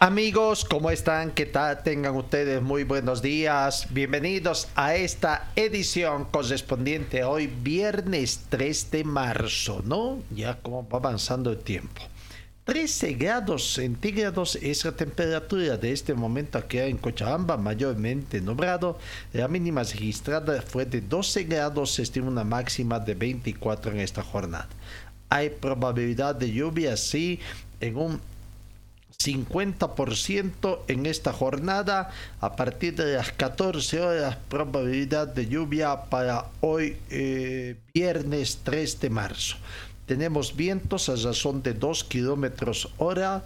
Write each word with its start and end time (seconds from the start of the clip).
Amigos, 0.00 0.64
¿cómo 0.64 0.92
están? 0.92 1.32
¿Qué 1.32 1.44
tal? 1.44 1.82
Tengan 1.82 2.14
ustedes 2.14 2.62
muy 2.62 2.84
buenos 2.84 3.20
días. 3.20 3.88
Bienvenidos 3.90 4.68
a 4.76 4.94
esta 4.94 5.50
edición 5.56 6.26
correspondiente 6.26 7.24
hoy, 7.24 7.48
viernes 7.48 8.42
3 8.48 8.92
de 8.92 9.02
marzo, 9.02 9.82
¿no? 9.84 10.22
Ya 10.30 10.56
como 10.60 10.88
va 10.88 10.98
avanzando 10.98 11.50
el 11.50 11.58
tiempo. 11.58 12.00
13 12.62 13.14
grados 13.14 13.72
centígrados 13.72 14.54
es 14.62 14.84
la 14.84 14.92
temperatura 14.92 15.76
de 15.76 15.90
este 15.90 16.14
momento 16.14 16.58
aquí 16.58 16.78
en 16.78 16.96
Cochabamba, 16.96 17.56
mayormente 17.56 18.40
nublado. 18.40 19.00
La 19.32 19.48
mínima 19.48 19.82
registrada 19.82 20.62
fue 20.62 20.84
de 20.84 21.00
12 21.00 21.42
grados, 21.42 21.94
se 21.94 22.02
estima 22.02 22.28
una 22.28 22.44
máxima 22.44 23.00
de 23.00 23.14
24 23.14 23.90
en 23.90 23.98
esta 23.98 24.22
jornada. 24.22 24.68
Hay 25.28 25.50
probabilidad 25.50 26.36
de 26.36 26.52
lluvia, 26.52 26.96
sí, 26.96 27.40
en 27.80 27.96
un 27.96 28.20
50% 29.20 30.78
en 30.86 31.06
esta 31.06 31.32
jornada. 31.32 32.10
A 32.40 32.54
partir 32.54 32.94
de 32.94 33.14
las 33.14 33.32
14 33.32 34.00
horas, 34.00 34.36
probabilidad 34.48 35.26
de 35.26 35.48
lluvia 35.48 36.04
para 36.04 36.46
hoy, 36.60 36.96
eh, 37.10 37.76
viernes 37.92 38.60
3 38.62 39.00
de 39.00 39.10
marzo. 39.10 39.56
Tenemos 40.06 40.54
vientos 40.54 41.08
a 41.08 41.16
razón 41.16 41.62
de 41.64 41.74
2 41.74 42.04
kilómetros 42.04 42.92
hora 42.98 43.44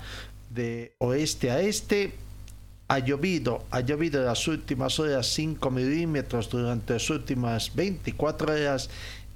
de 0.51 0.93
oeste 0.99 1.51
a 1.51 1.63
este. 1.63 2.17
Ha 2.89 2.99
llovido, 2.99 3.65
ha 3.71 3.81
llovido 3.81 4.21
en 4.21 4.27
las 4.27 4.47
últimas 4.49 5.01
horas 5.01 5.27
5 5.29 5.71
milímetros 5.71 6.51
durante 6.51 6.93
las 6.93 7.09
últimas 7.09 7.75
24 7.75 8.53
horas 8.53 8.91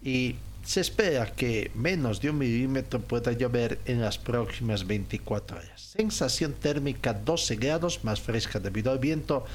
y 0.04 0.36
se 0.66 0.80
espera 0.80 1.30
que 1.32 1.70
menos 1.76 2.20
de 2.20 2.30
un 2.30 2.38
milímetro 2.38 3.00
pueda 3.00 3.30
llover 3.30 3.78
en 3.86 4.00
las 4.00 4.18
próximas 4.18 4.84
24 4.84 5.58
horas. 5.58 5.80
Sensación 5.80 6.54
térmica 6.54 7.14
12 7.14 7.54
grados, 7.54 8.02
más 8.02 8.20
fresca 8.20 8.58
debido 8.58 8.90
al 8.90 8.98
viento. 8.98 9.46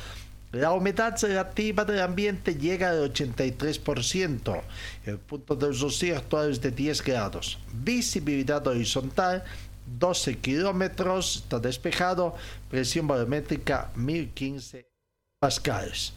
La 0.53 0.71
humedad 0.71 1.13
relativa 1.21 1.83
del 1.83 1.99
ambiente 1.99 2.55
llega 2.55 2.91
al 2.91 3.13
83%. 3.13 4.61
El 5.05 5.17
punto 5.17 5.55
de 5.57 5.67
rocío 5.73 6.15
actual 6.17 6.49
es 6.49 6.61
de 6.61 6.71
10 6.71 7.03
grados. 7.03 7.59
Visibilidad 7.73 8.65
horizontal 8.65 9.43
12 9.99 10.37
kilómetros, 10.37 11.37
está 11.37 11.59
despejado. 11.59 12.35
Presión 12.69 13.07
barométrica 13.07 13.91
1015 13.95 14.87
pascales. 15.39 16.13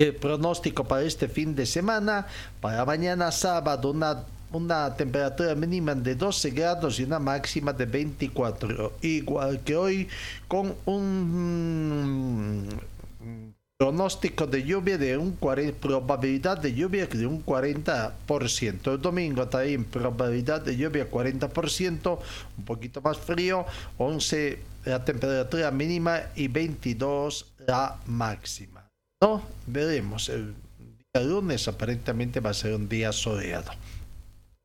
El 0.00 0.16
pronóstico 0.16 0.82
para 0.82 1.04
este 1.04 1.28
fin 1.28 1.54
de 1.54 1.66
semana, 1.66 2.26
para 2.60 2.84
mañana 2.84 3.30
sábado, 3.30 3.92
una, 3.92 4.24
una 4.50 4.92
temperatura 4.96 5.54
mínima 5.54 5.94
de 5.94 6.16
12 6.16 6.50
grados 6.50 6.98
y 6.98 7.04
una 7.04 7.20
máxima 7.20 7.72
de 7.72 7.86
24, 7.86 8.94
igual 9.02 9.60
que 9.60 9.76
hoy, 9.76 10.08
con 10.48 10.74
un 10.86 12.68
pronóstico 13.78 14.48
de 14.48 14.64
lluvia 14.64 14.98
de 14.98 15.16
un 15.16 15.36
40, 15.36 15.78
probabilidad 15.78 16.58
de 16.58 16.74
lluvia 16.74 17.06
de 17.06 17.26
un 17.26 17.46
40%. 17.46 18.94
El 18.94 19.00
domingo 19.00 19.46
también 19.46 19.84
probabilidad 19.84 20.60
de 20.60 20.76
lluvia 20.76 21.08
40%, 21.08 22.18
un 22.58 22.64
poquito 22.64 23.00
más 23.00 23.16
frío, 23.16 23.64
11 23.98 24.58
la 24.86 25.04
temperatura 25.04 25.70
mínima 25.70 26.20
y 26.34 26.48
22 26.48 27.46
la 27.68 27.96
máxima. 28.06 28.73
No, 29.24 29.40
veremos. 29.66 30.28
El 30.28 30.54
día 31.14 31.24
lunes 31.24 31.66
aparentemente 31.66 32.40
va 32.40 32.50
a 32.50 32.54
ser 32.54 32.74
un 32.74 32.90
día 32.90 33.10
soleado. 33.10 33.72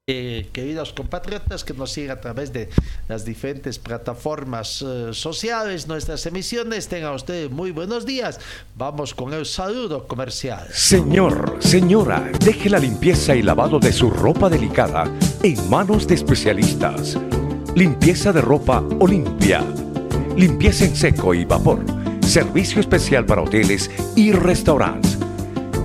Eh, 0.05 0.49
queridos 0.51 0.91
compatriotas 0.91 1.63
que 1.63 1.73
nos 1.73 1.93
siguen 1.93 2.11
a 2.11 2.19
través 2.19 2.51
de 2.51 2.67
las 3.07 3.23
diferentes 3.23 3.79
plataformas 3.79 4.81
eh, 4.85 5.11
sociales, 5.13 5.87
nuestras 5.87 6.25
emisiones, 6.25 6.89
tengan 6.89 7.13
ustedes 7.13 7.49
muy 7.49 7.71
buenos 7.71 8.05
días. 8.05 8.41
Vamos 8.75 9.13
con 9.13 9.33
el 9.33 9.45
saludo 9.45 10.09
comercial. 10.09 10.67
Señor, 10.73 11.59
señora, 11.61 12.29
deje 12.43 12.69
la 12.69 12.79
limpieza 12.79 13.35
y 13.35 13.43
lavado 13.43 13.79
de 13.79 13.93
su 13.93 14.09
ropa 14.09 14.49
delicada 14.49 15.05
en 15.41 15.69
manos 15.69 16.05
de 16.05 16.15
especialistas. 16.15 17.17
Limpieza 17.75 18.33
de 18.33 18.41
ropa 18.41 18.83
Olimpia. 18.99 19.63
Limpieza 20.35 20.83
en 20.83 20.97
seco 20.97 21.33
y 21.33 21.45
vapor. 21.45 21.98
Servicio 22.29 22.79
especial 22.79 23.25
para 23.25 23.41
hoteles 23.41 23.89
y 24.15 24.31
restaurantes. 24.33 25.17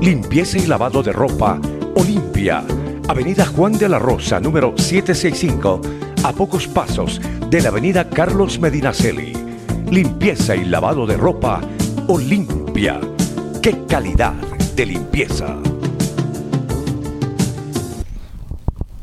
Limpieza 0.02 0.58
y 0.58 0.66
lavado 0.66 1.02
de 1.02 1.10
ropa 1.10 1.58
Olimpia 1.96 2.62
Avenida 3.08 3.46
Juan 3.46 3.72
de 3.78 3.88
la 3.88 3.98
Rosa, 3.98 4.40
número 4.40 4.74
765, 4.76 5.80
a 6.22 6.32
pocos 6.34 6.68
pasos 6.68 7.18
de 7.48 7.62
la 7.62 7.70
Avenida 7.70 8.10
Carlos 8.10 8.58
Medinaceli. 8.58 9.32
Limpieza 9.90 10.54
y 10.54 10.66
lavado 10.66 11.06
de 11.06 11.16
ropa 11.16 11.62
Olimpia. 12.08 13.00
¡Qué 13.62 13.86
calidad 13.88 14.34
de 14.76 14.84
limpieza! 14.84 15.56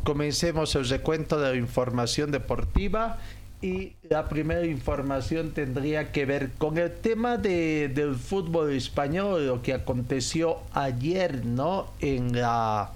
Comencemos 0.03 0.75
el 0.75 0.87
recuento 0.87 1.39
de 1.39 1.49
la 1.49 1.57
información 1.57 2.29
deportiva 2.29 3.17
y 3.61 3.93
la 4.09 4.27
primera 4.27 4.65
información 4.65 5.51
tendría 5.51 6.11
que 6.11 6.25
ver 6.25 6.51
con 6.57 6.77
el 6.77 6.91
tema 6.91 7.37
de, 7.37 7.89
del 7.89 8.15
fútbol 8.15 8.71
español, 8.71 9.45
lo 9.45 9.61
que 9.61 9.73
aconteció 9.73 10.57
ayer, 10.73 11.45
¿no? 11.45 11.87
En 11.99 12.39
la 12.39 12.91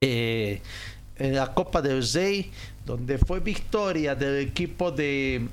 eh, 0.00 0.60
en 1.16 1.34
la 1.36 1.54
Copa 1.54 1.80
del 1.80 2.02
Rey, 2.12 2.50
donde 2.84 3.16
fue 3.18 3.40
victoria 3.40 4.14
del 4.14 4.38
equipo 4.40 4.90
de 4.90 5.46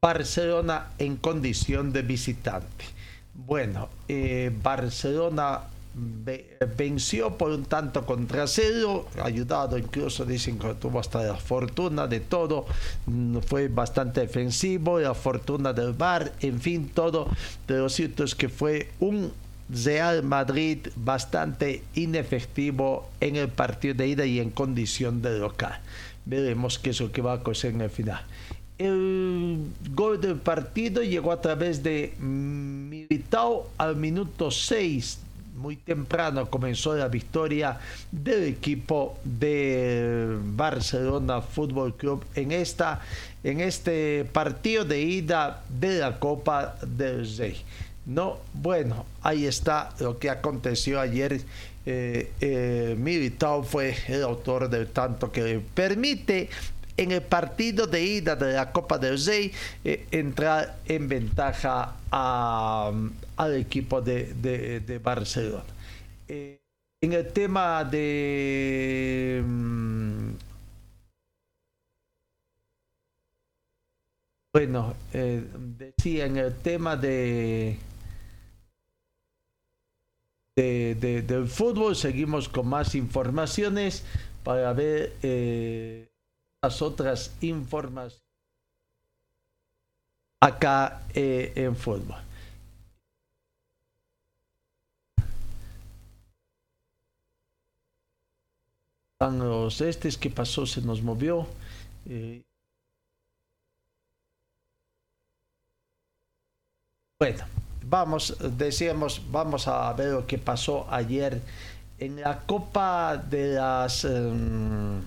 Barcelona 0.00 0.90
en 0.98 1.16
condición 1.16 1.92
de 1.92 2.02
visitante. 2.02 2.84
Bueno, 3.34 3.88
eh, 4.06 4.52
Barcelona 4.62 5.62
venció 6.76 7.36
por 7.38 7.52
un 7.52 7.64
tanto 7.64 8.04
contra 8.04 8.46
cero, 8.46 9.06
ayudado 9.22 9.78
incluso 9.78 10.24
dicen 10.24 10.58
que 10.58 10.74
tuvo 10.74 10.98
hasta 10.98 11.22
la 11.22 11.36
fortuna 11.36 12.06
de 12.06 12.20
todo, 12.20 12.66
mm, 13.06 13.38
fue 13.38 13.68
bastante 13.68 14.20
defensivo, 14.20 14.98
la 14.98 15.14
fortuna 15.14 15.72
del 15.72 15.92
bar, 15.92 16.32
en 16.40 16.60
fin, 16.60 16.88
todo, 16.88 17.28
pero 17.66 17.82
lo 17.82 17.88
cierto 17.88 18.24
es 18.24 18.34
que 18.34 18.48
fue 18.48 18.90
un 19.00 19.32
Real 19.68 20.22
Madrid 20.22 20.78
bastante 20.94 21.82
inefectivo 21.94 23.08
en 23.20 23.36
el 23.36 23.48
partido 23.48 23.94
de 23.94 24.08
ida 24.08 24.26
y 24.26 24.38
en 24.38 24.50
condición 24.50 25.22
de 25.22 25.38
local. 25.38 25.80
Veremos 26.26 26.78
qué 26.78 26.90
es 26.90 27.00
lo 27.00 27.10
que 27.10 27.22
va 27.22 27.34
a 27.34 27.42
coser 27.42 27.72
en 27.72 27.80
el 27.80 27.90
final. 27.90 28.22
El 28.76 29.68
gol 29.94 30.20
del 30.20 30.36
partido 30.36 31.02
llegó 31.02 31.32
a 31.32 31.40
través 31.40 31.82
de 31.82 32.14
Militao 32.18 33.70
al 33.78 33.96
minuto 33.96 34.50
6. 34.50 35.23
Muy 35.54 35.76
temprano 35.76 36.50
comenzó 36.50 36.96
la 36.96 37.06
victoria 37.06 37.78
del 38.10 38.42
equipo 38.44 39.18
de 39.22 40.36
Barcelona 40.42 41.42
Fútbol 41.42 41.94
Club 41.94 42.24
en, 42.34 42.50
esta, 42.50 43.00
en 43.44 43.60
este 43.60 44.24
partido 44.24 44.84
de 44.84 45.00
ida 45.00 45.62
de 45.68 45.98
la 46.00 46.18
Copa 46.18 46.76
del 46.84 47.36
Rey. 47.36 47.62
No, 48.04 48.38
bueno, 48.52 49.06
ahí 49.22 49.46
está 49.46 49.90
lo 50.00 50.18
que 50.18 50.28
aconteció 50.28 51.00
ayer. 51.00 51.40
Eh, 51.86 52.32
eh, 52.40 53.32
fue 53.64 53.94
el 54.08 54.22
autor 54.22 54.68
del 54.68 54.88
tanto 54.88 55.30
que 55.30 55.60
permite 55.74 56.48
en 56.96 57.12
el 57.12 57.22
partido 57.22 57.86
de 57.86 58.02
ida 58.02 58.36
de 58.36 58.54
la 58.54 58.72
Copa 58.72 58.98
del 58.98 59.22
Rey 59.24 59.52
eh, 59.84 60.06
entrar 60.10 60.76
en 60.86 61.08
ventaja 61.08 61.96
al 63.36 63.54
equipo 63.56 64.00
de, 64.00 65.00
Barcelona. 65.02 65.64
Eh, 66.28 66.60
en 67.00 67.12
el 67.12 67.32
tema 67.32 67.84
de... 67.84 69.42
Mm, 69.44 70.30
bueno, 74.52 74.94
eh, 75.12 75.44
decía 75.54 76.26
en 76.26 76.36
el 76.38 76.54
tema 76.56 76.96
de... 76.96 77.78
del 80.56 81.48
fútbol 81.48 81.96
seguimos 81.96 82.48
con 82.48 82.68
más 82.68 82.94
informaciones 82.94 84.04
para 84.44 84.72
ver 84.72 85.14
eh, 85.22 86.08
las 86.62 86.80
otras 86.80 87.34
informaciones 87.40 88.22
acá 90.40 91.02
en 91.14 91.74
fútbol. 91.74 92.23
Los 99.30 99.80
estes 99.80 100.16
que 100.16 100.30
pasó 100.30 100.66
se 100.66 100.80
nos 100.80 101.02
movió 101.02 101.46
eh. 102.08 102.42
bueno 107.20 107.44
vamos 107.82 108.36
decíamos 108.56 109.22
vamos 109.30 109.68
a 109.68 109.92
ver 109.92 110.12
lo 110.12 110.26
que 110.26 110.38
pasó 110.38 110.86
ayer 110.90 111.40
en 111.98 112.20
la 112.20 112.40
Copa 112.40 113.16
de 113.16 113.54
las 113.54 114.04
em, 114.04 115.02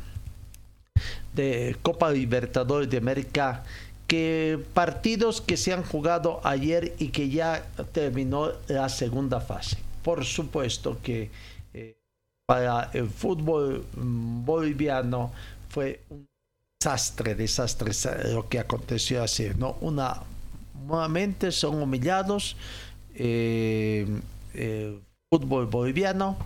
de 1.34 1.76
Copa 1.82 2.10
Libertadores 2.12 2.90
de 2.90 2.98
América 2.98 3.64
que 4.08 4.64
partidos 4.74 5.42
que 5.42 5.58
se 5.58 5.74
han 5.74 5.84
jugado 5.84 6.40
ayer 6.44 6.96
y 6.98 7.10
que 7.10 7.30
ya 7.30 7.66
terminó 7.92 8.52
la 8.68 8.88
segunda 8.88 9.42
fase. 9.42 9.78
Por 10.02 10.24
supuesto 10.24 10.98
que 11.04 11.30
para 12.48 12.90
el 12.94 13.10
fútbol 13.10 13.86
boliviano 13.94 15.34
fue 15.68 16.00
un 16.10 16.26
desastre, 16.80 17.36
desastre 17.36 17.92
lo 18.34 18.48
que 18.48 18.60
aconteció 18.60 19.22
así, 19.22 19.52
¿no? 19.58 19.78
Nuevamente 20.88 21.52
son 21.52 21.82
humillados. 21.82 22.56
Eh, 23.14 24.08
eh, 24.54 24.98
fútbol 25.30 25.66
boliviano. 25.66 26.38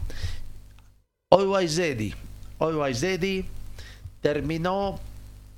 Always 1.29 1.77
Ready, 1.77 2.13
Always 2.59 3.01
Ready 3.01 3.45
terminó 4.21 4.99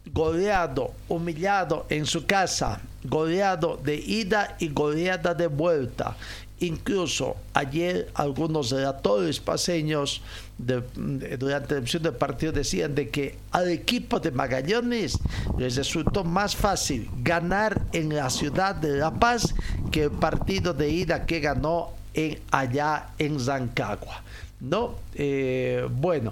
goleado, 0.06 0.94
humillado 1.08 1.86
en 1.90 2.06
su 2.06 2.26
casa, 2.26 2.82
goleado 3.04 3.78
de 3.78 3.96
ida 3.96 4.56
y 4.60 4.70
goleada 4.70 5.34
de 5.34 5.48
vuelta. 5.48 6.18
Incluso 6.64 7.36
ayer 7.54 8.10
algunos 8.14 8.72
relatores 8.72 9.42
paseños 9.42 10.22
durante 10.58 11.74
la 11.74 11.80
emisión 11.80 12.04
del 12.04 12.14
partido 12.14 12.54
decían 12.54 12.96
de 12.96 13.10
que 13.10 13.38
al 13.52 13.70
equipo 13.70 14.18
de 14.22 14.32
Magallanes 14.32 15.20
les 15.58 15.76
resultó 15.76 16.24
más 16.24 16.56
fácil 16.56 17.10
ganar 17.22 17.82
en 17.92 18.16
la 18.16 18.30
ciudad 18.30 18.76
de 18.76 18.96
La 18.96 19.12
Paz 19.12 19.54
que 19.92 20.04
el 20.04 20.12
partido 20.12 20.74
de 20.74 20.90
ida 20.90 21.26
que 21.26 21.42
ganó 21.42 21.90
en, 22.14 22.40
allá 22.50 23.10
en 23.20 23.42
Zancagua. 23.42 24.24
¿no? 24.62 24.96
Eh, 25.16 25.86
bueno, 25.92 26.32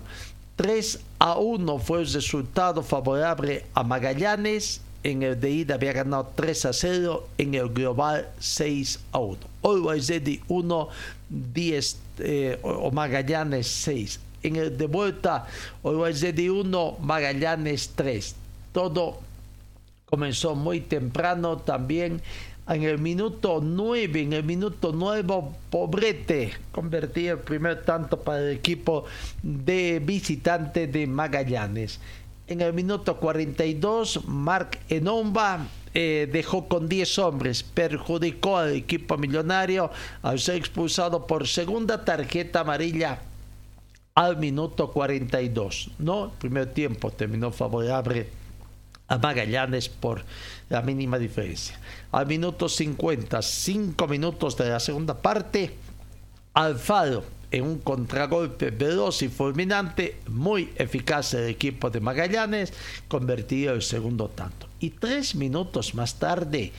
3 0.55 0.97
a 1.19 1.35
1 1.39 1.77
fue 1.79 2.03
el 2.03 2.13
resultado 2.13 2.83
favorable 2.83 3.65
a 3.73 3.83
Magallanes. 3.83 4.79
En 5.03 5.23
el 5.23 5.39
de 5.39 5.49
ida 5.49 5.75
había 5.75 5.93
ganado 5.93 6.31
3 6.35 6.65
a 6.65 6.73
0, 6.73 7.27
en 7.37 7.55
el 7.55 7.69
global 7.69 8.29
6 8.39 8.99
a 9.11 9.19
1. 9.19 9.37
Always 9.63 10.07
Ready 10.09 10.41
1, 10.47 10.89
10 11.29 11.97
eh, 12.19 12.59
o 12.61 12.91
Magallanes 12.91 13.67
6. 13.67 14.19
En 14.43 14.55
el 14.55 14.77
de 14.77 14.85
vuelta, 14.87 15.47
Always 15.83 16.21
Ready 16.21 16.49
1, 16.49 16.97
Magallanes 17.01 17.91
3. 17.95 18.35
Todo 18.73 19.19
comenzó 20.05 20.55
muy 20.55 20.81
temprano 20.81 21.57
también 21.57 22.21
en 22.67 22.83
el 22.83 22.99
minuto 22.99 23.59
9, 23.61 24.21
en 24.21 24.33
el 24.33 24.43
minuto 24.43 24.91
9, 24.93 25.41
Pobrete 25.69 26.53
convertía 26.71 27.33
el 27.33 27.39
primer 27.39 27.83
tanto 27.83 28.19
para 28.19 28.39
el 28.39 28.57
equipo 28.57 29.05
de 29.41 30.01
visitante 30.03 30.87
de 30.87 31.07
Magallanes. 31.07 31.99
En 32.51 32.59
el 32.59 32.73
minuto 32.73 33.15
42, 33.15 34.25
Mark 34.25 34.77
Enomba 34.89 35.67
dejó 35.93 36.67
con 36.67 36.89
10 36.89 37.19
hombres, 37.19 37.63
perjudicó 37.63 38.57
al 38.57 38.73
equipo 38.73 39.17
millonario 39.17 39.89
al 40.21 40.37
ser 40.37 40.57
expulsado 40.57 41.25
por 41.25 41.47
segunda 41.47 42.03
tarjeta 42.03 42.59
amarilla 42.59 43.19
al 44.15 44.35
minuto 44.35 44.91
42. 44.91 45.91
¿no? 45.99 46.25
El 46.25 46.31
primer 46.31 46.73
tiempo 46.73 47.09
terminó 47.11 47.53
favorable 47.53 48.27
a 49.07 49.17
Magallanes 49.17 49.87
por 49.87 50.21
la 50.67 50.81
mínima 50.81 51.17
diferencia. 51.17 51.79
Al 52.11 52.27
minuto 52.27 52.67
50, 52.67 53.41
5 53.41 54.07
minutos 54.09 54.57
de 54.57 54.69
la 54.71 54.81
segunda 54.81 55.17
parte, 55.17 55.73
Alfaro 56.53 57.23
en 57.51 57.63
un 57.63 57.79
contragolpe 57.79 58.71
veloz 58.71 59.21
y 59.21 59.27
fulminante, 59.27 60.17
muy 60.27 60.71
eficaz 60.75 61.33
el 61.33 61.49
equipo 61.49 61.89
de 61.89 61.99
Magallanes, 61.99 62.73
convertido 63.07 63.73
el 63.73 63.81
segundo 63.81 64.29
tanto. 64.29 64.67
Y 64.79 64.91
tres 64.91 65.35
minutos 65.35 65.93
más 65.93 66.15
tarde, 66.17 66.71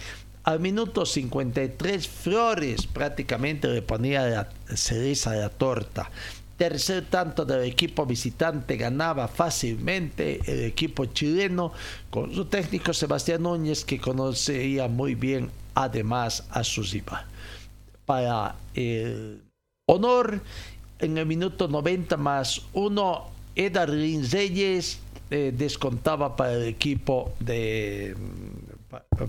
al 0.44 0.58
minuto 0.58 1.06
53, 1.06 2.08
Flores 2.08 2.86
prácticamente 2.86 3.68
le 3.68 3.82
ponía 3.82 4.26
la 4.26 4.48
cereza 4.74 5.32
de 5.32 5.40
la 5.40 5.50
torta 5.50 6.10
tercer 6.56 7.06
tanto 7.06 7.44
del 7.44 7.64
equipo 7.64 8.06
visitante 8.06 8.76
ganaba 8.76 9.26
fácilmente 9.26 10.38
el 10.46 10.62
equipo 10.64 11.06
chileno 11.06 11.72
con 12.08 12.32
su 12.32 12.44
técnico 12.44 12.92
Sebastián 12.92 13.42
Núñez 13.42 13.84
que 13.84 13.98
conocía 13.98 14.86
muy 14.86 15.16
bien 15.16 15.50
además 15.74 16.44
a 16.50 16.62
su. 16.62 16.84
Para 18.06 18.54
el 18.74 19.42
honor, 19.92 20.40
en 20.98 21.18
el 21.18 21.26
minuto 21.26 21.68
90 21.68 22.16
más 22.16 22.62
uno, 22.72 23.28
Edarlin 23.54 24.28
Reyes 24.30 25.00
eh, 25.30 25.52
descontaba 25.56 26.36
para 26.36 26.54
el 26.54 26.64
equipo 26.64 27.32
de 27.40 28.14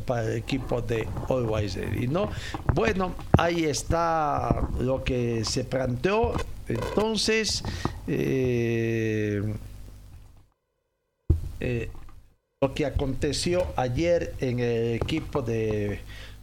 para 0.06 0.25
el 0.25 0.38
equipo 0.38 0.81
de 0.81 1.07
Always 1.30 1.75
Ready, 1.75 2.07
¿no? 2.07 2.30
Bueno, 2.74 3.15
ahí 3.38 3.63
está 3.63 4.68
lo 4.80 5.04
que 5.04 5.45
se 5.45 5.63
planteó. 5.63 6.34
Entonces, 6.67 7.63
eh, 8.08 9.41
eh, 11.62 11.89
lo 12.62 12.74
que 12.74 12.86
aconteció 12.86 13.65
ayer 13.77 14.34
en 14.41 14.60
el 14.60 14.96
equipo 14.96 15.41
de, 15.41 16.00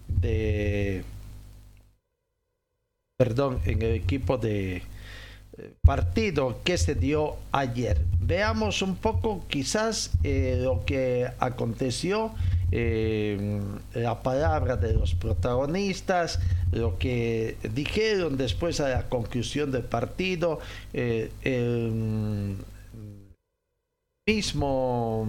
de 0.09 1.05
perdón, 3.21 3.61
en 3.67 3.83
el 3.83 3.97
equipo 3.97 4.39
de 4.39 4.81
partido 5.83 6.61
que 6.65 6.79
se 6.79 6.95
dio 6.95 7.37
ayer. 7.53 8.01
Veamos 8.19 8.81
un 8.81 8.97
poco 8.97 9.45
quizás 9.47 10.13
eh, 10.25 10.59
lo 10.63 10.87
que 10.87 11.29
aconteció, 11.39 12.33
eh, 12.73 13.61
la 13.93 14.23
palabra 14.23 14.77
de 14.77 14.95
los 14.95 15.15
protagonistas, 15.15 16.41
lo 16.73 16.97
que 16.97 17.59
dijeron 17.75 18.39
después 18.39 18.81
a 18.81 18.89
la 18.89 19.11
conclusión 19.11 19.71
del 19.71 19.83
partido, 19.83 20.59
eh, 20.95 21.31
el 21.43 22.57
mismo 24.27 25.27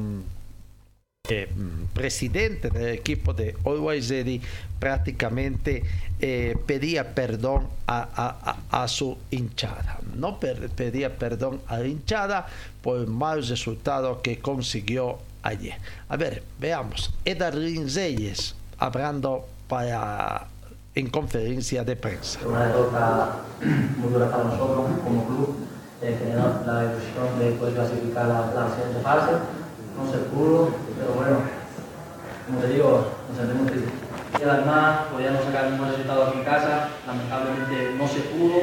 eh, 1.32 1.48
presidente 1.94 2.70
del 2.70 2.90
equipo 2.90 3.34
de 3.34 3.56
Always 3.66 4.10
Ready 4.10 4.42
prácticamente 4.80 5.84
eh, 6.20 6.58
pedía 6.66 7.14
perdón 7.14 7.68
a, 7.88 8.86
su 8.88 9.18
hinchada. 9.30 10.00
No 10.16 10.40
pedía 10.40 11.18
perdón 11.18 11.62
a 11.68 11.80
la 11.80 11.88
hinchada 11.88 12.48
por 12.82 13.00
el 13.00 13.08
mal 13.08 13.46
resultado 13.46 14.22
que 14.22 14.40
consiguió 14.40 15.20
ayer. 15.44 15.76
A 16.10 16.18
ver, 16.18 16.44
veamos. 16.60 17.14
Edarlin 17.26 17.94
Reyes 17.94 18.56
hablando 18.78 19.48
para 19.68 20.48
en 20.96 21.10
conferencia 21.10 21.84
de 21.84 21.96
prensa. 21.96 22.40
Una 22.46 22.66
derrota 22.66 23.36
muy 23.98 24.12
dura 24.12 24.30
para 24.30 24.44
nosotros 24.44 25.00
como 25.04 25.26
club, 25.28 25.56
eh, 26.02 26.36
la 26.66 26.82
decisión 26.84 27.40
de 27.40 27.52
poder 27.52 27.74
clasificar 27.76 28.28
la, 28.28 28.54
la 28.54 28.76
siguiente 28.76 29.02
fase 29.02 29.32
no 29.98 30.12
se 30.12 30.18
pudo, 30.30 30.70
pero 30.98 31.14
bueno, 31.16 31.38
como 32.48 32.60
te 32.60 32.68
digo, 32.68 33.08
nos 33.30 33.38
sentimos 33.38 33.72
tristes. 33.72 33.94
Y 34.40 34.44
además, 34.44 35.08
podíamos 35.12 35.44
sacar 35.46 35.68
un 35.68 35.78
buen 35.78 35.92
resultado 35.92 36.24
aquí 36.26 36.38
en 36.40 36.46
casa, 36.46 36.90
lamentablemente 37.06 37.96
no 37.98 38.08
se 38.08 38.20
pudo, 38.32 38.60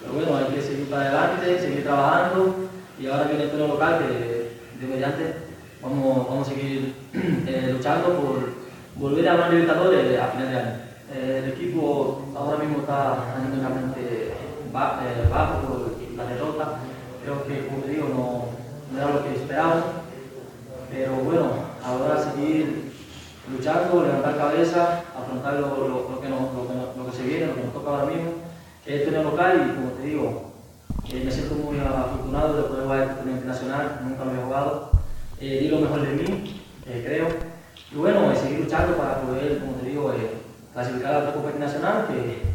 pero 0.00 0.12
bueno, 0.14 0.36
hay 0.36 0.54
que 0.54 0.62
seguir 0.62 0.90
para 0.90 1.02
adelante, 1.02 1.60
seguir 1.60 1.84
trabajando 1.84 2.54
y 2.98 3.06
ahora 3.06 3.24
viene 3.24 3.44
el 3.44 3.50
pleno 3.50 3.68
local 3.68 3.98
que, 3.98 4.52
de 4.80 4.92
mediante, 4.92 5.34
vamos, 5.82 6.26
vamos 6.28 6.48
a 6.48 6.50
seguir 6.50 6.94
eh, 7.14 7.70
luchando 7.72 8.08
por 8.18 8.52
volver 8.96 9.28
a 9.28 9.34
ganar 9.34 9.52
Libertadores 9.52 10.20
a 10.20 10.26
final 10.28 10.50
de 10.50 10.58
año. 10.58 10.92
Eh, 11.14 11.42
el 11.44 11.52
equipo 11.52 12.22
ahora 12.34 12.58
mismo 12.58 12.78
está 12.78 13.34
anímicamente 13.36 14.32
bajo 14.72 15.60
por 15.60 16.16
la 16.16 16.24
derrota. 16.24 16.78
Creo 17.22 17.44
que, 17.44 17.66
como 17.66 17.82
te 17.82 17.90
digo, 17.90 18.48
no 18.92 18.98
era 18.98 19.10
lo 19.10 19.24
que 19.24 19.34
esperábamos. 19.34 19.84
Pero 20.90 21.12
bueno, 21.16 21.48
ahora 21.84 22.22
seguir 22.22 22.92
luchando, 23.50 24.02
levantar 24.02 24.31
cabeza, 24.42 25.04
afrontar 25.16 25.54
lo, 25.54 26.20
que, 26.20 26.28
nos, 26.28 26.40
lo, 26.96 27.06
que, 27.06 27.16
se 27.16 27.22
viene, 27.22 27.46
lo 27.46 27.54
que 27.54 27.62
nos 27.62 27.72
toca 27.72 27.90
ahora 27.90 28.06
mismo, 28.06 28.32
que 28.84 28.96
es 28.96 29.04
tener 29.04 29.24
local 29.24 29.70
y 29.70 29.74
como 29.76 29.90
te 29.92 30.02
digo, 30.02 30.52
eh, 31.08 31.22
me 31.24 31.30
siento 31.30 31.54
muy 31.54 31.78
afortunado 31.78 32.56
de 32.56 32.62
poder 32.64 32.84
jugar 32.84 33.18
en 33.22 33.30
internacional, 33.30 34.00
nunca 34.02 34.24
lo 34.24 34.30
había 34.30 34.44
jugado, 34.44 34.90
eh, 35.40 35.58
di 35.60 35.68
lo 35.68 35.80
mejor 35.80 36.02
de 36.02 36.14
mí, 36.14 36.60
eh, 36.86 37.02
creo, 37.06 37.28
y 37.92 37.96
bueno, 37.96 38.34
seguir 38.34 38.60
luchando 38.60 38.96
para 38.96 39.20
poder, 39.20 39.58
como 39.60 39.74
te 39.74 39.88
digo, 39.88 40.12
clasificar 40.72 41.14
a 41.14 41.24
la 41.24 41.32
Copa 41.32 41.50
Internacional, 41.50 42.06
que, 42.08 42.52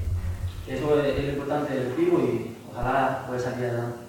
eso 0.74 1.00
es, 1.02 1.18
es, 1.18 1.24
lo 1.24 1.32
importante 1.32 1.74
del 1.74 1.94
equipo 1.94 2.20
y 2.20 2.58
ojalá 2.70 3.24
pueda 3.26 3.40
salir 3.40 3.66
adelante. 3.66 4.07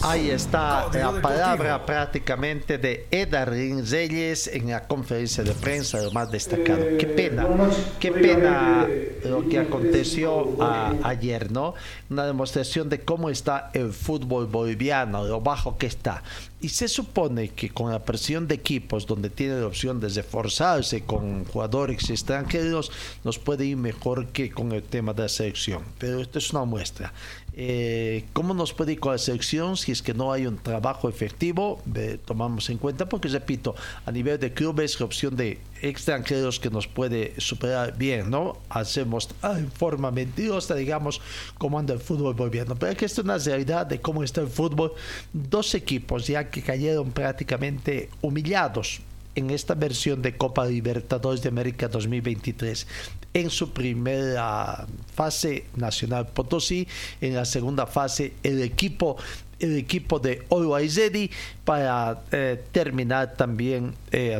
Ahí 0.00 0.30
está 0.30 0.88
la 0.92 1.20
palabra 1.20 1.84
prácticamente 1.84 2.78
de 2.78 3.06
Edarín 3.10 3.86
Reyes 3.86 4.46
en 4.48 4.70
la 4.70 4.86
conferencia 4.86 5.44
de 5.44 5.52
prensa, 5.52 6.00
lo 6.00 6.10
más 6.10 6.30
destacado. 6.30 6.84
Qué 6.98 7.06
pena, 7.06 7.46
qué 7.98 8.12
pena 8.12 8.86
lo 9.24 9.48
que 9.48 9.58
aconteció 9.58 10.56
ayer, 11.02 11.50
¿no? 11.50 11.74
Una 12.10 12.26
demostración 12.26 12.88
de 12.88 13.00
cómo 13.00 13.30
está 13.30 13.70
el 13.74 13.92
fútbol 13.92 14.46
boliviano, 14.46 15.24
lo 15.24 15.40
bajo 15.40 15.78
que 15.78 15.86
está. 15.86 16.22
Y 16.60 16.70
se 16.70 16.88
supone 16.88 17.50
que 17.50 17.70
con 17.70 17.92
la 17.92 18.00
presión 18.00 18.48
de 18.48 18.56
equipos 18.56 19.06
donde 19.06 19.30
tiene 19.30 19.60
la 19.60 19.66
opción 19.66 20.00
de 20.00 20.08
reforzarse 20.08 21.02
con 21.02 21.44
jugadores 21.44 22.10
extranjeros, 22.10 22.90
nos 23.22 23.38
puede 23.38 23.64
ir 23.64 23.76
mejor 23.76 24.26
que 24.28 24.50
con 24.50 24.72
el 24.72 24.82
tema 24.82 25.12
de 25.14 25.22
la 25.22 25.28
selección. 25.28 25.82
Pero 25.98 26.20
esto 26.20 26.38
es 26.38 26.52
una 26.52 26.64
muestra. 26.64 27.12
Eh, 27.60 28.24
¿Cómo 28.34 28.54
nos 28.54 28.72
puede 28.72 28.92
ir 28.92 29.00
con 29.00 29.10
la 29.10 29.18
selección 29.18 29.76
si 29.76 29.90
es 29.90 30.00
que 30.00 30.14
no 30.14 30.32
hay 30.32 30.46
un 30.46 30.58
trabajo 30.58 31.08
efectivo? 31.08 31.82
tomamos 32.24 32.70
en 32.70 32.78
cuenta 32.78 33.08
porque, 33.08 33.26
repito, 33.26 33.74
a 34.06 34.12
nivel 34.12 34.38
de 34.38 34.52
clubes, 34.52 35.00
la 35.00 35.06
opción 35.06 35.34
de 35.34 35.58
extranjeros 35.82 36.60
que 36.60 36.70
nos 36.70 36.86
puede 36.86 37.34
superar 37.38 37.98
bien, 37.98 38.30
¿no? 38.30 38.58
Hacemos 38.68 39.28
en 39.42 39.72
forma 39.72 40.12
mentirosa, 40.12 40.76
digamos, 40.76 41.20
cómo 41.58 41.80
anda 41.80 41.94
el 41.94 42.00
fútbol 42.00 42.34
boliviano. 42.34 42.76
Pero 42.76 42.96
que 42.96 43.06
esto 43.06 43.22
es 43.22 43.24
una 43.24 43.38
realidad 43.38 43.86
de 43.86 44.00
cómo 44.00 44.22
está 44.22 44.40
el 44.40 44.48
fútbol. 44.48 44.92
Dos 45.32 45.74
equipos 45.74 46.28
ya 46.28 46.48
que 46.50 46.62
cayeron 46.62 47.10
prácticamente 47.10 48.08
humillados 48.22 49.00
en 49.38 49.50
esta 49.50 49.74
versión 49.74 50.20
de 50.20 50.36
Copa 50.36 50.66
Libertadores 50.66 51.42
de 51.42 51.48
América 51.48 51.86
2023 51.86 52.86
en 53.34 53.50
su 53.50 53.72
primera 53.72 54.86
fase 55.14 55.66
Nacional 55.76 56.26
Potosí, 56.26 56.88
en 57.20 57.36
la 57.36 57.44
segunda 57.44 57.86
fase 57.86 58.34
el 58.42 58.60
equipo 58.62 59.16
el 59.60 59.76
equipo 59.76 60.18
de 60.18 60.44
Oroaizedi 60.48 61.30
para 61.64 62.22
eh, 62.30 62.62
terminar 62.70 63.34
también 63.34 63.94
eh, 64.12 64.38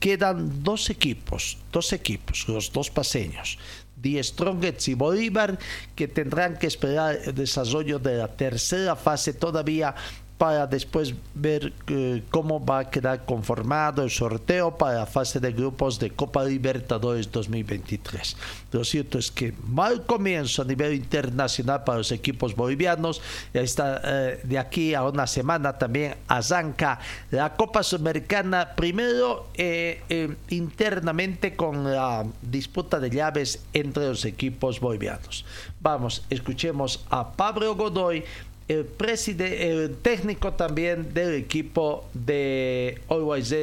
Quedan 0.00 0.62
dos 0.62 0.90
equipos, 0.90 1.56
dos 1.72 1.92
equipos, 1.94 2.46
los 2.48 2.70
dos 2.70 2.90
paseños, 2.90 3.58
Die 3.96 4.22
Strongets 4.22 4.88
y 4.88 4.94
Bolívar, 4.94 5.58
que 5.96 6.08
tendrán 6.08 6.58
que 6.58 6.66
esperar 6.66 7.18
el 7.24 7.34
desarrollo 7.34 7.98
de 7.98 8.16
la 8.18 8.28
tercera 8.28 8.96
fase 8.96 9.32
todavía 9.32 9.94
para 10.38 10.66
después 10.66 11.14
ver 11.34 11.72
eh, 11.86 12.22
cómo 12.30 12.64
va 12.64 12.80
a 12.80 12.90
quedar 12.90 13.24
conformado 13.24 14.02
el 14.02 14.10
sorteo 14.10 14.76
para 14.76 14.98
la 14.98 15.06
fase 15.06 15.38
de 15.38 15.52
grupos 15.52 15.98
de 15.98 16.10
Copa 16.10 16.44
Libertadores 16.44 17.30
2023. 17.30 18.36
Lo 18.72 18.84
cierto 18.84 19.18
es 19.18 19.30
que 19.30 19.54
mal 19.64 20.04
comienzo 20.04 20.62
a 20.62 20.64
nivel 20.64 20.94
internacional 20.94 21.84
para 21.84 21.98
los 21.98 22.10
equipos 22.10 22.56
bolivianos. 22.56 23.22
Está, 23.52 24.00
eh, 24.04 24.40
de 24.42 24.58
aquí 24.58 24.94
a 24.94 25.04
una 25.04 25.26
semana 25.26 25.78
también 25.78 26.16
arranca 26.26 26.98
la 27.30 27.54
Copa 27.54 27.84
Sudamericana, 27.84 28.74
primero 28.74 29.48
eh, 29.54 30.34
internamente 30.50 31.54
con 31.54 31.84
la 31.84 32.26
disputa 32.42 32.98
de 32.98 33.10
llaves 33.10 33.64
entre 33.72 34.08
los 34.08 34.24
equipos 34.24 34.80
bolivianos. 34.80 35.44
Vamos, 35.80 36.24
escuchemos 36.28 37.04
a 37.10 37.32
Pablo 37.32 37.76
Godoy 37.76 38.24
el, 38.68 38.84
presidente, 38.84 39.70
el 39.70 39.96
técnico 39.96 40.52
también 40.52 41.12
del 41.12 41.34
equipo 41.34 42.04
de 42.14 43.00
Always 43.08 43.54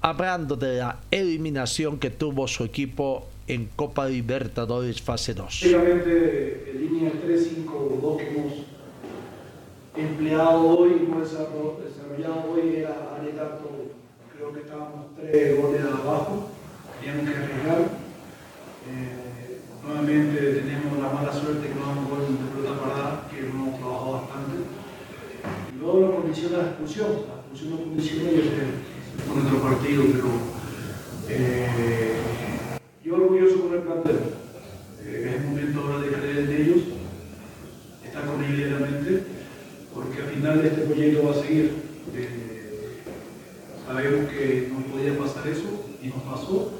hablando 0.00 0.56
de 0.56 0.78
la 0.78 0.98
eliminación 1.10 1.98
que 1.98 2.10
tuvo 2.10 2.46
su 2.46 2.64
equipo 2.64 3.26
en 3.46 3.68
Copa 3.76 4.06
Libertadores 4.06 5.00
fase 5.00 5.34
2. 5.34 5.44
Básicamente, 5.46 6.70
en 6.70 6.80
línea 6.80 7.12
3-5-2 7.12 8.16
que 8.16 8.28
hemos 8.28 8.52
empleado 9.96 10.60
hoy, 10.78 10.92
hemos 10.92 11.30
desarrollado 11.30 12.50
hoy, 12.50 12.76
era 12.76 12.94
tanto 13.36 13.70
creo 14.36 14.52
que 14.52 14.60
estábamos 14.60 15.06
tres 15.16 15.60
goles 15.60 15.80
abajo, 15.82 16.48
teníamos 17.00 17.30
que 17.30 17.36
arriesgar. 17.36 17.80
Eh, 18.86 19.23
nuevamente 19.86 20.62
tenemos 20.64 20.98
la 20.98 21.10
mala 21.12 21.32
suerte 21.32 21.68
que 21.68 21.74
no 21.74 21.86
damos 21.86 22.08
gol 22.08 22.20
de 22.20 22.48
pelota 22.56 22.80
parada, 22.80 23.28
que 23.30 23.42
no 23.42 23.48
hemos 23.48 23.78
trabajado 23.78 24.12
bastante. 24.12 24.56
Y 25.72 25.78
luego 25.78 26.00
la 26.00 26.16
condición 26.16 26.52
de 26.52 26.56
la 26.58 26.64
expulsión, 26.64 27.08
la 27.28 27.34
expulsión 27.40 27.70
no 27.70 27.76
condiciona 27.84 28.30
y 28.30 29.34
nuestro 29.34 29.62
partido, 29.62 30.04
pero 30.12 30.30
eh, 31.28 32.16
yo 33.04 33.14
orgulloso 33.14 33.60
con 33.62 33.74
el 33.74 33.80
plantel. 33.80 34.18
Eh, 35.04 35.26
es 35.28 35.34
el 35.34 35.48
momento 35.48 35.80
ahora 35.80 35.98
de 35.98 36.08
creer 36.08 36.38
en 36.38 36.62
ellos, 36.62 36.82
estar 38.04 38.24
con 38.24 38.42
ellos 38.42 38.56
diariamente, 38.56 39.22
porque 39.94 40.22
al 40.22 40.28
final 40.28 40.62
de 40.62 40.68
este 40.68 40.80
proyecto 40.82 41.24
va 41.24 41.30
a 41.32 41.42
seguir. 41.42 41.72
Eh, 42.14 43.00
sabemos 43.86 44.30
que 44.30 44.72
nos 44.72 44.84
podía 44.84 45.18
pasar 45.18 45.46
eso 45.46 45.84
y 46.02 46.08
nos 46.08 46.22
pasó 46.22 46.72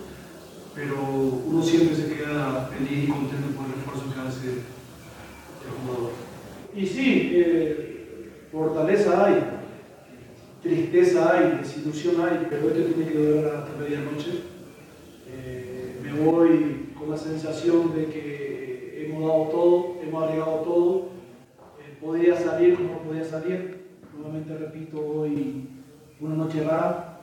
pero 0.75 0.97
uno 1.47 1.63
siempre 1.63 1.95
se 1.95 2.15
queda 2.15 2.69
feliz 2.73 3.05
y 3.05 3.07
contento 3.09 3.49
por 3.57 3.67
el 3.67 3.79
esfuerzo 3.79 4.13
que 4.13 4.21
hace 4.21 4.49
el 4.49 5.87
jugador. 5.87 6.13
Y 6.75 6.87
sí, 6.87 7.31
eh, 7.35 8.31
fortaleza 8.51 9.25
hay, 9.25 9.43
tristeza 10.63 11.33
hay, 11.33 11.59
desilusión 11.59 12.17
hay, 12.21 12.47
pero 12.51 12.69
esto 12.69 12.95
tiene 12.95 13.13
que 13.13 13.19
durar 13.19 13.57
hasta 13.57 13.79
medianoche. 13.79 14.43
Eh, 15.29 16.01
me 16.03 16.13
voy 16.21 16.89
con 16.99 17.11
la 17.11 17.17
sensación 17.17 17.95
de 17.95 18.07
que 18.07 19.07
hemos 19.07 19.29
dado 19.29 19.45
todo, 19.49 19.97
hemos 20.03 20.23
agregado 20.25 20.57
todo, 20.61 21.09
eh, 21.79 21.97
podía 22.01 22.37
salir 22.37 22.77
como 22.77 22.99
podía 23.01 23.25
salir. 23.25 23.85
Nuevamente 24.17 24.57
repito, 24.57 24.99
hoy 25.01 25.69
una 26.21 26.37
noche 26.37 26.65
rara, 26.65 27.21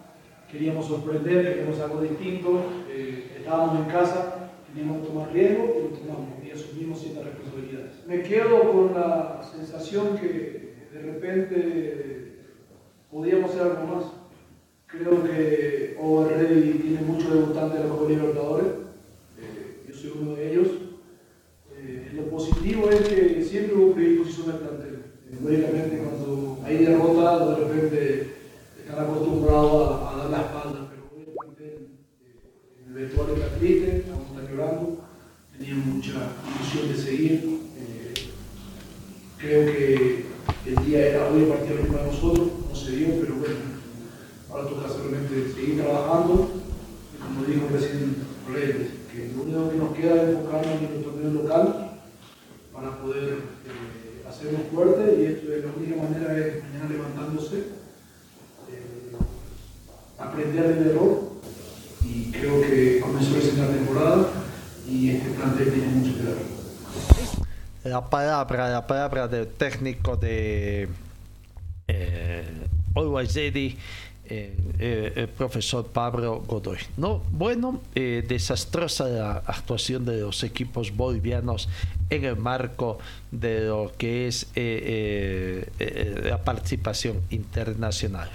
queríamos 0.51 0.85
sorprender, 0.85 1.47
queríamos 1.47 1.79
algo 1.79 2.01
distinto, 2.01 2.61
eh, 2.89 3.37
estábamos 3.37 3.79
en 3.79 3.91
casa, 3.91 4.49
teníamos 4.67 5.01
que 5.01 5.07
tomar 5.07 5.31
riesgo 5.31 5.63
y 5.63 5.81
lo 5.83 5.97
tomamos 5.97 6.27
y 6.45 6.51
asumimos 6.51 6.99
ciertas 6.99 7.25
responsabilidades. 7.25 8.05
Me 8.05 8.21
quedo 8.21 8.71
con 8.71 8.93
la 8.93 9.41
que 9.91 10.87
de 10.93 11.01
repente 11.01 12.37
podíamos 13.11 13.51
hacer 13.51 13.63
algo 13.63 13.95
más. 13.95 14.05
Creo 14.87 15.23
que 15.23 15.97
Rey 16.37 16.79
tiene 16.81 17.01
muchos 17.01 17.33
debutantes 17.33 17.83
de 17.83 17.89
Copa 17.89 18.09
Libertadores, 18.09 18.67
eh, 19.37 19.85
yo 19.87 19.93
soy 19.93 20.11
uno 20.21 20.35
de 20.35 20.51
ellos. 20.51 20.67
Eh, 21.77 22.11
lo 22.15 22.23
positivo 22.29 22.89
es 22.89 23.01
que 23.01 23.43
siempre 23.43 23.75
hubo 23.75 23.93
predisposición 23.93 24.47
del 24.47 24.55
plantel. 24.57 25.03
lógicamente 25.41 25.97
cuando 25.97 26.59
hay 26.65 26.77
derrota, 26.77 27.49
de 27.49 27.55
repente 27.55 28.33
están 28.79 29.05
acostumbrados 29.05 30.01
a, 30.01 30.17
dar 30.17 30.29
la 30.29 30.41
espalda, 30.41 30.89
pero 30.89 31.09
hoy 31.13 31.23
el 31.27 31.33
plantel, 31.33 31.87
eh, 32.23 32.87
el 32.87 32.93
vestuario 32.93 33.35
está 33.35 33.55
triste, 33.57 33.97
están 33.97 34.47
llorando, 34.49 34.97
tenían 35.57 35.95
mucha 35.95 36.33
ilusión 36.55 36.87
de 36.89 36.97
seguir. 36.97 37.59
Eh, 37.77 38.13
creo 39.37 39.65
que 39.65 40.25
el 40.65 40.85
día 40.85 41.07
era 41.07 41.29
hoy 41.29 41.45
partido 41.45 41.79
para 41.91 42.07
nosotros, 42.07 42.47
no 42.69 42.75
se 42.75 42.91
dio, 42.91 43.07
pero 43.19 43.35
bueno, 43.35 43.55
ahora 44.49 44.69
toca 44.69 44.87
solamente 44.87 45.51
seguir 45.53 45.81
trabajando, 45.81 46.51
y 47.15 47.21
como 47.21 47.45
dijo 47.45 47.67
recién 47.71 48.15
Reyes, 48.53 48.91
que 49.11 49.31
lo 49.35 49.43
único 49.43 49.71
que 49.71 49.77
nos 49.77 49.95
queda 49.95 50.23
es 50.23 50.29
enfocarnos 50.29 50.73
en 50.73 50.81
nuestro 50.81 51.11
torneo 51.11 51.43
local 51.43 51.91
para 52.71 53.01
poder 53.01 53.23
eh, 53.23 54.27
hacernos 54.27 54.61
fuertes 54.73 55.19
y 55.19 55.25
esto 55.25 55.53
es 55.53 55.65
la 55.65 55.71
única 55.71 55.95
manera 56.01 56.37
es 56.37 56.63
mañana 56.63 56.89
levantándose 56.89 57.81
aprender 60.17 60.75
del 60.75 60.87
error 60.89 61.31
y 62.05 62.31
creo 62.31 62.61
que 62.61 62.99
comenzó 63.01 63.37
esa 63.37 63.67
temporada 63.67 64.27
y 64.87 65.11
este 65.11 65.29
plantel 65.31 65.73
tiene 65.73 65.87
mucho 65.89 66.17
que 66.17 66.23
dar. 66.23 66.35
La 67.83 68.09
palabra, 68.09 68.69
la 68.69 68.85
palabra 68.85 69.27
del 69.27 69.47
técnico 69.81 70.15
de 70.15 70.87
eh, 71.87 72.67
Always 72.95 73.35
el 73.35 75.27
profesor 75.35 75.87
Pablo 75.87 76.41
Godoy. 76.47 76.77
No, 76.95 77.21
bueno, 77.31 77.81
desastrosa 77.93 79.09
la 79.09 79.31
actuación 79.45 80.05
de 80.05 80.21
los 80.21 80.43
equipos 80.43 80.95
bolivianos 80.95 81.67
en 82.09 82.23
el 82.23 82.37
marco 82.37 82.99
de 83.31 83.65
lo 83.65 83.91
que 83.97 84.27
es 84.27 84.47
la 84.55 86.43
participación 86.45 87.19
internacional. 87.29 88.29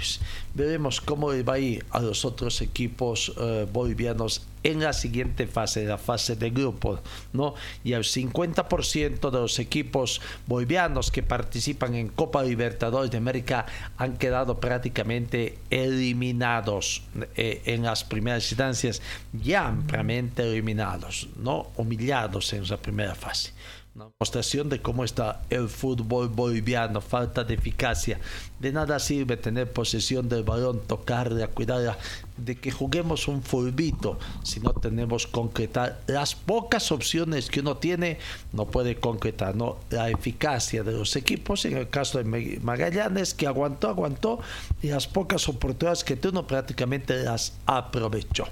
Veremos 0.52 1.00
cómo 1.00 1.28
va 1.28 1.54
a 1.54 1.58
ir 1.58 1.86
a 1.90 2.00
los 2.00 2.26
otros 2.26 2.60
equipos 2.60 3.32
bolivianos 3.72 4.42
en 4.66 4.80
la 4.80 4.92
siguiente 4.92 5.46
fase, 5.46 5.84
la 5.84 5.96
fase 5.96 6.34
de 6.34 6.50
grupo, 6.50 6.98
¿no? 7.32 7.54
Y 7.84 7.92
el 7.92 8.02
50% 8.02 9.30
de 9.30 9.38
los 9.38 9.60
equipos 9.60 10.20
bolivianos 10.46 11.12
que 11.12 11.22
participan 11.22 11.94
en 11.94 12.08
Copa 12.08 12.42
Libertadores 12.42 13.12
de 13.12 13.18
América 13.18 13.66
han 13.96 14.16
quedado 14.16 14.58
prácticamente 14.58 15.58
eliminados 15.70 17.04
eh, 17.36 17.62
en 17.66 17.84
las 17.84 18.02
primeras 18.02 18.50
instancias, 18.50 19.00
ya 19.32 19.68
ampliamente 19.68 20.42
eliminados, 20.42 21.28
¿no? 21.36 21.70
Humillados 21.76 22.52
en 22.52 22.64
esa 22.64 22.76
primera 22.76 23.14
fase 23.14 23.52
una 23.96 24.10
demostración 24.18 24.68
de 24.68 24.82
cómo 24.82 25.04
está 25.04 25.42
el 25.48 25.70
fútbol 25.70 26.28
boliviano, 26.28 27.00
falta 27.00 27.44
de 27.44 27.54
eficacia. 27.54 28.20
De 28.60 28.70
nada 28.70 28.98
sirve 28.98 29.38
tener 29.38 29.72
posesión 29.72 30.28
del 30.28 30.44
balón, 30.44 30.82
tocarla, 30.86 31.48
cuidarla, 31.48 31.96
de 32.36 32.56
que 32.56 32.70
juguemos 32.70 33.26
un 33.26 33.42
fulbito 33.42 34.18
si 34.42 34.60
no 34.60 34.74
tenemos 34.74 35.26
concretar 35.26 36.02
las 36.06 36.34
pocas 36.34 36.92
opciones 36.92 37.48
que 37.48 37.60
uno 37.60 37.78
tiene, 37.78 38.18
no 38.52 38.66
puede 38.66 38.96
concretar, 38.96 39.56
¿no? 39.56 39.78
La 39.88 40.10
eficacia 40.10 40.82
de 40.82 40.92
los 40.92 41.16
equipos, 41.16 41.64
en 41.64 41.78
el 41.78 41.88
caso 41.88 42.18
de 42.22 42.60
Magallanes, 42.60 43.32
que 43.32 43.46
aguantó, 43.46 43.88
aguantó, 43.88 44.40
y 44.82 44.88
las 44.88 45.06
pocas 45.06 45.48
oportunidades 45.48 46.04
que 46.04 46.16
tuvo 46.16 46.46
prácticamente 46.46 47.24
las 47.24 47.54
aprovechó. 47.64 48.44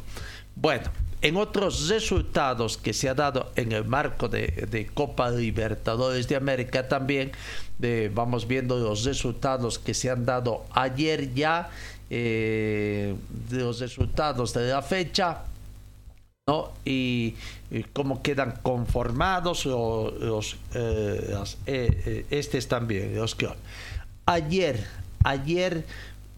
Bueno, 0.56 0.90
en 1.24 1.38
otros 1.38 1.88
resultados 1.88 2.76
que 2.76 2.92
se 2.92 3.08
ha 3.08 3.14
dado 3.14 3.50
en 3.56 3.72
el 3.72 3.86
marco 3.86 4.28
de, 4.28 4.90
Copa 4.92 5.30
Libertadores 5.30 6.28
de 6.28 6.36
América 6.36 6.86
también, 6.86 7.32
vamos 8.12 8.46
viendo 8.46 8.78
los 8.78 9.04
resultados 9.04 9.78
que 9.78 9.94
se 9.94 10.10
han 10.10 10.26
dado 10.26 10.66
ayer 10.72 11.32
ya, 11.32 11.70
eh, 12.10 13.14
los 13.50 13.80
resultados 13.80 14.52
de 14.52 14.68
la 14.68 14.82
fecha, 14.82 15.44
¿no? 16.46 16.72
Y, 16.84 17.34
cómo 17.94 18.22
quedan 18.22 18.58
conformados 18.62 19.64
los, 19.64 20.56
eh, 20.74 21.46
eh, 21.66 22.26
estos 22.28 22.68
también, 22.68 23.16
los 23.16 23.34
que 23.34 23.48
ayer, 24.26 24.86
ayer 25.24 25.86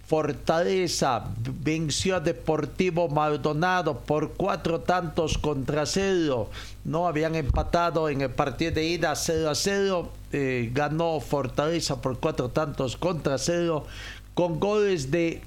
Fortaleza 0.06 1.24
venció 1.64 2.16
a 2.16 2.20
Deportivo 2.20 3.08
Maldonado 3.08 3.98
por 3.98 4.34
cuatro 4.34 4.80
tantos 4.80 5.36
contra 5.36 5.84
cero. 5.84 6.48
No 6.84 7.08
habían 7.08 7.34
empatado 7.34 8.08
en 8.08 8.20
el 8.20 8.30
partido 8.30 8.70
de 8.70 8.84
ida 8.84 9.16
0 9.16 9.50
a 9.50 9.54
0. 9.56 10.08
Eh, 10.32 10.70
ganó 10.72 11.18
Fortaleza 11.18 12.00
por 12.00 12.20
cuatro 12.20 12.50
tantos 12.50 12.96
contra 12.96 13.38
cero 13.38 13.84
con 14.34 14.60
goles 14.60 15.10
de 15.10 15.42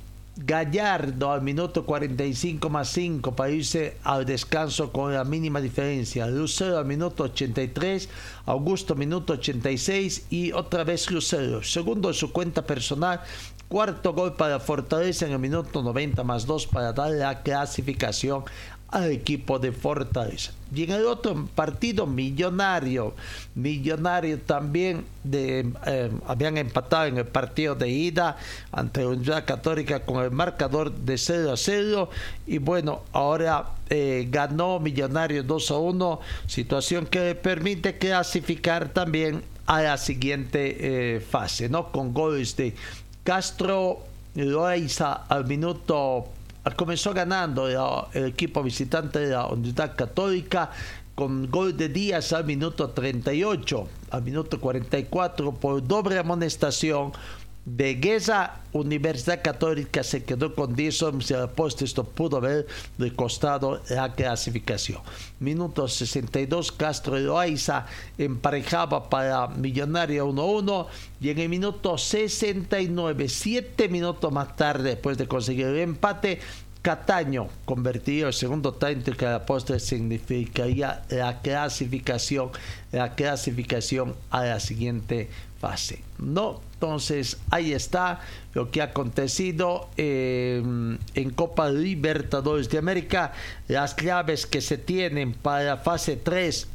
Gallardo 0.45 1.31
al 1.31 1.41
minuto 1.41 1.85
45 1.85 2.69
más 2.69 2.87
5 2.89 3.35
para 3.35 3.51
irse 3.51 3.97
al 4.03 4.25
descanso 4.25 4.91
con 4.91 5.13
la 5.13 5.25
mínima 5.25 5.59
diferencia. 5.59 6.27
Lucero 6.27 6.77
al 6.77 6.85
minuto 6.85 7.23
83, 7.23 8.07
Augusto 8.45 8.95
minuto 8.95 9.33
86 9.33 10.27
y 10.29 10.53
otra 10.53 10.85
vez 10.85 11.11
Lucero. 11.11 11.61
Segundo 11.61 12.07
en 12.09 12.15
su 12.15 12.31
cuenta 12.31 12.65
personal, 12.65 13.21
Cuarto 13.69 14.13
gol 14.13 14.33
para 14.33 14.59
Fortaleza 14.59 15.27
en 15.27 15.33
el 15.33 15.37
minuto 15.37 15.83
90 15.83 16.23
más 16.23 16.47
2 16.47 16.65
para 16.65 16.91
dar 16.91 17.11
la 17.11 17.43
clasificación 17.43 18.43
al 18.91 19.11
equipo 19.11 19.59
de 19.59 19.71
Fortaleza. 19.71 20.51
Y 20.73 20.83
en 20.83 20.91
el 20.91 21.05
otro 21.05 21.47
partido, 21.55 22.05
Millonario. 22.05 23.15
Millonario 23.55 24.39
también 24.39 25.05
de, 25.23 25.71
eh, 25.85 26.11
habían 26.27 26.57
empatado 26.57 27.05
en 27.05 27.17
el 27.17 27.25
partido 27.25 27.75
de 27.75 27.89
ida 27.89 28.37
ante 28.71 29.01
la 29.01 29.07
Universidad 29.07 29.45
Católica 29.45 30.01
con 30.01 30.23
el 30.23 30.31
marcador 30.31 30.91
de 30.91 31.17
0 31.17 31.51
a 31.51 31.57
0. 31.57 32.09
Y 32.45 32.57
bueno, 32.59 33.01
ahora 33.11 33.71
eh, 33.89 34.27
ganó 34.29 34.79
Millonario 34.79 35.43
2 35.43 35.71
a 35.71 35.77
1, 35.77 36.19
situación 36.47 37.05
que 37.05 37.19
le 37.19 37.35
permite 37.35 37.97
clasificar 37.97 38.89
también 38.89 39.43
a 39.65 39.81
la 39.81 39.97
siguiente 39.97 41.15
eh, 41.15 41.19
fase, 41.19 41.69
¿no? 41.69 41.91
Con 41.91 42.13
goles 42.13 42.55
de 42.55 42.73
Castro 43.23 43.99
Loaiza 44.35 45.13
al 45.13 45.45
minuto 45.45 46.27
comenzó 46.75 47.13
ganando 47.13 47.67
el, 48.13 48.25
equipo 48.25 48.63
visitante 48.63 49.19
de 49.19 49.31
la 49.31 49.47
Unidad 49.47 49.95
Católica 49.95 50.71
con 51.15 51.49
gol 51.49 51.75
de 51.75 51.89
Díaz 51.89 52.31
al 52.33 52.45
minuto 52.45 52.89
38, 52.91 53.87
al 54.11 54.23
minuto 54.23 54.59
44 54.59 55.53
por 55.53 55.85
doble 55.85 56.17
amonestación 56.17 57.11
de 57.75 57.95
Guesa, 57.95 58.61
Universidad 58.71 59.41
Católica 59.43 60.03
se 60.03 60.23
quedó 60.23 60.55
con 60.55 60.75
10 60.75 61.03
hombres 61.03 61.31
el 61.31 61.49
poste. 61.49 61.85
Esto 61.85 62.03
pudo 62.03 62.37
haber 62.37 62.65
costado 63.15 63.81
la 63.89 64.13
clasificación. 64.13 65.01
Minuto 65.39 65.87
62, 65.87 66.71
Castro 66.71 67.15
de 67.15 67.21
Loaiza 67.21 67.85
emparejaba 68.17 69.09
para 69.09 69.47
Millonario 69.47 70.27
1-1. 70.29 70.87
Y 71.21 71.29
en 71.29 71.39
el 71.39 71.49
minuto 71.49 71.97
69, 71.97 73.29
7 73.29 73.89
minutos 73.89 74.31
más 74.31 74.55
tarde, 74.55 74.91
después 74.91 75.17
de 75.17 75.27
conseguir 75.27 75.67
el 75.67 75.79
empate, 75.79 76.39
Cataño 76.81 77.49
convertido 77.65 78.29
el 78.29 78.33
segundo 78.33 78.73
tanto 78.73 79.11
que 79.11 79.25
la 79.25 79.45
postre 79.45 79.81
significaría 79.81 81.03
la 81.09 81.41
clasificación, 81.41 82.51
la 82.93 83.15
clasificación 83.15 84.15
a 84.29 84.45
la 84.45 84.59
siguiente 84.61 85.29
fase. 85.59 86.01
No, 86.17 86.61
entonces 86.79 87.37
ahí 87.51 87.73
está 87.73 88.21
lo 88.53 88.71
que 88.71 88.79
ha 88.81 88.85
acontecido 88.85 89.89
eh, 89.97 90.63
en 91.13 91.29
Copa 91.31 91.69
Libertadores 91.69 92.69
de 92.69 92.77
América, 92.77 93.33
las 93.67 93.93
claves 93.93 94.45
que 94.45 94.61
se 94.61 94.77
tienen 94.77 95.33
para 95.33 95.63
la 95.65 95.77
fase 95.77 96.15
3 96.15 96.67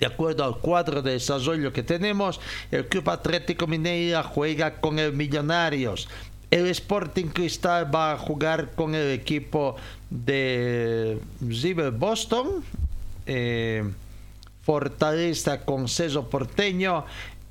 de 0.00 0.06
acuerdo 0.06 0.42
al 0.42 0.56
cuadro 0.58 1.00
de 1.00 1.12
desarrollo 1.12 1.72
que 1.72 1.84
tenemos, 1.84 2.40
el 2.72 2.88
Club 2.88 3.08
Atlético 3.08 3.68
Mineiro 3.68 4.20
juega 4.24 4.80
con 4.80 4.98
el 4.98 5.12
Millonarios. 5.12 6.08
El 6.50 6.66
Sporting 6.66 7.26
Cristal 7.26 7.94
va 7.94 8.12
a 8.12 8.18
jugar 8.18 8.70
con 8.74 8.96
el 8.96 9.12
equipo 9.12 9.76
de 10.08 11.20
River 11.40 11.92
Boston. 11.92 12.64
Eh, 13.26 13.84
Fortaleza 14.62 15.64
con 15.64 15.86
Ceso 15.88 16.28
Porteño 16.28 17.04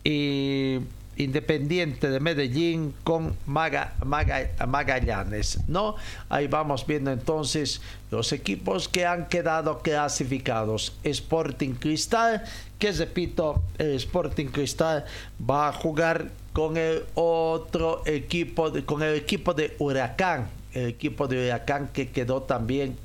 y 0.04 0.80
Independiente 1.19 2.10
de 2.10 2.21
Medellín 2.21 2.95
con 3.03 3.36
Magallanes, 3.45 5.60
¿no? 5.67 5.97
Ahí 6.29 6.47
vamos 6.47 6.88
viendo 6.88 7.12
entonces 7.12 7.82
los 8.10 8.32
equipos 8.32 8.88
que 8.88 9.05
han 9.05 9.27
quedado 9.27 9.79
clasificados. 9.79 10.93
Sporting 11.03 11.73
Cristal, 11.73 12.45
que 12.79 12.93
repito, 12.93 13.62
el 13.77 13.95
Sporting 13.95 14.45
Cristal 14.45 15.03
va 15.47 15.67
a 15.67 15.73
jugar 15.73 16.32
con 16.53 16.77
el 16.77 17.03
otro 17.15 18.01
equipo, 18.05 18.71
con 18.86 19.03
el 19.03 19.15
equipo 19.15 19.53
de 19.53 19.75
Huracán, 19.77 20.47
el 20.73 20.88
equipo 20.88 21.27
de 21.27 21.47
Huracán 21.47 21.89
que 21.89 22.12
quedó 22.12 22.43
también 22.43 22.95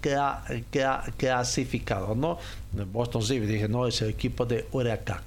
clasificado, 1.17 2.15
¿no? 2.15 2.39
Boston 2.93 3.23
City, 3.23 3.41
dije, 3.41 3.67
no, 3.67 3.89
es 3.89 4.01
el 4.03 4.11
equipo 4.11 4.47
de 4.47 4.69
Huracán. 4.71 5.23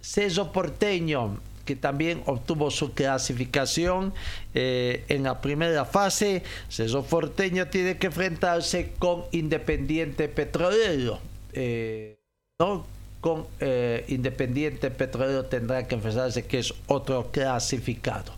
Ceso 0.00 0.52
Porteño, 0.52 1.40
que 1.68 1.76
también 1.76 2.22
obtuvo 2.24 2.70
su 2.70 2.94
clasificación 2.94 4.14
eh, 4.54 5.04
en 5.08 5.24
la 5.24 5.42
primera 5.42 5.84
fase. 5.84 6.42
Ceso 6.70 7.02
Porteño 7.04 7.66
tiene 7.66 7.98
que 7.98 8.06
enfrentarse 8.06 8.92
con 8.98 9.24
Independiente 9.32 10.30
Petrolero. 10.30 11.18
Eh, 11.52 12.16
¿no? 12.58 12.86
Con 13.20 13.46
eh, 13.60 14.06
Independiente 14.08 14.90
Petrolero 14.90 15.44
tendrá 15.44 15.86
que 15.86 15.96
enfrentarse, 15.96 16.46
que 16.46 16.60
es 16.60 16.72
otro 16.86 17.30
clasificado. 17.30 18.32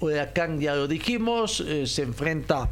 Huracán, 0.00 0.60
ya 0.60 0.74
lo 0.74 0.88
dijimos, 0.88 1.64
se 1.86 2.02
enfrenta 2.02 2.68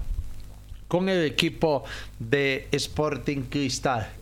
con 0.89 1.09
el 1.09 1.25
equipo 1.25 1.85
de 2.19 2.69
Sporting 2.71 3.45
Cristal. 3.49 4.13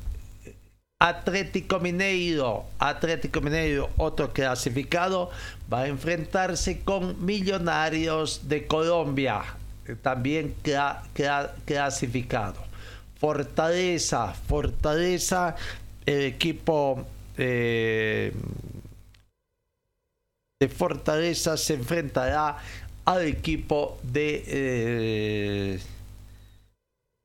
Atlético 0.98 1.78
Mineiro, 1.78 2.64
Atlético 2.78 3.42
Mineiro, 3.42 3.90
otro 3.98 4.32
clasificado, 4.32 5.30
va 5.70 5.80
a 5.82 5.88
enfrentarse 5.88 6.80
con 6.80 7.22
Millonarios 7.22 8.48
de 8.48 8.66
Colombia, 8.66 9.42
también 10.00 10.54
clasificado. 11.66 12.64
Fortaleza, 13.18 14.32
Fortaleza, 14.32 15.56
el 16.06 16.22
equipo 16.22 17.06
eh, 17.36 18.32
de 20.58 20.68
Fortaleza 20.68 21.58
se 21.58 21.74
enfrentará 21.74 22.56
al 23.04 23.26
equipo 23.26 23.98
de, 24.02 24.44
eh, 24.46 25.80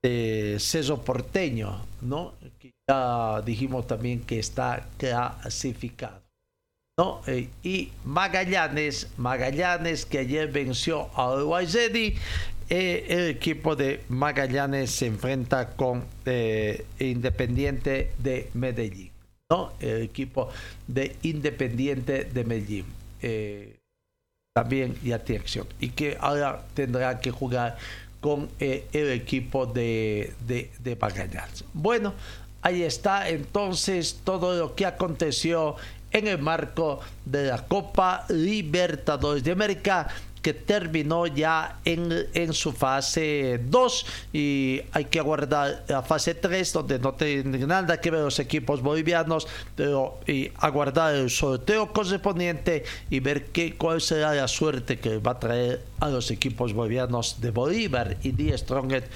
de 0.03 0.57
Ceso 0.59 1.01
Porteño, 1.01 1.85
¿no? 2.01 2.33
Ya 2.87 3.41
dijimos 3.45 3.87
también 3.87 4.21
que 4.21 4.39
está 4.39 4.87
clasificado. 4.97 6.21
¿no? 6.97 7.21
Eh, 7.27 7.49
y 7.63 7.89
Magallanes, 8.05 9.07
Magallanes 9.17 10.05
que 10.05 10.19
ayer 10.19 10.51
venció 10.51 11.09
al 11.15 11.43
Guayzedi, 11.43 12.15
eh, 12.69 13.05
el 13.09 13.29
equipo 13.29 13.75
de 13.75 14.01
Magallanes 14.09 14.91
se 14.91 15.07
enfrenta 15.07 15.69
con 15.71 16.03
eh, 16.25 16.85
Independiente 16.99 18.11
de 18.17 18.49
Medellín, 18.53 19.11
¿no? 19.49 19.73
El 19.79 20.03
equipo 20.03 20.49
de 20.87 21.15
Independiente 21.23 22.25
de 22.25 22.43
Medellín. 22.43 22.85
también 24.53 24.95
ya 25.03 25.19
tiene 25.19 25.41
acción. 25.41 25.67
Y 25.79 25.89
que 25.89 26.17
ahora 26.19 26.65
tendrá 26.73 27.19
que 27.19 27.31
jugar 27.31 27.77
con 28.19 28.49
el 28.59 29.11
equipo 29.11 29.65
de, 29.65 30.33
de, 30.45 30.69
de 30.79 30.95
Magallanes. 30.95 31.63
Bueno, 31.73 32.13
ahí 32.61 32.83
está 32.83 33.29
entonces 33.29 34.19
todo 34.23 34.57
lo 34.57 34.75
que 34.75 34.85
aconteció 34.85 35.75
en 36.11 36.27
el 36.27 36.39
marco 36.39 36.99
de 37.25 37.47
la 37.47 37.65
Copa 37.65 38.25
Libertadores 38.29 39.43
de 39.43 39.51
América 39.51 40.07
que 40.41 40.53
terminó 40.53 41.27
ya 41.27 41.79
en, 41.85 42.27
en 42.33 42.53
su 42.53 42.71
fase 42.71 43.59
2 43.63 44.05
y 44.33 44.81
hay 44.91 45.05
que 45.05 45.19
aguardar 45.19 45.83
la 45.87 46.01
fase 46.01 46.33
3 46.33 46.73
donde 46.73 46.99
no 46.99 47.13
tiene 47.13 47.59
nada 47.59 48.01
que 48.01 48.09
ver 48.09 48.21
los 48.21 48.39
equipos 48.39 48.81
bolivianos 48.81 49.47
pero 49.75 50.19
y 50.27 50.51
aguardar 50.57 51.15
el 51.15 51.29
sorteo 51.29 51.93
correspondiente 51.93 52.83
y 53.09 53.19
ver 53.19 53.47
qué, 53.47 53.75
cuál 53.75 54.01
será 54.01 54.33
la 54.33 54.47
suerte 54.47 54.99
que 54.99 55.19
va 55.19 55.31
a 55.31 55.39
traer 55.39 55.83
a 55.99 56.09
los 56.09 56.31
equipos 56.31 56.73
bolivianos 56.73 57.39
de 57.39 57.51
Bolívar 57.51 58.17
y 58.23 58.31
Die 58.31 58.57
Strongest 58.57 59.07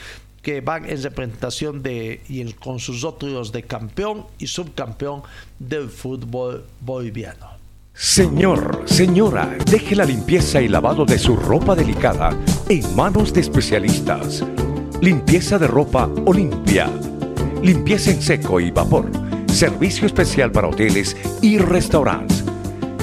que 0.46 0.62
van 0.62 0.88
en 0.88 1.02
representación 1.02 1.82
de 1.82 2.22
y 2.30 2.54
con 2.54 2.78
sus 2.78 3.04
otros 3.04 3.52
de 3.52 3.64
campeón 3.64 4.28
y 4.38 4.46
subcampeón 4.46 5.24
del 5.58 5.90
fútbol 5.90 6.64
boliviano. 6.82 7.48
Señor, 7.96 8.84
señora, 8.86 9.58
deje 9.66 9.96
la 9.96 10.06
limpieza 10.06 10.62
y 10.62 10.68
lavado 10.68 11.04
de 11.04 11.18
su 11.18 11.36
ropa 11.36 11.74
delicada 11.74 12.30
en 12.70 12.96
manos 12.96 13.34
de 13.34 13.42
especialistas. 13.42 14.46
Limpieza 15.02 15.58
de 15.58 15.66
ropa 15.66 16.08
Olimpia. 16.28 16.92
Limpieza 17.64 18.12
en 18.12 18.22
seco 18.22 18.60
y 18.60 18.70
vapor. 18.70 19.10
Servicio 19.52 20.06
especial 20.06 20.52
para 20.52 20.68
hoteles 20.68 21.18
y 21.42 21.58
restaurantes. 21.58 22.44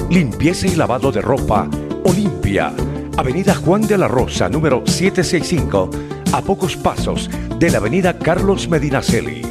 Limpieza 0.09 0.65
y 0.67 0.75
lavado 0.75 1.11
de 1.11 1.19
ropa 1.19 1.69
Olimpia. 2.05 2.73
Avenida 3.17 3.53
Juan 3.53 3.81
de 3.81 3.97
la 3.97 4.07
Rosa, 4.07 4.47
número 4.47 4.81
765 4.85 5.89
a 6.33 6.41
pocos 6.41 6.75
pasos 6.75 7.29
de 7.59 7.69
la 7.69 7.77
avenida 7.77 8.17
Carlos 8.17 8.67
Medinaceli. 8.67 9.43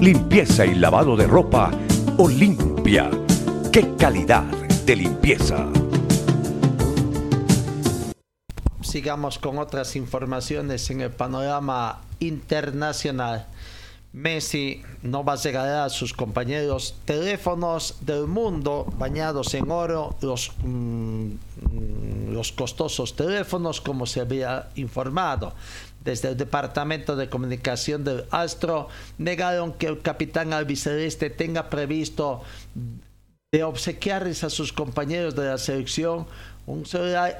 Limpieza 0.00 0.66
y 0.66 0.74
lavado 0.74 1.16
de 1.16 1.28
ropa 1.28 1.70
Olimpia. 2.18 3.08
¡Qué 3.72 3.94
calidad 3.96 4.42
de 4.84 4.96
limpieza! 4.96 5.68
Sigamos 8.82 9.38
con 9.38 9.58
otras 9.58 9.94
informaciones 9.94 10.90
en 10.90 11.02
el 11.02 11.10
panorama 11.10 12.00
internacional. 12.18 13.46
Messi 14.12 14.82
no 15.02 15.24
va 15.24 15.34
a 15.34 15.36
regalar 15.36 15.86
a 15.86 15.88
sus 15.88 16.12
compañeros 16.12 16.96
teléfonos 17.04 17.98
del 18.00 18.26
mundo 18.26 18.92
bañados 18.98 19.54
en 19.54 19.70
oro, 19.70 20.16
los, 20.20 20.52
mm, 20.64 22.32
los 22.32 22.50
costosos 22.50 23.14
teléfonos 23.14 23.80
como 23.80 24.06
se 24.06 24.20
había 24.20 24.70
informado 24.74 25.54
desde 26.04 26.28
el 26.28 26.36
Departamento 26.36 27.16
de 27.16 27.28
Comunicación 27.28 28.04
del 28.04 28.24
Astro 28.30 28.88
negaron 29.18 29.72
que 29.72 29.86
el 29.86 30.02
capitán 30.02 30.52
albiceleste 30.52 31.30
tenga 31.30 31.70
previsto 31.70 32.42
de 33.52 33.64
obsequiarles 33.64 34.44
a 34.44 34.50
sus 34.50 34.72
compañeros 34.72 35.34
de 35.34 35.46
la 35.46 35.58
selección 35.58 36.26
un 36.66 36.84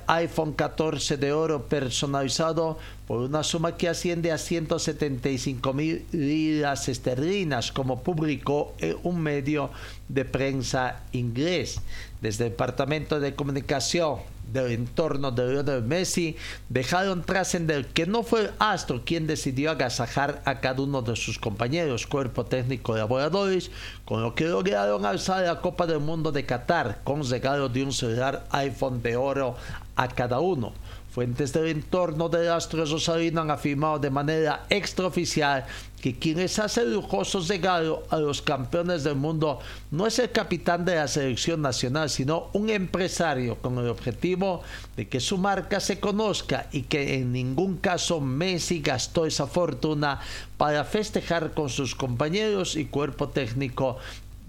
iPhone 0.06 0.52
14 0.52 1.16
de 1.16 1.32
oro 1.32 1.66
personalizado 1.66 2.78
por 3.06 3.20
una 3.20 3.42
suma 3.42 3.76
que 3.76 3.88
asciende 3.88 4.30
a 4.30 4.38
175 4.38 5.72
mil 5.72 6.04
liras 6.12 6.88
esterlinas, 6.88 7.72
como 7.72 8.02
publicó 8.02 8.74
un 9.02 9.20
medio 9.20 9.70
de 10.08 10.26
prensa 10.26 11.02
inglés. 11.12 11.80
Desde 12.20 12.44
el 12.44 12.50
Departamento 12.50 13.18
de 13.18 13.34
Comunicación 13.34 14.18
del 14.54 14.70
entorno 14.70 15.32
de 15.32 15.52
Lionel 15.52 15.82
Messi 15.82 16.36
dejaron 16.68 17.22
trascender 17.22 17.88
que 17.88 18.06
no 18.06 18.22
fue 18.22 18.52
astro 18.60 19.02
quien 19.04 19.26
decidió 19.26 19.72
agasajar 19.72 20.40
a 20.46 20.60
cada 20.60 20.80
uno 20.80 21.02
de 21.02 21.16
sus 21.16 21.38
compañeros, 21.38 22.06
cuerpo 22.06 22.46
técnico 22.46 22.96
laboradores, 22.96 23.70
con 24.04 24.22
lo 24.22 24.34
que 24.34 24.46
lograron 24.46 25.04
alzar 25.04 25.44
la 25.44 25.60
Copa 25.60 25.86
del 25.86 25.98
Mundo 25.98 26.30
de 26.30 26.46
Qatar 26.46 27.00
con 27.02 27.28
regalo 27.28 27.68
de 27.68 27.82
un 27.82 27.92
celular 27.92 28.46
iPhone 28.50 29.02
de 29.02 29.16
oro 29.16 29.56
a 29.96 30.08
cada 30.08 30.38
uno. 30.38 30.72
Fuentes 31.14 31.52
del 31.52 31.68
entorno 31.68 32.28
del 32.28 32.50
astro 32.50 32.84
Rosalino 32.84 33.40
han 33.40 33.52
afirmado 33.52 34.00
de 34.00 34.10
manera 34.10 34.66
extraoficial 34.68 35.64
que 36.02 36.18
quien 36.18 36.38
les 36.38 36.58
hace 36.58 36.84
lujoso 36.84 37.40
regalo 37.48 38.02
a 38.10 38.16
los 38.16 38.42
campeones 38.42 39.04
del 39.04 39.14
mundo 39.14 39.60
no 39.92 40.08
es 40.08 40.18
el 40.18 40.32
capitán 40.32 40.84
de 40.84 40.96
la 40.96 41.06
selección 41.06 41.62
nacional, 41.62 42.10
sino 42.10 42.48
un 42.52 42.68
empresario 42.68 43.54
con 43.58 43.78
el 43.78 43.86
objetivo 43.86 44.62
de 44.96 45.06
que 45.06 45.20
su 45.20 45.38
marca 45.38 45.78
se 45.78 46.00
conozca 46.00 46.66
y 46.72 46.82
que 46.82 47.14
en 47.14 47.32
ningún 47.32 47.76
caso 47.76 48.20
Messi 48.20 48.80
gastó 48.80 49.24
esa 49.24 49.46
fortuna 49.46 50.18
para 50.56 50.82
festejar 50.82 51.54
con 51.54 51.68
sus 51.68 51.94
compañeros 51.94 52.74
y 52.74 52.86
cuerpo 52.86 53.28
técnico 53.28 53.98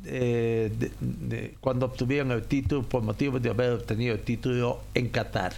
eh, 0.07 0.71
cuando 1.61 1.85
obtuvieron 1.85 2.31
el 2.31 2.41
título 2.43 2.81
por 2.81 3.03
motivo 3.03 3.39
de 3.39 3.51
haber 3.51 3.71
obtenido 3.71 4.15
el 4.15 4.21
título 4.21 4.81
en 4.95 5.09
Qatar. 5.09 5.53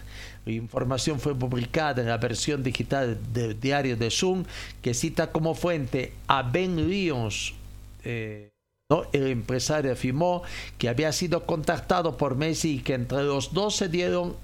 La 0.48 0.54
información 0.54 1.20
fue 1.20 1.36
publicada 1.36 2.02
en 2.02 2.08
la 2.08 2.18
versión 2.18 2.64
digital 2.64 3.20
del 3.34 3.60
diario 3.60 3.98
de 3.98 4.10
Zoom 4.10 4.46
que 4.82 4.94
cita 4.94 5.30
como 5.34 5.54
fuente 5.56 6.14
a 6.28 6.42
Ben 6.42 6.90
Lyons. 6.90 7.54
Eh, 8.06 8.50
el 9.12 9.28
empresario 9.28 9.92
afirmó 9.92 10.44
que 10.78 10.88
había 10.88 11.12
sido 11.12 11.46
contactado 11.46 12.16
por 12.16 12.38
Messi 12.38 12.76
y 12.76 12.80
que 12.80 12.94
entre 12.94 13.24
los 13.24 13.54
dos 13.54 13.76
se 13.76 13.90
dieron, 13.90 14.38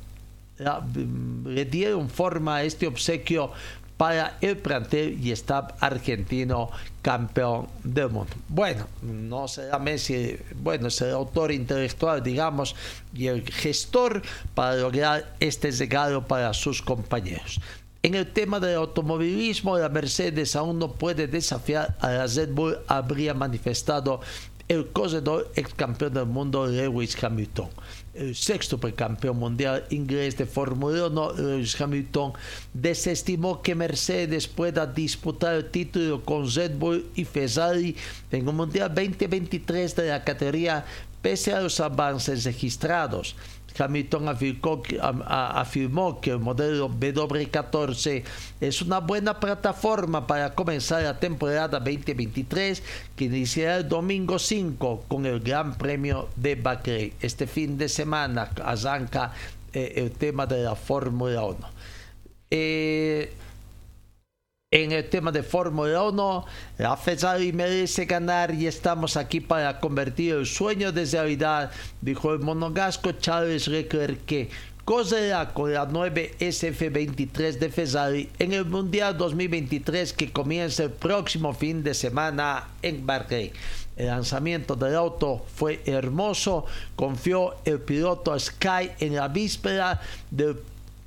le 1.45 1.63
dieron 1.63 2.09
forma 2.09 2.57
a 2.57 2.63
este 2.63 2.85
obsequio 2.85 3.53
para 4.03 4.35
el 4.41 4.57
plantel 4.57 5.17
y 5.25 5.31
staff 5.31 5.81
argentino 5.81 6.69
campeón 7.01 7.69
del 7.85 8.09
mundo. 8.09 8.33
Bueno, 8.49 8.85
no 9.01 9.47
será 9.47 9.79
Messi, 9.79 10.35
bueno, 10.57 10.89
es 10.89 10.99
el 10.99 11.11
autor 11.11 11.53
intelectual, 11.53 12.21
digamos, 12.21 12.75
y 13.13 13.27
el 13.27 13.49
gestor 13.49 14.21
para 14.53 14.75
lograr 14.75 15.33
este 15.39 15.71
regalo 15.71 16.27
para 16.27 16.53
sus 16.53 16.81
compañeros. 16.81 17.61
En 18.01 18.15
el 18.15 18.29
tema 18.29 18.59
del 18.59 18.75
automovilismo, 18.75 19.77
la 19.77 19.87
Mercedes 19.87 20.57
aún 20.57 20.79
no 20.79 20.91
puede 20.91 21.27
desafiar 21.27 21.95
a 22.01 22.09
la 22.09 22.27
Red 22.27 22.49
Bull, 22.51 22.79
habría 22.87 23.33
manifestado 23.33 24.19
el 24.67 24.91
corredor 24.91 25.51
ex 25.55 25.73
campeón 25.73 26.13
del 26.13 26.25
mundo 26.25 26.65
Lewis 26.65 27.21
Hamilton 27.21 27.69
el 28.13 28.35
sexto 28.35 28.77
precampeón 28.77 29.37
mundial 29.37 29.85
inglés 29.89 30.37
de 30.37 30.45
Fórmula 30.45 31.07
1, 31.07 31.33
Lewis 31.33 31.79
Hamilton, 31.79 32.33
desestimó 32.73 33.61
que 33.61 33.75
Mercedes 33.75 34.47
pueda 34.47 34.85
disputar 34.85 35.55
el 35.55 35.69
título 35.71 36.23
con 36.23 36.49
Red 36.49 36.77
Bull 36.77 37.05
y 37.15 37.25
Ferrari 37.25 37.95
en 38.31 38.47
el 38.47 38.53
Mundial 38.53 38.93
2023 38.93 39.95
de 39.95 40.09
la 40.09 40.23
categoría 40.23 40.85
pese 41.21 41.53
a 41.53 41.61
los 41.61 41.79
avances 41.79 42.43
registrados. 42.43 43.35
Hamilton 43.77 44.27
afirmó 44.29 46.21
que, 46.21 46.29
el 46.31 46.39
modelo 46.39 46.89
W14 46.89 48.23
es 48.61 48.81
una 48.81 48.99
buena 48.99 49.39
plataforma 49.39 50.27
para 50.27 50.53
comenzar 50.53 51.03
la 51.03 51.19
temporada 51.19 51.79
2023 51.79 52.83
que 53.15 53.25
iniciará 53.25 53.77
el 53.77 53.87
domingo 53.87 54.39
5 54.39 55.05
con 55.07 55.25
el 55.25 55.39
Gran 55.39 55.77
Premio 55.77 56.29
de 56.35 56.55
Bahrein. 56.55 57.13
Este 57.19 57.47
fin 57.47 57.77
de 57.77 57.89
semana 57.89 58.49
arranca 58.63 59.33
eh, 59.73 59.93
el 59.97 60.11
tema 60.11 60.45
de 60.45 60.63
la 60.63 60.75
Fórmula 60.75 61.43
1. 61.43 61.57
Eh, 62.51 63.33
en 64.73 64.91
el 64.91 65.07
tema 65.07 65.31
de 65.31 65.43
Fórmula 65.43 66.01
1. 66.01 66.45
La 66.79 66.97
Ferrari 66.97 67.53
merece 67.53 68.05
ganar 68.05 68.51
y 68.55 68.65
estamos 68.65 69.15
aquí 69.17 69.39
para 69.39 69.79
convertir 69.79 70.33
el 70.33 70.47
sueño 70.47 70.91
de 70.91 71.05
realidad, 71.05 71.71
dijo 72.01 72.33
el 72.33 72.39
monogasco 72.39 73.11
Charles 73.11 73.67
Leclerc 73.67 74.25
que 74.25 74.49
correrá 74.83 75.53
con 75.53 75.71
la 75.71 75.85
9 75.85 76.37
SF23 76.39 77.59
de 77.59 77.69
Ferrari 77.69 78.29
en 78.39 78.53
el 78.53 78.65
Mundial 78.65 79.15
2023 79.15 80.11
que 80.11 80.31
comienza 80.31 80.85
el 80.85 80.91
próximo 80.91 81.53
fin 81.53 81.83
de 81.83 81.93
semana 81.93 82.69
en 82.81 83.05
Bahrein. 83.05 83.51
El 83.95 84.07
lanzamiento 84.07 84.75
del 84.75 84.95
auto 84.95 85.45
fue 85.55 85.83
hermoso, 85.85 86.65
confió 86.95 87.57
el 87.63 87.79
piloto 87.79 88.37
Sky 88.39 88.89
en 88.99 89.13
la 89.13 89.27
víspera 89.27 90.01
del 90.31 90.57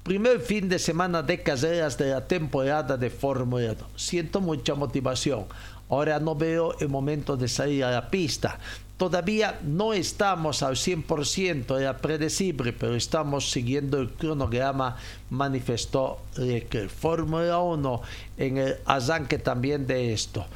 Primer 0.06 0.38
fin 0.38 0.68
de 0.68 0.78
semana 0.78 1.20
de 1.20 1.42
carreras 1.42 1.98
de 1.98 2.10
la 2.10 2.28
temporada 2.28 2.96
de 2.96 3.10
Fórmula 3.10 3.72
1. 3.72 3.88
Siento 3.96 4.40
mucha 4.40 4.76
motivación. 4.76 5.46
Ahora 5.88 6.20
no 6.20 6.36
veo 6.36 6.78
el 6.78 6.88
momento 6.88 7.36
de 7.36 7.48
salir 7.48 7.82
a 7.82 7.90
la 7.90 8.08
pista. 8.08 8.60
Todavía 8.98 9.58
no 9.64 9.92
estamos 9.92 10.62
al 10.62 10.76
100%, 10.76 11.80
era 11.80 11.96
predecible, 11.96 12.72
pero 12.72 12.94
estamos 12.94 13.50
siguiendo 13.50 13.98
el 13.98 14.12
cronograma, 14.12 14.96
manifestó 15.30 16.20
que 16.36 16.88
Fórmula 16.88 17.58
1 17.58 18.02
en 18.36 18.58
el 18.58 18.76
arranque 18.84 19.38
también 19.38 19.88
de 19.88 20.12
esto. 20.12 20.46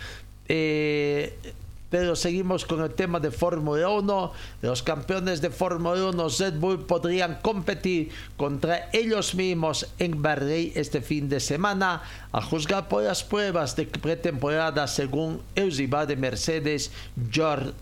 Eh, 0.47 1.37
pero 1.91 2.15
seguimos 2.17 2.65
con 2.65 2.81
el 2.81 2.91
tema 2.91 3.21
de 3.21 3.31
Fórmula 3.31 3.89
1. 3.89 4.33
Los 4.63 4.83
campeones 4.83 5.41
de 5.41 5.51
Fórmula 5.51 6.09
1 6.11 6.29
Red 6.39 6.55
Bull 6.55 6.87
podrían 6.87 7.39
competir 7.43 8.11
contra 8.37 8.89
ellos 8.93 9.35
mismos 9.35 9.89
en 9.99 10.23
Bahrein 10.23 10.73
este 10.75 11.03
fin 11.03 11.29
de 11.29 11.41
semana, 11.41 12.03
a 12.33 12.41
juzgar 12.41 12.89
por 12.89 13.03
las 13.03 13.25
pruebas 13.25 13.75
de 13.77 13.87
pretemporada 13.87 14.87
según 14.87 15.43
el 15.55 15.77
rival 15.77 16.07
de 16.07 16.17
Mercedes, 16.17 16.93
George 17.31 17.73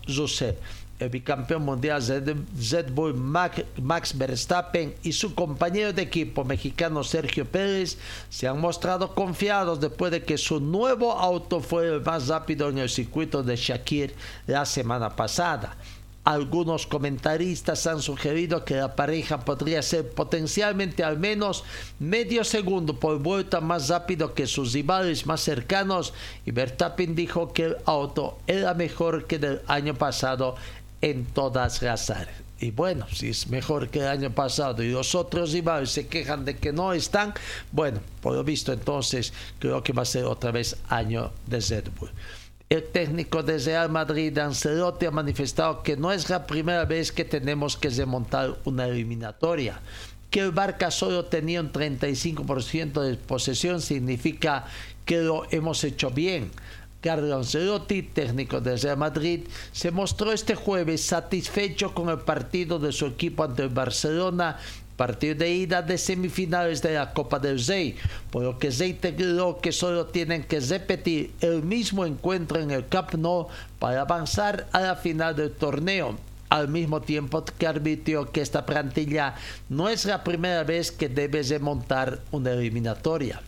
el 0.99 1.09
bicampeón 1.09 1.63
mundial 1.63 2.03
Red 2.05 2.91
Bull 2.91 3.15
Max 3.15 4.17
Verstappen 4.17 4.93
y 5.01 5.13
su 5.13 5.33
compañero 5.33 5.93
de 5.93 6.01
equipo 6.01 6.43
mexicano 6.43 7.03
Sergio 7.03 7.45
Pérez 7.45 7.97
se 8.29 8.47
han 8.47 8.59
mostrado 8.59 9.15
confiados 9.15 9.79
después 9.79 10.11
de 10.11 10.23
que 10.23 10.37
su 10.37 10.59
nuevo 10.59 11.13
auto 11.13 11.61
fue 11.61 11.87
el 11.87 12.01
más 12.01 12.27
rápido 12.27 12.69
en 12.69 12.79
el 12.79 12.89
circuito 12.89 13.41
de 13.41 13.55
Shakir 13.55 14.13
la 14.45 14.65
semana 14.65 15.15
pasada. 15.15 15.77
Algunos 16.25 16.85
comentaristas 16.85 17.87
han 17.87 18.01
sugerido 18.01 18.65
que 18.65 18.75
la 18.75 18.95
pareja 18.95 19.39
podría 19.39 19.81
ser 19.81 20.11
potencialmente 20.11 21.03
al 21.03 21.17
menos 21.17 21.63
medio 21.97 22.43
segundo 22.43 22.99
por 22.99 23.19
vuelta 23.19 23.61
más 23.61 23.87
rápido 23.87 24.33
que 24.33 24.45
sus 24.45 24.73
rivales 24.73 25.25
más 25.25 25.41
cercanos 25.41 26.13
y 26.45 26.51
Verstappen 26.51 27.15
dijo 27.15 27.51
que 27.53 27.63
el 27.63 27.77
auto 27.85 28.37
era 28.47 28.73
mejor 28.73 29.25
que 29.25 29.39
del 29.39 29.61
año 29.65 29.95
pasado 29.95 30.55
en 31.01 31.25
todas 31.25 31.81
las 31.81 32.09
áreas. 32.09 32.49
Y 32.61 32.71
bueno, 32.71 33.07
si 33.13 33.29
es 33.29 33.47
mejor 33.47 33.89
que 33.89 33.99
el 33.99 34.07
año 34.07 34.31
pasado 34.31 34.83
y 34.83 34.91
los 34.91 35.15
otros 35.15 35.55
se 35.85 36.07
quejan 36.07 36.43
de 36.43 36.57
que 36.57 36.73
no 36.73 36.91
están, 36.91 37.33
bueno, 37.71 38.01
por 38.21 38.33
lo 38.33 38.43
visto 38.43 38.73
entonces 38.73 39.31
creo 39.59 39.81
que 39.81 39.93
va 39.93 40.01
a 40.01 40.05
ser 40.05 40.25
otra 40.25 40.51
vez 40.51 40.75
año 40.89 41.31
de 41.47 41.61
Red 41.61 41.85
Bull. 41.97 42.11
El 42.69 42.83
técnico 42.83 43.41
de 43.41 43.57
Real 43.57 43.89
Madrid, 43.89 44.37
Ancelotti, 44.37 45.05
ha 45.05 45.11
manifestado 45.11 45.81
que 45.81 45.97
no 45.97 46.11
es 46.11 46.29
la 46.29 46.45
primera 46.45 46.85
vez 46.85 47.11
que 47.11 47.25
tenemos 47.25 47.77
que 47.77 47.89
remontar 47.89 48.57
una 48.65 48.85
eliminatoria. 48.85 49.79
Que 50.29 50.41
el 50.41 50.51
Barca 50.51 50.91
solo 50.91 51.25
tenía 51.25 51.61
un 51.61 51.71
35% 51.71 53.01
de 53.01 53.15
posesión 53.15 53.81
significa 53.81 54.67
que 55.03 55.17
lo 55.17 55.47
hemos 55.49 55.83
hecho 55.83 56.11
bien. 56.11 56.51
Carlo 57.01 57.37
Ancelotti, 57.37 58.03
técnico 58.03 58.59
de 58.59 58.75
Real 58.75 58.97
Madrid, 58.97 59.47
se 59.71 59.91
mostró 59.91 60.33
este 60.33 60.55
jueves 60.55 61.01
satisfecho 61.01 61.93
con 61.93 62.09
el 62.09 62.19
partido 62.19 62.77
de 62.77 62.91
su 62.91 63.05
equipo 63.05 63.43
ante 63.43 63.63
el 63.63 63.69
Barcelona 63.69 64.57
partido 64.99 65.33
de 65.35 65.49
ida 65.49 65.81
de 65.81 65.97
semifinales 65.97 66.81
de 66.81 66.95
la 66.95 67.13
Copa 67.13 67.39
del 67.39 67.65
Rey, 67.65 67.95
por 68.31 68.43
lo 68.43 68.59
que 68.59 68.69
reiteró 68.69 69.61
que 69.61 69.71
solo 69.71 70.07
tienen 70.07 70.43
que 70.43 70.59
repetir 70.59 71.31
el 71.39 71.63
mismo 71.63 72.05
encuentro 72.05 72.59
en 72.59 72.69
el 72.69 72.85
Camp 72.89 73.13
Nou 73.13 73.47
para 73.79 74.01
avanzar 74.01 74.67
a 74.73 74.81
la 74.81 74.97
final 74.97 75.37
del 75.37 75.53
torneo. 75.53 76.17
Al 76.49 76.67
mismo 76.67 76.99
tiempo 76.99 77.45
que 77.45 77.67
advirtió 77.67 78.29
que 78.31 78.41
esta 78.41 78.65
plantilla 78.65 79.35
no 79.69 79.87
es 79.87 80.03
la 80.03 80.23
primera 80.23 80.63
vez 80.63 80.91
que 80.91 81.07
debe 81.07 81.43
remontar 81.43 82.19
una 82.31 82.51
eliminatoria. 82.51 83.39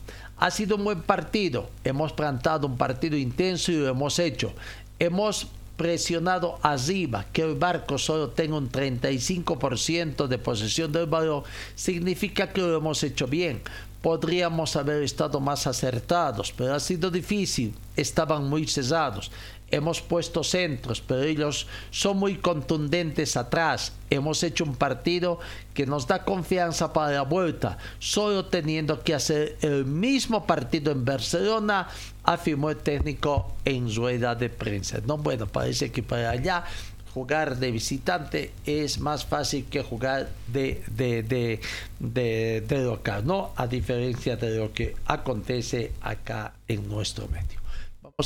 Ha 0.41 0.49
sido 0.49 0.75
un 0.75 0.83
buen 0.83 1.03
partido. 1.03 1.69
Hemos 1.83 2.13
plantado 2.13 2.65
un 2.65 2.75
partido 2.75 3.15
intenso 3.15 3.71
y 3.71 3.75
lo 3.75 3.87
hemos 3.87 4.17
hecho. 4.17 4.51
Hemos 4.97 5.47
presionado 5.77 6.57
arriba, 6.63 7.27
que 7.31 7.43
el 7.43 7.53
barco 7.53 7.99
solo 7.99 8.29
tenga 8.29 8.57
un 8.57 8.71
35% 8.71 10.25
de 10.25 10.37
posesión 10.39 10.91
del 10.91 11.05
balón, 11.05 11.43
significa 11.75 12.51
que 12.51 12.61
lo 12.61 12.75
hemos 12.75 13.03
hecho 13.03 13.27
bien. 13.27 13.61
Podríamos 14.01 14.75
haber 14.75 15.03
estado 15.03 15.39
más 15.39 15.67
acertados, 15.67 16.51
pero 16.57 16.73
ha 16.73 16.79
sido 16.79 17.11
difícil. 17.11 17.75
Estaban 17.95 18.49
muy 18.49 18.65
cesados. 18.65 19.31
Hemos 19.71 20.01
puesto 20.01 20.43
centros, 20.43 21.01
pero 21.01 21.23
ellos 21.23 21.67
son 21.89 22.17
muy 22.17 22.35
contundentes 22.35 23.37
atrás. 23.37 23.93
Hemos 24.09 24.43
hecho 24.43 24.65
un 24.65 24.75
partido 24.75 25.39
que 25.73 25.85
nos 25.85 26.07
da 26.07 26.23
confianza 26.23 26.93
para 26.93 27.11
la 27.11 27.21
vuelta, 27.21 27.77
solo 27.99 28.45
teniendo 28.45 29.01
que 29.01 29.15
hacer 29.15 29.57
el 29.61 29.85
mismo 29.85 30.45
partido 30.45 30.91
en 30.91 31.05
Barcelona, 31.05 31.87
afirmó 32.23 32.69
el 32.69 32.77
técnico 32.77 33.53
en 33.65 33.93
rueda 33.95 34.35
de 34.35 34.49
prensa. 34.49 34.99
No, 35.05 35.17
bueno, 35.17 35.47
parece 35.47 35.91
que 35.91 36.03
para 36.03 36.31
allá 36.31 36.65
jugar 37.13 37.57
de 37.57 37.71
visitante 37.71 38.51
es 38.65 38.99
más 38.99 39.25
fácil 39.25 39.65
que 39.65 39.83
jugar 39.83 40.29
de, 40.47 40.81
de, 40.89 41.23
de, 41.23 42.61
de, 42.61 42.83
local, 42.83 43.25
¿no? 43.25 43.51
A 43.55 43.67
diferencia 43.67 44.35
de 44.37 44.57
lo 44.57 44.73
que 44.73 44.95
acontece 45.05 45.91
acá 46.01 46.53
en 46.67 46.87
nuestro 46.87 47.27
medio 47.27 47.60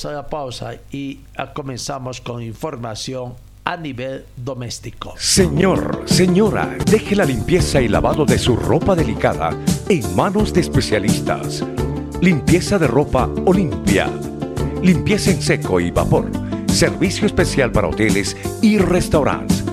a 0.03 0.11
la 0.11 0.27
pausa 0.27 0.73
y 0.91 1.19
comenzamos 1.53 2.19
con 2.19 2.43
información 2.43 3.33
a 3.63 3.77
nivel 3.77 4.25
doméstico. 4.35 5.13
Señor, 5.17 6.03
señora, 6.05 6.77
deje 6.85 7.15
la 7.15 7.23
limpieza 7.23 7.81
y 7.81 7.87
lavado 7.87 8.25
de 8.25 8.37
su 8.37 8.57
ropa 8.57 8.93
delicada 8.93 9.51
en 9.87 10.15
manos 10.15 10.53
de 10.53 10.61
especialistas. 10.61 11.63
Limpieza 12.21 12.77
de 12.77 12.87
ropa 12.87 13.29
Olimpia. 13.45 14.09
Limpieza 14.83 15.31
en 15.31 15.41
seco 15.41 15.79
y 15.79 15.91
vapor. 15.91 16.29
Servicio 16.67 17.25
especial 17.25 17.71
para 17.71 17.87
hoteles 17.87 18.35
y 18.61 18.77
restaurantes. 18.77 19.63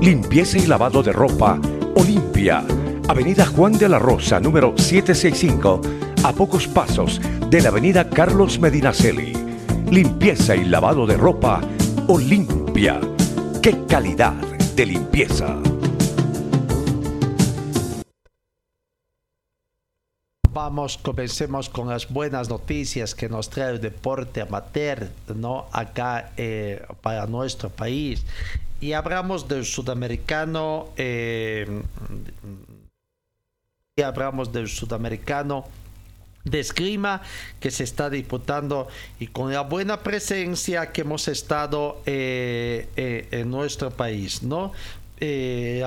Limpieza 0.00 0.58
y 0.58 0.66
lavado 0.66 1.02
de 1.02 1.12
ropa 1.12 1.58
Olimpia. 1.96 2.62
Avenida 3.08 3.46
Juan 3.46 3.72
de 3.72 3.88
la 3.88 3.98
Rosa, 3.98 4.40
número 4.40 4.74
765, 4.76 5.80
a 6.22 6.32
pocos 6.32 6.66
pasos 6.68 7.20
de 7.48 7.62
la 7.62 7.68
Avenida 7.70 8.08
Carlos 8.08 8.58
Medinaceli 8.58 9.43
limpieza 9.90 10.56
y 10.56 10.64
lavado 10.64 11.06
de 11.06 11.16
ropa 11.16 11.60
Olimpia. 12.08 13.00
¡Qué 13.62 13.84
calidad 13.86 14.32
de 14.76 14.86
limpieza! 14.86 15.56
Vamos, 20.52 20.98
comencemos 20.98 21.68
con 21.68 21.88
las 21.88 22.08
buenas 22.12 22.48
noticias 22.48 23.14
que 23.14 23.28
nos 23.28 23.50
trae 23.50 23.72
el 23.72 23.80
deporte 23.80 24.40
amateur, 24.40 25.08
¿no? 25.34 25.66
Acá 25.72 26.30
eh, 26.36 26.86
para 27.02 27.26
nuestro 27.26 27.70
país. 27.70 28.24
Y 28.80 28.92
hablamos 28.92 29.48
del 29.48 29.64
sudamericano, 29.64 30.88
eh, 30.96 31.82
y 33.96 34.02
hablamos 34.02 34.52
del 34.52 34.68
sudamericano 34.68 35.64
de 36.44 36.60
esgrima 36.60 37.22
que 37.58 37.70
se 37.70 37.84
está 37.84 38.10
disputando 38.10 38.88
y 39.18 39.28
con 39.28 39.52
la 39.52 39.62
buena 39.62 40.02
presencia 40.02 40.92
que 40.92 41.00
hemos 41.00 41.28
estado 41.28 42.02
eh, 42.06 42.88
eh, 42.96 43.28
en 43.30 43.50
nuestro 43.50 43.90
país, 43.90 44.42
¿no? 44.42 44.72
Eh, 45.20 45.82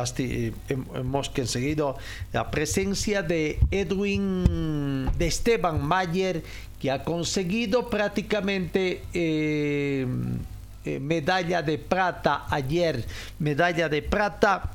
hemos 0.96 1.30
conseguido 1.30 1.98
la 2.34 2.50
presencia 2.50 3.22
de 3.22 3.60
Edwin, 3.70 5.12
de 5.18 5.28
Esteban 5.28 5.86
Mayer, 5.86 6.44
que 6.80 6.90
ha 6.90 7.04
conseguido 7.04 7.90
prácticamente 7.90 9.04
medalla 10.86 11.62
de 11.62 11.78
plata 11.78 12.46
ayer, 12.50 13.06
medalla 13.38 13.90
de 13.90 14.02
plata 14.02 14.72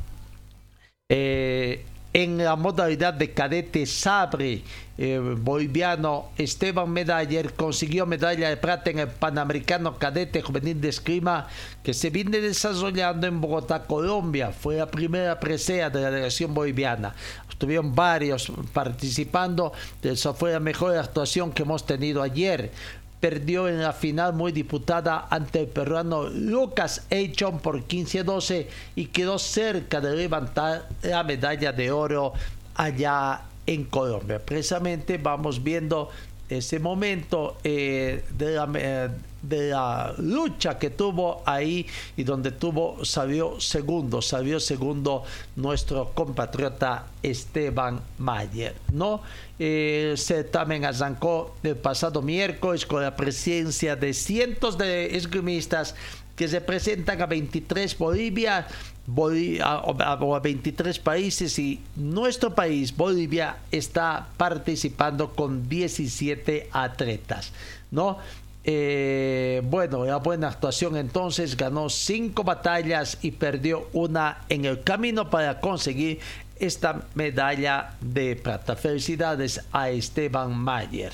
en 2.13 2.39
la 2.39 2.57
modalidad 2.57 3.15
de 3.15 3.33
cadete 3.33 3.87
sabre 3.87 4.63
eh, 4.99 5.19
boliviano 5.19 6.29
Esteban 6.37 6.91
Medaller 6.91 7.55
consiguió 7.55 8.05
medalla 8.05 8.51
de 8.51 8.59
plata 8.59 8.91
en 8.91 8.99
el 8.99 9.09
Panamericano 9.09 9.99
Cadete 9.99 10.43
Juvenil 10.43 10.79
de 10.81 10.91
Esgrima 10.91 11.49
que 11.83 11.95
se 11.95 12.11
viene 12.11 12.41
desarrollando 12.41 13.27
en 13.27 13.41
Bogotá, 13.41 13.85
Colombia. 13.85 14.53
Fue 14.53 14.77
la 14.77 14.91
primera 14.91 15.41
presea 15.41 15.89
de 15.89 16.03
la 16.03 16.11
delegación 16.11 16.53
boliviana. 16.53 17.15
Estuvieron 17.49 17.95
varios 17.95 18.53
participando. 18.73 19.73
Esa 20.03 20.35
fue 20.35 20.53
la 20.53 20.61
mejor 20.61 20.97
actuación 20.97 21.53
que 21.53 21.63
hemos 21.63 21.87
tenido 21.87 22.23
ayer 22.23 22.71
perdió 23.23 23.69
en 23.69 23.81
la 23.81 23.93
final 23.93 24.33
muy 24.33 24.51
disputada 24.51 25.29
ante 25.31 25.61
el 25.61 25.69
peruano 25.69 26.25
Lucas 26.25 27.07
Eichon 27.09 27.61
por 27.61 27.87
15-12 27.87 28.67
y 28.97 29.07
quedó 29.07 29.39
cerca 29.39 30.01
de 30.01 30.17
levantar 30.17 30.89
la 31.03 31.23
medalla 31.23 31.71
de 31.71 31.93
oro 31.93 32.33
allá 32.75 33.43
en 33.65 33.85
Colombia. 33.85 34.41
Precisamente 34.45 35.19
vamos 35.19 35.63
viendo 35.63 36.11
ese 36.49 36.79
momento 36.79 37.57
eh, 37.65 38.25
de, 38.37 38.53
la, 38.53 38.71
eh, 38.75 39.09
de, 39.43 39.71
la, 39.71 40.15
lucha 40.19 40.79
que 40.79 40.91
tuvo 40.91 41.43
ahí 41.47 41.87
y 42.17 42.25
donde 42.25 42.53
tuvo, 42.53 43.05
salió 43.05 43.61
segundo, 43.61 44.21
salió 44.21 44.61
segundo 44.61 45.25
nuestro 45.57 46.13
compatriota 46.15 47.07
Esteban 47.23 48.01
Mayer, 48.19 48.75
¿no? 48.93 49.23
Eh, 49.59 50.15
se 50.17 50.45
también 50.45 50.85
arrancó 50.85 51.55
el 51.63 51.77
pasado 51.77 52.21
miércoles 52.21 52.85
con 52.85 53.03
la 53.03 53.17
presencia 53.17 53.97
de 53.97 54.13
cientos 54.13 54.77
de 54.77 55.17
esgrimistas 55.17 55.95
que 56.37 56.49
se 56.49 56.61
presentan 56.61 57.21
a 57.21 57.27
23 57.27 57.97
Bolivia, 57.99 58.67
a, 59.63 60.41
23 60.41 60.99
países 60.99 61.59
y 61.59 61.81
nuestro 61.97 62.55
país, 62.55 62.97
Bolivia, 62.97 63.57
está 63.71 64.29
participando 64.37 65.31
con 65.31 65.69
17 65.69 66.69
atletas, 66.73 67.53
¿no? 67.91 68.19
Eh, 68.65 69.61
bueno, 69.65 70.05
la 70.05 70.19
buena 70.19 70.47
actuación 70.47 70.97
entonces 70.97 71.57
ganó 71.57 71.89
cinco 71.89 72.45
batallas 72.45 73.19
y 73.21 73.33
perdió 73.33 73.89
una 73.93 74.43
en 74.49 74.65
el 74.67 74.85
camino 74.85 75.29
para 75.31 75.59
conseguir 75.59 76.21
esta 76.61 77.03
medalla 77.15 77.95
de 78.01 78.37
plata. 78.37 78.77
Felicidades 78.77 79.63
a 79.73 79.91
Esteban 79.91 80.57
Mayer. 80.57 81.13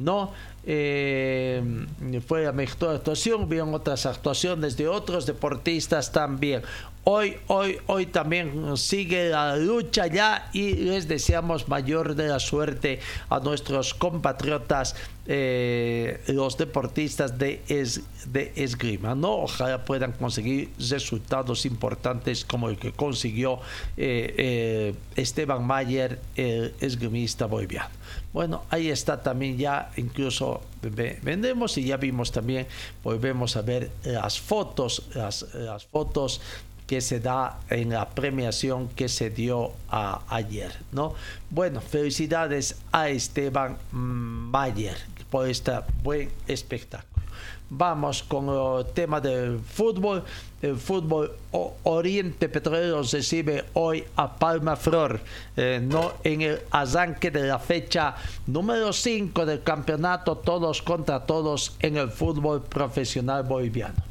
¿no? 0.00 0.32
Eh, 0.64 1.62
fue 2.26 2.44
la 2.44 2.52
mejor 2.52 2.96
actuación, 2.96 3.48
vieron 3.48 3.74
otras 3.74 4.06
actuaciones 4.06 4.76
de 4.76 4.88
otros 4.88 5.26
deportistas 5.26 6.10
también. 6.10 6.62
Hoy, 7.04 7.38
hoy, 7.46 7.78
hoy 7.86 8.06
también 8.06 8.76
sigue 8.76 9.30
la 9.30 9.56
lucha 9.56 10.06
ya 10.06 10.50
y 10.52 10.74
les 10.74 11.08
deseamos 11.08 11.66
mayor 11.66 12.14
de 12.14 12.28
la 12.28 12.38
suerte 12.38 13.00
a 13.30 13.40
nuestros 13.40 13.94
compatriotas, 13.94 14.94
eh, 15.26 16.20
los 16.26 16.58
deportistas 16.58 17.38
de, 17.38 17.62
de 18.26 18.52
esgrima. 18.54 19.14
¿no? 19.14 19.32
Ojalá 19.32 19.82
puedan 19.82 20.12
conseguir 20.12 20.72
resultados 20.90 21.64
importantes 21.64 22.44
como 22.44 22.68
el 22.68 22.76
que 22.76 22.92
consiguió 22.92 23.60
eh, 23.96 24.94
Esteban 25.16 25.66
Mayer, 25.66 26.20
el 26.36 26.74
esgrimista 26.80 27.46
boliviano. 27.46 28.00
Bueno, 28.32 28.62
ahí 28.70 28.90
está 28.90 29.22
también 29.22 29.58
ya, 29.58 29.90
incluso 29.96 30.60
vendemos 30.82 31.76
y 31.78 31.84
ya 31.84 31.96
vimos 31.96 32.30
también, 32.30 32.68
volvemos 33.02 33.56
a 33.56 33.62
ver 33.62 33.90
las 34.04 34.40
fotos, 34.40 35.08
las, 35.14 35.44
fotos 35.90 36.40
que 36.90 37.00
se 37.00 37.20
da 37.20 37.60
en 37.70 37.90
la 37.90 38.08
premiación 38.08 38.88
que 38.88 39.08
se 39.08 39.30
dio 39.30 39.70
ayer, 40.28 40.72
¿no? 40.90 41.14
Bueno, 41.48 41.80
felicidades 41.80 42.74
a 42.90 43.08
Esteban 43.08 43.78
Mayer 43.92 44.96
por 45.30 45.48
este 45.48 45.70
buen 46.02 46.28
espectáculo. 46.48 47.22
Vamos 47.72 48.24
con 48.24 48.48
el 48.48 48.86
tema 48.92 49.20
del 49.20 49.60
fútbol. 49.60 50.24
El 50.60 50.76
fútbol 50.76 51.30
Oriente 51.84 52.48
Petrolero 52.48 53.02
recibe 53.04 53.66
hoy 53.74 54.02
a 54.16 54.36
Palma 54.36 54.74
Flor, 54.74 55.20
eh, 55.56 55.80
no 55.80 56.14
en 56.24 56.42
el 56.42 56.60
arranque 56.72 57.30
de 57.30 57.44
la 57.44 57.60
fecha 57.60 58.16
número 58.48 58.92
5 58.92 59.46
del 59.46 59.62
campeonato, 59.62 60.38
todos 60.38 60.82
contra 60.82 61.24
todos 61.24 61.76
en 61.78 61.98
el 61.98 62.10
fútbol 62.10 62.64
profesional 62.64 63.44
boliviano. 63.44 64.02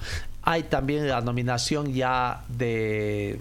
Hay 0.44 0.64
también 0.64 1.08
la 1.08 1.22
nominación 1.22 1.94
ya 1.94 2.44
de, 2.48 3.40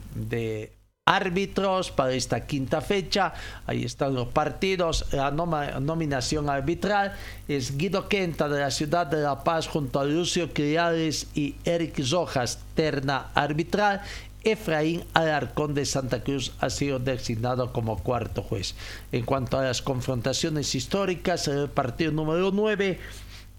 árbitros 1.06 1.90
para 1.90 2.12
esta 2.12 2.46
quinta 2.46 2.80
fecha. 2.80 3.32
Ahí 3.66 3.84
están 3.84 4.14
los 4.14 4.28
partidos. 4.28 5.06
La 5.12 5.30
nominación 5.30 6.50
arbitral 6.50 7.14
es 7.46 7.78
Guido 7.78 8.08
Quenta 8.08 8.48
de 8.48 8.60
la 8.60 8.70
ciudad 8.70 9.06
de 9.06 9.22
La 9.22 9.42
Paz 9.42 9.68
junto 9.68 10.00
a 10.00 10.04
Lucio 10.04 10.52
Criales 10.52 11.28
y 11.34 11.54
Eric 11.64 12.00
Rojas, 12.10 12.60
terna 12.74 13.28
arbitral. 13.34 14.02
Efraín 14.44 15.04
Alarcón 15.14 15.74
de 15.74 15.84
Santa 15.84 16.22
Cruz 16.22 16.52
ha 16.60 16.70
sido 16.70 16.98
designado 16.98 17.72
como 17.72 17.98
cuarto 17.98 18.42
juez. 18.42 18.74
En 19.12 19.24
cuanto 19.24 19.58
a 19.58 19.64
las 19.64 19.82
confrontaciones 19.82 20.74
históricas, 20.74 21.48
el 21.48 21.68
partido 21.68 22.12
número 22.12 22.50
9 22.52 22.98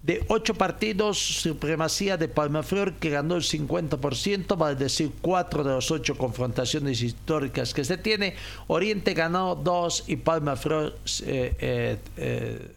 de 0.02 0.24
ocho 0.28 0.54
partidos, 0.54 1.18
supremacía 1.18 2.16
de 2.16 2.28
Palmaflor 2.28 2.94
que 2.94 3.10
ganó 3.10 3.36
el 3.36 3.42
50%, 3.42 4.56
vale 4.56 4.76
decir 4.76 5.12
cuatro 5.20 5.62
de 5.62 5.74
las 5.74 5.90
ocho 5.90 6.16
confrontaciones 6.16 7.02
históricas 7.02 7.74
que 7.74 7.84
se 7.84 7.98
tiene. 7.98 8.34
Oriente 8.68 9.12
ganó 9.12 9.54
dos 9.54 10.04
y 10.06 10.16
Palmaflor 10.16 10.96
eh, 11.26 11.54
eh, 11.58 11.98
eh, 12.16 12.74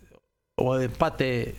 o 0.58 0.78
empate 0.78 1.56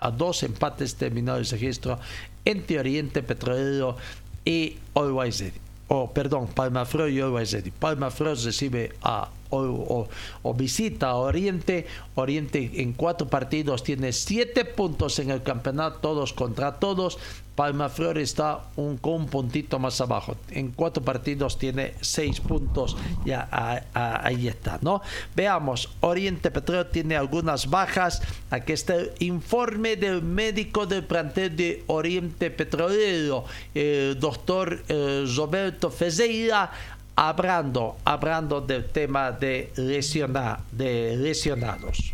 a 0.00 0.10
dos 0.10 0.42
empates 0.42 0.94
terminó 0.94 1.36
el 1.36 1.46
registro 1.46 1.98
entre 2.44 2.78
Oriente 2.78 3.22
Petrolero 3.22 3.96
y 4.44 4.76
Always 4.94 5.44
O 5.88 6.10
perdón, 6.10 6.48
Palmaflor 6.48 7.10
y 7.10 7.20
Always 7.20 7.56
Palmaflor 7.78 8.38
recibe 8.38 8.92
a 9.02 9.28
o, 9.52 10.54
visita 10.54 11.10
a 11.10 11.16
Oriente. 11.16 11.86
Oriente 12.14 12.70
en 12.82 12.92
cuatro 12.92 13.28
partidos 13.28 13.82
tiene 13.82 14.12
siete 14.12 14.64
puntos 14.64 15.18
en 15.18 15.30
el 15.30 15.42
campeonato, 15.42 15.98
todos 16.00 16.32
contra 16.32 16.78
todos. 16.78 17.18
Palma 17.54 17.90
Flor 17.90 18.16
está 18.16 18.62
un, 18.76 18.96
con 18.96 19.12
un 19.12 19.26
puntito 19.26 19.78
más 19.78 20.00
abajo. 20.00 20.36
En 20.50 20.70
cuatro 20.70 21.02
partidos 21.02 21.58
tiene 21.58 21.94
seis 22.00 22.40
puntos. 22.40 22.96
Ya 23.26 23.46
ahí 23.92 24.48
está, 24.48 24.78
¿no? 24.80 25.02
Veamos, 25.36 25.90
Oriente 26.00 26.50
Petróleo 26.50 26.86
tiene 26.86 27.14
algunas 27.14 27.68
bajas. 27.68 28.22
Aquí 28.50 28.72
está 28.72 28.94
el 28.94 29.12
informe 29.18 29.96
del 29.96 30.22
médico 30.22 30.86
del 30.86 31.04
plantel 31.04 31.54
de 31.54 31.84
Oriente 31.88 32.50
Petrolero, 32.50 33.44
el 33.74 34.18
doctor 34.18 34.82
eh, 34.88 35.26
Roberto 35.36 35.90
Fezeira 35.90 36.70
hablando, 37.16 37.96
hablando 38.04 38.60
del 38.60 38.90
tema 38.90 39.32
de, 39.32 39.72
de 39.76 41.16
lesionados. 41.16 42.12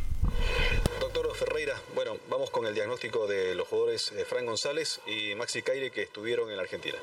Doctor 1.00 1.34
Ferreira, 1.34 1.74
bueno, 1.94 2.16
vamos 2.28 2.50
con 2.50 2.66
el 2.66 2.74
diagnóstico 2.74 3.26
de 3.26 3.54
los 3.54 3.68
jugadores 3.68 4.12
eh, 4.12 4.24
Fran 4.24 4.46
González 4.46 5.00
y 5.06 5.34
Maxi 5.34 5.62
Caire 5.62 5.90
que 5.90 6.02
estuvieron 6.02 6.50
en 6.50 6.56
la 6.56 6.62
Argentina. 6.62 6.98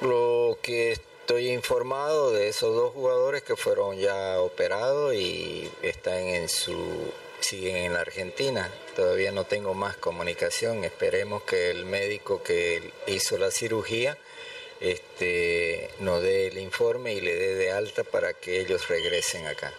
Lo 0.00 0.58
que 0.62 0.92
estoy 0.92 1.50
informado 1.50 2.30
de 2.30 2.48
esos 2.48 2.74
dos 2.74 2.92
jugadores 2.92 3.42
que 3.42 3.56
fueron 3.56 3.96
ya 3.96 4.40
operados 4.40 5.14
y 5.14 5.70
están 5.82 6.18
en 6.18 6.48
su 6.48 7.12
siguen 7.40 7.76
en 7.76 7.92
la 7.92 8.00
Argentina. 8.00 8.70
Todavía 8.94 9.32
no 9.32 9.44
tengo 9.44 9.74
más 9.74 9.96
comunicación. 9.96 10.84
Esperemos 10.84 11.42
que 11.42 11.70
el 11.70 11.84
médico 11.84 12.42
que 12.42 12.92
hizo 13.06 13.38
la 13.38 13.50
cirugía 13.50 14.18
este, 14.80 15.90
nos 16.00 16.22
dé 16.22 16.48
el 16.48 16.58
informe 16.58 17.14
y 17.14 17.20
le 17.20 17.34
dé 17.34 17.54
de 17.54 17.72
alta 17.72 18.04
para 18.04 18.34
que 18.34 18.60
ellos 18.60 18.88
regresen 18.88 19.46
acá. 19.46 19.72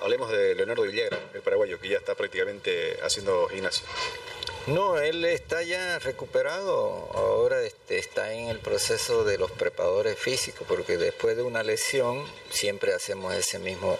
Hablemos 0.00 0.30
de 0.30 0.54
Leonardo 0.54 0.82
Villagra, 0.82 1.18
el 1.34 1.42
paraguayo, 1.42 1.78
que 1.78 1.88
ya 1.88 1.98
está 1.98 2.14
prácticamente 2.14 2.98
haciendo 3.02 3.48
gimnasio. 3.48 3.84
No, 4.66 4.98
él 4.98 5.24
está 5.24 5.62
ya 5.62 5.98
recuperado, 5.98 7.08
ahora 7.14 7.62
este, 7.62 7.98
está 7.98 8.32
en 8.32 8.48
el 8.48 8.58
proceso 8.60 9.24
de 9.24 9.38
los 9.38 9.50
preparadores 9.50 10.18
físicos, 10.18 10.66
porque 10.68 10.96
después 10.96 11.36
de 11.36 11.42
una 11.42 11.62
lesión 11.62 12.24
siempre 12.50 12.92
hacemos 12.92 13.34
ese 13.34 13.58
mismo 13.58 13.98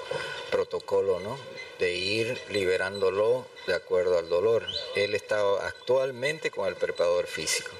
protocolo, 0.51 1.19
¿no? 1.21 1.39
De 1.79 1.95
ir 1.95 2.41
liberándolo 2.51 3.47
de 3.67 3.75
acuerdo 3.75 4.19
al 4.19 4.29
dolor. 4.29 4.67
Él 4.97 5.15
está 5.15 5.41
actualmente 5.67 6.51
con 6.51 6.69
el 6.69 6.77
preparador 6.77 7.27
físico. 7.27 7.71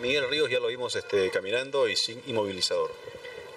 Miguel 0.00 0.28
Ríos 0.28 0.50
ya 0.50 0.60
lo 0.60 0.68
vimos 0.68 0.94
este, 0.96 1.30
caminando 1.30 1.88
y 1.88 1.96
sin 1.96 2.22
inmovilizador. 2.26 2.92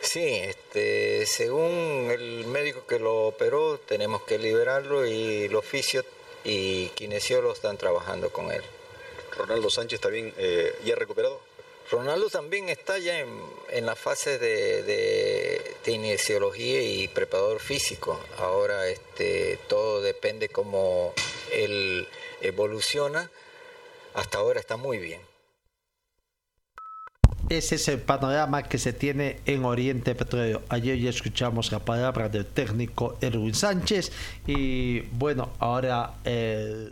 Sí, 0.01 0.35
este, 0.35 1.25
según 1.25 2.09
el 2.11 2.45
médico 2.47 2.85
que 2.87 2.99
lo 2.99 3.27
operó, 3.27 3.77
tenemos 3.79 4.23
que 4.23 4.37
liberarlo 4.37 5.05
y 5.05 5.49
los 5.49 5.65
fisios 5.65 6.05
y 6.45 6.87
kinesiólogos 6.89 7.57
están 7.57 7.77
trabajando 7.77 8.31
con 8.31 8.51
él. 8.51 8.63
Ronaldo 9.37 9.69
Sánchez 9.69 9.99
también 9.99 10.33
eh, 10.37 10.73
ya 10.85 10.95
recuperado. 10.95 11.41
Ronaldo 11.91 12.29
también 12.29 12.69
está 12.69 12.97
ya 12.99 13.19
en, 13.19 13.85
la 13.85 13.95
fase 13.95 14.37
de, 14.37 14.83
de, 14.83 15.75
kinesiología 15.83 16.81
y 16.81 17.07
preparador 17.07 17.59
físico. 17.59 18.19
Ahora 18.37 18.87
este, 18.87 19.57
todo 19.67 20.01
depende 20.01 20.49
cómo 20.49 21.13
él 21.51 22.07
evoluciona. 22.41 23.29
Hasta 24.13 24.37
ahora 24.37 24.59
está 24.59 24.77
muy 24.77 24.99
bien. 24.99 25.28
Ese 27.49 27.75
es 27.75 27.87
el 27.87 27.99
panorama 27.99 28.61
que 28.61 28.77
se 28.77 28.93
tiene 28.93 29.39
en 29.47 29.65
Oriente 29.65 30.13
Petróleo. 30.13 30.61
Ayer 30.69 30.99
ya 30.99 31.09
escuchamos 31.09 31.71
la 31.71 31.79
palabra 31.79 32.29
del 32.29 32.45
técnico 32.45 33.17
Erwin 33.21 33.55
Sánchez 33.55 34.11
y 34.45 34.99
bueno, 35.13 35.49
ahora 35.57 36.13
eh, 36.25 36.91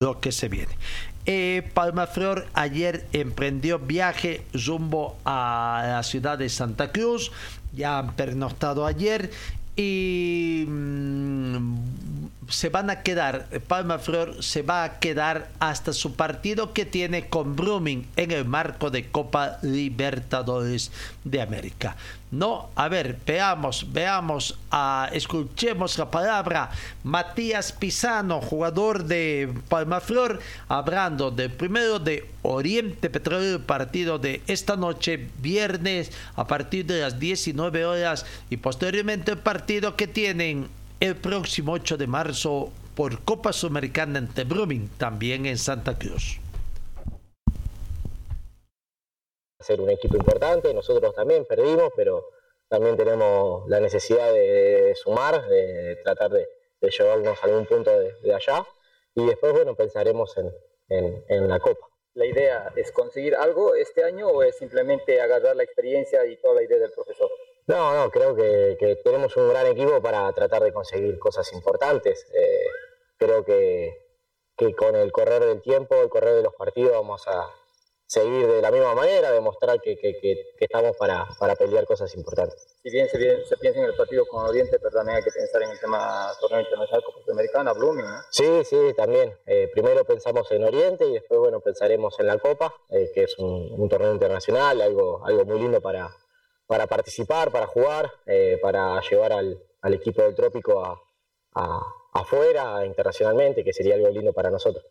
lo 0.00 0.20
que 0.20 0.30
se 0.30 0.48
viene. 0.48 0.78
Eh, 1.26 1.68
Palmaflor 1.74 2.46
ayer 2.54 3.08
emprendió 3.12 3.80
viaje 3.80 4.42
rumbo 4.52 5.18
a 5.24 5.82
la 5.84 6.02
ciudad 6.04 6.38
de 6.38 6.50
Santa 6.50 6.92
Cruz. 6.92 7.32
Ya 7.74 7.98
han 7.98 8.14
pernoctado 8.14 8.86
ayer 8.86 9.32
y 9.74 10.66
mm, 10.68 12.05
se 12.48 12.68
van 12.68 12.90
a 12.90 13.02
quedar, 13.02 13.48
Palma 13.66 13.98
Flor 13.98 14.42
se 14.42 14.62
va 14.62 14.84
a 14.84 14.98
quedar 14.98 15.48
hasta 15.58 15.92
su 15.92 16.14
partido 16.14 16.72
que 16.72 16.84
tiene 16.84 17.28
con 17.28 17.56
Brumming 17.56 18.06
en 18.16 18.30
el 18.30 18.44
marco 18.44 18.90
de 18.90 19.08
Copa 19.10 19.58
Libertadores 19.62 20.92
de 21.24 21.42
América. 21.42 21.96
No, 22.30 22.70
a 22.74 22.88
ver, 22.88 23.18
veamos, 23.24 23.92
veamos, 23.92 24.58
uh, 24.72 25.06
escuchemos 25.12 25.96
la 25.96 26.10
palabra 26.10 26.70
Matías 27.04 27.72
Pisano, 27.72 28.40
jugador 28.40 29.04
de 29.04 29.52
Palmaflor, 29.68 30.40
hablando 30.68 31.30
del 31.30 31.52
primero 31.52 31.98
de 31.98 32.28
Oriente 32.42 33.10
Petróleo, 33.10 33.64
partido 33.64 34.18
de 34.18 34.42
esta 34.46 34.76
noche, 34.76 35.28
viernes, 35.40 36.10
a 36.34 36.46
partir 36.46 36.86
de 36.86 37.00
las 37.00 37.18
19 37.18 37.86
horas, 37.86 38.26
y 38.50 38.56
posteriormente 38.56 39.32
el 39.32 39.38
partido 39.38 39.96
que 39.96 40.08
tienen 40.08 40.68
el 41.00 41.16
próximo 41.16 41.72
8 41.72 41.96
de 41.96 42.06
marzo 42.06 42.70
por 42.94 43.20
Copa 43.22 43.52
Sudamericana 43.52 44.18
ante 44.18 44.44
Brumming, 44.44 44.88
también 44.98 45.46
en 45.46 45.58
Santa 45.58 45.98
Cruz 45.98 46.40
ser 49.66 49.80
un 49.80 49.90
equipo 49.90 50.16
importante, 50.16 50.72
nosotros 50.72 51.14
también 51.14 51.44
perdimos, 51.44 51.92
pero 51.96 52.28
también 52.68 52.96
tenemos 52.96 53.68
la 53.68 53.80
necesidad 53.80 54.32
de, 54.32 54.94
sumar, 54.94 55.46
de 55.48 55.96
tratar 56.04 56.30
de, 56.30 56.46
llevarnos 56.80 57.42
a 57.42 57.46
algún 57.46 57.66
punto 57.66 57.90
de, 57.98 58.32
allá 58.32 58.64
y 59.14 59.26
después, 59.26 59.52
bueno, 59.52 59.74
pensaremos 59.74 60.36
en, 60.88 61.48
la 61.48 61.58
Copa. 61.58 61.88
¿La 62.14 62.26
idea 62.26 62.72
es 62.76 62.92
conseguir 62.92 63.34
algo 63.34 63.74
este 63.74 64.04
año 64.04 64.28
o 64.28 64.42
es 64.42 64.56
simplemente 64.56 65.20
agarrar 65.20 65.56
la 65.56 65.64
experiencia 65.64 66.24
y 66.26 66.36
toda 66.36 66.54
la 66.54 66.62
idea 66.62 66.78
del 66.78 66.92
profesor? 66.92 67.28
No, 67.66 67.94
no, 67.94 68.10
creo 68.10 68.34
que, 68.34 69.00
tenemos 69.02 69.36
un 69.36 69.48
gran 69.48 69.66
equipo 69.66 70.00
para 70.00 70.32
tratar 70.32 70.62
de 70.62 70.72
conseguir 70.72 71.18
cosas 71.18 71.52
importantes. 71.52 72.26
Eh, 72.32 72.66
creo 73.18 73.44
que, 73.44 73.92
que 74.56 74.74
con 74.74 74.94
el 74.94 75.10
correr 75.12 75.44
del 75.44 75.62
tiempo, 75.62 75.96
el 75.96 76.08
correr 76.08 76.36
de 76.36 76.42
los 76.42 76.54
partidos, 76.54 76.92
vamos 76.92 77.26
a, 77.26 77.50
seguir 78.06 78.46
de 78.46 78.62
la 78.62 78.70
misma 78.70 78.94
manera, 78.94 79.32
demostrar 79.32 79.80
que, 79.80 79.96
que, 79.96 80.18
que, 80.20 80.54
estamos 80.58 80.96
para, 80.96 81.26
para, 81.38 81.56
pelear 81.56 81.84
cosas 81.84 82.14
importantes. 82.14 82.78
Si 82.82 82.90
bien 82.90 83.08
se, 83.08 83.44
se, 83.44 83.56
piensa 83.56 83.80
en 83.80 83.86
el 83.86 83.94
partido 83.94 84.24
con 84.26 84.46
Oriente, 84.46 84.78
pero 84.78 84.92
también 84.92 85.16
hay 85.16 85.24
que 85.24 85.30
pensar 85.32 85.62
en 85.62 85.70
el 85.70 85.80
tema 85.80 86.30
torneo 86.40 86.60
internacional 86.60 87.02
Copa 87.04 87.18
Sudamericana, 87.24 87.72
Blooming, 87.72 88.04
¿no? 88.04 88.20
Sí, 88.30 88.64
sí, 88.64 88.94
también. 88.96 89.36
Eh, 89.46 89.68
primero 89.72 90.04
pensamos 90.04 90.50
en 90.52 90.64
Oriente 90.64 91.04
y 91.06 91.14
después, 91.14 91.40
bueno, 91.40 91.60
pensaremos 91.60 92.18
en 92.20 92.28
la 92.28 92.38
Copa, 92.38 92.72
eh, 92.90 93.10
que 93.12 93.24
es 93.24 93.36
un, 93.38 93.72
un, 93.72 93.88
torneo 93.88 94.12
internacional, 94.12 94.80
algo, 94.80 95.24
algo 95.26 95.44
muy 95.44 95.58
lindo 95.58 95.80
para, 95.80 96.08
para 96.66 96.86
participar, 96.86 97.50
para 97.50 97.66
jugar, 97.66 98.10
eh, 98.26 98.58
para 98.60 99.00
llevar 99.00 99.32
al, 99.32 99.60
equipo 99.94 100.22
del 100.22 100.34
Trópico 100.34 100.84
a, 100.84 101.00
a, 101.54 101.80
afuera, 102.12 102.84
internacionalmente, 102.84 103.62
que 103.62 103.72
sería 103.72 103.94
algo 103.94 104.08
lindo 104.10 104.32
para 104.32 104.50
nosotros. 104.50 104.84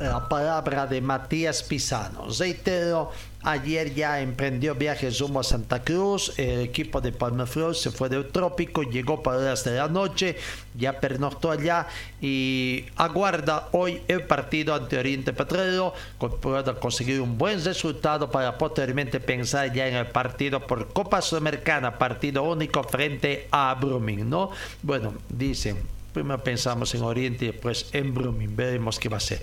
La 0.00 0.26
palabra 0.30 0.86
de 0.86 1.02
Matías 1.02 1.62
Pisano. 1.62 2.26
Reitero, 2.38 3.10
ayer 3.42 3.92
ya 3.94 4.18
emprendió 4.22 4.74
viajes 4.74 5.18
rumbo 5.18 5.40
a 5.40 5.44
Santa 5.44 5.84
Cruz, 5.84 6.32
el 6.38 6.60
equipo 6.60 7.02
de 7.02 7.12
Palmaflor 7.12 7.76
se 7.76 7.90
fue 7.90 8.08
del 8.08 8.28
trópico, 8.28 8.82
llegó 8.82 9.22
para 9.22 9.40
las 9.40 9.62
de 9.64 9.76
la 9.76 9.88
noche, 9.88 10.36
ya 10.74 10.98
pernoctó 10.98 11.50
allá 11.50 11.86
y 12.18 12.86
aguarda 12.96 13.68
hoy 13.72 14.00
el 14.08 14.22
partido 14.22 14.74
ante 14.74 14.96
Oriente 14.96 15.34
Petrolero, 15.34 15.92
pueda 16.40 16.74
conseguir 16.76 17.20
un 17.20 17.36
buen 17.36 17.62
resultado 17.62 18.30
para 18.30 18.56
posteriormente 18.56 19.20
pensar 19.20 19.70
ya 19.70 19.86
en 19.86 19.96
el 19.96 20.06
partido 20.06 20.66
por 20.66 20.94
Copa 20.94 21.20
Sudamericana, 21.20 21.98
partido 21.98 22.44
único 22.44 22.82
frente 22.84 23.48
a 23.50 23.76
Brumming, 23.78 24.30
¿no? 24.30 24.50
Bueno, 24.82 25.12
dicen, 25.28 25.76
primero 26.14 26.42
pensamos 26.42 26.94
en 26.94 27.02
Oriente 27.02 27.44
y 27.44 27.48
después 27.48 27.90
en 27.92 28.14
Brumming, 28.14 28.56
veremos 28.56 28.98
qué 28.98 29.08
va 29.10 29.18
a 29.18 29.20
ser. 29.20 29.42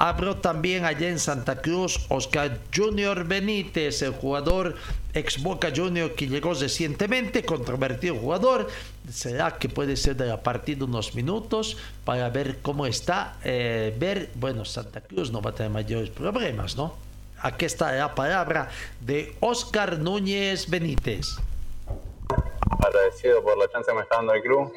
Habló 0.00 0.36
también 0.36 0.84
allá 0.84 1.08
en 1.08 1.18
Santa 1.18 1.60
Cruz 1.60 2.06
Oscar 2.08 2.58
Junior 2.74 3.24
Benítez, 3.24 4.00
el 4.02 4.12
jugador 4.12 4.76
ex 5.12 5.42
Boca 5.42 5.72
Junior 5.74 6.14
que 6.14 6.28
llegó 6.28 6.54
recientemente, 6.54 7.44
controvertido 7.44 8.14
jugador. 8.14 8.68
¿Será 9.10 9.58
que 9.58 9.68
puede 9.68 9.96
ser 9.96 10.14
de 10.14 10.26
la 10.26 10.40
partida 10.40 10.84
unos 10.84 11.16
minutos 11.16 11.76
para 12.04 12.28
ver 12.30 12.58
cómo 12.62 12.86
está? 12.86 13.38
Eh, 13.42 13.92
ver, 13.98 14.30
bueno, 14.36 14.64
Santa 14.64 15.00
Cruz 15.00 15.32
no 15.32 15.42
va 15.42 15.50
a 15.50 15.54
tener 15.54 15.72
mayores 15.72 16.10
problemas, 16.10 16.76
¿no? 16.76 16.94
Aquí 17.40 17.64
está 17.64 17.90
la 17.90 18.14
palabra 18.14 18.68
de 19.00 19.34
Oscar 19.40 19.98
Núñez 19.98 20.70
Benítez. 20.70 21.38
Agradecido 22.84 23.42
por 23.42 23.58
la 23.58 23.68
chance 23.68 23.90
que 23.90 23.96
me 23.96 24.02
está 24.02 24.16
dando 24.16 24.34
el 24.34 24.42
club 24.42 24.72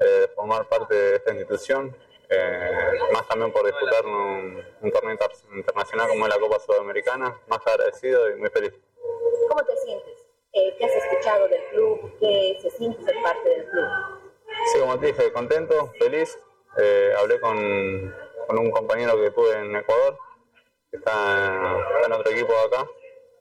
eh, 0.00 0.30
formar 0.34 0.68
parte 0.68 0.94
de 0.94 1.16
esta 1.16 1.32
institución 1.32 1.94
eh, 2.30 2.70
más 3.12 3.26
también 3.26 3.52
por 3.52 3.64
disputar 3.64 4.04
un, 4.04 4.62
torneo 4.92 5.16
internacional 5.54 6.08
como 6.08 6.26
es 6.26 6.34
la 6.34 6.40
Copa 6.40 6.58
Sudamericana, 6.58 7.40
más 7.48 7.66
agradecido 7.66 8.30
y 8.30 8.36
muy 8.36 8.50
feliz. 8.50 8.74
¿Cómo 9.48 9.64
te 9.64 9.76
sientes? 9.78 10.26
Eh, 10.52 10.74
¿Qué 10.78 10.84
has 10.84 10.94
escuchado 10.94 11.48
del 11.48 11.62
club? 11.70 12.12
¿Qué 12.20 12.58
se 12.60 12.70
siente 12.70 13.02
ser 13.02 13.14
parte 13.22 13.48
del 13.48 13.68
club? 13.70 13.86
Sí, 14.72 14.80
como 14.80 14.98
te 14.98 15.06
dije, 15.06 15.32
contento, 15.32 15.92
feliz. 15.98 16.38
Eh, 16.78 17.14
hablé 17.18 17.40
con, 17.40 18.14
con, 18.46 18.58
un 18.58 18.70
compañero 18.70 19.20
que 19.20 19.30
tuve 19.30 19.54
en 19.54 19.74
Ecuador, 19.76 20.18
que 20.90 20.98
está 20.98 21.76
en, 22.04 22.12
otro 22.12 22.30
equipo 22.30 22.52
de 22.52 22.60
acá, 22.60 22.88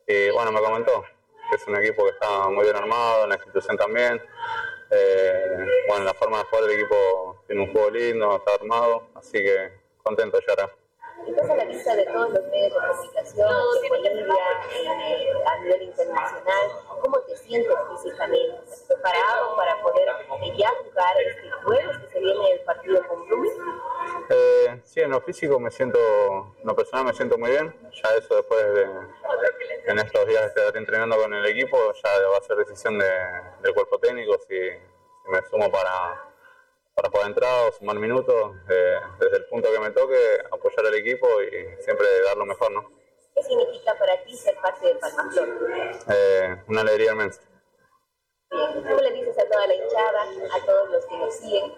y 0.07 0.29
bueno, 0.31 0.51
me 0.51 0.61
comentó 0.61 1.03
que 1.49 1.55
es 1.55 1.67
un 1.67 1.75
equipo 1.75 2.03
que 2.03 2.11
está 2.11 2.49
muy 2.49 2.63
bien 2.63 2.75
armado, 2.75 3.23
en 3.23 3.29
la 3.29 3.35
institución 3.35 3.77
también, 3.77 4.21
eh, 4.91 5.65
bueno, 5.87 6.05
la 6.05 6.13
forma 6.13 6.39
de 6.39 6.43
jugar 6.45 6.63
del 6.63 6.79
equipo 6.79 7.36
tiene 7.47 7.63
un 7.63 7.71
juego 7.71 7.89
lindo, 7.89 8.35
está 8.35 8.53
armado, 8.55 9.03
así 9.15 9.37
que 9.37 9.71
contento 10.03 10.37
ya 10.45 10.53
ahora. 10.53 10.75
Estás 11.25 11.49
a 11.49 11.55
la 11.55 11.65
vista 11.65 11.95
de 11.95 12.05
todos 12.05 12.29
los 12.29 12.43
medios 12.45 12.73
de 12.73 12.87
comunicación 12.87 13.49
en 13.83 13.89
Bolivia, 13.89 14.35
en, 14.75 15.47
a 15.47 15.59
nivel 15.59 15.81
internacional. 15.83 16.71
¿Cómo 17.01 17.19
te 17.21 17.35
sientes 17.37 17.75
físicamente? 17.91 18.55
¿Estás 18.63 18.83
preparado 18.87 19.55
para 19.55 19.81
poder 19.81 20.07
eh, 20.07 20.53
ya 20.57 20.69
jugar 20.83 21.15
este 21.21 21.51
jueves 21.63 21.97
que 21.97 22.07
se 22.07 22.19
viene 22.19 22.51
el 22.51 22.59
partido 22.61 23.07
con 23.07 23.27
Blues? 23.27 23.49
Eh, 24.29 24.81
sí, 24.83 25.01
en 25.01 25.11
lo 25.11 25.21
físico 25.21 25.59
me 25.59 25.71
siento, 25.71 25.99
en 26.61 26.67
lo 26.67 26.75
personal 26.75 27.05
me 27.05 27.13
siento 27.13 27.37
muy 27.37 27.49
bien. 27.49 27.75
Ya 27.91 28.09
eso 28.15 28.35
después 28.35 28.73
de, 28.73 28.87
en 29.87 29.99
estos 29.99 30.27
días 30.27 30.41
de 30.41 30.47
estar 30.47 30.77
entrenando 30.77 31.17
con 31.17 31.33
el 31.33 31.45
equipo, 31.45 31.77
ya 31.93 32.09
va 32.29 32.37
a 32.37 32.41
ser 32.41 32.57
decisión 32.57 32.97
de, 32.99 33.09
del 33.63 33.73
cuerpo 33.73 33.97
técnico 33.99 34.37
si, 34.47 34.55
si 34.55 35.29
me 35.29 35.41
sumo 35.49 35.69
para 35.71 36.26
para 36.97 37.11
poder 37.11 37.27
entrar 37.27 37.67
o 37.67 37.71
sumar 37.73 37.95
minutos, 37.97 38.55
eh, 38.69 38.99
desde 39.19 39.37
el 39.37 39.45
punto 39.45 39.71
que 39.71 39.79
me 39.79 39.91
toque, 39.91 40.17
apoyar 40.51 40.87
al 40.87 40.95
equipo 40.95 41.27
y 41.43 41.83
siempre 41.83 42.07
dar 42.25 42.35
lo 42.35 42.45
mejor, 42.47 42.71
¿no? 42.71 42.91
¿Qué 43.35 43.43
significa 43.43 43.95
para 43.99 44.19
ti 44.23 44.35
ser 44.35 44.55
parte 44.55 44.87
de 44.87 44.95
Palmaflor? 44.95 45.47
Eh, 46.09 46.63
una 46.67 46.81
alegría 46.81 47.11
inmensa. 47.11 47.39
Bien, 48.49 48.81
¿cómo 48.81 48.99
le 48.99 49.11
dices 49.11 49.37
a 49.37 49.47
toda 49.47 49.67
la 49.67 49.75
hinchada, 49.75 50.21
a 50.55 50.65
todos 50.65 50.89
los 50.89 51.05
que 51.05 51.17
nos 51.17 51.35
siguen? 51.35 51.73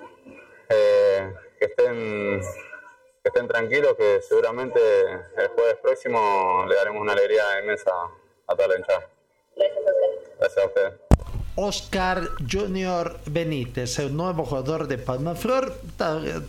Eh, 0.70 1.34
que 1.60 1.66
estén 1.66 2.42
que 3.22 3.28
estén 3.28 3.48
tranquilos, 3.50 3.96
que 3.98 4.22
seguramente 4.22 4.80
el 5.36 5.48
jueves 5.50 5.76
próximo 5.82 6.66
le 6.66 6.76
daremos 6.76 7.02
una 7.02 7.12
alegría 7.12 7.60
inmensa 7.62 7.92
a 8.48 8.56
toda 8.56 8.70
la 8.70 8.78
hinchada. 8.78 9.10
Gracias, 9.58 9.80
Oscar. 9.80 10.38
Gracias 10.40 10.64
a 10.64 10.68
ustedes. 10.68 11.09
Oscar 11.62 12.30
Junior 12.50 13.20
Benítez, 13.26 14.00
el 14.00 14.16
nuevo 14.16 14.46
jugador 14.46 14.88
de 14.88 14.98
Palmaflor. 14.98 15.78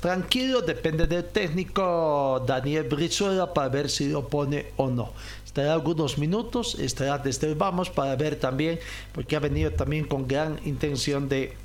Tranquilo, 0.00 0.60
depende 0.62 1.08
del 1.08 1.24
técnico 1.24 2.40
Daniel 2.46 2.84
Brizuela 2.84 3.52
para 3.52 3.68
ver 3.68 3.90
si 3.90 4.08
lo 4.08 4.28
pone 4.28 4.66
o 4.76 4.88
no. 4.88 5.12
Estará 5.44 5.72
algunos 5.72 6.16
minutos, 6.16 6.76
estará 6.76 7.18
desde 7.18 7.48
el 7.48 7.56
vamos 7.56 7.90
para 7.90 8.14
ver 8.14 8.36
también, 8.36 8.78
porque 9.10 9.34
ha 9.34 9.40
venido 9.40 9.72
también 9.72 10.04
con 10.04 10.28
gran 10.28 10.60
intención 10.64 11.28
de 11.28 11.56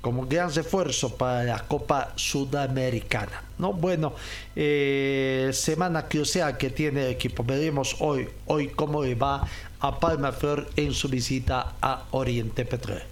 como 0.00 0.24
gran 0.26 0.54
refuerzo 0.54 1.16
para 1.16 1.42
la 1.44 1.58
Copa 1.66 2.12
Sudamericana. 2.16 3.42
¿no? 3.58 3.72
Bueno, 3.72 4.14
eh, 4.54 5.50
semana 5.52 6.06
crucial 6.06 6.56
que 6.56 6.70
tiene 6.70 7.06
el 7.06 7.10
equipo. 7.12 7.44
Veremos 7.44 7.96
hoy, 8.00 8.28
hoy 8.46 8.68
cómo 8.68 9.02
le 9.02 9.14
va 9.14 9.46
a 9.80 9.98
Palma 9.98 10.32
Flor 10.32 10.68
en 10.76 10.92
su 10.92 11.08
visita 11.08 11.74
a 11.80 12.04
Oriente 12.12 12.64
Petróleo. 12.64 13.04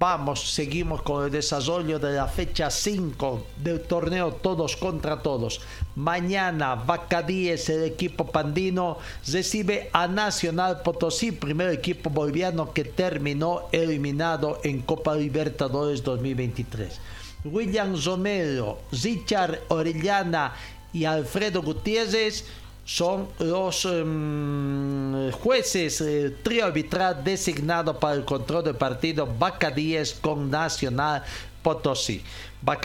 Vamos, 0.00 0.52
seguimos 0.52 1.00
con 1.02 1.24
el 1.24 1.30
desarrollo 1.30 2.00
de 2.00 2.14
la 2.14 2.26
fecha 2.26 2.70
5 2.70 3.46
del 3.62 3.80
torneo 3.80 4.32
Todos 4.32 4.76
contra 4.76 5.22
Todos. 5.22 5.60
Mañana, 5.94 6.82
10, 7.24 7.68
el 7.68 7.84
equipo 7.84 8.26
pandino, 8.26 8.98
recibe 9.28 9.88
a 9.92 10.08
Nacional 10.08 10.82
Potosí, 10.82 11.30
primer 11.30 11.70
equipo 11.70 12.10
boliviano 12.10 12.72
que 12.72 12.84
terminó 12.84 13.68
eliminado 13.70 14.58
en 14.64 14.80
Copa 14.80 15.14
Libertadores 15.14 16.02
2023. 16.02 17.00
William 17.44 17.94
Romero, 18.04 18.80
Richard 18.90 19.60
Orellana 19.68 20.52
y 20.92 21.04
Alfredo 21.04 21.62
Gutiérrez 21.62 22.44
son 22.92 23.28
los 23.38 23.84
em, 23.84 25.30
jueces, 25.30 26.00
el 26.00 26.34
trío 26.42 26.64
arbitral 26.66 27.22
designado 27.22 28.00
para 28.00 28.14
el 28.16 28.24
control 28.24 28.64
del 28.64 28.74
partido 28.74 29.28
10 29.76 30.14
con 30.14 30.50
Nacional 30.50 31.22
Potosí. 31.62 32.20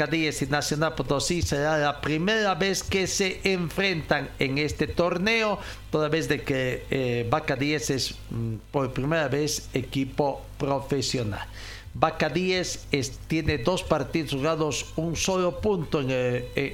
10 0.06 0.44
y 0.44 0.46
Nacional 0.46 0.94
Potosí 0.94 1.42
será 1.42 1.80
la 1.80 2.02
primera 2.02 2.54
vez 2.54 2.84
que 2.84 3.08
se 3.08 3.42
enfrentan 3.52 4.30
en 4.38 4.60
este 4.60 4.86
torneo, 4.86 5.58
toda 5.90 6.08
vez 6.08 6.28
de 6.30 6.44
que 6.44 6.86
eh, 6.92 7.28
10 7.56 7.90
es 7.90 8.14
mm, 8.30 8.56
por 8.72 8.94
primera 8.94 9.28
vez 9.28 9.68
equipo 9.74 10.44
profesional. 10.60 11.48
Vaca 11.96 12.30
10 12.30 12.88
es- 12.92 13.18
tiene 13.28 13.58
dos 13.58 13.82
partidos 13.82 14.34
jugados, 14.34 14.86
un 14.98 15.16
solo 15.16 15.60
punto 15.62 16.00
en 16.02 16.12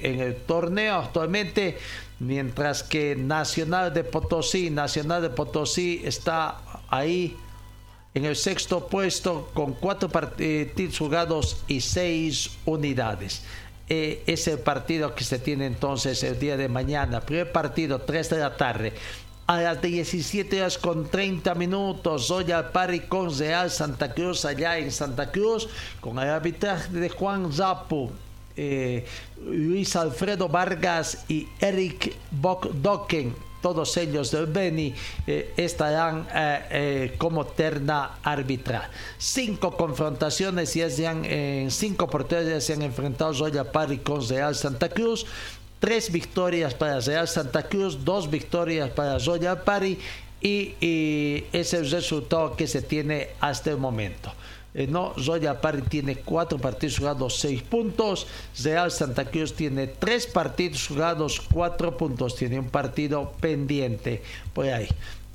en 0.03 0.19
el 0.19 0.35
torneo 0.35 0.95
actualmente, 0.95 1.77
mientras 2.21 2.83
que 2.83 3.15
Nacional 3.15 3.91
de 3.93 4.03
Potosí, 4.03 4.69
Nacional 4.69 5.23
de 5.23 5.31
Potosí 5.31 6.03
está 6.05 6.61
ahí 6.87 7.35
en 8.13 8.25
el 8.25 8.35
sexto 8.35 8.87
puesto 8.87 9.49
con 9.55 9.73
cuatro 9.73 10.07
partidos 10.07 10.99
jugados 10.99 11.63
y 11.67 11.81
seis 11.81 12.51
unidades. 12.65 13.41
Eh, 13.89 14.23
es 14.27 14.47
el 14.47 14.59
partido 14.59 15.15
que 15.15 15.23
se 15.23 15.39
tiene 15.39 15.65
entonces 15.65 16.21
el 16.23 16.37
día 16.37 16.57
de 16.57 16.69
mañana. 16.69 17.21
Primer 17.21 17.51
partido, 17.51 18.01
3 18.01 18.29
de 18.29 18.37
la 18.37 18.55
tarde. 18.55 18.93
A 19.47 19.59
las 19.59 19.81
17 19.81 20.61
horas 20.61 20.77
con 20.77 21.09
30 21.09 21.55
minutos, 21.55 22.29
hoy 22.29 22.51
al 22.51 22.69
Pari 22.69 23.01
con 23.01 23.35
Real 23.37 23.71
Santa 23.71 24.13
Cruz, 24.13 24.45
allá 24.45 24.77
en 24.77 24.91
Santa 24.91 25.31
Cruz, 25.31 25.67
con 25.99 26.19
el 26.19 26.29
arbitraje 26.29 26.89
de 26.93 27.09
Juan 27.09 27.51
Zapu, 27.51 28.11
eh, 28.55 29.05
Luis 29.45 29.95
Alfredo 29.95 30.47
Vargas 30.47 31.25
y 31.27 31.47
Eric 31.59 32.13
Bokdoken, 32.31 33.35
todos 33.61 33.95
ellos 33.97 34.31
del 34.31 34.47
Beni, 34.47 34.93
eh, 35.27 35.53
estarán 35.57 36.27
eh, 36.33 37.15
como 37.17 37.45
terna 37.45 38.17
arbitral. 38.23 38.89
Cinco 39.17 39.75
confrontaciones 39.77 40.73
ya 40.73 40.89
se 40.89 41.07
han, 41.07 41.23
se 41.23 42.73
han 42.73 42.81
enfrentado 42.81 43.33
Zoya 43.33 43.71
Pari 43.71 43.99
con 43.99 44.27
Real 44.27 44.55
Santa 44.55 44.89
Cruz. 44.89 45.25
Tres 45.79 46.11
victorias 46.11 46.75
para 46.75 46.99
Real 46.99 47.27
Santa 47.27 47.63
Cruz, 47.63 48.05
dos 48.05 48.29
victorias 48.29 48.89
para 48.91 49.19
Zoya 49.19 49.63
Pari 49.63 49.97
y, 50.39 50.75
y 50.79 51.45
es 51.51 51.73
el 51.73 51.89
resultado 51.89 52.55
que 52.55 52.67
se 52.67 52.81
tiene 52.83 53.29
hasta 53.39 53.71
el 53.71 53.77
momento. 53.77 54.31
Eh, 54.73 54.87
no, 54.87 55.13
Zoya 55.19 55.59
Pari 55.59 55.81
tiene 55.81 56.17
cuatro 56.17 56.57
partidos 56.57 56.97
jugados, 56.97 57.39
seis 57.39 57.61
puntos. 57.61 58.27
Real 58.63 58.91
Santa 58.91 59.25
Cruz 59.25 59.53
tiene 59.53 59.87
tres 59.87 60.27
partidos 60.27 60.87
jugados, 60.87 61.41
cuatro 61.51 61.97
puntos. 61.97 62.35
Tiene 62.35 62.59
un 62.59 62.69
partido 62.69 63.33
pendiente 63.39 64.23
por 64.53 64.67
ahí. 64.67 64.87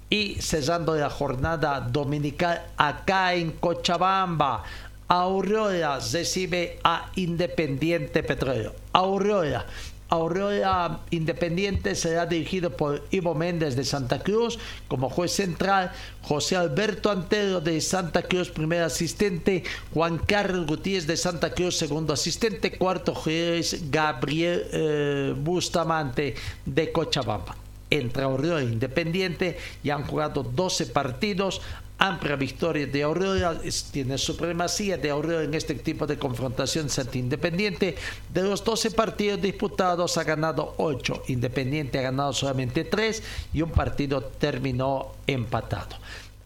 Y 0.09 0.37
cerrando 0.41 0.95
la 0.95 1.11
jornada 1.11 1.81
dominical 1.81 2.65
acá 2.77 3.35
en 3.35 3.53
Cochabamba. 3.53 4.65
Aurora 5.09 5.99
recibe 6.13 6.79
a 6.83 7.11
Independiente 7.17 8.23
Petróleo. 8.23 8.75
Aurora. 8.93 9.67
Aurora 10.09 11.01
Independiente 11.11 11.95
será 11.95 12.27
dirigido 12.27 12.71
por 12.77 13.03
Ivo 13.11 13.35
Méndez 13.35 13.75
de 13.75 13.85
Santa 13.85 14.21
Cruz. 14.21 14.59
Como 14.87 15.11
juez 15.11 15.33
central, 15.33 15.93
José 16.23 16.57
Alberto 16.57 17.11
Antero 17.11 17.61
de 17.61 17.81
Santa 17.81 18.23
Cruz, 18.23 18.51
primer 18.51 18.83
asistente, 18.83 19.65
Juan 19.93 20.19
Carlos 20.19 20.67
Gutiérrez 20.67 21.07
de 21.07 21.17
Santa 21.17 21.51
Cruz, 21.51 21.77
segundo 21.77 22.13
asistente, 22.13 22.79
cuarto 22.79 23.15
juez 23.15 23.91
Gabriel 23.91 24.67
eh, 24.73 25.35
Bustamante 25.37 26.35
de 26.65 26.93
Cochabamba. 26.93 27.57
Entre 27.89 28.25
Aurora 28.25 28.63
Independiente 28.63 29.59
y 29.85 29.91
han 29.91 30.05
jugado 30.05 30.43
12 30.43 30.87
partidos, 30.87 31.61
amplia 31.99 32.37
victoria 32.37 32.87
de 32.87 33.03
Aurora, 33.03 33.59
tiene 33.91 34.19
supremacía 34.19 34.97
de 34.97 35.11
Aurora 35.11 35.45
en 35.45 35.55
este 35.55 35.75
tipo 35.75 36.07
de 36.07 36.19
confrontación 36.19 36.89
ante 36.97 37.19
Independiente. 37.19 37.97
De 38.33 38.43
los 38.43 38.63
12 38.65 38.91
partidos 38.91 39.41
disputados 39.41 40.19
ha 40.19 40.25
ganado 40.25 40.75
8, 40.79 41.25
Independiente 41.29 41.99
ha 41.99 42.03
ganado 42.03 42.33
solamente 42.33 42.85
3 42.85 43.23
y 43.55 43.63
un 43.63 43.71
partido 43.71 44.23
terminó 44.23 45.13
empatado. 45.27 45.97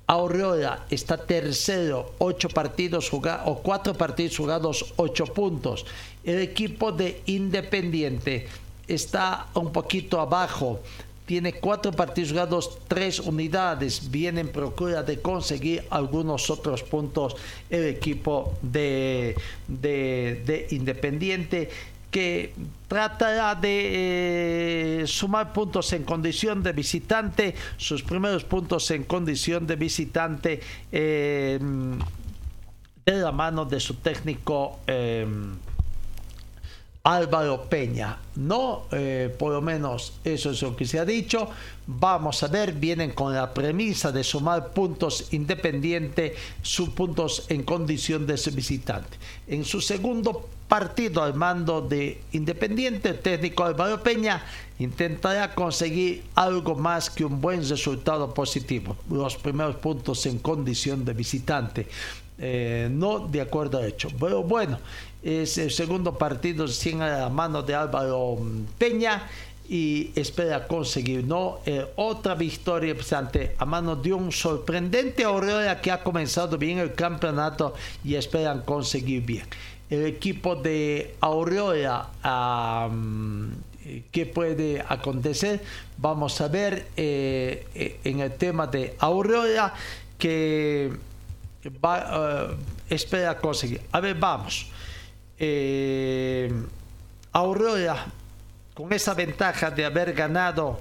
Aurora 0.06 0.86
está 0.90 1.18
tercero, 1.18 2.14
8 2.18 2.48
partidos 2.48 3.08
jugados 3.08 3.42
o 3.46 3.62
4 3.62 3.94
partidos 3.94 4.36
jugados, 4.36 4.92
8 4.96 5.26
puntos. 5.26 5.86
El 6.24 6.40
equipo 6.40 6.90
de 6.90 7.22
Independiente 7.26 8.48
está 8.88 9.46
un 9.54 9.72
poquito 9.72 10.20
abajo, 10.20 10.80
tiene 11.30 11.52
cuatro 11.52 11.92
partidos 11.92 12.32
jugados, 12.32 12.80
tres 12.88 13.20
unidades. 13.20 14.10
Viene 14.10 14.40
en 14.40 14.48
procura 14.48 15.04
de 15.04 15.20
conseguir 15.20 15.84
algunos 15.88 16.50
otros 16.50 16.82
puntos 16.82 17.36
el 17.70 17.84
equipo 17.84 18.58
de, 18.62 19.36
de, 19.68 20.42
de 20.44 20.66
Independiente 20.70 21.70
que 22.10 22.52
tratará 22.88 23.54
de 23.54 25.02
eh, 25.02 25.06
sumar 25.06 25.52
puntos 25.52 25.92
en 25.92 26.02
condición 26.02 26.64
de 26.64 26.72
visitante, 26.72 27.54
sus 27.76 28.02
primeros 28.02 28.42
puntos 28.42 28.90
en 28.90 29.04
condición 29.04 29.68
de 29.68 29.76
visitante 29.76 30.60
eh, 30.90 31.60
de 33.06 33.12
la 33.12 33.30
mano 33.30 33.64
de 33.64 33.78
su 33.78 33.94
técnico 33.94 34.80
eh, 34.88 35.24
Álvaro 37.10 37.64
Peña. 37.68 38.18
No, 38.36 38.84
eh, 38.92 39.34
por 39.36 39.52
lo 39.52 39.60
menos 39.60 40.12
eso 40.22 40.52
es 40.52 40.62
lo 40.62 40.76
que 40.76 40.86
se 40.86 41.00
ha 41.00 41.04
dicho. 41.04 41.48
Vamos 41.86 42.40
a 42.44 42.46
ver, 42.46 42.72
vienen 42.72 43.10
con 43.10 43.34
la 43.34 43.52
premisa 43.52 44.12
de 44.12 44.22
sumar 44.22 44.68
puntos 44.68 45.32
independiente, 45.32 46.36
sus 46.62 46.90
puntos 46.90 47.46
en 47.48 47.64
condición 47.64 48.28
de 48.28 48.36
ser 48.36 48.54
visitante. 48.54 49.18
En 49.48 49.64
su 49.64 49.80
segundo 49.80 50.48
partido 50.68 51.24
al 51.24 51.34
mando 51.34 51.80
de 51.80 52.22
Independiente, 52.30 53.08
el 53.08 53.18
técnico 53.18 53.64
Álvaro 53.64 54.00
Peña 54.00 54.44
intentará 54.78 55.52
conseguir 55.52 56.22
algo 56.36 56.76
más 56.76 57.10
que 57.10 57.24
un 57.24 57.40
buen 57.40 57.68
resultado 57.68 58.32
positivo. 58.32 58.96
Los 59.10 59.36
primeros 59.36 59.74
puntos 59.76 60.24
en 60.26 60.38
condición 60.38 61.04
de 61.04 61.12
visitante. 61.12 61.88
Eh, 62.42 62.88
no 62.90 63.18
de 63.18 63.40
acuerdo 63.42 63.78
a 63.78 63.86
hecho. 63.86 64.08
Pero 64.18 64.42
bueno, 64.42 64.78
es 65.22 65.58
el 65.58 65.70
segundo 65.70 66.16
partido 66.16 66.66
sin 66.68 67.02
a 67.02 67.18
la 67.18 67.28
mano 67.28 67.62
de 67.62 67.74
Álvaro 67.74 68.38
Peña 68.78 69.28
y 69.68 70.10
espera 70.16 70.66
conseguir 70.66 71.24
¿no? 71.24 71.60
Eh, 71.64 71.86
otra 71.96 72.34
victoria 72.34 72.94
pues, 72.94 73.12
a 73.12 73.64
mano 73.64 73.94
de 73.94 74.12
un 74.12 74.32
sorprendente 74.32 75.22
Aurora 75.22 75.80
que 75.80 75.92
ha 75.92 76.02
comenzado 76.02 76.58
bien 76.58 76.78
el 76.78 76.94
campeonato 76.94 77.74
y 78.04 78.14
esperan 78.14 78.62
conseguir 78.62 79.22
bien. 79.24 79.46
El 79.88 80.06
equipo 80.06 80.56
de 80.56 81.16
Aurora 81.20 82.08
um, 82.88 83.50
qué 84.10 84.26
puede 84.26 84.84
acontecer. 84.86 85.60
Vamos 85.98 86.40
a 86.40 86.48
ver 86.48 86.88
eh, 86.96 87.66
eh, 87.74 88.00
en 88.04 88.20
el 88.20 88.32
tema 88.36 88.66
de 88.66 88.96
Aurora 88.98 89.74
que 90.18 90.90
espera 92.88 93.38
conseguir. 93.38 93.82
A 93.92 94.00
ver, 94.00 94.16
vamos. 94.16 94.66
Eh, 95.42 96.52
Aurora, 97.32 98.04
con 98.74 98.92
esa 98.92 99.14
ventaja 99.14 99.70
de 99.70 99.86
haber 99.86 100.12
ganado 100.12 100.78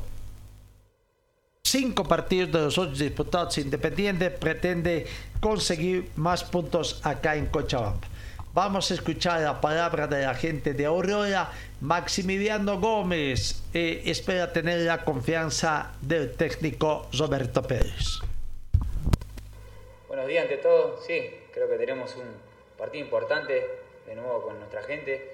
cinco 1.64 2.04
partidos 2.04 2.52
de 2.52 2.60
los 2.60 2.78
ocho 2.78 2.92
disputados 2.92 3.58
independientes, 3.58 4.32
pretende 4.32 5.08
conseguir 5.40 6.12
más 6.18 6.44
puntos 6.44 7.00
acá 7.06 7.38
en 7.38 7.46
Cochabamba. 7.46 8.06
Vamos 8.54 8.92
a 8.92 8.96
escuchar 8.96 9.40
la 9.40 9.62
palabra 9.62 10.08
de 10.08 10.24
la 10.24 10.36
gente 10.36 10.74
de 10.74 10.86
Aurora. 10.86 11.52
Maximiliano 11.80 12.82
Gómez 12.82 13.64
espera 13.72 14.52
tener 14.52 14.80
la 14.80 15.06
confianza 15.06 15.94
del 16.02 16.34
técnico 16.34 17.08
Roberto 17.18 17.62
Pérez. 17.62 18.20
Buenos 20.10 20.28
días 20.28 20.44
ante 20.44 20.58
todo, 20.58 21.00
sí, 21.08 21.32
creo 21.54 21.70
que 21.70 21.78
tenemos 21.78 22.14
un 22.18 22.26
partido 22.78 23.06
importante 23.06 23.79
de 24.10 24.16
nuevo 24.16 24.42
con 24.42 24.58
nuestra 24.60 24.82
gente. 24.82 25.30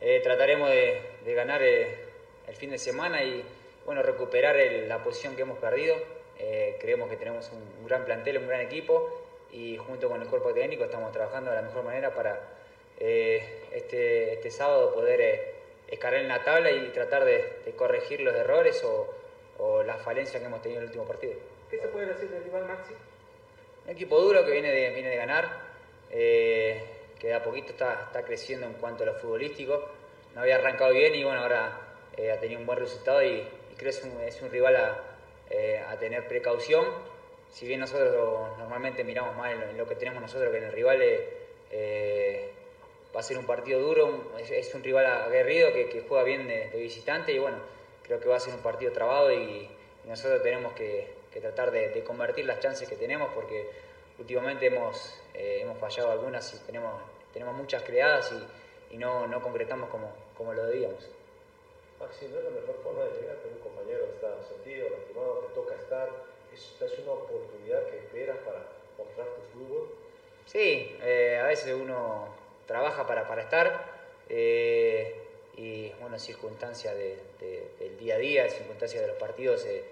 Eh, 0.00 0.20
trataremos 0.22 0.70
de, 0.70 1.00
de 1.24 1.34
ganar 1.34 1.62
eh, 1.62 1.98
el 2.46 2.54
fin 2.54 2.70
de 2.70 2.78
semana 2.78 3.22
y 3.24 3.44
bueno, 3.84 4.02
recuperar 4.02 4.56
el, 4.56 4.88
la 4.88 5.02
posición 5.02 5.34
que 5.36 5.42
hemos 5.42 5.58
perdido. 5.58 5.96
Eh, 6.38 6.76
creemos 6.80 7.10
que 7.10 7.16
tenemos 7.16 7.50
un, 7.50 7.62
un, 7.80 7.86
gran 7.86 8.04
plantel, 8.04 8.38
un 8.38 8.46
gran 8.46 8.60
equipo 8.60 9.22
y 9.52 9.76
junto 9.76 10.08
con 10.08 10.22
el 10.22 10.28
cuerpo 10.28 10.52
técnico 10.52 10.84
estamos 10.84 11.12
trabajando 11.12 11.50
de 11.50 11.56
la 11.56 11.62
mejor 11.62 11.82
manera 11.82 12.14
para 12.14 12.40
eh, 13.00 13.64
este, 13.72 14.34
este, 14.34 14.50
sábado 14.50 14.94
poder 14.94 15.54
escalar 15.88 16.20
en 16.20 16.28
la 16.28 16.44
tabla 16.44 16.70
y 16.70 16.88
tratar 16.90 17.24
de, 17.24 17.60
de 17.64 17.72
corregir 17.72 18.20
los 18.20 18.34
errores 18.34 18.82
o, 18.84 19.12
o 19.58 19.82
las 19.82 20.00
falencias 20.02 20.40
que 20.40 20.46
hemos 20.46 20.62
tenido 20.62 20.80
en 20.80 20.84
el 20.84 20.88
último 20.90 21.06
partido. 21.06 21.34
¿Qué 21.70 21.78
se 21.78 21.88
puede 21.88 22.06
decir 22.06 22.28
del 22.28 22.44
rival 22.44 22.66
Maxi? 22.66 22.94
Un 23.84 23.90
equipo 23.90 24.20
duro 24.20 24.44
que 24.44 24.52
viene 24.52 24.70
de, 24.70 24.90
viene 24.90 25.10
de 25.10 25.16
ganar, 25.16 25.48
eh, 26.10 26.82
que 27.18 27.28
de 27.28 27.34
a 27.34 27.42
poquito 27.42 27.72
está, 27.72 28.04
está, 28.06 28.22
creciendo 28.22 28.66
en 28.66 28.74
cuanto 28.74 29.02
a 29.02 29.06
lo 29.06 29.14
futbolístico. 29.14 29.88
No 30.34 30.42
había 30.42 30.56
arrancado 30.56 30.92
bien 30.92 31.14
y 31.14 31.24
bueno, 31.24 31.40
ahora 31.40 31.80
eh, 32.16 32.30
ha 32.30 32.38
tenido 32.38 32.60
un 32.60 32.66
buen 32.66 32.78
resultado 32.78 33.22
y, 33.22 33.28
y, 33.28 33.74
creo 33.76 33.92
que 33.92 34.26
es 34.28 34.42
un, 34.42 34.50
rival 34.50 34.76
a, 34.76 34.98
eh, 35.50 35.82
a 35.88 35.98
tener 35.98 36.26
precaución. 36.28 36.84
Si 37.50 37.66
bien 37.66 37.80
nosotros 37.80 38.58
normalmente 38.58 39.04
miramos 39.04 39.34
más 39.36 39.52
en 39.52 39.78
lo, 39.78 39.86
que 39.86 39.94
tenemos 39.94 40.20
nosotros 40.20 40.50
que 40.50 40.58
en 40.58 40.64
el 40.64 40.72
rival, 40.72 41.00
eh, 41.70 42.50
va 43.14 43.20
a 43.20 43.22
ser 43.22 43.38
un 43.38 43.46
partido 43.46 43.80
duro, 43.80 44.32
es, 44.38 44.74
un 44.74 44.82
rival 44.82 45.06
aguerrido 45.06 45.72
que, 45.72 46.04
juega 46.06 46.24
bien 46.24 46.46
de, 46.46 46.68
visitante 46.74 47.32
y 47.32 47.38
bueno, 47.38 47.58
creo 48.02 48.20
que 48.20 48.28
va 48.28 48.36
a 48.36 48.40
ser 48.40 48.52
un 48.54 48.60
partido 48.60 48.92
trabado 48.92 49.32
y, 49.32 49.70
nosotros 50.04 50.40
tenemos 50.40 50.72
que, 50.74 51.08
que 51.32 51.40
tratar 51.40 51.72
de, 51.72 51.88
de, 51.88 52.04
convertir 52.04 52.44
las 52.44 52.60
chances 52.60 52.88
que 52.88 52.94
tenemos 52.94 53.32
porque 53.34 53.68
últimamente 54.18 54.66
hemos, 54.66 55.20
eh, 55.34 55.60
hemos 55.62 55.78
fallado 55.78 56.10
algunas 56.10 56.52
y 56.54 56.58
tenemos, 56.66 57.00
tenemos 57.32 57.54
muchas 57.54 57.82
creadas 57.82 58.32
y, 58.32 58.94
y 58.94 58.98
no, 58.98 59.26
no, 59.26 59.42
concretamos 59.42 59.90
como, 59.90 60.12
como 60.36 60.52
lo 60.52 60.64
debíamos. 60.66 61.08
Maxi, 62.00 62.28
¿no 62.28 62.38
es 62.38 62.44
la 62.44 62.50
mejor 62.50 62.76
forma 62.82 63.04
de 63.04 63.20
llegar? 63.20 63.36
Que 63.38 63.48
un 63.48 63.58
compañero 63.58 64.04
está 64.04 64.42
sentido, 64.42 64.88
lastimado, 64.90 65.38
te 65.48 65.54
toca 65.54 65.74
estar. 65.74 66.08
¿Es, 66.52 66.80
es 66.80 66.98
una 67.00 67.12
oportunidad 67.12 67.84
que 67.86 67.98
esperas 67.98 68.38
para 68.38 68.66
mostrar 68.98 69.26
tu 69.28 69.58
fútbol? 69.58 69.94
Sí, 70.46 70.96
eh, 71.02 71.40
a 71.42 71.46
veces 71.46 71.74
uno 71.74 72.28
trabaja 72.66 73.06
para, 73.06 73.26
para 73.26 73.42
estar 73.42 73.96
eh, 74.28 75.22
y, 75.56 75.90
bueno, 76.00 76.18
circunstancias 76.18 76.94
de, 76.94 77.18
de, 77.40 77.68
del 77.78 77.98
día 77.98 78.16
a 78.16 78.18
día, 78.18 78.48
circunstancias 78.48 79.02
de 79.02 79.08
los 79.08 79.16
partidos, 79.16 79.64
eh, 79.64 79.84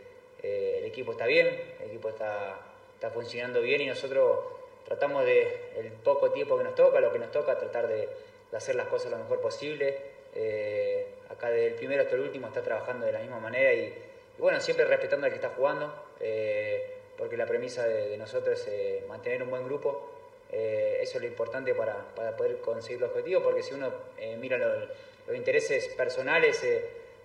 eh, 0.43 0.77
el 0.79 0.85
equipo 0.85 1.13
está 1.13 1.27
bien, 1.27 1.49
el 1.81 1.89
equipo 1.89 2.09
está, 2.11 2.61
está 3.05 3.15
funcionando 3.15 3.61
bien 3.61 3.83
y 3.83 3.87
nosotros 3.87 4.39
tratamos 4.87 5.27
de, 5.27 5.73
el 5.77 5.93
poco 5.93 6.31
tiempo 6.31 6.57
que 6.57 6.65
nos 6.65 6.75
toca, 6.75 7.01
lo 7.01 7.13
que 7.13 7.19
nos 7.19 7.31
toca, 7.31 7.59
tratar 7.59 7.87
de, 7.87 8.09
hacer 8.55 8.77
las 8.77 8.87
cosas 8.87 9.11
lo 9.11 9.19
mejor 9.19 9.41
posible. 9.43 9.95
Eh, 10.35 11.07
acá 11.29 11.51
desde 11.51 11.67
el 11.67 11.75
primero 11.75 12.03
hasta 12.03 12.15
el 12.15 12.23
último 12.23 12.47
está 12.47 12.63
trabajando 12.63 13.05
de 13.05 13.13
la 13.13 13.19
misma 13.19 13.41
manera 13.41 13.75
y, 13.75 13.95
bueno, 14.39 14.59
siempre 14.61 14.87
respetando 14.87 15.27
al 15.27 15.33
que 15.33 15.37
está 15.37 15.51
jugando, 15.51 15.93
eh, 16.21 16.95
porque 17.19 17.37
la 17.37 17.45
premisa 17.45 17.87
de, 17.87 18.17
nosotros 18.17 18.59
es 18.59 18.69
eh, 18.69 19.05
mantener 19.07 19.43
un 19.43 19.51
buen 19.51 19.65
grupo. 19.65 20.11
Eso 20.51 21.19
es 21.19 21.21
lo 21.21 21.27
importante 21.27 21.75
para, 21.75 21.97
para, 22.15 22.37
poder 22.37 22.59
conseguir 22.59 22.99
el 22.99 23.11
objetivo, 23.11 23.43
porque 23.43 23.63
si 23.63 23.75
uno 23.75 23.93
mira 24.39 24.57
lo, 24.57 24.87
los 25.27 25.37
intereses 25.37 25.89
personales, 25.89 26.65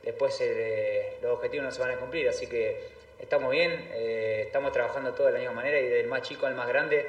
después 0.02 0.44
los 1.22 1.32
objetivos 1.34 1.66
no 1.66 1.72
se 1.72 1.80
van 1.80 1.92
a 1.92 1.98
cumplir. 1.98 2.28
Así 2.28 2.48
que 2.48 2.99
estamos 3.20 3.51
bien, 3.51 3.89
estamos 3.93 4.72
trabajando 4.72 5.13
todos 5.13 5.28
de 5.28 5.34
la 5.34 5.39
misma 5.39 5.55
manera 5.55 5.80
y 5.80 5.88
del 5.88 6.07
más 6.07 6.22
chico 6.22 6.45
al 6.45 6.55
más 6.55 6.67
grande 6.67 7.05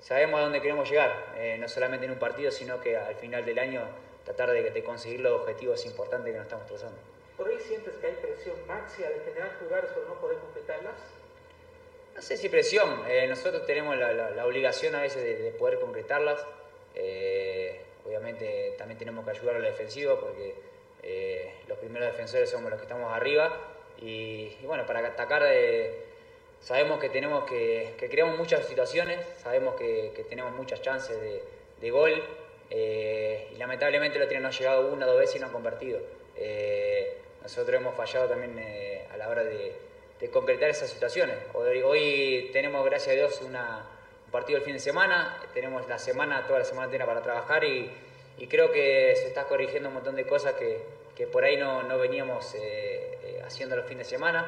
sabemos 0.00 0.40
a 0.40 0.44
dónde 0.44 0.60
queremos 0.60 0.88
llegar, 0.88 1.34
no 1.58 1.68
solamente 1.68 2.06
en 2.06 2.12
un 2.12 2.18
partido, 2.18 2.50
sino 2.50 2.80
que 2.80 2.96
al 2.96 3.14
final 3.16 3.44
del 3.44 3.58
año 3.58 3.82
tratar 4.24 4.50
de, 4.50 4.70
de, 4.70 4.84
conseguir 4.84 5.20
los 5.20 5.40
objetivos 5.40 5.84
importantes 5.86 6.32
que 6.32 6.36
nos 6.38 6.46
estamos 6.46 6.66
trazando. 6.66 6.98
¿Por 7.36 7.48
ahí 7.48 7.58
sientes 7.58 7.94
que 7.96 8.06
hay 8.06 8.14
presión 8.14 8.56
máxima 8.66 9.08
de 9.08 9.20
generar 9.20 9.56
jugadas 9.58 9.90
por 9.92 10.06
no 10.06 10.20
poder 10.20 10.38
completarlas? 10.38 10.94
No 12.14 12.22
sé 12.22 12.36
si 12.36 12.48
presión, 12.48 13.02
eh, 13.08 13.26
nosotros 13.28 13.64
tenemos 13.66 13.96
la, 13.96 14.12
la, 14.12 14.30
la, 14.30 14.46
obligación 14.46 14.94
a 14.94 15.00
veces 15.00 15.22
de, 15.22 15.36
de 15.36 15.50
poder 15.52 15.78
concretarlas. 15.78 16.44
Eh, 16.94 17.80
obviamente 18.04 18.74
también 18.76 18.98
tenemos 18.98 19.24
que 19.24 19.30
ayudar 19.30 19.56
a 19.56 19.58
la 19.60 19.68
defensiva 19.68 20.18
porque 20.18 20.54
eh, 21.02 21.54
los 21.66 21.78
primeros 21.78 22.10
defensores 22.10 22.50
somos 22.50 22.70
los 22.70 22.78
que 22.78 22.84
estamos 22.84 23.12
arriba. 23.12 23.58
Y, 24.00 24.56
bueno, 24.64 24.86
para 24.86 25.00
atacar 25.06 25.42
eh, 25.46 26.04
sabemos 26.60 26.98
que 27.00 27.08
tenemos 27.08 27.44
que, 27.44 27.94
que, 27.98 28.08
creamos 28.08 28.38
muchas 28.38 28.66
situaciones, 28.66 29.24
sabemos 29.42 29.74
que, 29.74 30.24
tenemos 30.28 30.52
muchas 30.52 30.80
chances 30.82 31.18
de, 31.80 31.90
gol. 31.90 32.22
y 32.70 33.56
lamentablemente 33.56 34.18
lo 34.18 34.26
tienen 34.26 34.42
no 34.42 34.48
ha 34.48 34.52
llegado 34.52 34.92
una 34.92 35.06
o 35.06 35.10
dos 35.10 35.18
veces 35.18 35.36
y 35.36 35.38
no 35.40 35.46
han 35.46 35.52
convertido. 35.52 36.00
nosotros 37.42 37.80
hemos 37.80 37.94
fallado 37.94 38.28
también 38.28 38.58
a 39.12 39.16
la 39.16 39.28
hora 39.28 39.44
de, 39.44 39.74
de 40.20 40.28
concretar 40.30 40.68
esas 40.68 40.90
situaciones. 40.90 41.36
Hoy, 41.54 42.50
tenemos, 42.52 42.84
gracias 42.84 43.08
a 43.08 43.16
Dios, 43.16 43.40
una, 43.42 43.86
un 44.26 44.30
partido 44.30 44.58
el 44.58 44.64
fin 44.64 44.74
de 44.74 44.80
semana, 44.80 45.40
tenemos 45.54 45.88
la 45.88 45.98
semana, 45.98 46.46
toda 46.46 46.58
la 46.58 46.64
semana 46.64 46.84
entera 46.84 47.06
para 47.06 47.22
trabajar 47.22 47.64
y, 47.64 47.90
creo 48.48 48.72
que 48.72 49.14
se 49.16 49.28
está 49.28 49.44
corrigiendo 49.44 49.88
un 49.90 49.96
montón 49.96 50.16
de 50.16 50.26
cosas 50.26 50.54
que, 50.54 51.26
por 51.26 51.44
ahí 51.44 51.56
no, 51.58 51.98
veníamos 51.98 52.54
eh, 52.54 53.18
eh, 53.19 53.19
haciendo 53.52 53.76
los 53.76 53.86
fines 53.86 54.06
de 54.06 54.16
semana. 54.16 54.46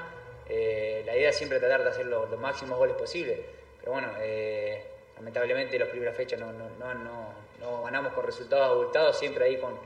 Eh, 0.48 1.02
la 1.06 1.16
idea 1.16 1.30
es 1.30 1.36
siempre 1.36 1.58
tratar 1.58 1.82
de 1.82 1.90
hacer 1.90 2.06
los, 2.06 2.28
los 2.30 2.38
máximos 2.38 2.78
goles 2.78 2.96
posibles, 2.96 3.38
pero 3.78 3.92
bueno, 3.92 4.08
eh, 4.20 4.84
lamentablemente 5.16 5.78
las 5.78 5.88
primeras 5.88 6.16
fechas 6.16 6.40
no, 6.40 6.52
no, 6.52 6.68
no, 6.78 7.34
no, 7.60 7.82
ganamos 7.84 8.12
con 8.12 8.24
resultados 8.24 8.66
abultados, 8.70 9.18
siempre 9.18 9.44
ahí 9.44 9.56
con, 9.58 9.78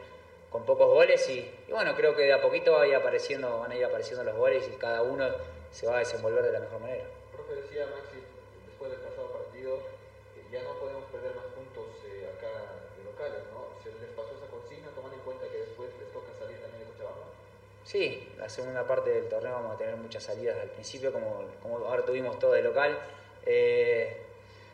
con 0.51 0.65
pocos 0.65 0.89
goles 0.89 1.29
y, 1.29 1.41
y, 1.69 1.73
bueno, 1.73 1.95
creo 1.95 2.17
que 2.17 2.23
de 2.23 2.33
a 2.33 2.41
poquito 2.41 2.73
va 2.73 2.83
a 2.83 2.87
ir 2.87 2.95
apareciendo, 2.95 3.61
van 3.61 3.73
a 3.73 3.77
ir 3.77 3.85
apareciendo 3.85 4.25
los 4.25 4.35
goles 4.37 4.69
y 4.73 4.77
cada 4.77 5.03
uno 5.03 5.27
se 5.71 5.87
va 5.87 5.97
a 5.97 5.99
desenvolver 5.99 6.43
de 6.43 6.53
la 6.53 6.61
mejor 6.61 6.81
manera. 6.81 7.05
Profe 7.33 7.55
decía 7.55 7.87
Maxi, 7.87 8.19
después 8.67 8.91
del 8.91 9.01
pasado 9.01 9.31
partido, 9.33 9.79
ya 10.51 10.63
no 10.63 10.79
podemos 10.81 11.05
perder 11.13 11.35
más 11.37 11.47
puntos 11.53 11.85
eh, 12.07 12.27
acá 12.37 12.49
de 12.97 13.05
locales, 13.05 13.45
¿no? 13.53 13.69
Se 13.83 13.91
les 13.93 14.11
pasó 14.17 14.33
esa 14.35 14.47
consigna, 14.47 14.89
tomando 14.95 15.17
en 15.17 15.23
cuenta 15.23 15.47
que 15.49 15.59
después 15.59 15.91
les 16.01 16.11
toca 16.13 16.33
salir 16.39 16.59
también. 16.61 16.76
Sí, 17.87 18.21
la 18.37 18.49
segunda 18.49 18.85
parte 18.85 19.11
del 19.11 19.29
torneo 19.29 19.53
vamos 19.53 19.77
a 19.77 19.79
tener 19.79 19.95
muchas 19.95 20.25
salidas 20.25 20.59
al 20.61 20.71
principio, 20.71 21.13
como, 21.13 21.45
como 21.63 21.87
ahora 21.87 22.05
tuvimos 22.05 22.37
todo 22.37 22.51
de 22.51 22.61
local. 22.61 22.99
Eh, 23.47 24.17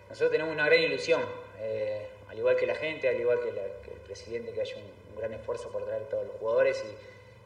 nosotros 0.08 0.32
tenemos 0.32 0.54
una 0.54 0.64
gran 0.64 0.80
ilusión, 0.80 1.20
eh, 1.60 2.06
al 2.30 2.38
igual 2.38 2.56
que 2.56 2.66
la 2.66 2.74
gente, 2.74 3.10
al 3.10 3.20
igual 3.20 3.38
que, 3.42 3.50
el 3.50 4.00
presidente, 4.06 4.52
que 4.52 4.62
haya 4.62 4.76
un, 4.76 5.14
gran 5.14 5.34
esfuerzo 5.34 5.70
por 5.70 5.84
traer 5.84 6.04
todos 6.04 6.26
los 6.26 6.36
jugadores 6.36 6.82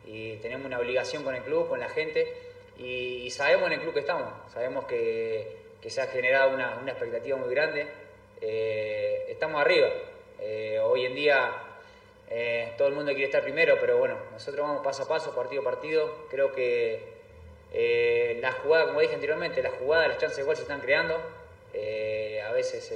y, 0.06 0.36
tenemos 0.36 0.66
una 0.66 0.78
obligación 0.78 1.24
con 1.24 1.34
el 1.34 1.42
club, 1.42 1.68
con 1.68 1.80
la 1.80 1.88
gente 1.88 2.32
y, 2.78 3.28
sabemos 3.30 3.66
en 3.66 3.72
el 3.72 3.80
club 3.80 3.92
que 3.92 4.00
estamos, 4.00 4.32
sabemos 4.52 4.84
que, 4.84 5.56
que 5.82 5.90
se 5.90 6.00
ha 6.00 6.06
generado 6.06 6.54
una, 6.54 6.78
una, 6.80 6.92
expectativa 6.92 7.36
muy 7.38 7.52
grande. 7.52 7.88
Eh, 8.40 9.26
estamos 9.28 9.60
arriba. 9.60 9.88
Eh, 10.38 10.78
hoy 10.80 11.06
en 11.06 11.14
día 11.16 11.65
eh, 12.30 12.72
todo 12.76 12.88
el 12.88 12.94
mundo 12.94 13.12
quiere 13.12 13.26
estar 13.26 13.42
primero, 13.42 13.76
pero 13.80 13.98
bueno, 13.98 14.16
nosotros 14.32 14.66
vamos 14.66 14.82
paso 14.82 15.04
a 15.04 15.08
paso, 15.08 15.34
partido 15.34 15.62
a 15.62 15.64
partido. 15.64 16.26
Creo 16.30 16.52
que 16.52 17.02
eh, 17.72 18.38
la 18.40 18.52
jugada, 18.52 18.86
como 18.86 19.00
dije 19.00 19.14
anteriormente, 19.14 19.62
las 19.62 19.74
jugadas, 19.74 20.08
las 20.08 20.18
chances 20.18 20.38
de 20.38 20.42
gol 20.44 20.56
se 20.56 20.62
están 20.62 20.80
creando. 20.80 21.20
Eh, 21.72 22.42
a 22.42 22.52
veces 22.52 22.90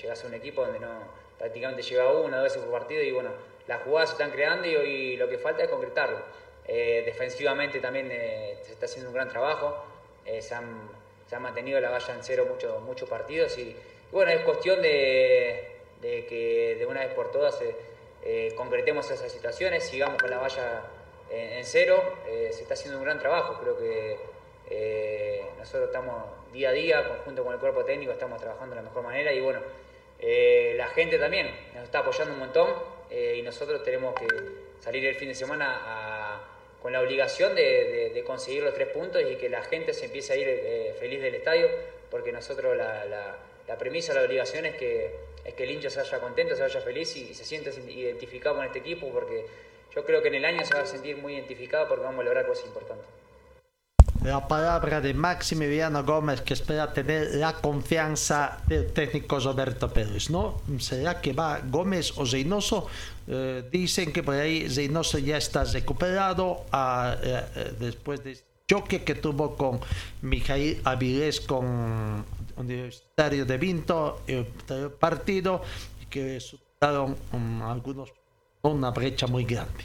llegas 0.00 0.22
a 0.22 0.26
un 0.26 0.34
equipo 0.34 0.62
donde 0.62 0.80
no 0.80 1.18
prácticamente 1.38 1.82
llega 1.82 2.10
uno 2.10 2.36
o 2.36 2.40
dos 2.40 2.42
veces 2.42 2.62
por 2.62 2.72
partido 2.72 3.02
y 3.02 3.12
bueno, 3.12 3.30
las 3.66 3.82
jugadas 3.82 4.10
se 4.10 4.14
están 4.14 4.30
creando 4.30 4.66
y 4.66 4.76
hoy 4.76 5.16
lo 5.16 5.28
que 5.28 5.38
falta 5.38 5.62
es 5.62 5.68
concretarlo. 5.68 6.18
Eh, 6.66 7.02
defensivamente 7.06 7.80
también 7.80 8.08
eh, 8.10 8.58
se 8.62 8.72
está 8.72 8.86
haciendo 8.86 9.08
un 9.10 9.14
gran 9.14 9.28
trabajo, 9.28 9.84
eh, 10.26 10.42
se, 10.42 10.54
han, 10.54 10.88
se, 11.26 11.38
mantenido 11.38 11.80
la 11.80 11.90
valla 11.90 12.14
en 12.14 12.22
cero 12.22 12.46
muchos 12.46 12.82
muchos 12.82 13.08
partidos 13.08 13.56
y, 13.56 13.62
y, 13.62 13.76
bueno, 14.12 14.30
es 14.32 14.40
cuestión 14.40 14.82
de, 14.82 15.76
de, 16.02 16.26
que 16.26 16.76
de 16.78 16.84
una 16.84 17.00
vez 17.00 17.14
por 17.14 17.30
todas 17.30 17.58
concretemos 18.56 19.10
esas 19.10 19.30
situaciones, 19.32 19.84
sigamos 19.84 20.20
con 20.20 20.30
la 20.30 20.38
valla 20.38 20.82
en, 21.30 21.64
cero, 21.64 22.02
se 22.26 22.62
está 22.62 22.74
haciendo 22.74 22.98
un 22.98 23.04
gran 23.04 23.18
trabajo, 23.18 23.58
creo 23.60 23.78
que 23.78 24.16
nosotros 25.58 25.88
estamos 25.88 26.24
día 26.52 26.70
a 26.70 26.72
día, 26.72 27.08
conjunto 27.08 27.44
con 27.44 27.54
el 27.54 27.58
cuerpo 27.58 27.84
técnico, 27.84 28.12
estamos 28.12 28.40
trabajando 28.40 28.74
de 28.74 28.82
la 28.82 28.88
mejor 28.88 29.02
manera 29.02 29.32
y 29.32 29.40
bueno, 29.40 29.60
la 30.20 30.86
gente 30.88 31.18
también 31.18 31.50
nos 31.74 31.84
está 31.84 32.00
apoyando 32.00 32.34
un 32.34 32.40
montón 32.40 32.68
y 33.10 33.40
nosotros 33.42 33.82
tenemos 33.82 34.14
que 34.14 34.26
salir 34.80 35.04
el 35.06 35.14
fin 35.14 35.28
de 35.28 35.34
semana 35.34 36.40
con 36.80 36.92
la 36.92 37.00
obligación 37.00 37.54
de, 37.54 38.22
conseguir 38.26 38.62
los 38.62 38.74
tres 38.74 38.88
puntos 38.88 39.22
y 39.22 39.36
que 39.36 39.48
la 39.48 39.62
gente 39.62 39.92
se 39.92 40.06
empiece 40.06 40.32
a 40.32 40.36
ir 40.36 40.46
eh, 40.48 40.94
feliz 40.98 41.20
del 41.20 41.34
estadio, 41.34 41.68
porque 42.10 42.32
nosotros 42.32 42.76
la, 42.76 43.36
la, 43.68 43.78
premisa, 43.78 44.14
la 44.14 44.22
obligación 44.22 44.66
es 44.66 44.76
que, 44.76 45.14
es 45.44 45.54
que 45.54 45.64
el 45.64 45.70
hincha 45.70 45.90
se 45.90 46.00
vaya 46.00 46.18
contento, 46.20 46.56
se 46.56 46.62
vaya 46.62 46.80
feliz 46.80 47.14
y, 47.16 47.30
y, 47.30 47.34
se 47.34 47.44
sienta 47.44 47.70
identificado 47.70 48.56
con 48.56 48.64
este 48.64 48.78
equipo, 48.80 49.10
porque 49.10 49.46
yo 49.94 50.04
creo 50.04 50.22
que 50.22 50.28
en 50.28 50.36
el 50.36 50.44
año 50.44 50.64
se 50.64 50.74
va 50.74 50.80
a 50.80 50.86
sentir 50.86 51.16
muy 51.16 51.34
identificado 51.34 51.88
porque 51.88 52.04
vamos 52.04 52.20
a 52.20 52.24
lograr 52.24 52.46
cosas 52.46 52.66
importantes. 52.66 53.06
La 54.24 54.48
palabra 54.48 55.00
de 55.00 55.14
Maximiliano 55.14 56.02
Gómez 56.02 56.40
que 56.40 56.54
espera 56.54 56.92
tener 56.92 57.36
la 57.36 57.52
confianza 57.52 58.58
del 58.66 58.92
técnico 58.92 59.38
Roberto 59.38 59.88
Pérez, 59.92 60.28
¿no? 60.28 60.60
¿Será 60.80 61.20
que 61.20 61.32
va 61.32 61.60
Gómez 61.60 62.12
o 62.18 62.24
Reynoso? 62.24 62.88
Eh, 63.28 63.62
dicen 63.70 64.12
que 64.12 64.24
por 64.24 64.34
ahí 64.34 64.66
Reynoso 64.66 65.18
ya 65.18 65.36
está 65.36 65.64
recuperado 65.64 66.64
a, 66.72 67.16
eh, 67.22 67.44
eh, 67.54 67.72
después 67.78 68.24
del 68.24 68.38
choque 68.66 69.04
que 69.04 69.14
tuvo 69.14 69.56
con 69.56 69.80
Mijail 70.22 70.80
Avilés 70.84 71.40
con 71.40 72.24
Universitario 72.58 73.46
de 73.46 73.58
Vinto, 73.58 74.22
el 74.26 74.46
partido, 74.98 75.62
que 76.10 76.40
superaron 76.40 77.16
um, 77.32 77.62
algunos 77.62 78.12
una 78.62 78.90
brecha 78.90 79.26
muy 79.26 79.44
grande. 79.44 79.84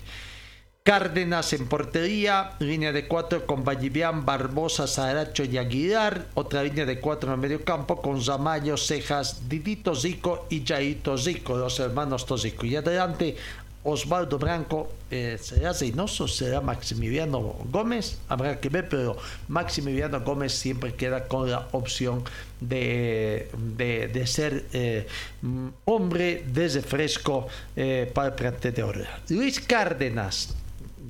Cárdenas 0.84 1.54
en 1.54 1.68
portería, 1.68 2.58
línea 2.60 2.92
de 2.92 3.08
cuatro 3.08 3.46
con 3.46 3.64
Vallivian, 3.64 4.26
Barbosa, 4.26 4.86
Saracho 4.86 5.46
y 5.46 5.58
Aguilar, 5.58 6.26
otra 6.34 6.62
línea 6.62 6.86
de 6.86 7.00
cuatro 7.00 7.30
en 7.30 7.36
el 7.36 7.40
medio 7.40 7.64
campo 7.64 8.02
con 8.02 8.22
Zamayo, 8.22 8.76
Cejas, 8.76 9.48
Didito 9.48 9.96
Zico 9.96 10.46
y 10.50 10.66
Jaito 10.66 11.18
Zico, 11.18 11.56
los 11.56 11.80
hermanos 11.80 12.26
Tozico. 12.26 12.66
Y 12.66 12.76
adelante 12.76 13.38
Osvaldo 13.84 14.40
Branco, 14.40 14.90
eh, 15.12 15.38
¿será 15.42 15.74
Zeynoso? 15.74 16.28
¿Será 16.28 16.62
Maximiliano 16.62 17.56
Gómez? 17.70 18.18
Habrá 18.30 18.60
que 18.60 18.70
ver, 18.70 18.88
pero 18.88 19.18
Maximiliano 19.50 20.22
Gómez 20.22 20.54
siempre 20.54 20.94
queda 20.94 21.28
con 21.28 21.52
la 21.52 21.68
opción 21.74 22.24
de, 22.62 23.50
de, 23.76 24.28
ser 24.28 24.66
eh, 24.72 25.06
mm, 25.42 25.68
hombre 25.86 26.46
desde 26.48 26.82
fresco 26.82 27.48
eh, 27.76 28.10
para 28.14 28.30
el 28.30 28.34
plantel 28.36 28.74
de. 28.74 29.08
Luis 29.30 29.60
Cárdenas, 29.60 30.56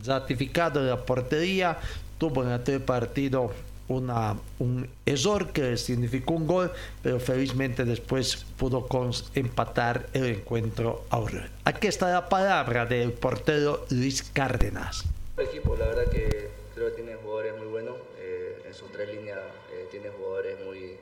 ratificado 0.03 0.79
en 0.79 0.89
la 0.89 1.05
portería, 1.05 1.77
tuvo 2.17 2.43
en 2.43 2.59
el 2.65 2.81
partido 2.81 3.51
una, 3.87 4.37
un 4.59 4.89
error 5.05 5.51
que 5.51 5.77
significó 5.77 6.33
un 6.33 6.47
gol, 6.47 6.71
pero 7.01 7.19
felizmente 7.19 7.85
después 7.85 8.45
pudo 8.57 8.87
empatar 9.35 10.07
el 10.13 10.25
encuentro 10.25 11.03
ahora. 11.09 11.49
Aquí 11.65 11.87
está 11.87 12.11
la 12.11 12.29
palabra 12.29 12.85
del 12.85 13.11
portero 13.13 13.85
Luis 13.89 14.23
Cárdenas. 14.23 15.03
El 15.37 15.47
equipo, 15.47 15.75
la 15.75 15.87
verdad 15.87 16.11
que 16.11 16.49
creo 16.75 16.89
que 16.89 17.01
tiene 17.01 17.15
jugadores 17.15 17.57
muy 17.57 17.67
buenos. 17.67 17.95
eh, 18.19 18.43
en 18.73 18.73
sus 18.73 18.91
tres 18.91 19.07
líneas 19.13 19.39
eh, 19.71 19.87
tiene 19.91 20.09
jugadores 20.09 20.57
muy, 20.65 20.97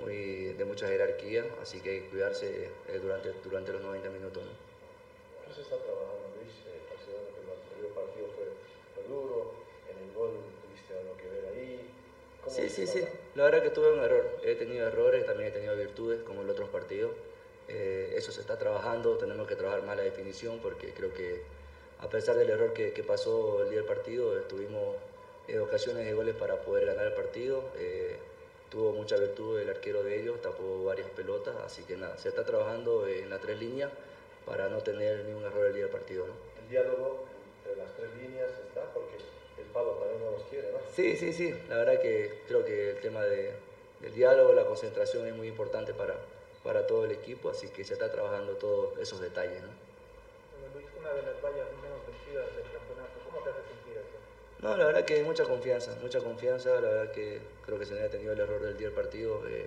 muy 0.00 0.54
de 0.56 0.64
mucha 0.64 0.86
jerarquía, 0.88 1.44
así 1.60 1.80
que 1.80 1.90
hay 1.90 2.00
que 2.00 2.08
cuidarse 2.08 2.70
eh, 2.88 2.98
durante, 3.02 3.32
durante 3.44 3.72
los 3.72 3.82
90 3.82 4.08
minutos. 4.10 4.42
¿no? 4.42 4.50
¿Qué 5.46 5.54
se 5.54 5.60
está 5.60 5.76
trabajando, 5.76 6.24
Luis? 6.40 6.54
Eh, 6.64 6.80
el 7.44 7.52
anterior 7.52 7.92
partido 7.92 8.26
fue, 8.34 8.48
fue 8.94 9.04
duro, 9.12 9.52
en 9.92 10.08
el 10.08 10.14
gol 10.14 10.40
tuviste 10.64 10.96
algo 10.96 11.16
que 11.20 11.28
ver 11.28 11.44
ahí. 11.52 11.84
¿Cómo 12.32 12.35
Sí, 12.48 12.68
sí, 12.68 12.86
sí. 12.86 13.02
La 13.34 13.44
verdad 13.44 13.62
que 13.62 13.70
tuve 13.70 13.92
un 13.92 14.00
error. 14.00 14.38
He 14.42 14.54
tenido 14.54 14.86
errores, 14.86 15.26
también 15.26 15.50
he 15.50 15.52
tenido 15.52 15.76
virtudes, 15.76 16.22
como 16.22 16.42
en 16.42 16.50
otros 16.50 16.68
partidos. 16.68 17.12
Eh, 17.68 18.14
eso 18.16 18.30
se 18.32 18.40
está 18.40 18.58
trabajando, 18.58 19.16
tenemos 19.18 19.46
que 19.48 19.56
trabajar 19.56 19.82
más 19.82 19.96
la 19.96 20.04
definición, 20.04 20.60
porque 20.60 20.92
creo 20.92 21.12
que 21.12 21.42
a 21.98 22.08
pesar 22.08 22.36
del 22.36 22.50
error 22.50 22.72
que, 22.72 22.92
que 22.92 23.02
pasó 23.02 23.62
el 23.62 23.70
día 23.70 23.78
del 23.78 23.86
partido, 23.86 24.36
eh, 24.36 24.42
tuvimos 24.48 24.96
eh, 25.48 25.58
ocasiones 25.58 26.04
de 26.04 26.12
goles 26.12 26.34
para 26.34 26.60
poder 26.60 26.86
ganar 26.86 27.06
el 27.06 27.14
partido. 27.14 27.64
Eh, 27.76 28.16
tuvo 28.70 28.92
mucha 28.92 29.16
virtud 29.16 29.58
el 29.60 29.70
arquero 29.70 30.02
de 30.02 30.20
ellos, 30.20 30.40
tapó 30.42 30.84
varias 30.84 31.08
pelotas, 31.10 31.54
así 31.64 31.82
que 31.84 31.96
nada, 31.96 32.18
se 32.18 32.28
está 32.28 32.44
trabajando 32.44 33.06
en 33.06 33.30
las 33.30 33.40
tres 33.40 33.58
líneas 33.58 33.90
para 34.44 34.68
no 34.68 34.78
tener 34.78 35.24
ningún 35.24 35.44
error 35.44 35.66
el 35.66 35.72
día 35.72 35.84
del 35.84 35.92
partido. 35.92 36.26
¿no? 36.26 36.34
El 36.62 36.68
diálogo 36.68 37.24
entre 37.58 37.82
las 37.82 37.94
tres 37.94 38.10
líneas 38.20 38.50
está 38.66 38.92
porque 38.92 39.16
el 39.80 39.84
palo 39.84 39.98
también 39.98 40.22
no 40.24 40.30
los 40.30 40.42
quiere, 40.44 40.70
¿no? 40.72 40.78
Sí, 40.94 41.16
sí, 41.16 41.32
sí. 41.32 41.54
La 41.68 41.76
verdad 41.76 42.00
que 42.00 42.32
creo 42.48 42.64
que 42.64 42.90
el 42.90 43.00
tema 43.00 43.22
de- 43.24 43.52
del 44.00 44.14
diálogo, 44.14 44.52
la 44.52 44.64
concentración 44.64 45.26
es 45.26 45.34
muy 45.34 45.48
importante 45.48 45.92
para, 45.94 46.16
para 46.62 46.86
todo 46.86 47.04
el 47.04 47.12
equipo, 47.12 47.50
así 47.50 47.68
que 47.68 47.84
se 47.84 47.94
está 47.94 48.10
trabajando 48.10 48.54
todos 48.56 48.96
esos 48.98 49.20
detalles. 49.20 49.62
¿no? 49.62 49.68
Bueno, 49.68 50.74
Luis, 50.74 50.86
una 50.98 51.12
de 51.12 51.22
las 51.22 51.42
vallas 51.42 51.66
menos 51.82 52.00
vencidas 52.06 52.46
del 52.56 52.64
campeonato, 52.72 53.12
¿cómo 53.24 53.42
te 53.42 53.50
hace 53.50 53.60
sentir 53.68 53.96
eso? 53.98 54.16
No, 54.60 54.76
la 54.76 54.86
verdad 54.86 55.04
que 55.04 55.22
mucha 55.22 55.44
confianza, 55.44 55.94
mucha 56.00 56.20
confianza. 56.20 56.80
La 56.80 56.88
verdad 56.88 57.12
que 57.12 57.40
creo 57.64 57.78
que 57.78 57.84
se 57.84 57.94
me 57.94 58.02
ha 58.02 58.08
tenido 58.10 58.32
el 58.32 58.40
error 58.40 58.60
del 58.62 58.76
día 58.76 58.86
del 58.88 58.94
partido. 58.94 59.42
eh, 59.46 59.66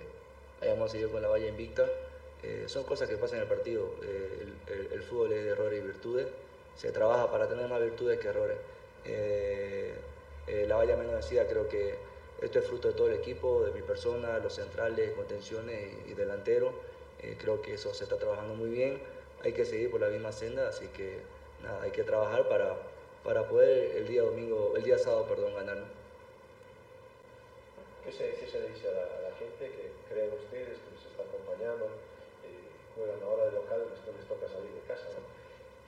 hayamos 0.60 0.90
seguido 0.90 1.10
con 1.10 1.22
la 1.22 1.28
valla 1.28 1.46
invicta. 1.46 1.88
Eh, 2.42 2.64
son 2.66 2.84
cosas 2.84 3.08
que 3.08 3.16
pasan 3.16 3.36
en 3.38 3.42
el 3.42 3.48
partido. 3.48 3.94
eh, 4.02 4.46
el, 4.68 4.74
el- 4.74 4.92
el 4.92 5.02
fútbol 5.02 5.32
es 5.32 5.44
de 5.44 5.50
errores 5.50 5.78
y 5.78 5.82
virtudes. 5.86 6.26
Se 6.76 6.90
trabaja 6.92 7.30
para 7.30 7.46
tener 7.48 7.68
más 7.68 7.80
virtudes 7.80 8.18
que 8.18 8.28
errores. 8.28 8.56
Eh, 9.04 9.94
eh, 10.46 10.64
la 10.66 10.76
valla 10.76 10.96
menos 10.96 11.14
vencida 11.14 11.46
creo 11.46 11.68
que 11.68 11.94
esto 12.40 12.58
es 12.58 12.66
fruto 12.66 12.88
de 12.88 12.94
todo 12.94 13.08
el 13.08 13.14
equipo, 13.14 13.62
de 13.62 13.72
mi 13.72 13.82
persona, 13.82 14.38
los 14.38 14.54
centrales, 14.54 15.12
contenciones 15.12 15.92
y, 16.06 16.12
y 16.12 16.14
delanteros. 16.14 16.72
Eh, 17.22 17.36
creo 17.38 17.60
que 17.60 17.74
eso 17.74 17.92
se 17.92 18.04
está 18.04 18.16
trabajando 18.16 18.54
muy 18.54 18.70
bien. 18.70 18.98
Hay 19.44 19.52
que 19.52 19.64
seguir 19.64 19.90
por 19.90 20.00
la 20.00 20.08
misma 20.08 20.32
senda, 20.32 20.68
así 20.68 20.86
que 20.88 21.18
nada, 21.62 21.82
hay 21.82 21.90
que 21.90 22.02
trabajar 22.02 22.48
para, 22.48 22.76
para 23.24 23.46
poder 23.46 23.96
el 23.96 24.08
día 24.08 24.22
domingo, 24.22 24.74
el 24.76 24.82
día 24.82 24.98
sábado, 24.98 25.26
perdón, 25.26 25.54
ganar. 25.54 25.78
¿Qué 28.04 28.12
se, 28.12 28.34
qué 28.36 28.46
se 28.46 28.68
dice 28.68 28.88
a 28.88 28.92
la, 28.92 29.36
gente 29.38 29.70
que 29.70 29.92
creen 30.12 30.32
ustedes, 30.32 30.76
que 30.76 30.90
los 30.92 31.04
está 31.04 31.22
acompañando, 31.22 31.86
eh, 32.44 32.68
juegan 32.94 33.22
ahora 33.22 33.46
de 33.46 33.52
local, 33.52 33.86
después 33.88 34.16
les 34.16 34.28
toca 34.28 34.48
salir 34.48 34.72
de 34.72 34.80
casa. 34.88 35.08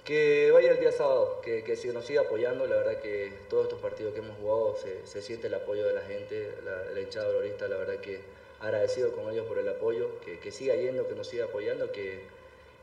Que 0.05 0.51
vaya 0.51 0.73
el 0.73 0.81
día 0.81 0.91
sábado, 0.91 1.41
que, 1.43 1.63
que 1.63 1.77
se 1.77 1.93
nos 1.93 2.05
siga 2.05 2.23
apoyando. 2.23 2.67
La 2.67 2.77
verdad 2.77 3.01
que 3.01 3.33
todos 3.49 3.65
estos 3.65 3.81
partidos 3.81 4.13
que 4.13 4.19
hemos 4.21 4.37
jugado 4.37 4.77
se, 4.77 5.07
se 5.07 5.23
siente 5.23 5.47
el 5.47 5.55
apoyo 5.55 5.87
de 5.87 5.93
la 5.93 6.03
gente, 6.03 6.53
la, 6.65 6.93
la 6.93 7.01
hinchada 7.01 7.29
valorista. 7.29 7.69
La 7.69 7.77
verdad 7.77 7.99
que 8.01 8.21
agradecido 8.61 9.13
con 9.13 9.31
ellos 9.31 9.47
por 9.47 9.59
el 9.59 9.69
apoyo, 9.69 10.21
que, 10.25 10.39
que 10.39 10.51
siga 10.51 10.75
yendo, 10.75 11.07
que 11.09 11.15
nos 11.15 11.29
siga 11.29 11.45
apoyando, 11.47 11.93
que, 11.93 12.21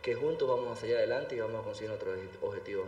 que 0.01 0.15
juntos 0.15 0.47
vamos 0.47 0.78
a 0.78 0.80
salir 0.80 0.95
adelante 0.95 1.36
y 1.36 1.39
vamos 1.39 1.61
a 1.61 1.63
conseguir 1.63 1.89
nuestros 1.89 2.17
objetivos. 2.41 2.86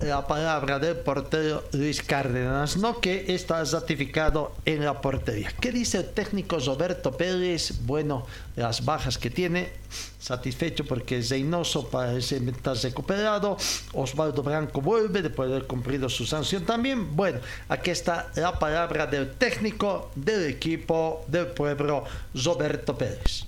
La 0.00 0.24
palabra 0.28 0.78
del 0.78 0.96
portero 0.96 1.64
Luis 1.72 2.04
Cárdenas, 2.04 2.76
no 2.76 3.00
que 3.00 3.34
está 3.34 3.64
ratificado 3.64 4.52
en 4.64 4.84
la 4.84 5.00
portería. 5.00 5.52
¿Qué 5.60 5.72
dice 5.72 5.98
el 5.98 6.10
técnico 6.10 6.56
Roberto 6.60 7.10
Pérez? 7.10 7.72
Bueno, 7.84 8.24
las 8.54 8.84
bajas 8.84 9.18
que 9.18 9.28
tiene, 9.28 9.72
satisfecho 10.20 10.84
porque 10.84 11.20
Zeynoso 11.20 11.88
parece 11.88 12.36
estar 12.36 12.76
recuperado, 12.76 13.56
Osvaldo 13.92 14.44
Branco 14.44 14.80
vuelve 14.80 15.20
después 15.20 15.48
de 15.48 15.56
haber 15.56 15.66
cumplido 15.66 16.08
su 16.08 16.24
sanción 16.24 16.64
también. 16.64 17.16
Bueno, 17.16 17.40
aquí 17.68 17.90
está 17.90 18.30
la 18.36 18.56
palabra 18.56 19.08
del 19.08 19.32
técnico 19.32 20.12
del 20.14 20.48
equipo 20.48 21.24
del 21.26 21.48
pueblo, 21.48 22.04
Roberto 22.34 22.96
Pérez. 22.96 23.46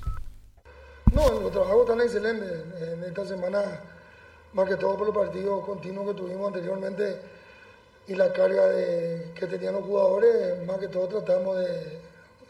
No, 1.13 1.31
los 1.41 1.53
trabajos 1.53 1.83
están 1.83 2.01
excelentes 2.01 2.53
en 2.83 3.05
esta 3.05 3.25
semana, 3.25 3.61
más 4.53 4.69
que 4.69 4.77
todo 4.77 4.97
por 4.97 5.07
los 5.07 5.15
partidos 5.17 5.65
continuos 5.65 6.09
que 6.09 6.15
tuvimos 6.15 6.49
anteriormente 6.49 7.17
y 8.09 8.15
la 8.15 8.33
carga 8.33 8.71
que 9.35 9.47
tenían 9.47 9.75
los 9.75 9.85
jugadores, 9.85 10.67
más 10.67 10.79
que 10.79 10.89
todo 10.89 11.07
tratamos 11.07 11.59
de, 11.59 12.01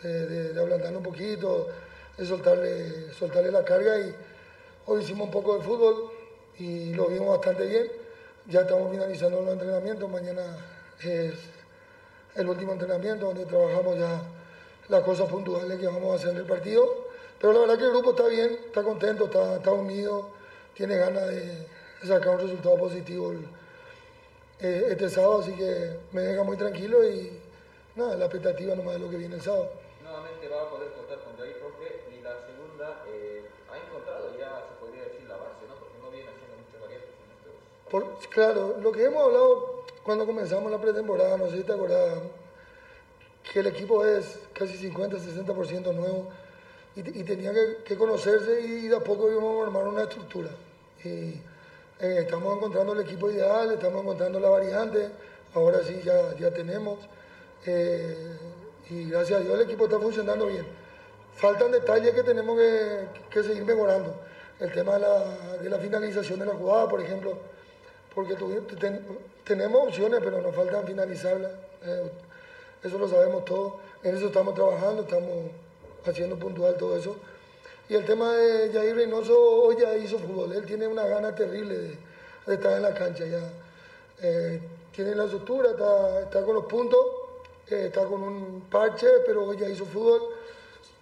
de, 0.03 0.53
de- 0.55 0.97
un 0.97 1.03
poquito, 1.03 1.69
de 2.17 2.25
soltarle, 2.27 3.13
soltarle 3.13 3.51
la 3.53 3.65
carga 3.65 3.99
y 3.99 4.15
hoy 4.87 5.03
hicimos 5.03 5.27
un 5.27 5.31
poco 5.33 5.57
de 5.59 5.63
fútbol 5.65 6.11
y 6.59 6.95
lo 6.95 7.09
vimos 7.09 7.29
bastante 7.29 7.67
bien. 7.67 7.87
Ya 8.47 8.63
estamos 8.63 8.91
finalizando 8.91 9.43
los 9.43 9.53
entrenamientos, 9.53 10.09
mañana 10.11 10.43
es 11.03 11.35
el 12.37 12.49
último 12.49 12.73
entrenamiento 12.73 13.27
donde 13.27 13.45
trabajamos 13.45 13.99
ya 13.99 14.23
las 14.89 15.03
cosas 15.05 15.29
puntuales 15.29 15.79
que 15.79 15.87
vamos 15.87 16.13
a 16.13 16.17
hacer 16.17 16.31
en 16.31 16.39
el 16.39 16.47
partido. 16.47 17.09
Pero 17.39 17.53
la 17.53 17.61
verdad 17.61 17.79
que 17.79 17.85
el 17.85 17.91
grupo 17.91 18.11
está 18.11 18.27
bien, 18.27 18.59
está 18.67 18.83
contento, 18.83 19.27
está, 19.27 19.57
está 19.57 19.73
unido, 19.73 20.31
tiene 20.75 20.97
ganas 20.97 21.29
de 21.29 21.67
sacar 22.05 22.35
un 22.37 22.41
resultado 22.41 22.77
positivo 22.77 23.33
el- 23.33 23.47
eh, 24.61 24.89
este 24.91 25.09
sábado, 25.09 25.41
así 25.41 25.53
que 25.55 25.97
me 26.13 26.21
deja 26.23 26.43
muy 26.43 26.57
tranquilo 26.57 27.09
y 27.09 27.39
nada, 27.97 28.17
la 28.17 28.27
expectativa 28.27 28.75
nomás 28.75 28.95
de 28.95 29.01
lo 29.01 29.11
que 29.11 29.17
viene 29.17 29.37
el 29.37 29.41
sábado. 29.43 29.71
Nuevamente 30.03 30.49
va 30.49 30.63
a 30.63 30.71
poder 30.71 30.91
contar 30.93 31.19
con 31.25 31.37
Jair, 31.39 31.57
profe, 31.59 32.03
y 32.19 32.23
la 32.23 32.35
segunda, 32.47 33.05
eh, 33.09 33.45
ha 33.71 33.79
encontrado 33.79 34.37
ya, 34.39 34.67
se 34.69 34.85
podría 34.85 35.05
decir, 35.05 35.27
la 35.29 35.37
base, 35.37 35.65
¿no? 35.69 35.75
Porque 35.77 35.99
no 36.03 36.11
viene 36.11 36.29
haciendo 36.31 36.57
muchas 36.57 36.81
variantes 36.81 37.09
en 37.09 37.31
estos 37.33 37.91
Por- 37.91 38.29
claro, 38.29 38.77
lo 38.83 38.93
que 38.93 39.05
hemos 39.05 39.23
hablado 39.25 39.85
cuando 40.03 40.27
comenzamos 40.27 40.71
la 40.71 40.81
pretemporada, 40.81 41.37
no 41.37 41.49
sé 41.51 41.59
si 41.59 41.65
te 41.65 41.73
acordás, 41.73 42.19
que 43.53 43.61
el 43.61 43.67
equipo 43.69 44.05
es 44.05 44.39
casi 44.53 44.77
50-60% 44.91 45.93
nuevo 45.95 46.29
y, 46.97 47.01
y 47.21 47.25
tenía 47.25 47.53
que, 47.53 47.79
que 47.85 47.97
conocerse 47.97 48.61
y 48.61 48.89
de 48.89 48.97
a 48.97 49.01
poco 49.01 49.31
íbamos 49.31 49.55
a 49.55 49.65
formar 49.65 49.89
una 49.89 50.03
estructura. 50.03 50.51
Y 51.05 51.41
eh, 52.01 52.19
estamos 52.21 52.57
encontrando 52.57 52.93
el 52.93 53.01
equipo 53.01 53.31
ideal, 53.31 53.73
estamos 53.73 54.03
encontrando 54.03 54.41
la 54.41 54.49
variante, 54.49 55.11
ahora 55.55 55.81
sí 55.83 56.01
ya, 56.05 56.35
ya 56.37 56.51
tenemos. 56.51 56.99
eh, 57.67 58.37
y 58.91 59.09
gracias 59.09 59.41
a 59.41 59.43
Dios 59.45 59.55
el 59.55 59.63
equipo 59.63 59.85
está 59.85 59.99
funcionando 59.99 60.47
bien. 60.47 60.67
Faltan 61.37 61.71
detalles 61.71 62.13
que 62.13 62.23
tenemos 62.23 62.59
que, 62.59 63.07
que 63.31 63.43
seguir 63.43 63.65
mejorando. 63.65 64.15
El 64.59 64.73
tema 64.73 64.95
de 64.95 65.71
la, 65.71 65.79
finalización 65.79 66.41
de 66.41 66.47
la 66.47 66.55
jugada, 66.55 66.89
por 66.89 67.01
ejemplo, 67.01 67.39
porque 68.15 68.35
tenemos 69.45 69.89
opciones, 69.89 70.21
pero 70.23 70.43
nos 70.43 70.55
faltan 70.55 70.85
finalizarlas. 70.85 71.53
Eh, 71.87 72.11
eso 72.83 72.99
lo 72.99 73.09
sabemos 73.09 73.45
todos. 73.45 73.75
En 74.03 74.17
eso 74.17 74.27
estamos 74.27 74.55
trabajando, 74.55 75.03
estamos 75.03 75.51
haciendo 76.05 76.37
puntual 76.37 76.77
todo 76.77 76.99
eso. 76.99 77.17
Y 77.91 77.97
el 77.97 78.05
tema 78.05 78.33
de 78.35 78.71
Jair 78.73 78.95
Reynoso, 78.95 79.37
hoy 79.37 79.77
ya 79.81 79.97
hizo 79.97 80.17
fútbol. 80.17 80.53
Él 80.53 80.65
tiene 80.65 80.87
una 80.87 81.05
gana 81.07 81.35
terrible 81.35 81.77
de, 81.77 81.99
de 82.47 82.55
estar 82.55 82.75
en 82.75 82.83
la 82.83 82.95
cancha 82.95 83.27
ya. 83.27 83.41
Eh, 84.23 84.61
tiene 84.95 85.13
la 85.17 85.25
estructura, 85.25 85.71
está, 85.71 86.21
está 86.21 86.45
con 86.45 86.55
los 86.55 86.67
puntos, 86.67 87.01
eh, 87.69 87.87
está 87.87 88.05
con 88.05 88.23
un 88.23 88.61
parche, 88.71 89.09
pero 89.27 89.45
hoy 89.45 89.57
ya 89.59 89.69
hizo 89.69 89.85
fútbol. 89.87 90.23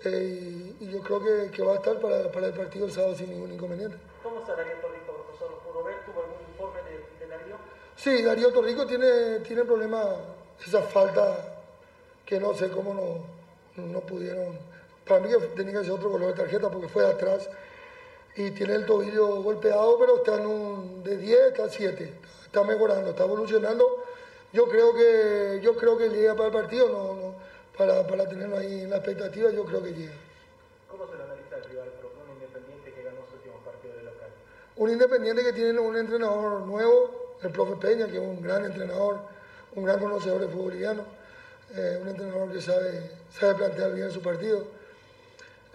Eh, 0.03 0.75
y, 0.81 0.85
y 0.87 0.91
yo 0.91 1.01
creo 1.01 1.23
que, 1.23 1.51
que 1.51 1.63
va 1.63 1.75
a 1.75 1.77
estar 1.77 2.01
para, 2.01 2.33
para 2.33 2.47
el 2.47 2.55
partido 2.55 2.87
el 2.87 2.93
sábado 2.93 3.15
sin 3.15 3.29
ningún 3.29 3.53
inconveniente. 3.53 3.99
¿Cómo 4.23 4.41
está 4.41 4.57
Darío 4.57 4.77
Torrico, 4.81 5.13
profesor? 5.13 5.51
¿Lo 5.51 5.59
pudo 5.59 5.85
ver? 5.85 5.97
¿Tuvo 6.07 6.23
algún 6.23 6.41
informe 6.51 6.81
de, 6.85 7.27
de 7.27 7.37
Darío? 7.37 7.57
Sí, 7.97 8.23
Darío 8.23 8.51
Torrico 8.51 8.87
tiene, 8.87 9.41
tiene 9.41 9.63
problema, 9.65 10.07
esa 10.67 10.81
falta 10.81 11.37
que 12.25 12.41
no 12.41 12.55
sé 12.55 12.71
cómo 12.71 12.95
no, 12.95 13.83
no 13.85 14.01
pudieron. 14.01 14.78
Para 15.09 15.21
mí 15.21 15.29
que 15.31 15.39
tenía 15.57 15.81
que 15.81 15.85
ser 15.85 15.93
otro 15.93 16.11
color 16.11 16.29
de 16.29 16.43
tarjeta 16.43 16.71
porque 16.71 16.89
fue 16.89 17.03
de 17.03 17.11
atrás 17.11 17.49
y 18.37 18.51
tiene 18.51 18.75
el 18.75 18.87
tobillo 18.87 19.43
golpeado, 19.43 19.99
pero 19.99 20.19
está 20.19 20.37
en 20.37 20.47
un, 20.47 21.03
de 21.03 21.17
10 21.17 21.41
está 21.53 21.69
7, 21.69 22.13
está 22.45 22.63
mejorando, 22.63 23.11
está 23.11 23.25
evolucionando. 23.25 24.05
Yo 24.53 24.69
creo 24.69 24.95
que, 24.95 25.61
yo 25.63 25.75
creo 25.77 25.97
que 25.97 26.09
llega 26.11 26.35
para 26.35 26.47
el 26.47 26.53
partido, 26.53 26.89
no, 26.89 27.15
no, 27.15 27.35
para, 27.77 28.07
para 28.07 28.29
tenerlo 28.29 28.59
ahí 28.59 28.83
en 28.83 28.91
la 28.91 28.97
expectativa, 28.97 29.51
yo 29.51 29.65
creo 29.65 29.83
que 29.83 29.93
llega. 29.93 30.13
¿Cómo 30.91 31.07
se 31.07 31.17
lo 31.17 31.25
analiza 31.25 31.57
el 31.57 31.65
rival 31.65 31.89
un 32.29 32.35
Independiente 32.35 32.93
que 32.93 33.03
ganó 33.03 33.19
su 33.29 33.37
último 33.37 33.57
partido 33.65 33.97
de 33.97 34.03
local? 34.05 34.29
Un 34.77 34.91
Independiente 34.91 35.43
que 35.43 35.53
tiene 35.53 35.81
un 35.81 35.97
entrenador 35.97 36.61
nuevo, 36.61 37.37
el 37.43 37.51
profe 37.51 37.77
Peña, 37.77 38.07
que 38.07 38.19
es 38.19 38.23
un 38.23 38.43
gran 38.43 38.65
entrenador, 38.65 39.19
un 39.75 39.85
gran 39.85 39.99
conocedor 39.99 40.41
de 40.41 40.49
fútbol 40.49 40.65
boliviano, 40.67 41.03
eh, 41.75 41.99
un 42.01 42.09
entrenador 42.09 42.53
que 42.53 42.61
sabe, 42.61 43.11
sabe 43.31 43.55
plantear 43.57 43.93
bien 43.95 44.11
su 44.11 44.23
partido. 44.23 44.78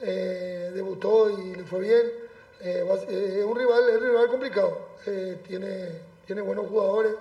Eh, 0.01 0.71
debutó 0.73 1.29
y 1.29 1.55
le 1.55 1.63
fue 1.63 1.79
bien. 1.81 2.23
Eh, 2.61 2.85
eh, 3.09 3.35
es 3.39 3.45
un 3.45 3.57
rival, 3.57 3.89
es 3.89 3.97
un 3.97 4.03
rival 4.03 4.27
complicado. 4.27 4.77
Eh, 5.05 5.39
tiene, 5.45 5.89
tiene 6.25 6.41
buenos 6.41 6.67
jugadores 6.67 7.15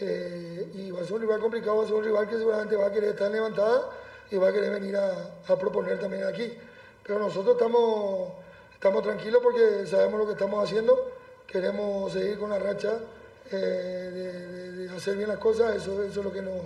y 0.00 0.90
va 0.90 1.02
a 1.02 1.04
ser 1.04 1.12
un 1.12 1.20
rival 1.20 1.38
complicado, 1.40 1.76
va 1.76 1.84
a 1.84 1.86
ser 1.86 1.96
un 1.96 2.04
rival 2.04 2.26
que 2.26 2.38
seguramente 2.38 2.76
va 2.76 2.86
a 2.86 2.92
querer 2.92 3.10
estar 3.10 3.30
levantada 3.30 3.90
y 4.30 4.36
va 4.38 4.48
a 4.48 4.52
querer 4.52 4.70
venir 4.70 4.96
a, 4.96 5.56
proponer 5.58 6.00
también 6.00 6.24
aquí. 6.24 6.56
Pero 7.04 7.18
nosotros 7.18 7.56
estamos, 7.56 8.32
estamos 8.72 9.02
tranquilos 9.02 9.42
porque 9.42 9.86
sabemos 9.86 10.20
lo 10.20 10.26
que 10.26 10.32
estamos 10.32 10.64
haciendo, 10.64 11.12
queremos 11.46 12.10
seguir 12.10 12.38
con 12.38 12.48
la 12.48 12.58
racha 12.58 13.00
de 13.50 14.88
hacer 14.96 15.16
bien 15.16 15.28
las 15.28 15.38
cosas, 15.38 15.76
eso, 15.76 16.02
eso 16.02 16.20
es 16.20 16.24
lo 16.24 16.32
que, 16.32 16.40
nos, 16.40 16.62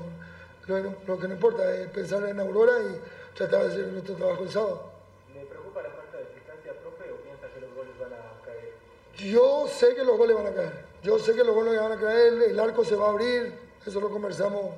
lo, 0.68 0.94
lo 1.06 1.18
que 1.18 1.26
nos 1.26 1.36
importa, 1.36 1.74
es 1.74 1.88
pensar 1.88 2.22
en 2.28 2.38
Aurora 2.38 2.74
y 2.80 3.36
tratar 3.36 3.62
de 3.62 3.72
hacer 3.72 3.86
nuestro 3.88 4.14
trabajo 4.14 4.44
el 4.44 4.50
sábado. 4.50 4.96
¿Le 5.34 5.44
preocupa 5.44 5.82
la 5.82 5.90
falta 5.90 6.16
de 6.16 6.22
eficacia, 6.24 6.72
profe, 6.80 7.12
o 7.12 7.16
piensa 7.16 7.46
que 7.52 7.60
los 7.60 7.74
goles 7.74 7.92
van 8.00 8.12
a 8.14 8.40
caer? 8.44 8.72
Yo 9.18 9.66
sé 9.68 9.94
que 9.94 10.04
los 10.04 10.16
goles 10.18 10.36
van 10.36 10.46
a 10.46 10.52
caer. 10.54 10.84
Yo 11.02 11.18
sé 11.18 11.34
que 11.34 11.44
los 11.44 11.54
goles 11.54 11.80
van 11.80 11.92
a 11.92 11.96
caer. 12.00 12.34
El 12.42 12.58
arco 12.60 12.84
se 12.84 12.96
va 12.96 13.06
a 13.06 13.10
abrir. 13.10 13.52
Eso 13.86 14.00
lo 14.00 14.10
conversamos 14.10 14.72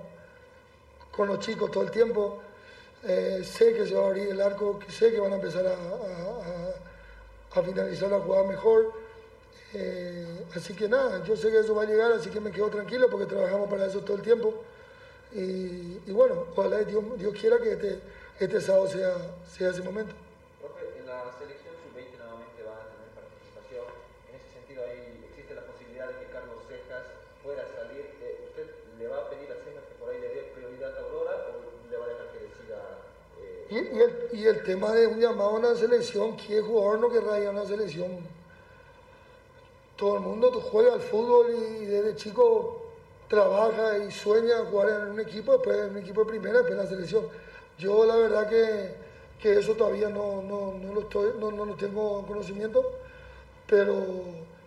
con 1.12 1.28
los 1.28 1.39
chicos 1.41 1.70
todo 1.70 1.84
el 1.84 1.91
tiempo. 1.91 2.41
Eh, 3.05 3.43
sé 3.45 3.74
que 3.74 3.86
se 3.86 3.95
va 3.95 4.05
a 4.05 4.07
abrir 4.09 4.28
el 4.28 4.41
arco. 4.41 4.78
Sé 4.89 5.11
que 5.12 5.20
van 5.20 5.32
a 5.32 5.36
empezar 5.36 5.66
a, 5.66 5.72
a- 5.72 5.74
a- 5.74 7.59
a 7.59 7.62
finalizar 7.62 8.11
la 8.11 8.20
jugada 8.20 8.45
mejor. 8.45 8.93
Eh, 9.74 10.45
así 10.55 10.74
que 10.74 10.89
nada, 10.89 11.22
yo 11.24 11.36
sé 11.36 11.51
que 11.51 11.59
eso 11.59 11.74
va 11.74 11.82
a 11.82 11.86
llegar, 11.86 12.12
así 12.12 12.30
que 12.30 12.41
me 12.41 12.51
quedo 12.53 12.68
tranquilo 12.70 13.09
porque 13.11 13.26
trabajamos 13.26 13.68
para 13.68 13.86
eso 13.86 14.01
todo 14.01 14.16
el 14.16 14.22
tiempo. 14.22 14.55
Y, 15.32 16.01
y 16.07 16.12
bueno, 16.12 16.47
ojalá 16.53 16.78
Dios, 16.84 17.05
Dios 17.18 17.34
quiera 17.39 17.59
que 17.59 17.72
este, 17.72 18.01
este 18.41 18.61
sábado 18.61 18.89
sea, 18.89 19.14
sea 19.51 19.70
ese 19.70 19.82
momento. 19.82 20.14
Profe, 20.61 20.86
en 20.99 21.07
la 21.07 21.24
selección 21.39 21.74
sub-20 21.84 22.16
nuevamente 22.16 22.62
van 22.64 22.80
a 22.80 22.86
tener 22.89 23.09
participación. 23.12 23.84
En 24.30 24.41
ese 24.41 24.49
sentido, 24.57 24.80
ahí 24.89 25.20
existe 25.28 25.53
la 25.55 25.64
posibilidad 25.68 26.09
de 26.09 26.16
que 26.24 26.32
Carlos 26.32 26.64
Cejas 26.64 27.05
pueda 27.45 27.64
salir. 27.76 28.09
Eh, 28.24 28.49
¿Usted 28.49 28.66
le 28.97 29.05
va 29.09 29.18
a 29.20 29.28
pedir 29.28 29.53
a 29.53 29.57
Cejas 29.61 29.84
que 29.84 29.95
por 30.01 30.09
ahí 30.09 30.16
le 30.20 30.28
dé 30.32 30.43
prioridad 30.57 30.97
a 30.97 31.01
Aurora 31.05 31.34
o 31.53 31.61
le 31.91 31.97
va 31.99 32.05
a 32.07 32.09
dejar 32.09 32.26
que 32.32 32.41
decida? 32.49 32.78
eh, 33.45 33.57
Y, 33.70 33.76
el, 34.46 34.62
tema 34.62 34.92
de 34.92 35.06
un 35.06 35.20
llamado 35.20 35.50
a 35.50 35.58
una 35.58 35.74
selección, 35.74 36.36
¿qué 36.36 36.60
jugador 36.60 37.00
no 37.00 37.10
querrá 37.10 37.38
ir 37.38 37.48
a 37.48 37.50
una 37.50 37.66
selección? 37.66 38.10
Todo 39.96 40.16
el 40.16 40.22
mundo 40.22 40.50
juega 40.70 40.94
al 40.94 41.00
fútbol 41.00 41.46
y 41.50 41.84
desde 41.84 42.16
chico 42.16 42.82
trabaja 43.28 43.98
y 43.98 44.10
sueña 44.10 44.64
jugar 44.70 44.88
en 44.88 45.10
un 45.10 45.20
equipo, 45.20 45.52
después 45.52 45.76
en 45.76 45.90
un 45.90 45.96
equipo 45.98 46.24
de 46.24 46.30
primera, 46.30 46.58
después 46.58 46.72
en 46.72 46.84
la 46.84 46.86
selección. 46.86 47.28
Yo 47.78 48.06
la 48.06 48.16
verdad 48.16 48.48
que, 48.48 48.94
que 49.42 49.58
eso 49.58 49.74
todavía 49.74 50.08
no, 50.08 50.40
no, 50.40 50.72
no 50.72 50.94
lo 50.94 51.00
estoy, 51.00 51.32
no, 51.38 51.50
no 51.50 51.66
lo 51.66 51.74
tengo 51.74 52.26
conocimiento, 52.26 52.98
pero 53.66 53.94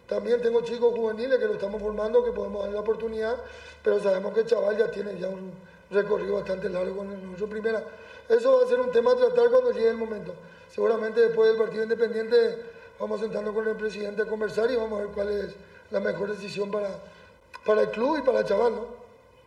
también 0.07 0.41
tengo 0.41 0.61
chicos 0.61 0.93
juveniles 0.93 1.39
que 1.39 1.45
lo 1.45 1.53
estamos 1.53 1.81
formando, 1.81 2.23
que 2.23 2.33
podemos 2.33 2.61
darle 2.61 2.75
la 2.75 2.81
oportunidad, 2.81 3.37
pero 3.83 3.99
sabemos 3.99 4.33
que 4.33 4.41
el 4.41 4.45
chaval 4.45 4.77
ya 4.77 4.91
tiene 4.91 5.17
ya 5.17 5.27
un 5.27 5.51
recorrido 5.89 6.35
bastante 6.35 6.69
largo 6.69 7.01
en 7.01 7.25
nuestro 7.25 7.47
primera. 7.47 7.83
Eso 8.29 8.57
va 8.59 8.65
a 8.65 8.67
ser 8.67 8.79
un 8.79 8.91
tema 8.91 9.11
a 9.11 9.15
tratar 9.15 9.49
cuando 9.49 9.71
llegue 9.71 9.89
el 9.89 9.97
momento. 9.97 10.33
Seguramente 10.73 11.19
después 11.21 11.49
del 11.49 11.57
partido 11.57 11.83
independiente 11.83 12.57
vamos 12.99 13.19
sentando 13.19 13.53
con 13.53 13.67
el 13.67 13.75
presidente 13.75 14.21
a 14.21 14.25
conversar 14.25 14.71
y 14.71 14.75
vamos 14.75 14.99
a 14.99 15.03
ver 15.03 15.11
cuál 15.13 15.29
es 15.29 15.53
la 15.89 15.99
mejor 15.99 16.29
decisión 16.31 16.71
para, 16.71 16.89
para 17.65 17.81
el 17.81 17.89
club 17.91 18.19
y 18.19 18.21
para 18.21 18.39
el 18.39 18.45
chaval, 18.45 18.73
¿no? 18.75 18.85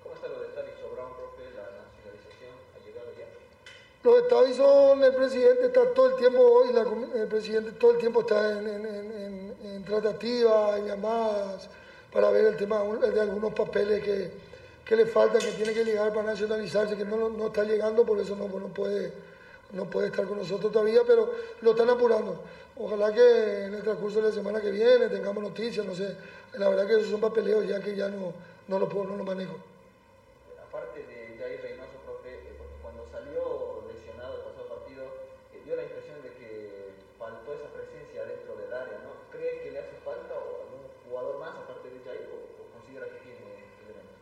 ¿Cómo 0.03 0.15
está 0.15 0.29
lo 0.29 0.41
de 0.41 0.49
Taliso 0.49 0.91
Brown, 0.93 1.09
profe? 1.15 1.45
¿La 1.57 1.63
nacionalización 1.81 2.53
ha 2.75 2.85
llegado 2.87 3.07
ya? 3.17 3.27
Los 4.03 4.23
estados 4.23 4.57
son, 4.57 5.03
el 5.05 5.15
presidente 5.15 5.67
está 5.67 5.95
todo 5.95 6.11
el 6.11 6.17
tiempo, 6.17 6.41
hoy 6.43 6.73
la 6.75 6.85
el 7.23 7.29
presidente 7.29 7.73
todo 7.73 7.93
el 7.93 7.99
tiempo 7.99 8.21
está 8.21 8.59
en, 8.59 8.67
en, 8.69 8.87
en, 8.87 9.13
en- 9.13 9.57
en 9.65 9.85
tratativas, 9.85 10.79
en 10.79 10.87
llamadas, 10.87 11.69
para 12.13 12.31
ver 12.31 12.45
el 12.47 12.57
tema 12.57 12.83
de 12.83 13.21
algunos 13.21 13.55
papeles 13.55 14.03
que, 14.05 14.31
que 14.85 14.97
le 14.97 15.07
faltan, 15.07 15.41
que 15.41 15.53
tiene 15.53 15.73
que 15.73 15.85
llegar 15.85 16.13
para 16.13 16.29
nacionalizarse, 16.29 16.97
que 16.97 17.05
no, 17.05 17.29
no 17.31 17.47
está 17.47 17.65
llegando, 17.65 18.05
por 18.05 18.19
eso 18.19 18.37
no, 18.37 18.49
no, 18.49 18.69
puede, 18.69 19.13
no 19.73 19.89
puede 19.89 20.09
estar 20.09 20.27
con 20.27 20.39
nosotros 20.39 20.71
todavía, 20.71 21.01
pero 21.07 21.33
lo 21.63 21.71
están 21.71 21.91
apurando. 21.91 22.41
Ojalá 22.77 23.13
que 23.13 23.65
en 23.67 23.75
el 23.75 23.83
transcurso 23.83 24.21
de 24.21 24.29
la 24.29 24.35
semana 24.35 24.61
que 24.61 24.71
viene 24.71 25.09
tengamos 25.09 25.43
noticias, 25.43 25.87
no 25.87 25.95
sé. 25.95 26.17
La 26.59 26.69
verdad 26.69 26.87
que 26.87 26.95
esos 26.95 27.11
son 27.11 27.21
papeleos 27.21 27.67
ya 27.67 27.81
que 27.81 27.95
ya 27.95 28.09
no, 28.09 28.33
no 28.69 28.79
lo 28.79 28.89
puedo, 28.89 29.07
no 29.07 29.17
lo 29.17 29.25
manejo. 29.25 29.55
Aparte 30.69 31.07
de 31.07 31.39
Jair 31.39 31.63
Reynoso, 31.63 31.99
profe, 32.05 32.35
eh, 32.35 32.55
porque 32.59 32.75
cuando 32.83 33.07
salió 33.11 33.83
lesionado 33.87 34.43
el 34.43 34.43
pasado 34.43 34.69
partido, 34.69 35.07
eh, 35.55 35.63
dio 35.65 35.77
la 35.77 35.87
impresión 35.87 36.19
de 36.23 36.31
que 36.35 36.99
faltó 37.17 37.55
esa 37.55 37.71
presencia 37.71 38.27
dentro 38.27 38.59
del 38.59 38.73
área, 38.75 38.99
¿no? 39.07 39.15
¿Cree 39.31 39.63
que 39.63 39.71
le 39.71 39.79
hace 39.79 39.95
falta 40.05 40.35
o 40.35 40.67
algún 40.67 40.91
jugador 41.07 41.39
más 41.39 41.55
aparte 41.55 41.95
de 41.95 42.03
Jair 42.03 42.27
o, 42.27 42.43
o 42.43 42.63
considera 42.75 43.07
que 43.07 43.23
tiene 43.23 43.39
elementos? 43.87 44.19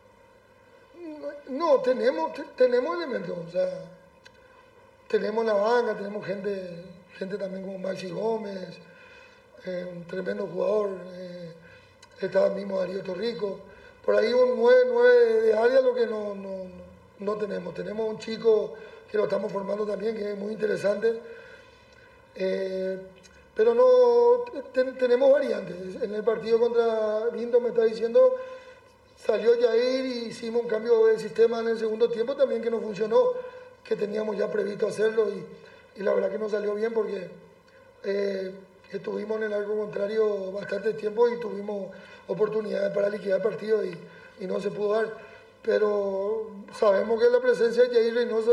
No, 1.48 1.80
tenemos, 1.80 2.32
te- 2.34 2.44
tenemos 2.56 2.96
elementos, 2.96 3.36
o 3.46 3.50
sea, 3.50 3.68
tenemos 5.08 5.44
la 5.44 5.54
banca, 5.54 5.94
tenemos 5.96 6.24
gente, 6.26 6.84
gente 7.18 7.36
también 7.36 7.64
como 7.64 7.78
Maxi 7.78 8.10
Gómez, 8.10 8.78
eh, 9.66 9.86
un 9.90 10.04
tremendo 10.06 10.46
jugador, 10.46 10.90
eh, 11.14 11.52
estaba 12.20 12.50
mismo 12.50 12.78
Darío 12.78 13.02
Torrico, 13.02 13.60
por 14.04 14.16
ahí 14.16 14.32
un 14.32 14.56
9, 14.56 14.80
9 14.88 15.42
de 15.42 15.54
área 15.54 15.80
lo 15.80 15.94
que 15.94 16.06
no, 16.06 16.34
no, 16.34 16.64
no 17.18 17.34
tenemos, 17.36 17.74
tenemos 17.74 18.08
un 18.08 18.18
chico 18.18 18.74
que 19.10 19.16
lo 19.18 19.24
estamos 19.24 19.52
formando 19.52 19.86
también, 19.86 20.16
que 20.16 20.32
es 20.32 20.38
muy 20.38 20.52
interesante, 20.52 21.20
eh, 22.34 22.98
pero 23.54 23.74
no, 23.74 24.44
te- 24.72 24.92
tenemos 24.92 25.30
variantes, 25.30 26.02
en 26.02 26.14
el 26.14 26.24
partido 26.24 26.58
contra 26.58 27.26
Vinto 27.26 27.60
me 27.60 27.68
está 27.68 27.84
diciendo 27.84 28.34
salió 29.24 29.52
Jair 29.60 30.04
y 30.04 30.24
hicimos 30.26 30.62
un 30.62 30.68
cambio 30.68 31.06
de 31.06 31.18
sistema 31.18 31.60
en 31.60 31.68
el 31.68 31.78
segundo 31.78 32.08
tiempo 32.08 32.34
también 32.34 32.60
que 32.60 32.70
no 32.70 32.80
funcionó, 32.80 33.32
que 33.84 33.94
teníamos 33.94 34.36
ya 34.36 34.50
previsto 34.50 34.88
hacerlo 34.88 35.28
y, 35.30 36.00
y 36.00 36.02
la 36.02 36.12
verdad 36.14 36.30
que 36.30 36.38
no 36.38 36.48
salió 36.48 36.74
bien 36.74 36.92
porque 36.92 37.28
eh, 38.04 38.52
estuvimos 38.90 39.36
en 39.38 39.44
el 39.44 39.52
arco 39.52 39.76
contrario 39.76 40.50
bastante 40.50 40.94
tiempo 40.94 41.28
y 41.28 41.38
tuvimos 41.38 41.90
oportunidades 42.26 42.92
para 42.92 43.08
liquidar 43.08 43.38
el 43.38 43.42
partido 43.42 43.84
y, 43.84 43.96
y 44.40 44.46
no 44.46 44.60
se 44.60 44.70
pudo 44.70 44.94
dar. 44.94 45.32
Pero 45.62 46.50
sabemos 46.76 47.22
que 47.22 47.30
la 47.30 47.40
presencia 47.40 47.84
de 47.84 47.94
Jair 47.94 48.14
Reynoso 48.14 48.52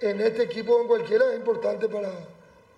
en, 0.00 0.10
en 0.10 0.20
este 0.22 0.44
equipo, 0.44 0.80
en 0.80 0.86
cualquiera, 0.86 1.30
es 1.30 1.36
importante 1.36 1.88
para, 1.88 2.10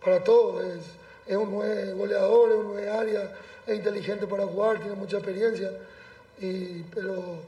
para 0.05 0.25
todos. 0.25 0.65
Es, 0.65 0.81
es 1.29 1.37
un 1.37 1.53
nueve 1.53 1.93
goleador, 1.93 2.51
es 2.51 2.57
un 2.57 2.69
nueve 2.69 2.91
área, 2.91 3.33
es 3.65 3.77
inteligente 3.77 4.27
para 4.27 4.45
jugar, 4.47 4.81
tiene 4.81 4.97
mucha 4.97 5.19
experiencia 5.19 5.71
y, 6.39 6.83
pero 6.95 7.41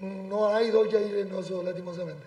no 0.00 0.48
hay 0.48 0.70
dos 0.70 0.88
Jair 0.90 1.12
Reynoso, 1.12 1.62
lastimosamente. 1.62 2.24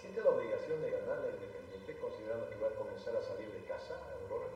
¿Siente 0.00 0.20
la 0.20 0.30
obligación 0.30 0.80
de 0.82 0.90
ganar 0.90 1.18
la 1.18 1.28
Independiente 1.30 1.96
considerando 2.00 2.48
que 2.50 2.56
va 2.56 2.68
a 2.68 2.74
comenzar 2.74 3.14
a 3.16 3.22
salir 3.22 3.48
de 3.52 3.62
casa, 3.66 3.94
Aurora? 4.22 4.46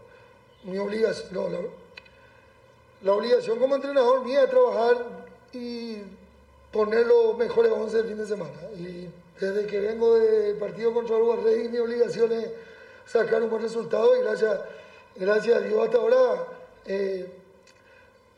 Mi 0.64 0.78
obligación, 0.78 1.28
no, 1.32 1.48
la, 1.48 1.60
la 3.02 3.12
obligación 3.12 3.58
como 3.58 3.76
entrenador 3.76 4.24
mía 4.24 4.44
es 4.44 4.50
trabajar 4.50 4.96
y 5.52 5.98
poner 6.72 7.06
los 7.06 7.36
mejores 7.36 7.70
11 7.70 7.96
del 7.98 8.06
fin 8.06 8.18
de 8.18 8.26
semana. 8.26 8.60
Y 8.76 9.08
desde 9.38 9.66
que 9.66 9.78
vengo 9.78 10.18
del 10.18 10.56
partido 10.56 10.92
contra 10.92 11.16
el 11.16 11.42
Rey, 11.44 11.68
mi 11.68 11.78
obligación 11.78 12.32
es 12.32 12.50
sacar 13.06 13.42
un 13.42 13.50
buen 13.50 13.62
resultado 13.62 14.16
y 14.16 14.22
gracias, 14.22 14.60
gracias 15.16 15.56
a 15.56 15.60
Dios 15.60 15.84
hasta 15.84 15.98
ahora 15.98 16.46
eh, 16.86 17.30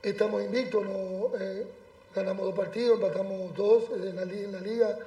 estamos 0.03 0.43
invictos. 0.43 0.85
¿no? 0.85 1.31
Eh, 1.39 1.67
ganamos 2.15 2.47
dos 2.47 2.55
partidos, 2.55 3.01
empatamos 3.01 3.55
dos 3.57 3.85
en 3.91 4.17
la, 4.17 4.25
liga, 4.61 4.99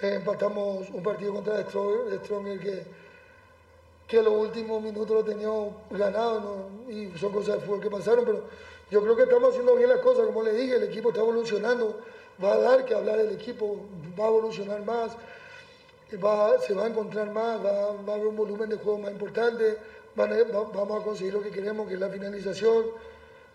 eh, 0.00 0.14
empatamos 0.14 0.88
un 0.90 1.02
partido 1.02 1.34
contra 1.34 1.62
Stronger, 1.62 2.18
Stronger 2.24 2.58
que, 2.58 2.82
que 4.06 4.22
los 4.22 4.32
últimos 4.32 4.82
minutos 4.82 5.10
lo 5.10 5.24
teníamos 5.24 5.74
ganado 5.90 6.68
y 6.88 7.10
son 7.18 7.32
cosas 7.32 7.56
de 7.56 7.60
fútbol 7.60 7.80
que 7.80 7.90
pasaron, 7.90 8.24
pero 8.24 8.44
yo 8.90 9.02
creo 9.02 9.16
que 9.16 9.24
estamos 9.24 9.50
haciendo 9.50 9.76
bien 9.76 9.90
las 9.90 10.00
cosas, 10.00 10.24
como 10.26 10.42
le 10.42 10.52
dije, 10.52 10.76
el 10.76 10.84
equipo 10.84 11.10
está 11.10 11.20
evolucionando, 11.20 12.00
va 12.42 12.54
a 12.54 12.58
dar 12.58 12.84
que 12.86 12.94
hablar 12.94 13.18
el 13.18 13.32
equipo, 13.32 13.76
va 14.18 14.24
a 14.24 14.28
evolucionar 14.28 14.82
más. 14.84 15.12
se 16.08 16.16
va 16.16 16.84
a 16.84 16.88
encontrar 16.88 17.30
más, 17.30 17.62
va, 17.62 17.70
a 17.70 18.14
haber 18.14 18.26
un 18.26 18.36
volumen 18.36 18.70
de 18.70 18.76
juego 18.76 18.98
más 18.98 19.12
importante, 19.12 19.76
vamos 20.16 21.02
a 21.02 21.04
conseguir 21.04 21.34
lo 21.34 21.42
que 21.42 21.50
queremos, 21.50 21.86
que 21.86 21.94
es 21.94 22.00
la 22.00 22.08
finalización. 22.08 22.86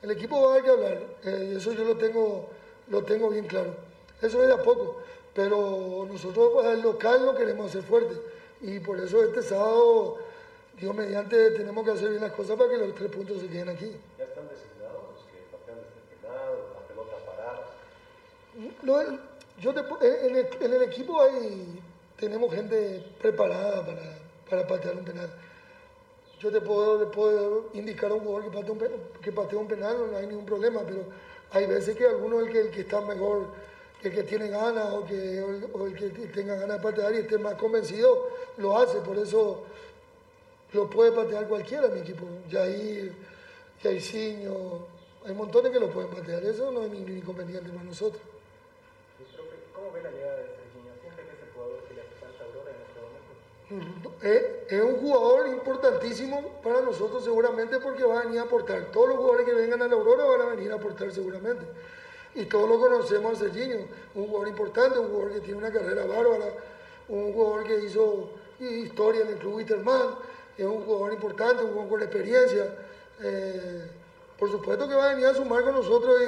El 0.04 0.12
equipo 0.12 0.40
va 0.40 0.52
a 0.52 0.54
dar 0.56 0.64
que 0.64 0.70
hablar, 0.70 1.00
eh, 1.24 1.56
eso 1.58 1.74
yo 1.74 1.84
lo 1.84 1.98
tengo, 1.98 2.46
lo 2.88 3.04
tengo 3.04 3.30
bien 3.30 3.46
claro. 3.48 3.74
Eso 4.22 4.42
es 4.42 4.48
de 4.48 4.54
a 4.54 4.62
poco, 4.64 4.98
pero 5.34 6.06
nosotros 6.08 6.66
al 6.66 6.82
local 6.82 7.26
lo 7.26 7.36
queremos 7.36 7.68
hacer 7.70 7.84
fuerte 7.84 8.16
y 8.62 8.80
por 8.80 9.00
eso 9.00 9.24
este 9.24 9.42
sábado, 9.42 10.18
Dios 10.80 10.96
mediante, 10.96 11.52
tenemos 11.52 11.84
que 11.86 11.92
hacer 11.92 12.10
bien 12.10 12.22
las 12.22 12.32
cosas 12.32 12.58
para 12.58 12.70
que 12.70 12.78
los 12.78 12.96
tres 12.96 13.10
puntos 13.12 13.40
se 13.42 13.48
queden 13.48 13.70
aquí. 13.70 13.92
¿Ya 14.18 14.24
están 14.26 14.48
designados 14.48 15.04
los 15.14 15.24
que 15.26 15.40
patean 15.52 15.78
desde 15.78 16.00
el 16.00 16.22
penal, 16.22 16.54
las 16.74 16.84
pelotas 16.84 17.22
paradas? 17.24 17.70
No, 18.82 19.20
yo 19.60 19.74
te 19.74 19.82
pu- 19.82 20.02
en, 20.02 20.36
el, 20.36 20.48
en 20.62 20.74
el 20.74 20.82
equipo 20.84 21.22
hay, 21.22 21.82
tenemos 22.18 22.54
gente 22.54 23.04
preparada 23.22 23.86
para, 23.86 24.18
para 24.50 24.68
patear 24.68 24.96
un 24.96 25.06
penal. 25.06 25.30
Yo 26.40 26.52
te 26.52 26.60
puedo, 26.62 27.00
te 27.00 27.06
puedo 27.06 27.70
indicar 27.74 28.12
a 28.12 28.16
un 28.16 28.22
jugador 28.22 28.44
que 28.52 28.58
patea 28.58 28.72
un, 28.74 28.80
que 29.22 29.32
patea 29.32 29.60
un 29.60 29.68
penal, 29.68 30.12
no 30.12 30.18
hay 30.18 30.28
ningún 30.28 30.46
problema, 30.46 30.82
pero 30.86 31.04
hay 31.54 31.68
veces 31.68 31.96
que 31.96 32.08
alguno, 32.08 32.40
el 32.40 32.52
que, 32.52 32.60
el 32.62 32.72
que 32.72 32.82
está 32.82 33.00
mejor, 33.02 33.46
el 34.02 34.12
que 34.12 34.24
tiene 34.24 34.50
ganas 34.50 34.92
o, 34.92 35.06
que, 35.06 35.38
el, 35.38 35.96
que 35.96 36.28
tenga 36.28 36.56
ganas 36.56 36.78
de 36.78 36.84
patear 36.84 37.14
y 37.14 37.18
esté 37.20 37.38
más 37.38 37.54
convencido, 37.56 38.28
lo 38.58 38.78
hace. 38.78 39.00
Por 39.00 39.18
eso 39.20 39.64
lo 40.74 40.90
puede 40.90 41.12
patear 41.12 41.48
cualquiera 41.48 41.88
mi 41.90 42.00
equipo. 42.00 42.26
Jair, 42.50 43.14
Jairzinho, 43.84 44.88
hay 45.26 45.34
montones 45.36 45.72
que 45.72 45.80
lo 45.80 45.92
pueden 45.92 46.10
patear. 46.10 46.44
Eso 46.44 46.72
no 46.72 46.84
es 46.84 46.92
ningún 46.92 47.18
inconveniente 47.18 47.70
para 47.70 47.84
nosotros. 47.84 48.22
¿Cómo 49.76 49.92
ve 49.92 50.02
la 50.02 50.10
llegada 50.10 50.38
de 50.38 50.48
Serginho? 50.48 50.94
¿Siente 51.02 51.22
que 51.22 51.38
es 51.38 51.44
el 51.44 51.54
jugador 51.54 51.84
que 51.84 51.94
le 51.94 52.02
hace 52.02 52.16
falta 52.20 52.44
a 52.44 52.48
Aurora 52.48 52.72
en 52.72 52.82
este 52.82 53.00
momento? 53.00 53.34
Es, 54.22 54.82
un 54.82 54.98
jugador 54.98 55.48
importantísimo 55.48 56.60
para 56.64 56.82
nosotros 56.82 57.24
seguramente 57.24 57.80
porque 57.80 58.04
va 58.04 58.20
a 58.20 58.24
venir 58.24 58.40
a 58.40 58.44
aportar. 58.44 58.92
Todos 58.92 59.10
los 59.10 59.18
jugadores 59.18 59.46
que 59.46 59.54
vengan 59.54 59.82
a 59.82 59.88
la 59.88 59.94
Aurora 59.94 60.26
van 60.26 60.42
a 60.42 60.56
venir 60.56 60.72
a 60.72 60.76
aportar 60.76 61.12
seguramente. 61.12 61.66
Y 62.36 62.46
todos 62.46 62.68
lo 62.68 62.80
conocemos 62.80 63.34
a 63.34 63.40
Serginho, 63.40 63.88
un 64.16 64.28
jugador 64.28 64.48
importante, 64.48 65.00
un 65.00 65.10
jugador 65.10 65.34
que 65.34 65.40
tiene 65.42 65.58
una 65.60 65.72
carrera 65.72 66.06
bárbara, 66.06 66.46
un 67.08 67.34
jugador 67.34 67.64
que 67.66 67.80
hizo 67.86 68.32
historia 68.60 69.22
en 69.22 69.28
el 69.30 69.36
club 69.36 69.56
Winterman, 69.56 70.16
es 70.58 70.66
un 70.66 70.84
jugador 70.84 71.14
importante, 71.14 71.64
un 71.64 71.72
jugador 71.72 71.90
con 71.90 72.02
experiencia. 72.02 72.76
Eh, 73.22 73.88
por 74.38 74.52
supuesto 74.52 74.88
que 74.88 74.96
va 74.96 75.06
a 75.06 75.14
venir 75.14 75.28
a 75.28 75.34
sumar 75.34 75.64
con 75.64 75.76
nosotros 75.76 76.22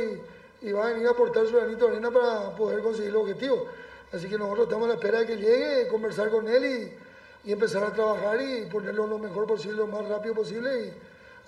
y, 0.62 0.68
y 0.68 0.72
va 0.72 0.88
a 0.88 0.92
venir 0.92 1.08
a 1.08 1.12
aportar 1.12 1.46
su 1.48 1.56
granito 1.56 1.86
de 1.86 1.92
arena 1.94 2.12
para 2.12 2.56
poder 2.56 2.82
conseguir 2.82 3.10
el 3.10 3.18
objetivo. 3.18 3.66
Así 4.12 4.30
que 4.30 4.38
nosotros 4.38 4.68
estamos 4.68 4.86
a 4.86 4.90
la 4.90 4.94
espera 4.96 5.20
de 5.20 5.26
que 5.26 5.38
llegue, 5.38 5.88
conversar 5.88 6.30
con 6.30 6.48
él 6.48 6.66
y, 6.66 7.05
y 7.46 7.52
empezar 7.52 7.84
a 7.84 7.94
trabajar 7.94 8.42
y 8.42 8.66
ponerlo 8.66 9.08
lo 9.08 9.20
mejor 9.20 9.46
posible, 9.46 9.78
lo 9.78 9.88
más 9.88 10.08
rápido 10.08 10.34
posible 10.36 10.88
y 10.88 10.94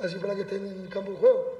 así 0.03 0.15
para 0.17 0.35
que 0.35 0.41
esté 0.41 0.57
en 0.57 0.83
el 0.83 0.89
campo 0.89 1.11
de 1.11 1.17
juego. 1.17 1.57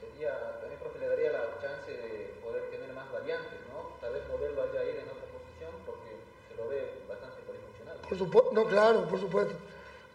Sería, 0.00 0.58
también, 0.60 0.78
profe, 0.80 0.98
le 1.00 1.08
daría 1.08 1.32
la 1.32 1.44
chance 1.60 1.90
de 1.90 2.34
poder 2.42 2.70
tener 2.70 2.92
más 2.94 3.10
variantes, 3.12 3.58
¿no? 3.72 3.96
Tal 4.00 4.12
vez 4.12 4.22
moverlo 4.28 4.62
a 4.62 4.68
Jair 4.68 4.96
en 4.96 5.08
otra 5.08 5.26
posición 5.34 5.72
porque 5.84 6.10
se 6.48 6.56
lo 6.56 6.68
ve 6.68 6.92
bastante 7.08 7.42
polifuncional. 7.42 7.96
Por 8.08 8.16
supuesto, 8.18 8.52
no, 8.52 8.64
claro, 8.66 9.08
por 9.08 9.20
supuesto. 9.20 9.54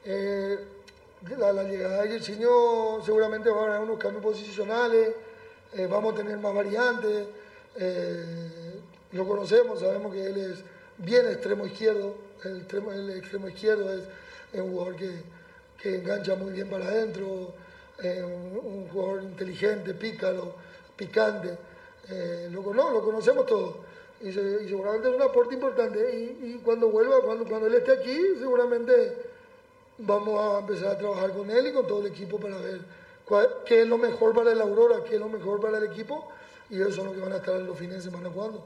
Eh, 0.06 0.58
la, 1.38 1.52
la 1.52 1.64
llegada 1.64 2.04
de 2.04 2.10
Yersinio 2.10 3.02
seguramente 3.04 3.50
va 3.50 3.64
a 3.64 3.66
haber 3.66 3.82
unos 3.82 3.98
cambios 3.98 4.24
posicionales, 4.24 5.16
eh, 5.74 5.88
vamos 5.88 6.14
a 6.14 6.18
tener 6.18 6.38
más 6.38 6.54
variantes. 6.54 7.28
eh, 7.78 8.82
lo 9.12 9.26
conocemos, 9.26 9.80
sabemos 9.80 10.14
que 10.14 10.26
él 10.26 10.38
es 10.38 10.64
bien 10.98 11.26
extremo 11.28 11.66
izquierdo, 11.66 12.16
el 12.50 12.62
extremo, 13.12 13.48
izquierdo 13.48 13.94
es, 13.94 14.04
es 14.54 14.62
un 14.62 14.72
jugador 14.72 14.96
que, 14.96 15.12
que 15.82 15.96
engancha 15.96 16.36
muy 16.36 16.52
bien 16.52 16.70
para 16.70 16.86
adentro, 16.86 17.54
un, 18.04 18.88
jugador 18.92 19.24
inteligente, 19.24 19.94
pícaro, 19.94 20.54
picante. 20.96 21.58
Eh, 22.10 22.50
lo, 22.52 22.62
cono- 22.64 22.92
lo 22.92 23.02
conocemos 23.04 23.46
todos 23.46 23.76
y, 24.22 24.32
se- 24.32 24.64
y 24.64 24.70
seguramente 24.70 25.10
es 25.10 25.16
un 25.16 25.22
aporte 25.22 25.54
importante. 25.56 26.00
Y, 26.16 26.62
cuando 26.64 26.90
vuelva, 26.90 27.22
cuando, 27.22 27.46
cuando 27.46 27.68
él 27.68 27.76
esté 27.76 27.94
aquí, 27.94 28.18
seguramente 28.40 29.18
vamos 29.98 30.40
a 30.40 30.60
empezar 30.60 30.90
a 30.92 30.98
trabajar 30.98 31.32
con 31.34 31.50
él 31.50 31.68
y 31.68 31.74
con 31.74 31.88
todo 31.88 32.02
el 32.02 32.08
equipo 32.08 32.38
para 32.40 32.58
ver 32.58 32.82
qué 33.66 33.82
es 33.82 33.88
lo 33.88 33.98
mejor 33.98 34.36
para 34.36 34.52
el 34.52 34.62
Aurora, 34.62 35.04
qué 35.04 35.16
es 35.16 35.20
lo 35.20 35.30
mejor 35.30 35.60
para 35.62 35.78
el 35.80 35.86
equipo. 35.86 36.28
Y 36.70 36.76
ellos 36.76 36.96
son 36.96 37.06
los 37.08 37.16
que 37.16 37.22
van 37.22 37.34
a 37.34 37.38
estar 37.38 37.60
los 37.62 37.78
fines 37.78 37.96
de 37.98 38.02
semana 38.12 38.30
jugando. 38.30 38.64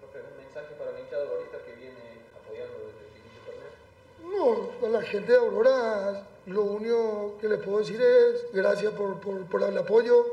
Profe, 0.00 0.18
un 0.20 0.44
mensaje 0.44 0.74
para 0.78 0.90
el 0.90 1.04
hinchado 1.04 1.28
ahorita 1.28 1.58
que 1.64 1.72
viene 1.74 2.22
apoyando 2.36 2.74
desde 2.78 3.06
el 3.06 3.14
inicio 3.22 3.40
del 3.46 3.54
torneo. 3.54 4.27
A 4.38 4.88
la 4.88 5.02
gente 5.02 5.32
de 5.32 5.38
Aurora 5.38 6.24
lo 6.46 6.62
único 6.62 7.36
que 7.40 7.48
les 7.48 7.58
puedo 7.58 7.80
decir 7.80 8.00
es 8.00 8.46
gracias 8.52 8.92
por, 8.92 9.18
por, 9.18 9.44
por 9.46 9.62
el 9.64 9.76
apoyo, 9.76 10.26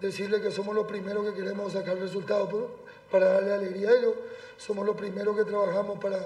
decirle 0.00 0.40
que 0.40 0.50
somos 0.50 0.74
los 0.74 0.86
primeros 0.86 1.26
que 1.26 1.34
queremos 1.34 1.74
sacar 1.74 1.98
resultados 1.98 2.70
para 3.10 3.34
darle 3.34 3.52
alegría 3.52 3.90
a 3.90 3.98
ellos, 3.98 4.14
somos 4.56 4.86
los 4.86 4.96
primeros 4.96 5.36
que 5.36 5.44
trabajamos 5.44 5.98
para, 5.98 6.24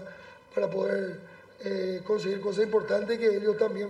para 0.55 0.71
poder 0.71 1.19
eh, 1.65 2.03
conseguir 2.05 2.41
cosas 2.41 2.63
importantes 2.63 3.19
que 3.19 3.37
ellos 3.37 3.57
también 3.59 3.89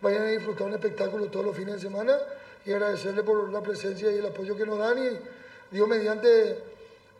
vayan 0.00 0.22
a 0.22 0.26
disfrutar 0.28 0.66
un 0.66 0.72
espectáculo 0.72 1.26
todos 1.26 1.44
los 1.44 1.56
fines 1.56 1.74
de 1.74 1.80
semana 1.80 2.16
y 2.64 2.72
agradecerle 2.72 3.22
por 3.22 3.52
la 3.52 3.60
presencia 3.60 4.10
y 4.10 4.16
el 4.16 4.26
apoyo 4.26 4.56
que 4.56 4.64
nos 4.64 4.78
dan 4.78 4.96
y 4.98 5.18
Dios 5.70 5.86
mediante 5.86 6.56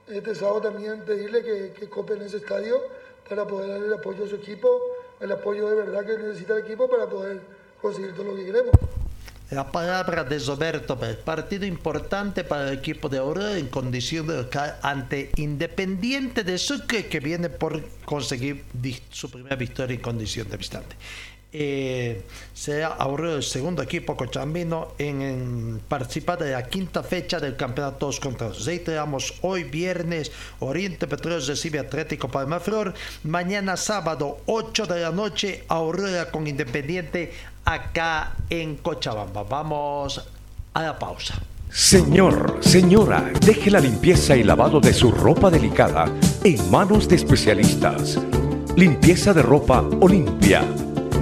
este 0.09 0.35
sábado 0.35 0.63
también 0.63 1.05
pedirle 1.05 1.45
que, 1.45 1.73
que 1.79 1.91
copen 1.91 2.23
ese 2.23 2.39
estadio 2.39 2.81
para 3.29 3.47
poder 3.47 3.69
darle 3.69 3.89
el 3.89 3.93
apoyo 3.93 4.25
a 4.25 4.29
su 4.29 4.37
equipo, 4.37 4.90
el 5.21 5.33
apoyo 5.33 5.69
de 5.69 5.77
verdad 5.77 6.05
que 6.05 6.19
necesita 6.19 6.55
el 6.55 6.65
equipo 6.65 6.89
para 6.89 7.07
poder 7.07 7.41
conseguir 7.81 8.15
todo 8.15 8.25
lo 8.25 8.37
que 8.37 8.47
queremos. 8.47 8.73
La 9.51 9.71
palabra 9.71 10.23
de 10.23 10.39
Roberto 10.39 10.97
Pérez. 10.97 11.17
Partido 11.17 11.67
importante 11.67 12.45
para 12.45 12.69
el 12.69 12.79
equipo 12.79 13.09
de 13.09 13.19
Aurora 13.19 13.59
en 13.59 13.67
local 14.37 14.77
ante 14.81 15.33
Independiente 15.37 16.45
de 16.45 16.57
Sucre 16.57 17.07
que 17.07 17.19
viene 17.19 17.49
por 17.49 17.83
conseguir 18.05 18.65
su 19.11 19.29
primera 19.29 19.57
victoria 19.57 19.97
en 19.97 20.01
condición 20.01 20.49
de 20.49 20.57
visitante. 20.57 20.95
Eh, 21.53 22.23
será 22.55 22.89
Aurora 22.89 23.35
el 23.35 23.43
segundo 23.43 23.83
equipo 23.83 24.17
cochambino 24.17 24.93
en, 24.99 25.81
participar 25.89 26.39
de 26.39 26.53
la 26.53 26.63
quinta 26.63 27.03
fecha 27.03 27.41
del 27.41 27.57
campeonato 27.57 27.99
todos 27.99 28.21
contra 28.21 28.49
todos. 28.49 28.65
Reiteramos, 28.67 29.35
hoy 29.43 29.65
viernes 29.65 30.31
Oriente 30.61 31.09
Petróleo 31.09 31.41
recibe 31.45 31.81
Atlético 31.81 32.29
Palmaflor. 32.29 32.95
Mañana 33.25 33.77
sábado 33.77 34.39
8 34.47 34.87
de 34.87 35.01
la 35.01 35.11
noche 35.11 35.65
Aurora 35.69 36.31
con 36.31 36.47
Independiente 36.47 37.33
acá 37.65 38.37
en 38.49 38.77
Cochabamba. 38.77 39.43
Vamos 39.43 40.25
a 40.73 40.83
la 40.83 40.99
pausa. 40.99 41.35
Señor, 41.69 42.59
señora, 42.61 43.31
deje 43.45 43.71
la 43.71 43.81
limpieza 43.81 44.37
y 44.37 44.43
lavado 44.43 44.81
de 44.81 44.93
su 44.93 45.11
ropa 45.11 45.51
delicada 45.51 46.07
en 46.45 46.71
manos 46.71 47.09
de 47.09 47.17
especialistas. 47.17 48.19
Limpieza 48.77 49.33
de 49.33 49.43
ropa 49.43 49.85
Olimpia. 50.01 50.65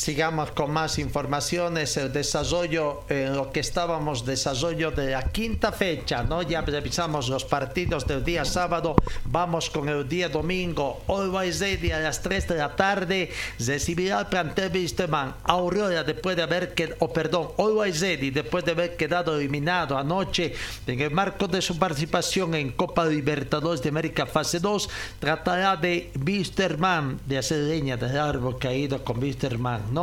Sigamos 0.00 0.52
con 0.52 0.70
más 0.70 0.98
informaciones, 0.98 1.94
el 1.98 2.10
desarrollo, 2.10 3.02
en 3.10 3.36
lo 3.36 3.52
que 3.52 3.60
estábamos, 3.60 4.24
desarrollo 4.24 4.92
de 4.92 5.10
la 5.10 5.24
quinta 5.24 5.72
fecha, 5.72 6.22
¿no? 6.22 6.40
Ya 6.40 6.62
revisamos 6.62 7.28
los 7.28 7.44
partidos 7.44 8.06
del 8.06 8.24
día 8.24 8.46
sábado, 8.46 8.96
vamos 9.26 9.68
con 9.68 9.90
el 9.90 10.08
día 10.08 10.30
domingo, 10.30 11.02
Always 11.06 11.60
Ready 11.60 11.90
a 11.90 11.98
las 12.00 12.22
3 12.22 12.48
de 12.48 12.54
la 12.54 12.74
tarde, 12.76 13.30
recibirá 13.58 14.20
al 14.20 14.30
plantel 14.30 14.72
Wisterman, 14.72 15.34
Aurora 15.44 16.02
después 16.02 16.34
de 16.34 16.44
haber 16.44 16.72
quedado, 16.72 16.96
oh, 17.00 17.12
perdón, 17.12 17.48
Always 17.58 18.00
Ready 18.00 18.30
después 18.30 18.64
de 18.64 18.72
haber 18.72 18.96
quedado 18.96 19.36
eliminado 19.36 19.98
anoche 19.98 20.54
en 20.86 20.98
el 20.98 21.10
marco 21.10 21.46
de 21.46 21.60
su 21.60 21.78
participación 21.78 22.54
en 22.54 22.72
Copa 22.72 23.04
Libertadores 23.04 23.82
de 23.82 23.90
América 23.90 24.24
fase 24.24 24.60
2, 24.60 24.88
tratará 25.18 25.76
de 25.76 26.10
Wisterman, 26.26 27.20
de 27.26 27.36
hacer 27.36 27.58
leña 27.58 27.98
del 27.98 28.16
árbol 28.16 28.58
caído 28.58 29.04
con 29.04 29.22
Wisterman, 29.22 29.90
¿no? 29.92 29.99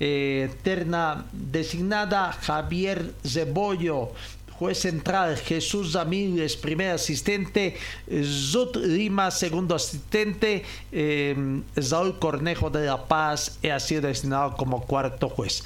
Eh, 0.00 0.50
terna 0.62 1.24
designada 1.32 2.32
Javier 2.32 3.12
Zebollo. 3.26 4.12
Juez 4.58 4.78
central 4.78 5.36
Jesús 5.38 5.92
Ramírez, 5.92 6.56
primer 6.56 6.90
asistente, 6.92 7.74
Zut 8.22 8.76
Lima, 8.76 9.32
segundo 9.32 9.74
asistente, 9.74 10.62
eh, 10.92 11.34
Saúl 11.80 12.20
Cornejo 12.20 12.70
de 12.70 12.86
La 12.86 13.08
Paz 13.08 13.58
ha 13.68 13.80
sido 13.80 14.02
designado 14.02 14.56
como 14.56 14.82
cuarto 14.86 15.28
juez. 15.28 15.64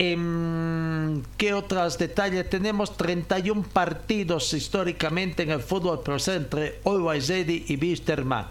Em, 0.00 1.22
¿Qué 1.36 1.52
otros 1.52 1.98
detalles 1.98 2.48
tenemos? 2.48 2.96
31 2.96 3.64
partidos 3.64 4.54
históricamente 4.54 5.42
en 5.42 5.50
el 5.50 5.60
fútbol 5.60 6.02
profesional 6.04 6.42
entre 6.42 6.78
Always 6.84 7.28
Ready 7.28 7.64
y 7.66 7.76
Wisterman. 7.76 8.46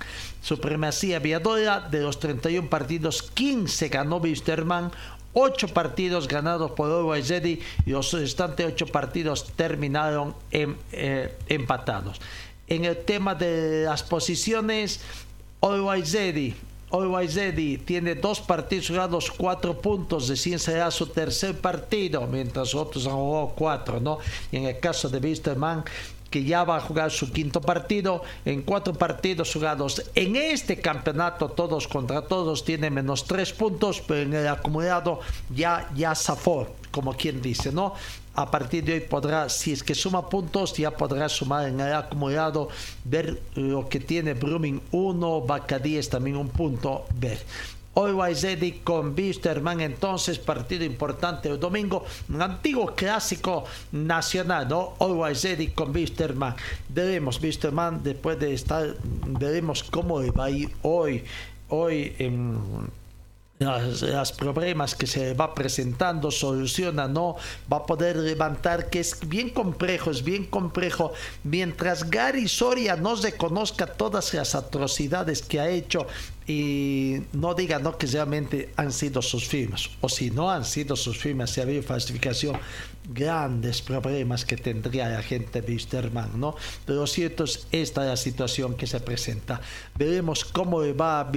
Supremacía 0.47 1.19
viadora 1.19 1.81
de 1.81 1.99
los 1.99 2.21
31 2.21 2.69
partidos, 2.69 3.21
15 3.21 3.89
ganó 3.89 4.15
Wisterman, 4.15 4.93
8 5.33 5.67
partidos 5.73 6.25
ganados 6.25 6.71
por 6.71 6.87
Ready 6.89 7.59
y 7.85 7.89
los 7.89 8.13
restantes 8.13 8.65
8 8.65 8.87
partidos 8.87 9.45
terminaron 9.57 10.33
en, 10.51 10.77
eh, 10.93 11.35
empatados. 11.49 12.21
En 12.65 12.85
el 12.85 12.95
tema 12.95 13.35
de 13.35 13.83
las 13.83 14.03
posiciones, 14.03 15.01
Always 15.59 16.13
Ready 16.13 17.77
tiene 17.79 18.15
dos 18.15 18.39
partidos 18.39 18.87
jugados, 18.87 19.29
cuatro 19.29 19.81
puntos, 19.81 20.29
decir 20.29 20.59
será 20.59 20.89
su 20.91 21.07
tercer 21.07 21.57
partido, 21.57 22.25
mientras 22.25 22.73
otros 22.73 23.05
han 23.05 23.15
jugado 23.15 23.53
cuatro, 23.53 23.99
¿no? 23.99 24.19
Y 24.49 24.55
en 24.55 24.63
el 24.67 24.79
caso 24.79 25.09
de 25.09 25.19
Wisterman, 25.19 25.83
que 26.37 26.43
ya 26.43 26.63
va 26.63 26.77
a 26.77 26.81
jugar 26.81 27.09
su 27.09 27.31
quinto 27.31 27.61
partido 27.61 28.21
en 28.45 28.61
cuatro 28.61 28.93
partidos 28.93 29.51
jugados 29.51 30.03
en 30.13 30.35
este 30.35 30.79
campeonato 30.79 31.49
todos 31.49 31.87
contra 31.87 32.21
todos 32.21 32.63
tiene 32.63 32.91
menos 32.91 33.25
tres 33.25 33.51
puntos 33.53 34.03
pero 34.05 34.21
en 34.21 34.33
el 34.35 34.47
acumulado 34.47 35.19
ya 35.49 35.89
ya 35.95 36.13
zafó 36.13 36.67
como 36.91 37.13
quien 37.13 37.41
dice 37.41 37.71
no 37.71 37.95
a 38.35 38.51
partir 38.51 38.83
de 38.83 38.93
hoy 38.93 38.99
podrá, 38.99 39.49
si 39.49 39.71
es 39.71 39.81
que 39.81 39.95
suma 39.95 40.29
puntos, 40.29 40.73
ya 40.77 40.91
podrá 40.91 41.27
sumar 41.27 41.69
en 41.69 41.79
el 41.79 41.91
acumulado, 41.91 42.69
ver 43.03 43.41
lo 43.55 43.89
que 43.89 43.99
tiene 43.99 44.35
Brumming 44.35 44.79
1, 44.91 45.41
Bacadíes 45.41 46.07
también 46.07 46.37
un 46.37 46.49
punto, 46.49 47.07
ver. 47.15 47.39
Always 47.97 48.43
Ready 48.43 48.73
con 48.83 49.15
Wisterman, 49.17 49.81
entonces 49.81 50.37
partido 50.37 50.85
importante 50.85 51.49
el 51.49 51.59
domingo, 51.59 52.05
un 52.29 52.39
antiguo 52.43 52.93
clásico 52.93 53.63
nacional, 53.91 54.67
¿no? 54.69 54.93
Always 54.99 55.43
Ready 55.43 55.69
con 55.69 55.95
Wisterman. 55.95 56.55
Veremos 56.89 57.41
Wisterman 57.41 58.03
después 58.03 58.39
de 58.39 58.53
estar, 58.53 58.95
veremos 59.25 59.83
cómo 59.83 60.21
va 60.31 60.45
a 60.45 60.49
ir 60.51 60.69
hoy, 60.83 61.23
hoy 61.69 62.15
en 62.19 62.59
los 63.59 64.31
problemas 64.33 64.93
que 64.93 65.07
se 65.07 65.33
va 65.33 65.55
presentando, 65.55 66.29
soluciona, 66.29 67.07
no, 67.07 67.37
va 67.71 67.77
a 67.77 67.85
poder 67.85 68.17
levantar, 68.17 68.89
que 68.89 68.99
es 68.99 69.17
bien 69.27 69.49
complejo, 69.49 70.11
es 70.11 70.23
bien 70.23 70.45
complejo. 70.45 71.11
Mientras 71.43 72.09
Gary 72.09 72.47
Soria 72.47 72.95
no 72.95 73.15
reconozca 73.15 73.87
todas 73.87 74.33
las 74.33 74.53
atrocidades 74.53 75.41
que 75.41 75.59
ha 75.59 75.69
hecho 75.69 76.05
y 76.45 77.23
no 77.33 77.55
diga 77.55 77.79
no 77.79 77.97
que 77.97 78.07
realmente 78.07 78.71
han 78.77 78.93
sido 78.93 79.21
sus 79.21 79.47
firmas, 79.47 79.89
o 80.01 80.07
si 80.07 80.29
no 80.29 80.49
han 80.49 80.63
sido 80.63 80.95
sus 80.95 81.17
firmas, 81.17 81.49
si 81.49 81.59
ha 81.59 81.63
habido 81.63 81.83
falsificación, 81.83 82.57
grandes 83.09 83.81
problemas 83.81 84.45
que 84.45 84.57
tendría 84.57 85.09
la 85.09 85.21
gente 85.21 85.61
de 85.61 85.73
Wisterman, 85.73 86.39
¿no? 86.39 86.55
Pero 86.85 87.01
lo 87.01 87.07
cierto 87.07 87.45
es 87.45 87.67
esta 87.71 88.05
la 88.05 88.17
situación 88.17 88.75
que 88.75 88.87
se 88.87 88.99
presenta. 88.99 89.61
Veremos 89.95 90.45
cómo 90.45 90.81
va 90.93 91.21
a 91.21 91.31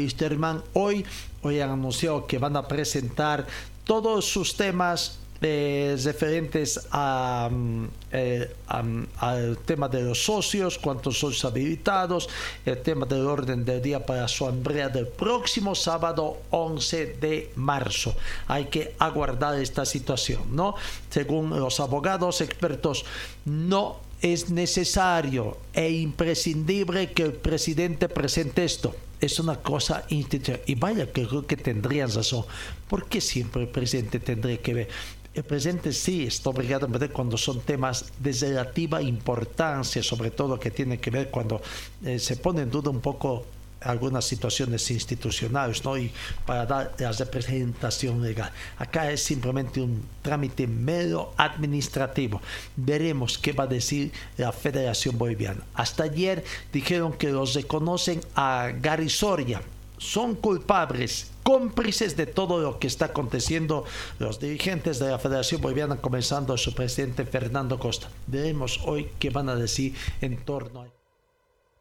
hoy. 0.74 1.04
Hoy 1.42 1.60
han 1.60 1.70
anunciado 1.70 2.26
que 2.26 2.38
van 2.38 2.56
a 2.56 2.68
presentar 2.68 3.46
todos 3.84 4.26
sus 4.26 4.56
temas 4.56 5.18
eh, 5.42 5.96
referentes 6.04 6.86
a, 6.92 7.48
mm, 7.50 7.84
eh, 8.12 8.54
al 8.66 9.56
tema 9.64 9.88
de 9.88 10.02
los 10.02 10.22
socios, 10.22 10.76
cuántos 10.76 11.18
socios 11.18 11.46
habilitados, 11.46 12.28
el 12.66 12.82
tema 12.82 13.06
del 13.06 13.26
orden 13.26 13.64
del 13.64 13.80
día 13.80 14.04
para 14.04 14.28
su 14.28 14.44
asamblea 14.44 14.90
del 14.90 15.06
próximo 15.06 15.74
sábado 15.74 16.42
11 16.50 17.16
de 17.18 17.52
marzo. 17.56 18.14
Hay 18.48 18.66
que 18.66 18.94
aguardar 18.98 19.58
esta 19.58 19.86
situación, 19.86 20.42
¿no? 20.54 20.74
Según 21.08 21.58
los 21.58 21.80
abogados 21.80 22.42
expertos, 22.42 23.06
no 23.46 23.96
es 24.20 24.50
necesario 24.50 25.56
e 25.72 25.88
imprescindible 25.90 27.12
que 27.12 27.22
el 27.22 27.32
presidente 27.32 28.10
presente 28.10 28.64
esto. 28.64 28.94
Es 29.20 29.38
una 29.38 29.56
cosa 29.56 30.04
institucional. 30.08 30.62
Y 30.66 30.74
vaya 30.74 31.12
que 31.12 31.26
creo 31.26 31.46
que 31.46 31.56
tendrían 31.56 32.10
razón. 32.12 32.44
¿Por 32.88 33.06
qué 33.06 33.20
siempre 33.20 33.62
el 33.62 33.68
presidente 33.68 34.18
tendría 34.20 34.58
que 34.58 34.74
ver? 34.74 34.88
el 35.32 35.44
presidente 35.44 35.92
sí 35.92 36.24
está 36.24 36.50
obligado 36.50 36.86
a 36.86 36.88
meter 36.88 37.12
cuando 37.12 37.36
son 37.36 37.60
temas 37.60 38.12
de 38.18 38.32
relativa 38.32 39.00
importancia, 39.00 40.02
sobre 40.02 40.30
todo 40.32 40.58
que 40.58 40.72
tiene 40.72 40.98
que 40.98 41.10
ver 41.10 41.30
cuando 41.30 41.62
eh, 42.04 42.18
se 42.18 42.36
pone 42.36 42.62
en 42.62 42.70
duda 42.70 42.90
un 42.90 43.00
poco 43.00 43.46
algunas 43.80 44.24
situaciones 44.24 44.90
institucionales 44.90 45.84
¿no? 45.84 45.96
y 45.96 46.12
para 46.46 46.66
dar 46.66 46.94
la 46.98 47.12
representación 47.12 48.22
legal. 48.22 48.50
Acá 48.78 49.10
es 49.10 49.22
simplemente 49.22 49.80
un 49.80 50.02
trámite 50.22 50.66
mero 50.66 51.32
administrativo. 51.36 52.40
Veremos 52.76 53.38
qué 53.38 53.52
va 53.52 53.64
a 53.64 53.68
decir 53.68 54.12
la 54.36 54.52
Federación 54.52 55.18
Boliviana. 55.18 55.64
Hasta 55.74 56.04
ayer 56.04 56.44
dijeron 56.72 57.12
que 57.12 57.30
los 57.30 57.54
reconocen 57.54 58.20
a 58.34 58.70
Gary 58.80 59.08
Soria, 59.08 59.62
son 60.00 60.34
culpables, 60.34 61.30
cómplices 61.42 62.16
de 62.16 62.26
todo 62.26 62.58
lo 62.58 62.78
que 62.78 62.86
está 62.86 63.06
aconteciendo 63.06 63.84
los 64.18 64.40
dirigentes 64.40 64.98
de 64.98 65.10
la 65.10 65.18
Federación 65.18 65.60
Boliviana, 65.60 65.96
comenzando 65.96 66.56
su 66.56 66.74
presidente 66.74 67.26
Fernando 67.26 67.78
Costa. 67.78 68.08
Veremos 68.26 68.80
hoy 68.84 69.10
qué 69.18 69.28
van 69.28 69.50
a 69.50 69.56
decir 69.56 69.94
en 70.22 70.38
torno 70.38 70.82
a 70.82 70.99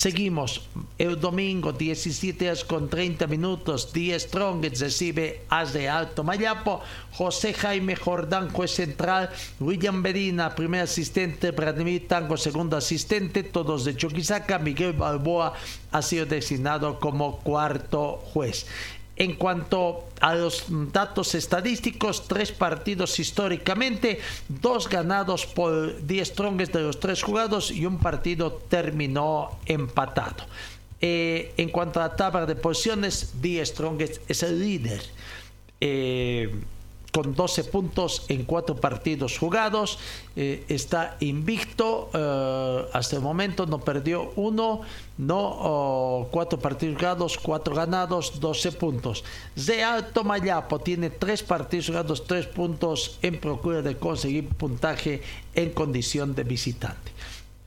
Seguimos 0.02 0.62
el 0.98 1.20
domingo 1.20 1.74
17 1.74 2.48
horas 2.48 2.64
con 2.64 2.88
30 2.88 3.28
minutos. 3.28 3.92
10 3.92 4.24
Strongets 4.24 4.80
recibe 4.80 5.42
As 5.50 5.74
de 5.74 5.90
Alto 5.90 6.24
Mayapo. 6.24 6.80
José 7.12 7.54
Jaime 7.54 7.98
Jordán, 7.98 8.50
juez 8.50 8.72
central. 8.72 9.30
William 9.60 9.96
Medina, 9.96 10.56
primer 10.56 10.84
asistente. 10.84 11.52
Vladimir 11.52 12.08
Tango, 12.08 12.38
segundo 12.38 12.78
asistente. 12.78 13.44
Todos 13.44 13.84
de 13.84 13.98
Choquisaca. 13.98 14.58
Miguel 14.58 14.94
Balboa 14.94 15.52
ha 15.92 16.02
sido 16.02 16.26
designado 16.26 16.98
como 17.02 17.40
cuarto 17.40 18.24
juez. 18.34 18.68
En 19.20 19.34
cuanto 19.34 20.08
a 20.22 20.34
los 20.34 20.64
datos 20.94 21.36
estadísticos, 21.36 22.26
tres 22.26 22.54
partidos 22.54 23.20
históricamente, 23.20 24.22
dos 24.48 24.88
ganados 24.88 25.46
por 25.46 26.06
10 26.08 26.30
Strongest 26.30 26.74
de 26.74 26.82
los 26.84 27.02
tres 27.02 27.22
jugados 27.22 27.70
y 27.70 27.86
un 27.86 27.98
partido 27.98 28.54
terminó 28.70 29.60
empatado. 29.66 30.46
Eh, 31.02 31.54
en 31.58 31.70
cuanto 31.70 32.00
a 32.00 32.08
la 32.08 32.16
tabla 32.16 32.46
de 32.46 32.56
posiciones, 32.56 33.42
10 33.42 33.68
Strongest 33.68 34.32
es 34.32 34.42
el 34.42 34.58
líder. 34.58 35.02
Eh, 35.82 36.56
con 37.12 37.34
12 37.34 37.66
puntos 37.66 38.26
en 38.30 38.44
cuatro 38.44 38.76
partidos 38.76 39.38
jugados. 39.38 40.00
Eh, 40.36 40.64
está 40.70 41.18
invicto. 41.20 42.10
Eh, 42.14 42.86
hasta 42.94 43.16
el 43.16 43.22
momento 43.22 43.66
no 43.66 43.80
perdió 43.80 44.32
uno. 44.36 44.82
No, 45.18 46.28
cuatro 46.32 46.58
partidos 46.60 46.96
jugados, 46.96 47.38
cuatro 47.38 47.76
ganados, 47.76 48.40
12 48.40 48.72
puntos. 48.72 49.26
De 49.54 49.84
Alto 49.84 50.24
Mayapo 50.24 50.80
tiene 50.80 51.10
tres 51.10 51.44
partidos 51.44 51.88
jugados, 51.88 52.26
tres 52.26 52.46
puntos 52.46 53.18
en 53.22 53.38
procura 53.38 53.82
de 53.82 53.98
conseguir 53.98 54.48
puntaje 54.48 55.22
en 55.56 55.72
condición 55.72 56.36
de 56.36 56.44
visitante. 56.44 57.12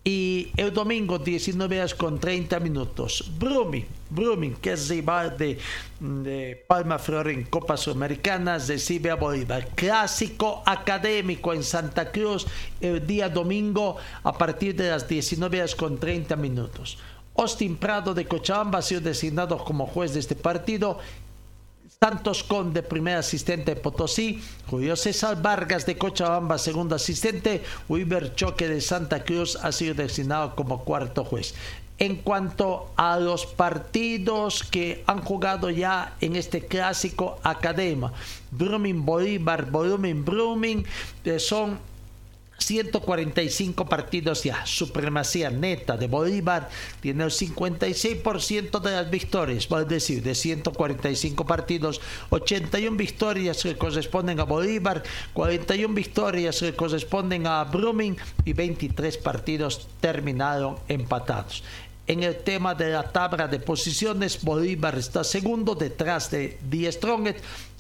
Y 0.05 0.51
el 0.57 0.73
domingo 0.73 1.17
19 1.21 1.79
horas 1.79 1.95
con 1.95 2.19
30 2.19 2.59
minutos, 2.59 3.31
Brumming, 3.39 3.87
Brumming, 4.11 4.55
que 4.57 4.73
es 4.73 4.89
rival 4.89 5.39
de, 5.39 5.59
de 6.01 6.65
Palma 6.67 6.99
Flor 6.99 7.29
en 7.29 7.45
Copa 7.45 7.77
Sudamericana, 7.77 8.59
recibe 8.59 9.11
a 9.11 9.15
Bolívar. 9.15 9.69
Clásico 9.77 10.65
académico 10.67 11.53
en 11.53 11.63
Santa 11.63 12.11
Cruz 12.11 12.49
el 12.81 13.07
día 13.07 13.29
domingo 13.29 13.97
a 14.25 14.37
partir 14.37 14.75
de 14.75 14.91
las 14.91 15.07
19 15.07 15.59
horas 15.59 15.77
con 15.77 16.01
30 16.01 16.35
minutos. 16.35 16.99
Austin 17.37 17.77
Prado 17.77 18.13
de 18.13 18.27
Cochabamba 18.27 18.81
ha 18.81 18.83
sido 18.83 19.03
designado 19.03 19.57
como 19.59 19.87
juez 19.87 20.15
de 20.15 20.21
este 20.21 20.35
partido 20.35 20.99
Santos 22.03 22.43
Conde, 22.43 22.83
primer 22.83 23.17
asistente 23.17 23.77
de 23.77 23.81
Potosí, 23.81 24.43
Julio 24.67 24.97
César 24.97 25.41
Vargas 25.41 25.87
de 25.87 25.97
Cochabamba, 25.97 26.59
segundo 26.59 26.97
asistente, 26.97 27.63
Wilber 27.89 28.35
Choque 28.35 28.67
de 28.67 28.81
Santa 28.81 29.23
Cruz 29.23 29.55
ha 29.63 29.71
sido 29.71 29.95
designado 29.95 30.57
como 30.57 30.83
cuarto 30.83 31.25
juez. 31.25 31.55
En 32.01 32.17
cuanto 32.17 32.91
a 32.97 33.21
los 33.21 33.47
partidos 33.47 34.65
que 34.65 35.05
han 35.07 35.23
jugado 35.23 35.71
ya 35.71 36.17
en 36.21 36.35
este 36.35 36.67
clásico 36.67 37.39
academia, 37.45 38.11
Brumming 38.51 39.05
Bolívar, 39.05 39.71
Volumen 39.71 40.25
Brumming, 40.25 40.85
eh, 41.25 41.39
son 41.39 41.79
145 42.65 43.87
partidos 43.87 44.45
ya. 44.45 44.65
Supremacía 44.67 45.51
neta 45.51 45.97
de 45.97 46.07
Bolívar 46.07 46.69
tiene 47.01 47.25
el 47.25 47.31
56% 47.31 48.81
de 48.81 48.91
las 48.93 49.11
victorias, 49.11 49.69
es 49.71 49.89
decir, 49.89 50.23
de 50.23 50.35
145 50.35 51.47
partidos, 51.47 52.01
81 52.31 52.97
victorias 52.97 53.63
que 53.63 53.77
corresponden 53.77 54.41
a 54.41 54.45
Bolívar, 54.45 55.03
41 55.33 55.95
victorias 55.95 56.61
que 56.61 56.75
corresponden 56.75 57.47
a 57.47 57.65
Brumming 57.65 58.17
y 58.45 58.53
23 58.53 59.19
partidos 59.19 59.89
terminaron 60.01 60.77
empatados. 60.89 61.63
En 62.07 62.23
el 62.23 62.37
tema 62.39 62.75
de 62.75 62.91
la 62.91 63.05
tabla 63.05 63.47
de 63.47 63.61
posiciones, 63.61 64.43
Bolívar 64.43 64.99
está 64.99 65.23
segundo 65.23 65.75
detrás 65.75 66.31
de 66.31 66.59
Die 66.69 66.91
Strongest, 66.91 67.39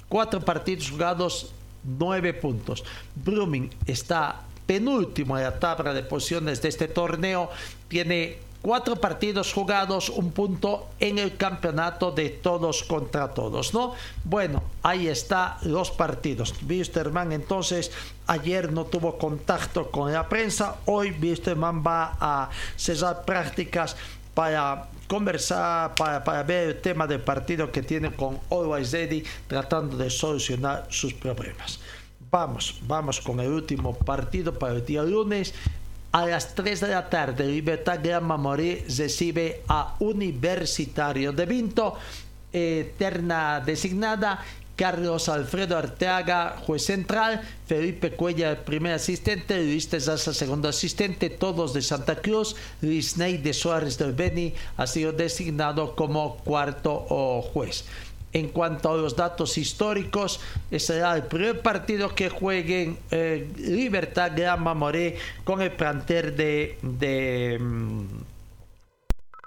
cuatro 0.08 0.40
partidos 0.40 0.90
jugados 0.90 1.52
nueve 1.84 2.32
puntos. 2.34 2.84
Blooming 3.14 3.70
está 3.86 4.42
penúltimo 4.72 5.36
en 5.36 5.44
la 5.44 5.58
tabla 5.60 5.92
de 5.92 6.02
posiciones 6.02 6.62
de 6.62 6.70
este 6.70 6.88
torneo, 6.88 7.50
tiene 7.88 8.38
cuatro 8.62 8.96
partidos 8.96 9.52
jugados, 9.52 10.08
un 10.08 10.32
punto 10.32 10.88
en 10.98 11.18
el 11.18 11.36
campeonato 11.36 12.10
de 12.10 12.30
todos 12.30 12.82
contra 12.84 13.34
todos, 13.34 13.74
¿no? 13.74 13.92
Bueno, 14.24 14.62
ahí 14.82 15.08
está 15.08 15.58
los 15.62 15.90
partidos. 15.90 16.54
Wisterman 16.66 17.32
entonces 17.32 17.90
ayer 18.26 18.72
no 18.72 18.86
tuvo 18.86 19.18
contacto 19.18 19.90
con 19.90 20.10
la 20.10 20.26
prensa, 20.26 20.76
hoy 20.86 21.14
Wisterman 21.20 21.84
va 21.86 22.16
a 22.18 22.48
cesar 22.76 23.26
prácticas 23.26 23.94
para 24.32 24.88
conversar, 25.06 25.94
para, 25.94 26.42
ver 26.44 26.68
el 26.68 26.80
tema 26.80 27.06
del 27.06 27.20
partido 27.20 27.70
que 27.70 27.82
tiene 27.82 28.10
con 28.12 28.40
Always 28.50 28.96
tratando 29.46 29.98
de 29.98 30.08
solucionar 30.08 30.86
sus 30.88 31.12
problemas. 31.12 31.78
Vamos, 32.32 32.80
vamos 32.88 33.20
con 33.20 33.40
el 33.40 33.52
último 33.52 33.92
partido 33.92 34.58
para 34.58 34.72
el 34.72 34.86
día 34.86 35.02
lunes. 35.02 35.52
A 36.12 36.24
las 36.24 36.54
3 36.54 36.80
de 36.80 36.88
la 36.88 37.10
tarde, 37.10 37.44
Libertad 37.46 38.00
Gran 38.02 38.24
Mamoré 38.24 38.86
recibe 38.96 39.60
a 39.68 39.96
Universitario 39.98 41.32
de 41.32 41.44
Vinto, 41.44 41.94
eh, 42.50 42.94
terna 42.96 43.60
designada 43.60 44.42
Carlos 44.76 45.28
Alfredo 45.28 45.76
Arteaga, 45.76 46.56
juez 46.64 46.86
central, 46.86 47.42
Felipe 47.66 48.12
Cuella, 48.12 48.64
primer 48.64 48.94
asistente, 48.94 49.62
Luis 49.62 49.90
Tesaza, 49.90 50.32
segundo 50.32 50.70
asistente, 50.70 51.28
todos 51.28 51.74
de 51.74 51.82
Santa 51.82 52.16
Cruz, 52.16 52.56
Luis 52.80 53.18
Ney 53.18 53.36
de 53.36 53.52
Suárez 53.52 53.98
del 53.98 54.14
Beni 54.14 54.54
ha 54.78 54.86
sido 54.86 55.12
designado 55.12 55.94
como 55.94 56.38
cuarto 56.38 57.42
juez. 57.52 57.84
En 58.34 58.48
cuanto 58.48 58.90
a 58.90 58.96
los 58.96 59.14
datos 59.14 59.58
históricos, 59.58 60.40
será 60.78 61.14
el 61.16 61.24
primer 61.24 61.60
partido 61.60 62.14
que 62.14 62.30
jueguen 62.30 62.96
eh, 63.10 63.46
Libertad 63.58 64.32
Gran 64.34 64.62
Mamoré 64.62 65.18
con 65.44 65.60
el 65.60 65.70
planter 65.72 66.34
de, 66.34 66.78
de, 66.80 67.60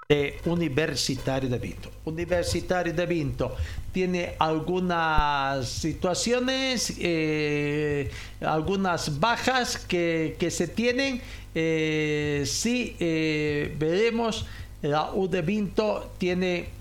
de, 0.07 0.39
Universitario 0.45 1.49
de 1.49 1.57
Vinto. 1.57 1.91
Universitario 2.05 2.93
de 2.93 3.05
Vinto 3.07 3.55
tiene 3.91 4.35
algunas 4.37 5.67
situaciones, 5.67 6.93
eh, 6.99 8.11
algunas 8.39 9.19
bajas 9.19 9.79
que, 9.79 10.35
que 10.37 10.51
se 10.51 10.67
tienen. 10.67 11.23
Eh, 11.55 12.43
sí, 12.45 12.95
veremos, 12.99 14.45
la 14.83 15.11
U 15.11 15.27
de 15.27 15.41
Vinto 15.41 16.11
tiene 16.19 16.75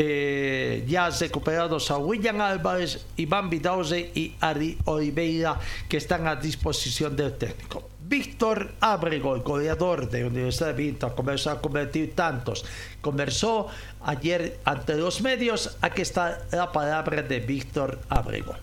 eh, 0.00 0.84
ya 0.86 1.10
recuperados 1.10 1.90
a 1.90 1.98
William 1.98 2.40
Álvarez, 2.40 3.04
Iván 3.16 3.50
Vidauze 3.50 4.12
y 4.14 4.36
Ari 4.38 4.78
Oliveira, 4.84 5.58
que 5.88 5.96
están 5.96 6.28
a 6.28 6.36
disposición 6.36 7.16
del 7.16 7.36
técnico. 7.36 7.82
Víctor 8.00 8.70
Abrego, 8.78 9.34
el 9.34 9.42
goleador 9.42 10.08
de 10.08 10.24
Universidad 10.24 10.68
de 10.68 10.74
Vinto, 10.74 11.12
comenzó 11.16 11.50
a 11.50 11.60
convertir 11.60 12.14
tantos. 12.14 12.64
Conversó 13.00 13.66
ayer 14.04 14.60
ante 14.64 14.94
los 14.94 15.20
medios. 15.20 15.76
Aquí 15.80 16.02
está 16.02 16.46
la 16.52 16.70
palabra 16.70 17.22
de 17.22 17.40
Víctor 17.40 17.98
Abrego. 18.08 18.54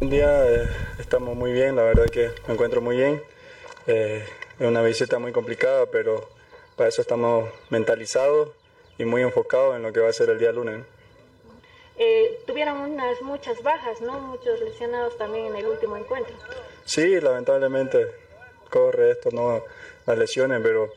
Un 0.00 0.08
día 0.08 0.46
eh, 0.46 0.66
estamos 0.98 1.36
muy 1.36 1.52
bien, 1.52 1.76
la 1.76 1.82
verdad 1.82 2.06
que 2.06 2.30
me 2.46 2.54
encuentro 2.54 2.80
muy 2.80 2.96
bien. 2.96 3.20
Eh, 3.86 4.24
es 4.58 4.66
una 4.66 4.80
visita 4.80 5.18
muy 5.18 5.30
complicada, 5.30 5.84
pero 5.92 6.30
para 6.74 6.88
eso 6.88 7.02
estamos 7.02 7.50
mentalizados 7.68 8.48
y 8.98 9.04
muy 9.04 9.22
enfocado 9.22 9.76
en 9.76 9.82
lo 9.82 9.92
que 9.92 10.00
va 10.00 10.08
a 10.08 10.12
ser 10.12 10.28
el 10.30 10.38
día 10.38 10.52
lunes. 10.52 10.84
Eh, 11.96 12.40
tuvieron 12.46 12.78
unas 12.78 13.20
muchas 13.22 13.62
bajas, 13.62 14.00
¿no? 14.00 14.20
Muchos 14.20 14.60
lesionados 14.60 15.16
también 15.16 15.46
en 15.46 15.56
el 15.56 15.66
último 15.66 15.96
encuentro. 15.96 16.34
Sí, 16.84 17.20
lamentablemente 17.20 18.06
corre 18.70 19.12
esto, 19.12 19.30
no 19.32 19.64
las 20.06 20.18
lesiones, 20.18 20.60
pero 20.62 20.92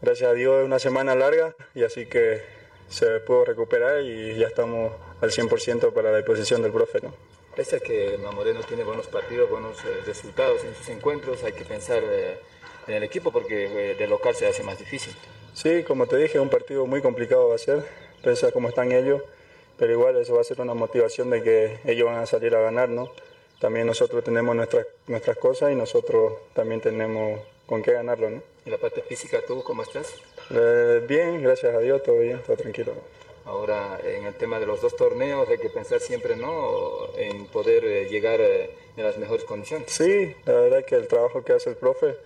gracias 0.00 0.30
a 0.30 0.34
Dios 0.34 0.60
es 0.60 0.66
una 0.66 0.78
semana 0.78 1.14
larga 1.14 1.54
y 1.74 1.82
así 1.82 2.06
que 2.06 2.42
se 2.88 3.20
pudo 3.20 3.44
recuperar 3.44 4.02
y 4.02 4.36
ya 4.36 4.46
estamos 4.46 4.92
al 5.20 5.30
100% 5.30 5.92
para 5.92 6.10
la 6.10 6.18
disposición 6.18 6.62
del 6.62 6.72
profe, 6.72 7.00
¿no? 7.00 7.12
Pese 7.56 7.76
a 7.76 7.80
que 7.80 8.16
Mamoreno 8.22 8.60
tiene 8.60 8.84
buenos 8.84 9.08
partidos, 9.08 9.50
buenos 9.50 9.84
eh, 9.84 10.02
resultados 10.06 10.64
en 10.64 10.74
sus 10.76 10.88
encuentros, 10.88 11.42
hay 11.42 11.52
que 11.52 11.64
pensar 11.64 12.02
eh, 12.04 12.38
en 12.86 12.94
el 12.94 13.02
equipo 13.02 13.32
porque 13.32 13.96
de 13.98 14.06
local 14.06 14.34
se 14.36 14.46
hace 14.46 14.62
más 14.62 14.78
difícil. 14.78 15.14
Sí, 15.54 15.82
como 15.84 16.06
te 16.06 16.16
dije, 16.16 16.40
un 16.40 16.48
partido 16.48 16.86
muy 16.86 17.02
complicado 17.02 17.48
va 17.48 17.54
a 17.56 17.58
ser, 17.58 17.84
pese 18.22 18.52
cómo 18.52 18.68
están 18.68 18.92
ellos, 18.92 19.22
pero 19.76 19.92
igual 19.92 20.16
eso 20.16 20.34
va 20.34 20.40
a 20.40 20.44
ser 20.44 20.60
una 20.60 20.74
motivación 20.74 21.30
de 21.30 21.42
que 21.42 21.78
ellos 21.84 22.06
van 22.06 22.18
a 22.18 22.26
salir 22.26 22.54
a 22.54 22.60
ganar, 22.60 22.88
¿no? 22.88 23.10
También 23.58 23.86
nosotros 23.86 24.24
tenemos 24.24 24.56
nuestras, 24.56 24.86
nuestras 25.06 25.36
cosas 25.36 25.72
y 25.72 25.74
nosotros 25.74 26.34
también 26.54 26.80
tenemos 26.80 27.40
con 27.66 27.82
qué 27.82 27.92
ganarlo, 27.92 28.30
¿no? 28.30 28.42
¿Y 28.64 28.70
la 28.70 28.78
parte 28.78 29.02
física 29.02 29.40
tú 29.46 29.62
cómo 29.62 29.82
estás? 29.82 30.14
Eh, 30.50 31.04
bien, 31.06 31.42
gracias 31.42 31.74
a 31.74 31.78
Dios, 31.78 32.02
todo 32.02 32.18
bien, 32.18 32.42
todo 32.42 32.56
tranquilo. 32.56 32.92
Ahora, 33.44 33.98
en 34.04 34.26
el 34.26 34.34
tema 34.34 34.58
de 34.60 34.66
los 34.66 34.80
dos 34.80 34.96
torneos 34.96 35.48
hay 35.48 35.58
que 35.58 35.70
pensar 35.70 36.00
siempre, 36.00 36.36
¿no? 36.36 37.08
En 37.16 37.46
poder 37.46 37.84
eh, 37.84 38.08
llegar 38.08 38.40
eh, 38.40 38.70
en 38.96 39.04
las 39.04 39.18
mejores 39.18 39.44
condiciones. 39.44 39.90
Sí, 39.90 40.34
la 40.44 40.52
verdad 40.52 40.84
que 40.84 40.96
el 40.96 41.08
trabajo 41.08 41.42
que 41.42 41.52
hace 41.52 41.70
el 41.70 41.76
profe 41.76 42.16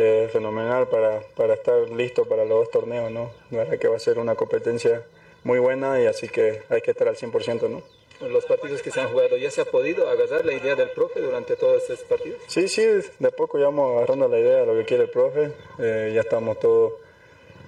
eh, 0.00 0.28
fenomenal 0.32 0.86
para, 0.86 1.20
para, 1.34 1.54
estar 1.54 1.90
listo 1.90 2.24
para 2.24 2.44
los 2.44 2.60
dos 2.60 2.70
torneos, 2.70 3.10
¿no? 3.10 3.32
La 3.50 3.58
verdad 3.58 3.78
que 3.80 3.88
va 3.88 3.96
a 3.96 3.98
ser 3.98 4.20
una 4.20 4.36
competencia 4.36 5.02
muy 5.42 5.58
buena 5.58 6.00
y 6.00 6.06
así 6.06 6.28
que 6.28 6.62
hay 6.68 6.80
que 6.82 6.92
estar 6.92 7.08
al 7.08 7.16
100%, 7.16 7.68
¿no? 7.68 7.82
Los 8.28 8.44
partidos 8.44 8.80
que 8.80 8.92
se 8.92 9.00
han 9.00 9.08
jugado, 9.08 9.36
¿ya 9.36 9.50
se 9.50 9.62
ha 9.62 9.64
podido 9.64 10.08
agarrar 10.08 10.46
la 10.46 10.52
idea 10.52 10.76
del 10.76 10.90
profe 10.90 11.20
durante 11.20 11.56
todos 11.56 11.82
estos 11.82 12.06
partidos? 12.06 12.40
Sí, 12.46 12.68
sí, 12.68 12.84
de 12.84 13.32
poco 13.32 13.58
ya 13.58 13.64
vamos 13.64 13.96
agarrando 13.96 14.28
la 14.28 14.38
idea 14.38 14.58
de 14.58 14.66
lo 14.66 14.74
que 14.74 14.84
quiere 14.84 15.04
el 15.04 15.10
profe, 15.10 15.50
eh, 15.80 16.12
ya 16.14 16.20
estamos 16.20 16.60
todos 16.60 16.92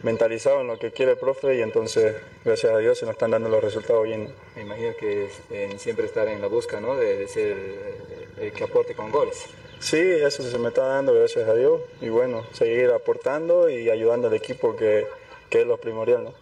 mentalizados 0.05 0.61
en 0.61 0.69
lo 0.69 0.79
que 0.79 0.93
quiere 0.93 1.13
el 1.13 1.19
profe 1.19 1.57
y 1.57 1.63
entonces, 1.63 2.15
gracias 2.45 2.73
a 2.73 2.79
Dios, 2.79 2.97
se 2.97 3.07
nos 3.07 3.15
están 3.15 3.33
dando 3.33 3.49
los 3.49 3.63
resultados 3.63 4.05
bien. 4.05 4.33
Me 4.55 4.63
imagino 4.63 4.95
que 4.95 5.29
eh, 5.51 5.75
siempre 5.79 6.07
estar 6.07 6.29
en 6.29 6.41
la 6.41 6.47
busca, 6.47 6.81
¿no? 6.81 6.97
De, 6.97 7.17
de 7.17 7.27
ser 7.27 7.57
eh, 8.39 8.53
que 8.55 8.63
aporte 8.63 8.95
con 8.95 9.11
goles. 9.11 9.47
Sí, 9.81 9.97
eso 9.97 10.43
se 10.43 10.59
me 10.59 10.69
está 10.69 10.83
dando, 10.83 11.15
gracias 11.15 11.49
a 11.49 11.55
Dios. 11.55 11.81
Y 12.01 12.11
bueno, 12.11 12.45
seguir 12.53 12.91
aportando 12.91 13.69
y 13.71 13.89
ayudando 13.89 14.29
al 14.29 14.35
equipo, 14.35 14.77
que, 14.77 15.07
que 15.49 15.63
es 15.63 15.67
lo 15.67 15.79
primordial, 15.79 16.25
¿no? 16.25 16.35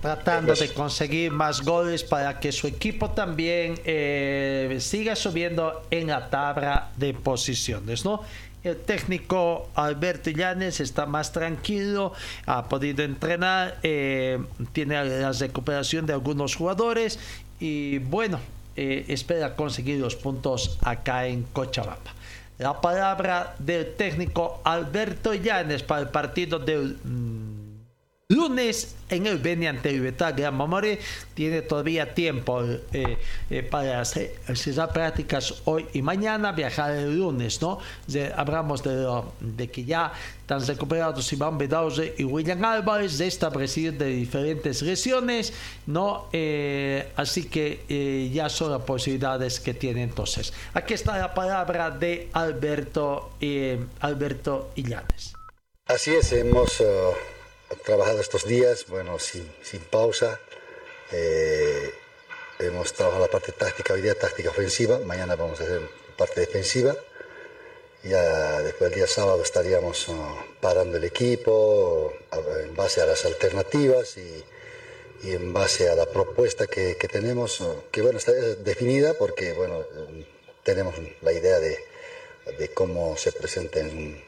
Tratando 0.00 0.54
de 0.54 0.72
conseguir 0.72 1.30
más 1.30 1.60
goles 1.60 2.02
para 2.02 2.40
que 2.40 2.52
su 2.52 2.66
equipo 2.66 3.10
también 3.10 3.78
eh, 3.84 4.78
siga 4.80 5.14
subiendo 5.14 5.82
en 5.90 6.08
la 6.08 6.30
tabla 6.30 6.90
de 6.96 7.12
posiciones, 7.12 8.04
¿no? 8.04 8.22
El 8.64 8.78
técnico 8.78 9.68
Alberto 9.74 10.30
Llanes 10.30 10.80
está 10.80 11.06
más 11.06 11.32
tranquilo, 11.32 12.12
ha 12.46 12.68
podido 12.68 13.04
entrenar, 13.04 13.78
eh, 13.82 14.38
tiene 14.72 15.02
la 15.04 15.32
recuperación 15.32 16.06
de 16.06 16.14
algunos 16.14 16.56
jugadores 16.56 17.18
y 17.58 17.98
bueno, 17.98 18.40
eh, 18.76 19.04
espera 19.08 19.54
conseguir 19.54 19.98
los 19.98 20.16
puntos 20.16 20.78
acá 20.82 21.26
en 21.26 21.42
Cochabamba. 21.42 22.14
La 22.60 22.78
palabra 22.78 23.54
del 23.58 23.94
técnico 23.94 24.60
Alberto 24.64 25.32
Llanes 25.32 25.82
para 25.82 26.02
el 26.02 26.08
partido 26.10 26.58
del 26.58 26.98
mm, 27.02 27.49
lunes 28.30 28.94
en 29.10 29.26
el 29.26 29.38
Beni 29.38 29.66
ante 29.66 29.90
Libertad 29.92 30.34
Gran 30.36 30.56
Mamoré. 30.56 30.98
Tiene 31.34 31.62
todavía 31.62 32.14
tiempo 32.14 32.62
eh, 32.62 33.18
eh, 33.50 33.62
para 33.62 34.00
hacer, 34.00 34.34
prácticas 34.92 35.62
hoy 35.64 35.86
y 35.92 36.00
mañana, 36.00 36.52
viajar 36.52 36.92
el 36.92 37.18
lunes, 37.18 37.60
¿no? 37.60 37.78
hablamos 38.36 38.82
de, 38.82 39.68
que 39.70 39.84
ya 39.84 40.12
están 40.40 40.64
recuperados 40.64 41.32
Iván 41.32 41.58
Bedauze 41.58 42.14
y 42.18 42.24
William 42.24 42.64
Álvarez, 42.64 43.18
de 43.18 43.26
establecidos 43.26 43.98
de 43.98 44.06
diferentes 44.06 44.80
lesiones, 44.82 45.52
¿no? 45.86 46.28
Eh, 46.32 47.12
así 47.16 47.44
que 47.44 48.30
ya 48.32 48.48
son 48.48 48.72
las 48.72 48.82
posibilidades 48.82 49.58
que 49.58 49.74
tiene 49.74 50.02
entonces. 50.02 50.52
Aquí 50.72 50.94
está 50.94 51.18
la 51.18 51.34
palabra 51.34 51.90
de 51.90 52.28
Alberto, 52.32 53.30
Alberto 54.00 54.70
Illanes. 54.76 55.34
Así 55.86 56.12
es, 56.12 56.32
hemos 56.32 56.80
trabajado 57.78 58.20
estos 58.20 58.44
días, 58.44 58.86
bueno, 58.88 59.18
sin, 59.18 59.46
pausa. 59.90 60.40
Eh, 61.12 61.92
hemos 62.58 62.92
trabajado 62.92 63.24
la 63.24 63.30
parte 63.30 63.52
táctica, 63.52 63.94
hoy 63.94 64.02
día 64.02 64.14
táctica 64.14 64.50
ofensiva, 64.50 64.98
mañana 64.98 65.36
vamos 65.36 65.60
a 65.60 65.64
hacer 65.64 65.80
parte 66.16 66.40
defensiva. 66.40 66.96
Ya 68.02 68.62
después 68.62 68.90
del 68.90 69.00
día 69.00 69.06
sábado 69.06 69.42
estaríamos 69.42 70.08
uh, 70.08 70.14
parando 70.60 70.96
el 70.96 71.04
equipo 71.04 72.12
en 72.64 72.74
base 72.74 73.02
a 73.02 73.06
las 73.06 73.26
alternativas 73.26 74.16
y, 74.16 74.42
y 75.22 75.32
en 75.32 75.52
base 75.52 75.90
a 75.90 75.94
la 75.94 76.06
propuesta 76.06 76.66
que, 76.66 76.94
tenemos, 76.94 77.60
uh, 77.60 77.82
que 77.90 78.00
bueno, 78.00 78.18
está 78.18 78.32
definida 78.32 79.14
porque 79.14 79.52
bueno, 79.52 79.84
tenemos 80.64 80.94
la 81.20 81.32
idea 81.32 81.60
de, 81.60 81.78
cómo 82.74 83.16
se 83.16 83.32
presenta 83.32 83.80
en, 83.80 84.22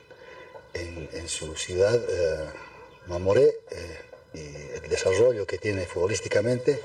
su 1.27 1.57
ciudad. 1.57 1.95
Uh, 1.95 2.72
Mamoré 3.07 3.61
eh, 3.71 3.99
y 4.35 4.75
el 4.77 4.89
desarrollo 4.89 5.47
que 5.47 5.59
tiene 5.59 5.87
futbolísticamente. 5.87 6.81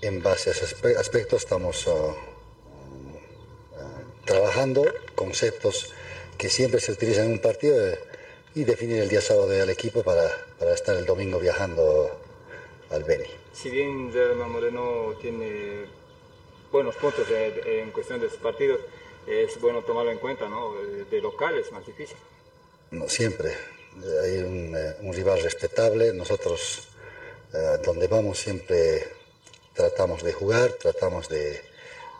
En 0.00 0.22
base 0.22 0.50
a 0.50 0.52
ese 0.52 0.64
aspecto 0.96 1.36
estamos 1.36 1.86
uh, 1.86 2.14
trabajando 4.24 4.84
conceptos 5.14 5.92
que 6.36 6.48
siempre 6.48 6.80
se 6.80 6.92
utilizan 6.92 7.26
en 7.26 7.32
un 7.32 7.38
partido 7.40 7.74
eh, 7.84 7.98
y 8.54 8.64
definir 8.64 9.02
el 9.02 9.08
día 9.08 9.20
sábado 9.20 9.50
al 9.50 9.70
equipo 9.70 10.02
para, 10.02 10.30
para 10.58 10.72
estar 10.74 10.96
el 10.96 11.04
domingo 11.04 11.40
viajando 11.40 12.20
al 12.90 13.04
Beni. 13.04 13.26
Si 13.52 13.70
bien 13.70 14.12
Germán 14.12 14.52
Moreno 14.52 15.14
tiene 15.20 15.86
buenos 16.70 16.94
puntos 16.96 17.28
en, 17.30 17.66
en 17.66 17.90
cuestión 17.90 18.20
de 18.20 18.28
sus 18.28 18.38
partidos, 18.38 18.80
es 19.26 19.60
bueno 19.60 19.82
tomarlo 19.82 20.10
en 20.10 20.18
cuenta, 20.18 20.48
¿no? 20.48 20.74
De 21.10 21.20
local 21.20 21.58
es 21.58 21.70
más 21.72 21.84
difícil. 21.84 22.16
No, 22.90 23.08
siempre. 23.08 23.52
Hay 24.22 24.38
un, 24.38 24.76
eh, 24.76 24.96
un 25.00 25.12
rival 25.12 25.42
respetable. 25.42 26.12
Nosotros, 26.12 26.88
eh, 27.52 27.78
donde 27.84 28.06
vamos, 28.06 28.38
siempre 28.38 29.08
tratamos 29.74 30.22
de 30.22 30.32
jugar, 30.32 30.72
tratamos 30.72 31.28
de, 31.28 31.60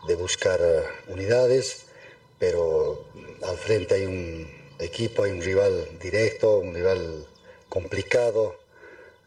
de 0.07 0.15
buscar 0.15 0.59
eh, 0.61 0.83
unidades, 1.07 1.85
pero 2.37 3.05
al 3.43 3.57
frente 3.57 3.95
hay 3.95 4.05
un 4.05 4.47
equipo, 4.79 5.23
hay 5.23 5.31
un 5.31 5.41
rival 5.41 5.99
directo, 5.99 6.59
un 6.59 6.73
rival 6.73 7.27
complicado, 7.67 8.55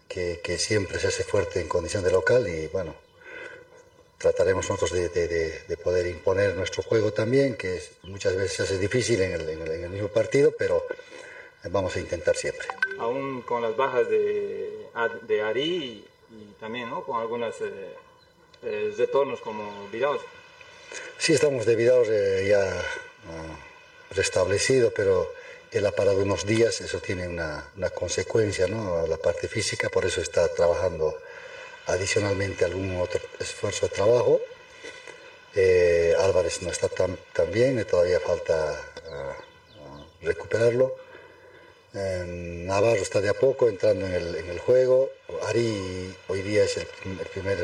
que, 0.09 0.41
que 0.43 0.59
siempre 0.59 0.99
se 0.99 1.07
hace 1.07 1.24
fuerte 1.24 1.61
en 1.61 1.69
condición 1.69 2.05
de 2.05 2.11
local 2.11 2.47
y 2.47 2.66
bueno, 2.66 2.95
trataremos 4.19 4.69
nosotros 4.69 4.93
de, 4.93 5.09
de, 5.09 5.62
de, 5.66 5.77
poder 5.79 6.07
imponer 6.07 6.55
nuestro 6.55 6.83
juego 6.83 7.12
también, 7.12 7.57
que 7.57 7.83
muchas 8.03 8.37
veces 8.37 8.53
se 8.53 8.62
hace 8.65 8.79
difícil 8.79 9.23
en 9.23 9.33
el, 9.33 9.49
en, 9.49 9.62
el, 9.62 9.70
en 9.73 9.85
el, 9.85 9.91
mismo 9.91 10.09
partido, 10.09 10.55
pero 10.57 10.85
vamos 11.71 11.97
a 11.97 12.01
intentar 12.01 12.37
siempre. 12.37 12.67
Aún 12.99 13.43
con 13.43 13.63
las 13.63 13.77
bajas 13.77 14.09
de, 14.09 14.87
de 15.23 15.43
Ari 15.43 15.63
y, 15.63 16.09
y 16.35 16.57
también 16.59 16.91
¿no? 16.91 17.05
con 17.05 17.21
algunos 17.21 17.55
eh, 17.61 17.95
eh, 18.63 18.95
retornos 18.97 19.41
como 19.41 19.89
Vidaos. 19.91 20.21
Sí, 21.19 21.33
estamos 21.33 21.67
de 21.67 21.77
Vidaos 21.77 22.09
eh, 22.11 22.47
ya 22.49 22.65
uh, 22.65 24.15
restablecido, 24.15 24.93
pero 24.95 25.33
él 25.71 25.87
ha 25.87 25.93
parado 25.93 26.23
unos 26.23 26.45
días, 26.45 26.81
eso 26.81 26.99
tiene 26.99 27.27
una, 27.29 27.71
una 27.77 27.91
consecuencia 27.91 28.67
¿no? 28.67 28.99
a 28.99 29.07
la 29.07 29.17
parte 29.17 29.49
física, 29.49 29.89
por 29.89 30.05
eso 30.05 30.21
está 30.21 30.49
trabajando 30.49 31.17
adicionalmente 31.87 32.65
algún 32.65 32.97
otro 33.01 33.21
esfuerzo 33.41 33.89
de 33.89 33.95
trabajo. 33.95 34.41
Eh, 35.55 36.15
Álvarez 36.19 36.63
no 36.63 36.71
está 36.71 36.89
tan, 36.89 37.19
tan 37.33 37.51
bien, 37.51 37.85
todavía 37.85 38.21
falta 38.21 38.81
uh, 39.11 40.25
recuperarlo. 40.25 40.95
Eh, 41.94 42.24
Navarro 42.66 43.02
está 43.02 43.20
de 43.20 43.28
a 43.28 43.35
poco 43.35 43.69
entrando 43.69 44.06
en 44.06 44.14
el, 44.14 44.35
en 44.36 44.48
el, 44.48 44.59
juego. 44.59 45.10
Ari 45.47 46.14
hoy 46.28 46.43
día 46.43 46.64
es 46.64 46.77
el, 46.78 46.86
el 47.05 47.27
primer, 47.27 47.59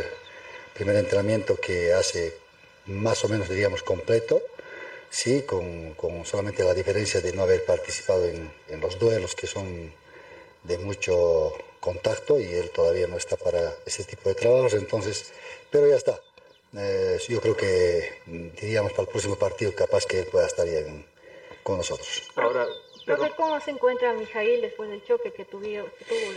primer 0.75 0.97
entrenamiento 0.97 1.57
que 1.57 1.95
hace 1.95 2.35
más 2.87 3.25
o 3.25 3.29
menos, 3.29 3.49
diríamos, 3.49 3.83
completo, 3.83 4.43
sí, 5.11 5.43
con, 5.43 5.95
con 5.95 6.25
solamente 6.27 6.63
la 6.63 6.75
diferencia 6.75 7.21
de 7.21 7.33
no 7.33 7.43
haber 7.43 7.65
participado 7.65 8.27
en, 8.27 8.51
en 8.69 8.81
los 8.81 8.99
duelos 8.99 9.35
que 9.35 9.47
son 9.47 9.93
de 10.65 10.79
mucho 10.79 11.53
contacto 11.81 12.39
y 12.39 12.45
él 12.45 12.71
todavía 12.71 13.07
no 13.07 13.17
está 13.17 13.37
para 13.37 13.77
ese 13.87 14.05
tipo 14.05 14.29
de 14.29 14.35
trabajos, 14.35 14.75
entonces, 14.75 15.27
pero 15.71 15.89
ya 15.89 15.97
está. 15.97 16.21
Eh, 16.77 17.19
yo 17.29 17.41
creo 17.41 17.57
que 17.57 18.21
diríamos 18.27 18.93
para 18.93 19.05
el 19.05 19.09
próximo 19.09 19.37
partido 19.37 19.75
capaz 19.75 20.05
que 20.05 20.21
él 20.21 20.27
pueda 20.27 20.47
estar 20.47 20.67
bien 20.67 21.07
con 21.63 21.79
nosotros. 21.79 22.25
Ahora, 22.37 22.67
pero... 23.17 23.37
¿cómo 23.37 23.61
se 23.61 23.71
encuentra 23.71 24.13
Mijail 24.13 24.61
después 24.61 24.91
del 24.91 25.05
choque 25.05 25.33
que, 25.33 25.45
tuvió, 25.45 25.87
que 25.99 26.05
tuvo 26.05 26.33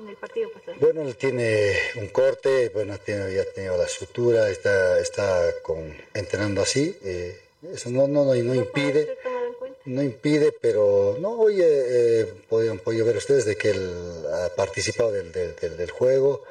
en 0.00 0.08
el 0.08 0.16
partido 0.16 0.50
pasado? 0.50 0.76
Bueno, 0.80 1.02
él 1.02 1.16
tiene 1.16 1.74
un 1.96 2.08
corte, 2.08 2.70
bueno, 2.70 2.98
tiene, 2.98 3.32
ya 3.32 3.42
ha 3.42 3.44
tenido 3.46 3.76
la 3.76 3.88
sutura, 3.88 4.48
está, 4.50 4.98
está 4.98 5.52
con, 5.62 5.96
entrenando 6.14 6.62
así. 6.62 6.96
Eh, 7.02 7.40
eso 7.72 7.90
no, 7.90 8.08
no, 8.08 8.24
no, 8.24 8.34
no 8.34 8.54
impide 8.54 9.18
no 9.84 10.02
impide, 10.02 10.52
pero 10.52 11.16
no, 11.20 11.30
hoy 11.30 11.58
eh, 11.60 12.26
podido, 12.48 12.76
podido, 12.78 13.06
ver 13.06 13.16
ustedes 13.16 13.44
de 13.44 13.56
que 13.56 13.70
él 13.70 14.24
ha 14.32 14.54
participado 14.54 15.12
del, 15.12 15.32
del, 15.32 15.76
del, 15.76 15.90
juego, 15.90 16.42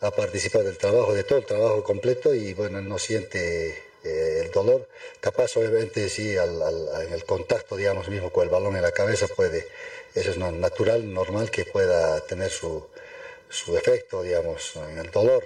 ha 0.00 0.10
participado 0.10 0.64
del 0.64 0.78
trabajo, 0.78 1.14
de 1.14 1.24
todo 1.24 1.38
el 1.38 1.46
trabajo 1.46 1.82
completo 1.82 2.34
y 2.34 2.54
bueno, 2.54 2.80
no 2.80 2.98
siente 2.98 3.89
eh, 4.04 4.42
el 4.44 4.50
dolor. 4.50 4.88
Capaz, 5.20 5.56
obviamente, 5.56 6.08
sí, 6.08 6.36
al, 6.36 6.60
al, 6.62 7.06
en 7.06 7.12
el 7.12 7.24
contacto, 7.24 7.76
digamos, 7.76 8.08
mismo 8.08 8.30
con 8.30 8.44
el 8.44 8.50
balón 8.50 8.76
en 8.76 8.82
la 8.82 8.92
cabeza 8.92 9.26
puede, 9.28 9.66
eso 10.14 10.30
es 10.30 10.36
natural, 10.36 11.12
normal 11.12 11.50
que 11.50 11.64
pueda 11.64 12.20
tener 12.20 12.50
su, 12.50 12.86
su 13.48 13.76
efecto, 13.76 14.22
digamos, 14.22 14.76
en 14.76 14.98
el 14.98 15.10
dolor. 15.10 15.44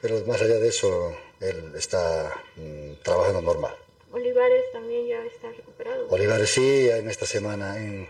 Pero 0.00 0.24
más 0.26 0.40
allá 0.42 0.56
de 0.56 0.68
eso, 0.68 1.16
él 1.40 1.72
está 1.76 2.34
mmm, 2.56 2.94
trabajando 3.02 3.40
normal. 3.40 3.76
Olivares 4.12 4.64
también 4.72 5.06
ya 5.06 5.24
está 5.24 5.50
recuperado. 5.50 6.08
Olivares 6.10 6.50
sí, 6.50 6.88
en 6.90 7.08
esta 7.08 7.24
semana 7.24 7.78
en, 7.78 8.08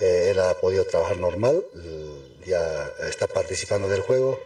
eh, 0.00 0.28
él 0.30 0.38
ha 0.38 0.54
podido 0.54 0.84
trabajar 0.86 1.18
normal, 1.18 1.64
ya 2.46 2.90
está 3.08 3.26
participando 3.26 3.88
del 3.88 4.00
juego. 4.00 4.40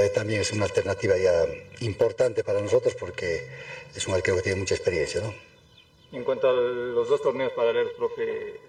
Eh, 0.00 0.10
también 0.10 0.40
es 0.40 0.52
una 0.52 0.64
alternativa 0.64 1.16
ya 1.16 1.46
importante 1.80 2.42
para 2.44 2.60
nosotros 2.60 2.94
porque 2.94 3.46
es 3.94 4.06
un 4.06 4.14
arquero 4.14 4.36
que 4.36 4.42
tiene 4.42 4.58
mucha 4.58 4.74
experiencia. 4.74 5.20
¿no? 5.20 5.34
En 6.12 6.24
cuanto 6.24 6.48
a 6.48 6.52
los 6.52 7.08
dos 7.08 7.22
torneos 7.22 7.52
paralelos, 7.52 7.92
profe, 7.92 8.60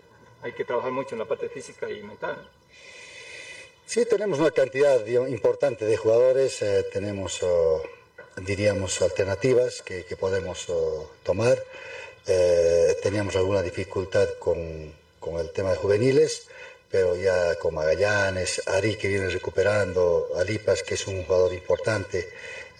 hay 0.42 0.52
que 0.54 0.66
trabajar 0.66 0.92
mucho 0.92 1.16
en 1.16 1.20
la 1.20 1.26
parte 1.26 1.50
física 1.50 1.90
y 1.90 2.02
mental. 2.04 2.50
Sí, 3.86 4.06
tenemos 4.06 4.40
una 4.40 4.52
cantidad 4.52 5.06
importante 5.06 5.86
de 5.86 5.98
jugadores, 5.98 6.62
eh, 6.62 6.86
tenemos... 6.92 7.42
Uh, 7.42 7.82
diríamos, 8.38 9.02
alternativas 9.02 9.82
que, 9.82 10.06
que 10.06 10.16
podemos 10.16 10.68
uh, 10.70 11.08
tomar. 11.24 11.62
Eh, 12.28 12.98
teníamos 13.02 13.36
alguna 13.36 13.62
dificultad 13.62 14.30
con, 14.40 14.94
con, 15.20 15.40
el 15.40 15.52
tema 15.52 15.72
de 15.72 15.78
juveniles, 15.78 16.48
pero 16.92 17.16
ya 17.16 17.56
con 17.56 17.76
Magallanes, 17.76 18.62
Ari 18.68 18.96
que 18.96 19.08
viene 19.08 19.30
recuperando, 19.30 20.30
Alipas 20.38 20.84
que 20.84 20.96
es 20.96 21.08
un 21.08 21.24
jugador 21.24 21.54
importante, 21.54 22.30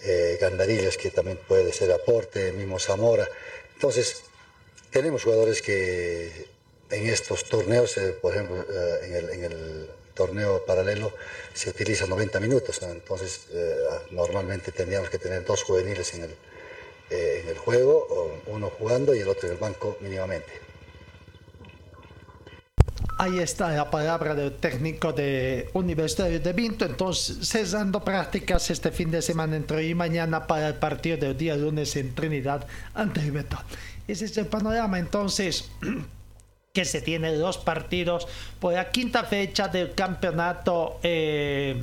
eh, 0.02 0.38
Gandarillas 0.40 0.96
que 0.96 1.10
también 1.10 1.38
puede 1.48 1.72
ser 1.72 1.90
aporte, 1.92 2.52
mismo 2.52 2.78
Zamora. 2.78 3.26
Entonces, 3.74 4.22
tenemos 4.90 5.24
jugadores 5.24 5.62
que 5.62 6.46
en 6.90 7.06
estos 7.08 7.44
torneos, 7.44 7.96
eh, 7.96 8.12
por 8.20 8.34
ejemplo, 8.34 8.64
en 9.02 9.14
el, 9.14 9.30
en 9.30 9.44
el 9.44 9.90
torneo 10.14 10.64
paralelo 10.64 11.12
se 11.54 11.70
utiliza 11.70 12.06
90 12.06 12.40
minutos, 12.40 12.80
entonces 12.82 13.46
eh, 13.52 13.76
normalmente 14.10 14.72
tendríamos 14.72 15.10
que 15.10 15.18
tener 15.18 15.44
dos 15.44 15.62
juveniles 15.62 16.14
en 16.14 16.24
el, 16.24 16.30
eh, 17.10 17.40
en 17.42 17.48
el 17.48 17.58
juego, 17.58 18.40
uno 18.46 18.70
jugando 18.70 19.14
y 19.14 19.20
el 19.20 19.28
otro 19.28 19.48
en 19.48 19.54
el 19.54 19.60
banco 19.60 19.96
mínimamente. 20.00 20.71
Ahí 23.18 23.38
está 23.38 23.70
la 23.70 23.90
palabra 23.90 24.34
del 24.34 24.52
técnico 24.52 25.12
de 25.12 25.70
Universitario 25.74 26.40
de 26.40 26.52
Vinto. 26.52 26.84
Entonces, 26.84 27.48
cesando 27.48 28.02
prácticas 28.02 28.70
este 28.70 28.90
fin 28.90 29.10
de 29.10 29.22
semana 29.22 29.56
entre 29.56 29.76
hoy 29.76 29.90
y 29.90 29.94
mañana 29.94 30.46
para 30.46 30.68
el 30.68 30.74
partido 30.74 31.16
del 31.16 31.36
día 31.36 31.56
lunes 31.56 31.94
en 31.96 32.14
Trinidad 32.14 32.66
ante 32.94 33.20
el 33.20 33.32
Betón. 33.32 33.60
Ese 34.08 34.24
es 34.24 34.36
el 34.38 34.46
panorama. 34.46 34.98
Entonces, 34.98 35.70
que 36.72 36.84
se 36.84 37.00
tiene 37.00 37.34
dos 37.34 37.58
partidos 37.58 38.26
por 38.58 38.72
la 38.72 38.90
quinta 38.90 39.24
fecha 39.24 39.68
del 39.68 39.94
campeonato 39.94 40.98
eh, 41.02 41.82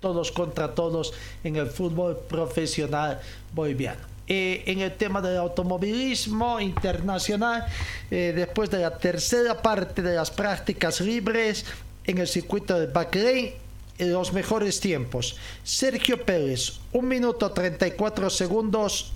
todos 0.00 0.30
contra 0.32 0.74
todos 0.74 1.14
en 1.42 1.56
el 1.56 1.66
fútbol 1.68 2.18
profesional 2.28 3.20
boliviano. 3.54 4.17
Eh, 4.28 4.62
en 4.66 4.80
el 4.80 4.92
tema 4.92 5.22
del 5.22 5.38
automovilismo 5.38 6.60
internacional, 6.60 7.66
eh, 8.10 8.32
después 8.36 8.68
de 8.70 8.80
la 8.80 8.98
tercera 8.98 9.62
parte 9.62 10.02
de 10.02 10.14
las 10.14 10.30
prácticas 10.30 11.00
libres 11.00 11.64
en 12.04 12.18
el 12.18 12.28
circuito 12.28 12.78
de 12.78 12.88
Bahrein, 12.88 13.54
los 13.98 14.32
mejores 14.32 14.80
tiempos. 14.80 15.36
Sergio 15.64 16.24
Pérez, 16.24 16.78
1 16.92 17.08
minuto 17.08 17.50
34 17.50 18.30
segundos. 18.30 19.12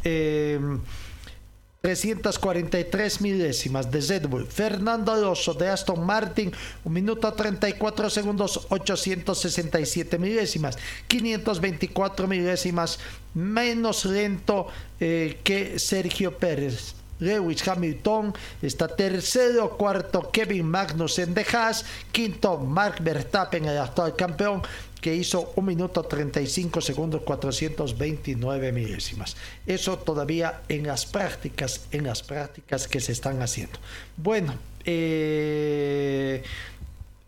343 1.82 3.20
milésimas 3.20 3.90
de 3.90 4.00
Red. 4.00 4.46
Fernando 4.46 5.10
Alonso 5.12 5.52
de 5.52 5.68
Aston 5.68 6.06
Martin, 6.06 6.52
1 6.84 6.94
minuto 6.94 7.30
34 7.32 8.08
segundos, 8.08 8.66
867 8.70 10.16
milésimas. 10.18 10.78
524 11.08 12.28
milésimas 12.28 13.00
menos 13.34 14.04
lento 14.04 14.68
eh, 15.00 15.40
que 15.42 15.78
Sergio 15.80 16.38
Pérez. 16.38 16.94
Lewis 17.18 17.66
Hamilton 17.66 18.34
está 18.62 18.88
tercero, 18.88 19.76
cuarto 19.76 20.30
Kevin 20.32 20.66
Magnussen 20.66 21.34
de 21.34 21.46
Haas, 21.52 21.84
quinto 22.10 22.58
Mark 22.58 22.96
Verstappen, 23.00 23.64
el 23.64 23.78
actual 23.78 24.16
campeón, 24.16 24.62
que 25.02 25.14
hizo 25.14 25.52
1 25.56 25.66
minuto 25.66 26.04
35 26.04 26.80
segundos 26.80 27.22
429 27.22 28.72
milésimas. 28.72 29.36
Eso 29.66 29.98
todavía 29.98 30.62
en 30.68 30.86
las 30.86 31.04
prácticas, 31.04 31.88
en 31.90 32.04
las 32.04 32.22
prácticas 32.22 32.86
que 32.86 33.00
se 33.00 33.10
están 33.10 33.42
haciendo. 33.42 33.78
Bueno, 34.16 34.54
eh, 34.84 36.42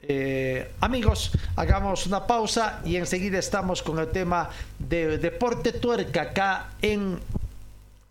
eh, 0.02 0.70
amigos, 0.80 1.32
hagamos 1.56 2.06
una 2.06 2.24
pausa 2.24 2.80
y 2.84 2.94
enseguida 2.94 3.40
estamos 3.40 3.82
con 3.82 3.98
el 3.98 4.08
tema 4.08 4.50
de 4.78 5.18
deporte 5.18 5.72
tuerca 5.72 6.22
acá 6.22 6.74
en, 6.80 7.18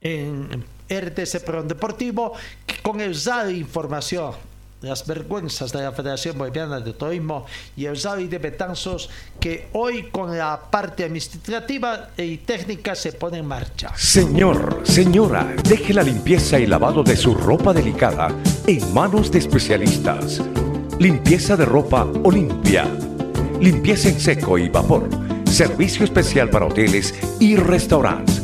en 0.02 0.66
RTC 0.90 1.40
Perón 1.46 1.70
Deportivo 1.70 2.34
con 2.82 3.00
el 3.00 3.16
ZAD 3.16 3.48
Información 3.50 4.53
las 4.84 5.08
vergüenzas 5.08 5.72
de 5.72 5.82
la 5.82 5.92
Federación 5.92 6.38
Boliviana 6.38 6.80
de 6.80 6.94
Turismo 6.94 7.46
y 7.76 7.86
el 7.86 7.98
ZAVI 7.98 8.28
de 8.28 8.38
Betanzos 8.38 9.10
que 9.40 9.70
hoy 9.74 10.10
con 10.12 10.38
la 10.38 10.60
parte 10.70 11.06
administrativa 11.06 12.10
y 12.18 12.38
técnica 12.38 12.94
se 12.94 13.14
pone 13.14 13.40
en 13.40 13.46
marcha. 13.46 13.94
Señor, 13.96 14.82
señora, 14.84 15.56
deje 15.64 15.94
la 15.94 16.04
limpieza 16.04 16.60
y 16.60 16.68
lavado 16.68 17.02
de 17.02 17.16
su 17.16 17.34
ropa 17.34 17.74
delicada 17.74 18.28
en 18.68 18.94
manos 18.94 19.32
de 19.32 19.40
especialistas. 19.40 20.42
Limpieza 21.00 21.56
de 21.56 21.66
ropa 21.66 22.06
Olimpia. 22.24 22.86
Limpieza 23.62 24.10
en 24.10 24.20
seco 24.20 24.58
y 24.58 24.68
vapor. 24.68 25.10
Servicio 25.50 26.04
especial 26.04 26.50
para 26.50 26.66
hoteles 26.66 27.16
y 27.40 27.56
restaurantes. 27.56 28.42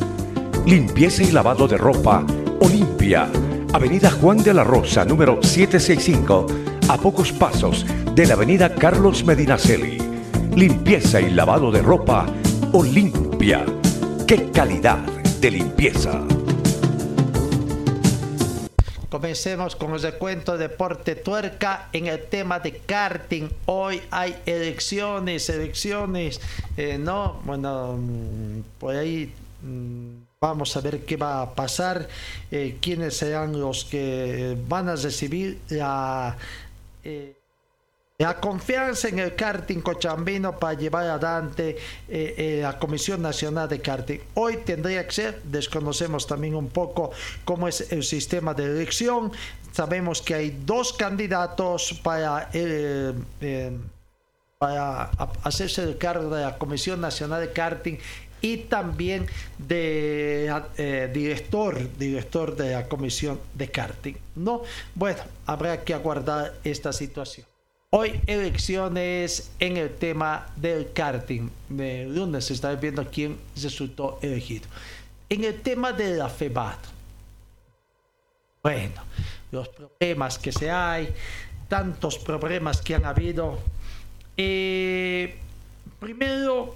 Limpieza 0.66 1.24
y 1.24 1.32
lavado 1.32 1.68
de 1.68 1.78
ropa 1.78 2.26
Olimpia 2.62 3.30
Avenida 3.72 4.10
Juan 4.10 4.40
de 4.40 4.52
la 4.52 4.64
Rosa, 4.64 5.06
número 5.06 5.38
765, 5.44 6.48
a 6.90 6.98
pocos 6.98 7.32
pasos 7.32 7.86
de 8.16 8.26
la 8.26 8.34
Avenida 8.34 8.74
Carlos 8.74 9.24
Medinaceli. 9.24 10.00
Limpieza 10.56 11.22
y 11.22 11.30
lavado 11.30 11.72
de 11.72 11.84
ropa 11.84 12.26
Olimpia. 12.74 13.64
¡Qué 14.28 14.50
calidad 14.50 14.98
de 15.40 15.52
limpieza! 15.52 16.20
Comencemos 19.10 19.76
con 19.76 19.94
el 19.94 20.02
recuento 20.02 20.58
de 20.58 20.68
Deporte 20.70 21.16
Tuerca 21.16 21.90
en 21.94 22.08
el 22.08 22.24
tema 22.24 22.60
de 22.60 22.78
karting. 22.78 23.50
Hoy 23.68 24.02
hay 24.10 24.36
elecciones, 24.48 25.48
elecciones, 25.48 26.42
eh, 26.76 26.98
¿no? 26.98 27.40
Bueno, 27.46 27.98
mm, 28.00 28.62
por 28.80 28.96
ahí 28.96 29.32
mm, 29.62 30.29
Vamos 30.42 30.78
a 30.78 30.80
ver 30.80 31.04
qué 31.04 31.18
va 31.18 31.42
a 31.42 31.54
pasar, 31.54 32.08
eh, 32.50 32.78
quiénes 32.82 33.18
serán 33.18 33.60
los 33.60 33.84
que 33.84 34.56
van 34.70 34.88
a 34.88 34.96
recibir 34.96 35.60
la, 35.68 36.38
eh, 37.04 37.36
la 38.18 38.40
confianza 38.40 39.10
en 39.10 39.20
el 39.20 39.36
karting 39.36 39.82
cochambino 39.82 40.58
para 40.58 40.80
llevar 40.80 41.08
adelante 41.08 41.76
eh, 42.08 42.60
la 42.62 42.80
Comisión 42.80 43.22
Nacional 43.22 43.68
de 43.68 43.82
Karting. 43.82 44.22
Hoy 44.36 44.60
tendría 44.64 45.06
que 45.06 45.12
ser, 45.12 45.44
desconocemos 45.44 46.26
también 46.26 46.56
un 46.56 46.70
poco 46.70 47.12
cómo 47.44 47.68
es 47.68 47.92
el 47.92 48.06
sistema 48.06 48.54
de 48.54 48.64
elección. 48.64 49.34
Sabemos 49.74 50.22
que 50.22 50.36
hay 50.36 50.58
dos 50.66 50.94
candidatos 50.94 52.00
para 52.02 52.50
para 54.60 55.04
hacerse 55.44 55.84
el 55.84 55.98
cargo 55.98 56.36
de 56.36 56.44
la 56.44 56.58
Comisión 56.58 57.00
Nacional 57.00 57.40
de 57.40 57.54
Karting 57.54 57.98
y 58.42 58.58
también 58.58 59.26
de 59.58 60.54
eh, 60.78 61.10
director, 61.14 61.98
director 61.98 62.58
de 62.58 62.72
la 62.72 62.90
comisión 62.90 63.40
de 63.54 63.72
karting. 63.72 64.16
No, 64.36 64.64
bueno, 64.96 65.20
habrá 65.46 65.86
que 65.86 65.94
aguardar 65.94 66.56
esta 66.66 66.92
situación. 66.92 67.48
Hoy 67.92 68.20
elecciones 68.28 69.50
en 69.60 69.78
el 69.78 69.96
tema 69.96 70.48
del 70.58 70.92
karting. 70.92 71.50
De 71.70 72.06
lunes 72.06 72.52
está 72.52 72.76
viendo 72.76 73.10
quién 73.10 73.38
resultó 73.62 74.20
elegido. 74.22 74.68
En 75.30 75.46
el 75.46 75.62
tema 75.62 75.94
de 75.94 76.18
la 76.18 76.28
FEBAT. 76.28 76.80
Bueno, 78.62 79.04
los 79.52 79.70
problemas 79.70 80.38
que 80.38 80.52
se 80.52 80.70
hay, 80.70 81.14
tantos 81.70 82.18
problemas 82.18 82.82
que 82.82 82.96
han 82.96 83.06
habido. 83.06 83.58
Eh, 84.42 85.36
primero, 86.00 86.74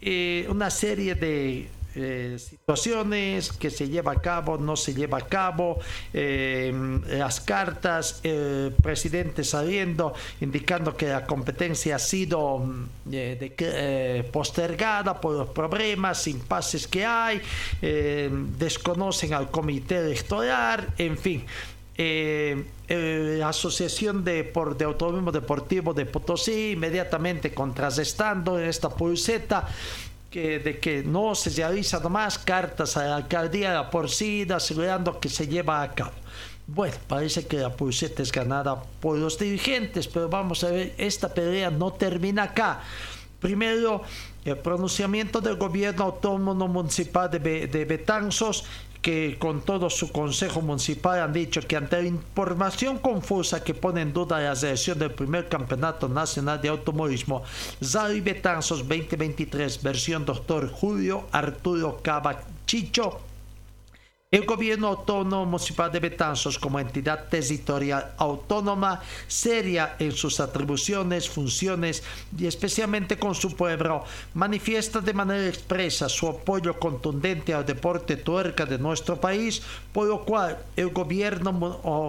eh, 0.00 0.46
una 0.48 0.70
serie 0.70 1.16
de 1.16 1.68
eh, 1.96 2.36
situaciones 2.38 3.50
que 3.50 3.68
se 3.68 3.88
lleva 3.88 4.12
a 4.12 4.20
cabo, 4.20 4.56
no 4.58 4.76
se 4.76 4.94
lleva 4.94 5.18
a 5.18 5.22
cabo, 5.22 5.80
eh, 6.12 6.72
las 7.08 7.40
cartas, 7.40 8.20
el 8.22 8.72
presidente 8.80 9.42
saliendo, 9.42 10.14
indicando 10.40 10.96
que 10.96 11.08
la 11.08 11.26
competencia 11.26 11.96
ha 11.96 11.98
sido 11.98 12.64
postergada 14.30 15.20
por 15.20 15.36
los 15.36 15.48
problemas, 15.48 16.28
impases 16.28 16.86
que 16.86 17.04
hay, 17.04 17.42
desconocen 18.56 19.34
al 19.34 19.50
comité 19.50 19.96
electoral, 19.96 20.94
en 20.96 21.18
fin. 21.18 21.44
La 21.96 23.48
Asociación 23.48 24.24
de, 24.24 24.44
por, 24.44 24.76
de 24.76 24.84
Automovilismo 24.84 25.32
Deportivo 25.32 25.92
de 25.92 26.06
Potosí, 26.06 26.72
inmediatamente 26.72 27.52
contrarrestando 27.52 28.58
en 28.58 28.66
esta 28.66 28.88
pulseta 28.88 29.68
que, 30.30 30.60
de 30.60 30.78
que 30.78 31.02
no 31.02 31.34
se 31.34 31.50
realizan 31.50 32.10
más 32.10 32.38
cartas 32.38 32.96
a 32.96 33.04
la 33.04 33.16
alcaldía 33.16 33.90
por 33.90 34.08
sí, 34.08 34.46
asegurando 34.50 35.20
que 35.20 35.28
se 35.28 35.46
lleva 35.46 35.82
a 35.82 35.92
cabo. 35.92 36.12
Bueno, 36.66 36.94
parece 37.08 37.46
que 37.46 37.56
la 37.56 37.74
pulseta 37.74 38.22
es 38.22 38.30
ganada 38.30 38.80
por 39.00 39.18
los 39.18 39.36
dirigentes, 39.36 40.06
pero 40.06 40.28
vamos 40.28 40.62
a 40.62 40.70
ver, 40.70 40.94
esta 40.98 41.34
pelea 41.34 41.68
no 41.70 41.92
termina 41.92 42.44
acá. 42.44 42.80
Primero, 43.40 44.02
el 44.44 44.56
pronunciamiento 44.58 45.40
del 45.40 45.56
gobierno 45.56 46.04
autónomo 46.04 46.68
municipal 46.68 47.28
de, 47.28 47.66
de 47.66 47.84
Betanzos 47.84 48.64
que 49.02 49.36
con 49.38 49.62
todo 49.62 49.88
su 49.88 50.12
consejo 50.12 50.60
municipal 50.60 51.20
han 51.20 51.32
dicho 51.32 51.60
que 51.62 51.76
ante 51.76 52.02
la 52.02 52.08
información 52.08 52.98
confusa 52.98 53.64
que 53.64 53.74
pone 53.74 54.02
en 54.02 54.12
duda 54.12 54.40
la 54.40 54.54
selección 54.54 54.98
del 54.98 55.12
primer 55.12 55.48
campeonato 55.48 56.08
nacional 56.08 56.60
de 56.60 56.68
automovilismo, 56.68 57.42
Zari 57.82 58.20
Betanzos 58.20 58.80
2023, 58.80 59.82
versión 59.82 60.24
doctor 60.24 60.70
Julio 60.70 61.26
Arturo 61.32 62.00
Cava 62.02 62.42
Chicho, 62.66 63.29
el 64.32 64.46
gobierno 64.46 64.86
autónomo 64.86 65.44
municipal 65.44 65.90
de 65.90 65.98
Betanzos 65.98 66.56
como 66.56 66.78
entidad 66.78 67.26
territorial 67.28 68.14
autónoma, 68.16 69.02
seria 69.26 69.96
en 69.98 70.12
sus 70.12 70.38
atribuciones, 70.38 71.28
funciones 71.28 72.04
y 72.38 72.46
especialmente 72.46 73.18
con 73.18 73.34
su 73.34 73.56
pueblo, 73.56 74.04
manifiesta 74.34 75.00
de 75.00 75.14
manera 75.14 75.48
expresa 75.48 76.08
su 76.08 76.28
apoyo 76.28 76.78
contundente 76.78 77.52
al 77.52 77.66
deporte 77.66 78.18
tuerca 78.18 78.64
de 78.64 78.78
nuestro 78.78 79.20
país, 79.20 79.62
por 79.92 80.06
lo 80.06 80.24
cual 80.24 80.58
el 80.76 80.90
gobierno 80.90 81.50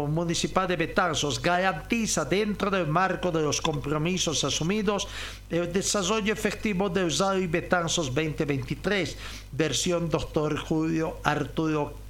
municipal 0.08 0.68
de 0.68 0.76
Betanzos 0.76 1.42
garantiza 1.42 2.24
dentro 2.24 2.70
del 2.70 2.86
marco 2.86 3.32
de 3.32 3.42
los 3.42 3.60
compromisos 3.60 4.44
asumidos 4.44 5.08
el 5.50 5.74
desarrollo 5.74 6.34
efectivo 6.34 6.88
de 6.88 7.02
y 7.42 7.48
Betanzos 7.48 8.14
2023, 8.14 9.18
versión 9.54 10.08
doctor 10.08 10.56
Julio 10.56 11.18
Arturo 11.24 12.02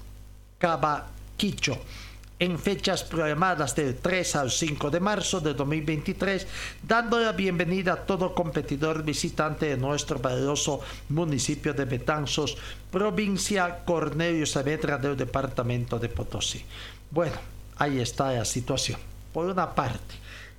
Quicho 1.38 1.76
en 2.38 2.60
fechas 2.60 3.04
programadas 3.04 3.76
del 3.76 3.96
3 3.96 4.36
al 4.36 4.52
5 4.52 4.92
de 4.92 5.00
marzo 5.00 5.42
de 5.42 5.56
2023, 5.56 6.46
dando 6.82 7.20
la 7.20 7.32
bienvenida 7.32 7.94
a 7.94 8.06
todo 8.06 8.36
competidor 8.36 9.02
visitante 9.04 9.66
de 9.70 9.78
nuestro 9.78 10.20
valioso 10.20 10.82
municipio 11.10 11.74
de 11.74 11.86
Betanzos, 11.86 12.58
provincia 12.92 13.84
Cornelio 13.86 14.46
Saavedra 14.46 15.00
del 15.00 15.18
departamento 15.18 15.98
de 15.98 16.10
Potosí. 16.10 16.64
Bueno, 17.10 17.38
ahí 17.78 18.00
está 18.00 18.32
la 18.32 18.46
situación. 18.46 19.00
Por 19.34 19.48
una 19.48 19.74
parte, 19.74 20.14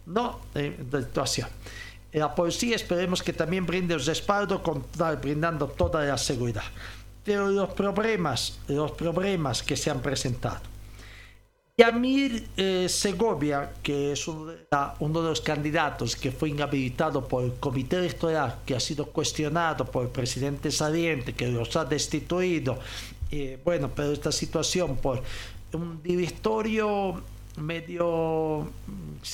no 0.06 0.40
eh, 0.56 0.76
situación. 0.90 1.48
La 2.12 2.34
policía 2.34 2.74
esperemos 2.74 3.22
que 3.22 3.32
también 3.32 3.66
brinde 3.66 3.94
el 3.94 4.04
respaldo 4.04 4.62
brindando 5.20 5.68
toda 5.68 6.04
la 6.04 6.18
seguridad 6.18 6.64
de 7.24 7.36
los 7.36 7.70
problemas, 7.70 8.58
los 8.68 8.92
problemas 8.92 9.62
que 9.62 9.76
se 9.76 9.90
han 9.90 10.00
presentado. 10.00 10.72
Yamir 11.76 12.48
eh, 12.56 12.86
Segovia, 12.88 13.72
que 13.82 14.12
es 14.12 14.28
uno 14.28 14.52
de, 14.52 15.28
los 15.28 15.40
candidatos 15.40 16.16
que 16.16 16.30
fue 16.30 16.50
inhabilitado 16.50 17.26
por 17.26 17.44
el 17.44 17.54
comité 17.54 17.96
electoral, 17.96 18.58
que 18.66 18.76
ha 18.76 18.80
sido 18.80 19.06
cuestionado 19.06 19.86
por 19.86 20.04
el 20.04 20.10
presidente 20.10 20.70
saliente, 20.70 21.32
que 21.32 21.48
los 21.48 21.74
ha 21.76 21.84
destituido, 21.86 22.78
eh, 23.30 23.58
bueno, 23.64 23.90
pero 23.94 24.12
esta 24.12 24.30
situación 24.30 24.96
por 24.96 25.22
un 25.72 26.02
directorio 26.02 27.22
medio, 27.56 28.68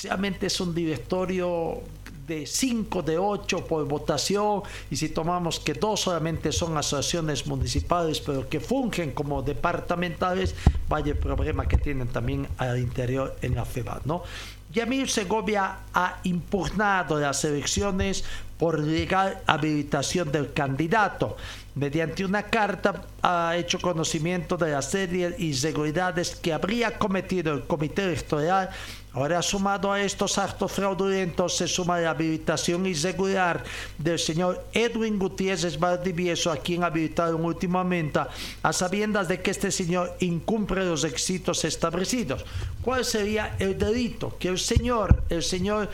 realmente 0.03 0.47
es 0.47 0.59
un 0.61 0.73
directorio 0.73 1.81
de 2.29 2.45
5 2.45 3.01
de 3.01 3.17
8 3.17 3.65
por 3.65 3.85
votación 3.85 4.61
y 4.89 4.95
si 4.95 5.09
tomamos 5.09 5.59
que 5.59 5.73
dos 5.73 6.01
solamente 6.01 6.51
son 6.51 6.77
asociaciones 6.77 7.47
municipales 7.47 8.21
pero 8.21 8.47
que 8.47 8.59
fungen 8.59 9.11
como 9.11 9.41
departamentales, 9.41 10.55
vaya 10.87 11.11
el 11.11 11.17
problema 11.17 11.67
que 11.67 11.77
tienen 11.77 12.07
también 12.07 12.47
al 12.57 12.77
interior 12.77 13.35
en 13.41 13.55
la 13.55 13.65
FEBA, 13.65 14.01
¿no? 14.05 14.23
Yamil 14.71 15.09
Segovia 15.09 15.79
ha 15.95 16.19
impugnado 16.23 17.19
las 17.19 17.43
elecciones 17.43 18.23
por 18.59 18.77
legal 18.77 19.41
habilitación 19.47 20.31
del 20.31 20.53
candidato. 20.53 21.37
Mediante 21.75 22.25
una 22.25 22.43
carta 22.43 23.05
ha 23.21 23.55
hecho 23.55 23.79
conocimiento 23.79 24.57
de 24.57 24.71
la 24.71 24.81
serie 24.81 25.31
de 25.31 25.43
irregularidades 25.43 26.35
que 26.35 26.51
habría 26.51 26.97
cometido 26.97 27.53
el 27.53 27.65
comité 27.65 28.03
electoral 28.05 28.69
Ahora, 29.11 29.41
sumado 29.41 29.91
a 29.91 30.01
estos 30.01 30.37
actos 30.37 30.71
fraudulentos, 30.71 31.57
se 31.57 31.67
suma 31.67 31.99
la 31.99 32.11
habilitación 32.11 32.85
irregular 32.85 33.63
del 33.97 34.19
señor 34.19 34.63
Edwin 34.71 35.17
Gutiérrez 35.17 35.79
Valdivieso, 35.79 36.51
a 36.51 36.57
quien 36.57 36.83
habilitaron 36.83 37.43
últimamente, 37.43 38.19
a 38.61 38.71
sabiendas 38.71 39.27
de 39.27 39.41
que 39.41 39.49
este 39.49 39.71
señor 39.71 40.15
incumple 40.19 40.85
los 40.85 41.01
requisitos 41.01 41.65
establecidos. 41.65 42.45
¿Cuál 42.83 43.03
sería 43.03 43.55
el 43.57 43.79
delito? 43.79 44.37
Que 44.37 44.49
el 44.49 44.59
señor, 44.59 45.23
el 45.29 45.41
señor 45.41 45.89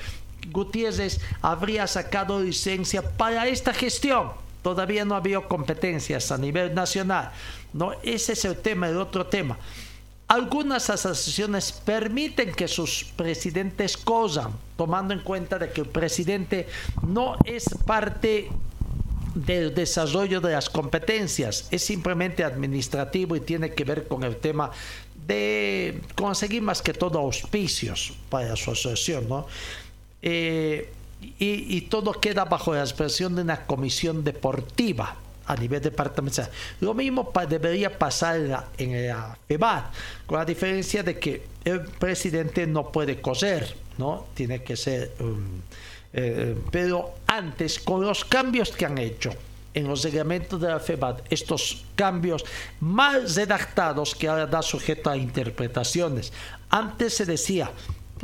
Gutiérrez 0.52 1.22
habría 1.42 1.88
sacado 1.88 2.42
licencia 2.42 3.02
para 3.02 3.48
esta 3.48 3.74
gestión. 3.74 4.45
Todavía 4.66 5.06
no 5.06 5.14
había 5.14 5.42
competencias 5.42 6.32
a 6.32 6.40
nivel 6.40 6.74
nacional. 6.74 7.30
No, 7.72 7.92
ese 8.02 8.34
es 8.34 8.46
el 8.46 8.58
tema, 8.58 8.90
el 8.90 8.98
otro 8.98 9.28
tema. 9.28 9.60
Algunas 10.28 10.90
asociaciones 10.90 11.72
permiten 11.72 12.52
que 12.52 12.68
sus 12.68 13.04
presidentes 13.16 13.96
cosan, 13.96 14.54
tomando 14.76 15.14
en 15.14 15.20
cuenta 15.20 15.60
de 15.60 15.70
que 15.70 15.82
el 15.82 15.88
presidente 15.88 16.68
no 17.06 17.38
es 17.46 17.66
parte 17.86 18.50
del 19.36 19.76
desarrollo 19.76 20.42
de 20.42 20.54
las 20.54 20.68
competencias, 20.68 21.68
es 21.70 21.86
simplemente 21.86 22.44
administrativo 22.44 23.36
y 23.36 23.42
tiene 23.42 23.76
que 23.76 23.84
ver 23.84 24.08
con 24.08 24.24
el 24.24 24.38
tema 24.38 24.72
de 25.28 26.02
conseguir 26.16 26.64
más 26.64 26.82
que 26.82 26.94
todo 26.94 27.20
auspicios 27.20 28.14
para 28.30 28.56
su 28.56 28.72
asociación, 28.72 29.30
¿no? 29.30 29.46
Eh, 30.24 30.92
y, 31.40 31.78
y 31.78 31.82
todo 31.82 32.12
queda 32.14 32.46
bajo 32.46 32.74
la 32.74 32.82
expresión 32.82 33.36
de 33.36 33.42
una 33.42 33.66
comisión 33.66 34.24
deportiva 34.24 35.16
a 35.48 35.56
nivel 35.56 35.82
departamental. 35.82 36.50
Lo 36.82 36.94
mismo 36.94 37.32
debería 37.48 37.98
pasar 37.98 38.38
en 38.38 38.50
la, 38.50 38.68
en 38.78 39.08
la 39.08 39.38
FEBAT, 39.48 39.94
con 40.26 40.40
la 40.40 40.46
diferencia 40.46 41.04
de 41.04 41.20
que 41.20 41.46
el 41.64 41.82
presidente 41.82 42.66
no 42.66 42.92
puede 42.92 43.22
coser, 43.22 43.76
¿no? 43.98 44.28
Tiene 44.34 44.64
que 44.64 44.76
ser... 44.76 45.14
Um, 45.20 45.62
eh, 46.14 46.56
pero 46.72 47.16
antes, 47.28 47.80
con 47.80 48.02
los 48.02 48.24
cambios 48.24 48.72
que 48.72 48.86
han 48.86 48.98
hecho 48.98 49.34
en 49.74 49.88
los 49.88 50.04
reglamentos 50.04 50.60
de 50.62 50.70
la 50.70 50.80
FEBAT, 50.80 51.30
estos 51.30 51.84
cambios 51.96 52.46
mal 52.80 53.30
redactados 53.30 54.16
que 54.16 54.28
ahora 54.30 54.48
da 54.48 54.62
sujeto 54.62 55.10
a 55.10 55.18
interpretaciones. 55.18 56.32
Antes 56.70 57.16
se 57.16 57.26
decía, 57.26 57.70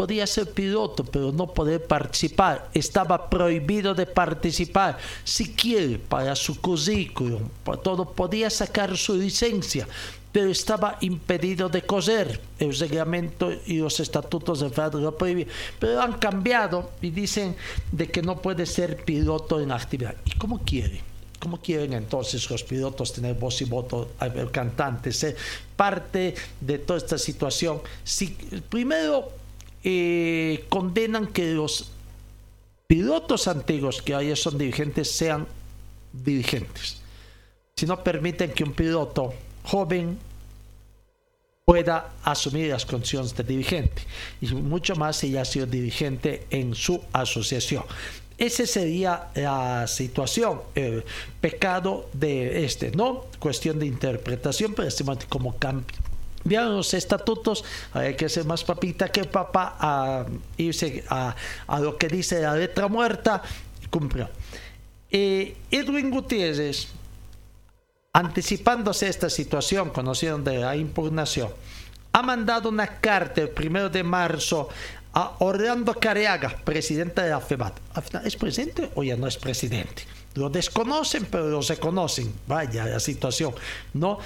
podía 0.01 0.25
ser 0.25 0.49
piloto, 0.51 1.03
pero 1.03 1.31
no 1.31 1.53
poder 1.53 1.85
participar. 1.85 2.71
Estaba 2.73 3.29
prohibido 3.29 3.93
de 3.93 4.07
participar. 4.07 4.97
Si 5.23 5.53
quiere, 5.53 5.99
para 5.99 6.35
su 6.35 6.59
currículum, 6.59 7.43
todo 7.83 8.11
podía 8.11 8.49
sacar 8.49 8.97
su 8.97 9.13
licencia, 9.13 9.87
pero 10.31 10.49
estaba 10.49 10.97
impedido 11.01 11.69
de 11.69 11.83
coser. 11.83 12.41
El 12.57 12.75
reglamento 12.75 13.51
y 13.67 13.77
los 13.77 13.99
estatutos 13.99 14.61
de 14.61 14.71
FAD 14.71 14.95
lo 14.95 15.15
prohibían. 15.15 15.49
Pero 15.77 16.01
han 16.01 16.13
cambiado 16.13 16.89
y 16.99 17.11
dicen 17.11 17.55
de 17.91 18.09
que 18.09 18.23
no 18.23 18.41
puede 18.41 18.65
ser 18.65 19.05
piloto 19.05 19.61
en 19.61 19.71
actividad. 19.71 20.15
¿Y 20.25 20.31
cómo 20.31 20.61
quiere? 20.65 21.03
¿Cómo 21.37 21.61
quieren 21.61 21.93
entonces 21.93 22.49
los 22.49 22.63
pilotos 22.63 23.13
tener 23.13 23.35
voz 23.35 23.61
y 23.61 23.65
voto, 23.65 24.13
el 24.19 24.49
cantante, 24.49 25.11
ser 25.11 25.35
parte 25.75 26.33
de 26.59 26.79
toda 26.79 26.97
esta 26.97 27.19
situación? 27.19 27.81
Si 28.03 28.29
primero 28.67 29.40
eh, 29.83 30.65
condenan 30.69 31.27
que 31.27 31.53
los 31.53 31.91
pilotos 32.87 33.47
antiguos 33.47 34.01
que 34.01 34.15
hoy 34.15 34.35
son 34.35 34.57
dirigentes 34.57 35.09
sean 35.11 35.47
dirigentes. 36.11 36.97
Si 37.75 37.85
no 37.85 38.03
permiten 38.03 38.51
que 38.51 38.63
un 38.63 38.73
piloto 38.73 39.33
joven 39.63 40.19
pueda 41.65 42.11
asumir 42.23 42.69
las 42.69 42.85
condiciones 42.85 43.35
de 43.35 43.43
dirigente 43.43 44.01
y 44.41 44.47
mucho 44.47 44.95
más 44.95 45.17
si 45.17 45.31
ya 45.31 45.41
ha 45.41 45.45
sido 45.45 45.65
dirigente 45.65 46.45
en 46.49 46.75
su 46.75 47.01
asociación. 47.13 47.83
Esa 48.37 48.65
sería 48.65 49.29
la 49.35 49.87
situación, 49.87 50.61
el 50.75 51.03
pecado 51.39 52.09
de 52.13 52.65
este, 52.65 52.91
¿no? 52.91 53.25
Cuestión 53.39 53.79
de 53.79 53.85
interpretación, 53.85 54.73
pero 54.73 54.89
como 55.29 55.57
cambio 55.57 56.00
Vieron 56.43 56.75
los 56.75 56.93
estatutos, 56.93 57.63
hay 57.93 58.15
que 58.15 58.29
ser 58.29 58.45
más 58.45 58.63
papita 58.63 59.09
que 59.09 59.25
papá 59.25 59.75
a 59.79 60.25
irse 60.57 61.03
a, 61.09 61.35
lo 61.79 61.97
que 61.97 62.07
dice 62.07 62.41
la 62.41 62.55
letra 62.55 62.87
muerta 62.87 63.41
cumplió. 63.89 64.29
Eh, 65.11 65.57
Edwin 65.69 66.09
Gutiérrez, 66.09 66.87
anticipándose 68.13 69.07
esta 69.07 69.29
situación, 69.29 69.89
conocieron 69.89 70.43
de 70.43 70.57
la 70.57 70.75
impugnación, 70.75 71.49
ha 72.13 72.21
mandado 72.21 72.69
una 72.69 72.99
carta 72.99 73.41
el 73.41 73.49
primero 73.49 73.89
de 73.89 74.03
marzo 74.03 74.69
a 75.13 75.35
Orlando 75.39 75.93
Careaga, 75.93 76.57
presidente 76.63 77.21
de 77.21 77.29
la 77.29 77.41
FEBAT. 77.41 77.77
¿Es 78.25 78.35
presidente 78.35 78.89
o 78.95 79.03
ya 79.03 79.17
no 79.17 79.27
es 79.27 79.37
presidente? 79.37 80.03
Lo 80.35 80.49
desconocen, 80.49 81.25
pero 81.25 81.49
lo 81.49 81.61
se 81.61 81.77
conocen. 81.77 82.33
Vaya 82.47 82.85
la 82.85 82.99
situación, 82.99 83.53
¿no? 83.93 84.19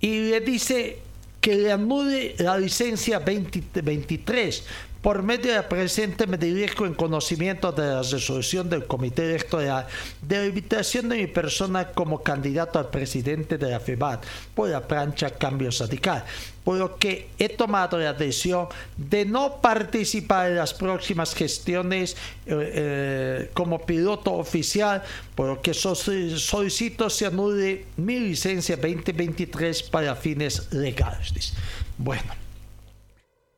Y 0.00 0.30
le 0.30 0.40
dice 0.40 1.02
que 1.48 1.54
le 1.56 1.72
anude 1.72 2.34
la 2.40 2.58
licencia 2.58 3.20
2023 3.20 4.64
por 5.02 5.22
medio 5.22 5.52
de 5.52 5.56
la 5.56 5.68
presente 5.68 6.26
me 6.26 6.38
dirijo 6.38 6.84
en 6.84 6.94
conocimiento 6.94 7.70
de 7.72 7.86
la 7.86 8.02
resolución 8.02 8.68
del 8.68 8.86
Comité 8.86 9.26
Electoral 9.26 9.86
de 10.22 10.38
la 10.38 10.46
invitación 10.46 11.08
de 11.08 11.16
mi 11.16 11.26
persona 11.26 11.88
como 11.88 12.22
candidato 12.22 12.78
al 12.78 12.90
presidente 12.90 13.58
de 13.58 13.70
la 13.70 13.80
FEBAT 13.80 14.24
por 14.54 14.68
la 14.68 14.86
plancha 14.86 15.30
Cambio 15.30 15.70
Radical, 15.78 16.24
por 16.64 16.78
lo 16.78 16.96
que 16.96 17.30
he 17.38 17.48
tomado 17.48 17.98
la 17.98 18.12
decisión 18.12 18.66
de 18.96 19.24
no 19.24 19.60
participar 19.60 20.50
en 20.50 20.56
las 20.56 20.74
próximas 20.74 21.34
gestiones 21.34 22.16
eh, 22.46 22.72
eh, 22.74 23.50
como 23.54 23.78
piloto 23.78 24.34
oficial, 24.34 25.02
por 25.34 25.48
lo 25.48 25.62
que 25.62 25.74
solicito 25.74 27.08
se 27.08 27.26
anule 27.26 27.86
mi 27.96 28.18
licencia 28.18 28.76
2023 28.76 29.84
para 29.84 30.16
fines 30.16 30.72
legales. 30.72 31.54
Bueno. 31.96 32.47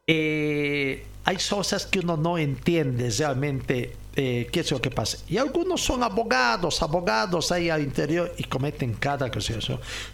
Eh, 0.07 1.05
hay 1.25 1.37
cosas 1.37 1.87
que 1.87 2.01
uno 2.01 2.17
no 2.17 2.39
entiende 2.39 3.11
realmente 3.11 3.97
eh, 4.17 4.49
qué 4.51 4.61
es 4.61 4.71
lo 4.71 4.81
que 4.81 4.91
pasa. 4.91 5.19
Y 5.29 5.37
algunos 5.37 5.81
son 5.81 6.03
abogados, 6.03 6.83
abogados 6.83 7.53
ahí 7.53 7.71
al 7.71 7.83
interior 7.83 8.35
y 8.37 8.45
cometen 8.45 8.95
cada 8.95 9.31
cosa. 9.31 9.55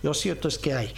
Lo 0.02 0.12
cierto 0.14 0.48
es 0.48 0.58
que 0.58 0.74
hay. 0.74 0.94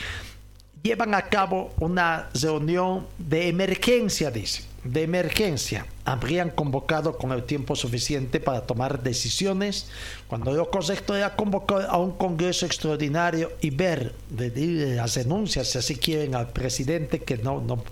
Llevan 0.82 1.14
a 1.14 1.22
cabo 1.22 1.74
una 1.78 2.28
reunión 2.34 3.06
de 3.18 3.48
emergencia, 3.48 4.30
dice, 4.30 4.64
de 4.92 5.02
emergencia. 5.02 5.86
Habrían 6.04 6.50
convocado 6.50 7.18
con 7.18 7.32
el 7.32 7.42
tiempo 7.44 7.76
suficiente 7.76 8.40
para 8.40 8.62
tomar 8.62 9.02
decisiones, 9.02 9.88
cuando 10.26 10.52
lo 10.52 10.70
correcto 10.70 11.14
era 11.14 11.36
convocar 11.36 11.86
a 11.90 11.98
un 11.98 12.12
Congreso 12.12 12.64
extraordinario 12.64 13.52
y 13.60 13.70
ver 13.70 14.14
de, 14.30 14.96
las 14.96 15.14
denuncias, 15.14 15.68
si 15.68 15.78
así 15.78 15.96
quieren, 15.96 16.34
al 16.34 16.50
presidente 16.50 17.18
que 17.20 17.36
no, 17.36 17.60
no 17.60 17.82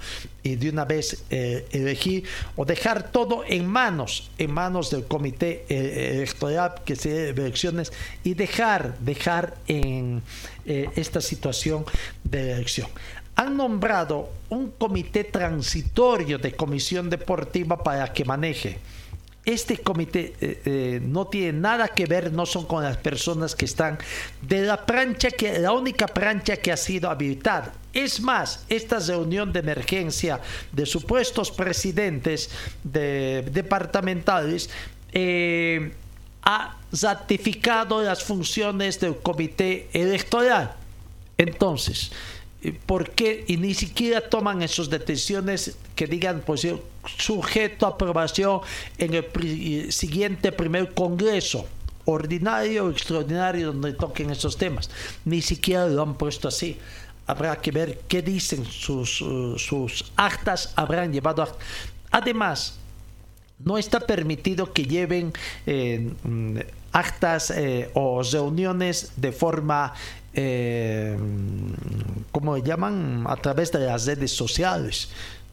y 0.43 0.55
de 0.55 0.71
una 0.71 0.85
vez 0.85 1.25
eh, 1.29 1.67
elegir 1.73 2.25
o 2.55 2.65
dejar 2.65 3.11
todo 3.11 3.43
en 3.47 3.67
manos, 3.67 4.31
en 4.39 4.53
manos 4.53 4.91
del 4.91 5.05
comité 5.05 5.67
eh, 5.69 6.13
electoral 6.15 6.77
que 6.85 6.95
se 6.95 7.31
elecciones 7.31 7.93
y 8.23 8.35
dejar, 8.35 8.97
dejar 9.01 9.57
en 9.67 10.23
eh, 10.65 10.89
esta 10.95 11.21
situación 11.21 11.85
de 12.25 12.53
elección 12.53 12.89
han 13.37 13.57
nombrado 13.57 14.31
un 14.49 14.71
comité 14.71 15.25
transitorio 15.25 16.39
de 16.39 16.57
comisión 16.57 17.11
deportiva 17.11 17.83
para 17.83 18.13
que 18.13 18.25
maneje. 18.25 18.79
Este 19.45 19.79
comité 19.79 20.35
eh, 20.41 20.63
eh, 20.65 21.01
no 21.01 21.29
tiene 21.29 21.61
nada 21.61 21.87
que 21.87 22.07
ver, 22.07 22.33
no 22.33 22.47
son 22.47 22.67
con 22.67 22.83
las 22.83 22.97
personas 22.97 23.55
que 23.55 23.67
están 23.67 23.97
de 24.43 24.63
la 24.63 24.85
plancha, 24.85 25.31
que 25.31 25.61
la 25.61 25.71
única 25.71 26.09
plancha 26.09 26.57
que 26.57 26.73
ha 26.73 26.77
sido 26.77 27.09
habilitada. 27.11 27.73
Es 27.93 28.21
más, 28.21 28.65
esta 28.69 28.99
reunión 28.99 29.53
de 29.53 29.61
emergencia 29.61 30.41
de 30.73 30.85
supuestos 30.85 31.53
presidentes 31.53 32.51
de, 32.83 33.49
departamentales 33.53 34.69
eh, 35.13 35.93
ha 36.43 36.77
ratificado 36.91 38.03
las 38.03 38.25
funciones 38.25 38.99
del 38.99 39.17
comité 39.19 39.89
electoral. 39.93 40.75
Entonces, 41.39 42.11
¿Por 42.73 43.11
qué? 43.11 43.45
Y 43.47 43.57
ni 43.57 43.75
siquiera 43.75 44.21
toman 44.21 44.63
esas 44.63 44.89
decisiones 44.91 45.77
que 45.95 46.07
digan, 46.07 46.43
pues, 46.45 46.67
sujeto 47.19 47.87
a 47.87 47.91
aprobación 47.91 48.61
en 48.99 49.15
el 49.15 49.93
siguiente 49.93 50.53
primer 50.53 50.95
congreso, 50.95 51.67
ordinario 52.05 52.87
o 52.87 52.91
extraordinario, 52.91 53.73
donde 53.73 53.93
toquen 53.93 54.31
esos 54.31 54.57
temas. 54.57 54.91
Ni 55.25 55.43
siquiera 55.43 55.87
lo 55.87 56.03
han 56.03 56.15
puesto 56.15 56.49
así. 56.49 56.79
Habrá 57.27 57.57
que 57.57 57.73
ver 57.73 58.01
qué 58.07 58.23
dicen 58.23 58.65
sus, 58.65 59.25
sus 59.57 60.13
actas, 60.17 60.73
habrán 60.77 61.13
llevado 61.13 61.47
Además, 62.11 62.79
no 63.59 63.79
está 63.79 64.01
permitido 64.01 64.73
que 64.73 64.85
lleven 64.85 65.33
eh, 65.67 66.13
mm, 66.23 66.59
actas 66.93 67.51
eh, 67.51 67.91
o 67.95 68.23
reuniones 68.23 69.13
de 69.17 69.33
forma 69.33 69.95
eh, 70.37 71.17
como 72.31 72.59
llaman, 72.59 73.25
a 73.27 73.37
través 73.37 73.73
de 73.73 73.81
las 73.81 74.07
redes 74.07 74.31
sociales. 74.31 75.09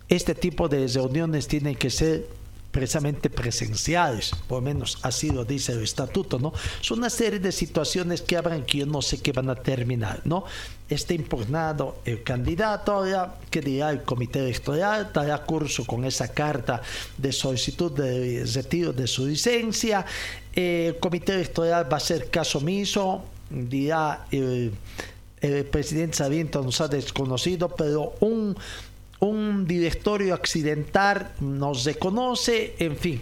este 0.10 0.36
tipo 0.36 0.68
de 0.68 0.86
reuniones 0.88 1.48
tienen 1.48 1.76
que 1.76 1.90
ser 1.90 2.28
precisamente 2.74 3.30
presenciales, 3.30 4.32
por 4.48 4.58
lo 4.58 4.62
menos 4.64 4.98
así 5.04 5.30
lo 5.30 5.46
dice 5.46 5.74
el 5.74 5.84
estatuto, 5.84 6.40
¿no? 6.40 6.52
Son 6.82 6.98
una 7.00 7.10
serie 7.10 7.40
de 7.40 7.52
situaciones 7.52 8.22
que 8.22 8.36
habrán 8.36 8.66
que 8.66 8.80
yo 8.80 8.86
no 8.88 9.02
sé 9.02 9.22
qué 9.22 9.32
van 9.32 9.50
a 9.50 9.56
terminar, 9.56 10.22
¿no? 10.26 10.44
Está 10.90 11.14
impugnado 11.14 12.00
el 12.04 12.24
candidato, 12.24 12.92
ahora 12.92 13.36
que 13.52 13.62
dirá 13.62 13.92
el 13.92 14.02
comité 14.02 14.40
electoral, 14.40 15.12
dará 15.14 15.44
curso 15.44 15.86
con 15.86 16.04
esa 16.04 16.28
carta 16.34 16.82
de 17.16 17.32
solicitud 17.32 17.92
de 17.92 18.44
retiro 18.54 18.92
de 18.92 19.06
su 19.06 19.28
licencia, 19.28 20.04
el 20.54 20.98
comité 20.98 21.36
electoral 21.36 21.92
va 21.92 21.98
a 21.98 22.00
ser 22.00 22.30
caso 22.32 22.58
omiso, 22.58 23.24
dirá 23.50 24.26
el, 24.32 24.74
presidente 25.72 26.18
Sabiento 26.18 26.62
nos 26.62 26.80
ha 26.80 26.88
desconocido, 26.88 27.76
pero 27.76 28.14
un 28.22 28.56
un 29.24 29.66
directorio 29.66 30.34
accidental 30.34 31.32
nos 31.40 31.86
reconoce, 31.86 32.76
en 32.80 32.98
fin. 32.98 33.22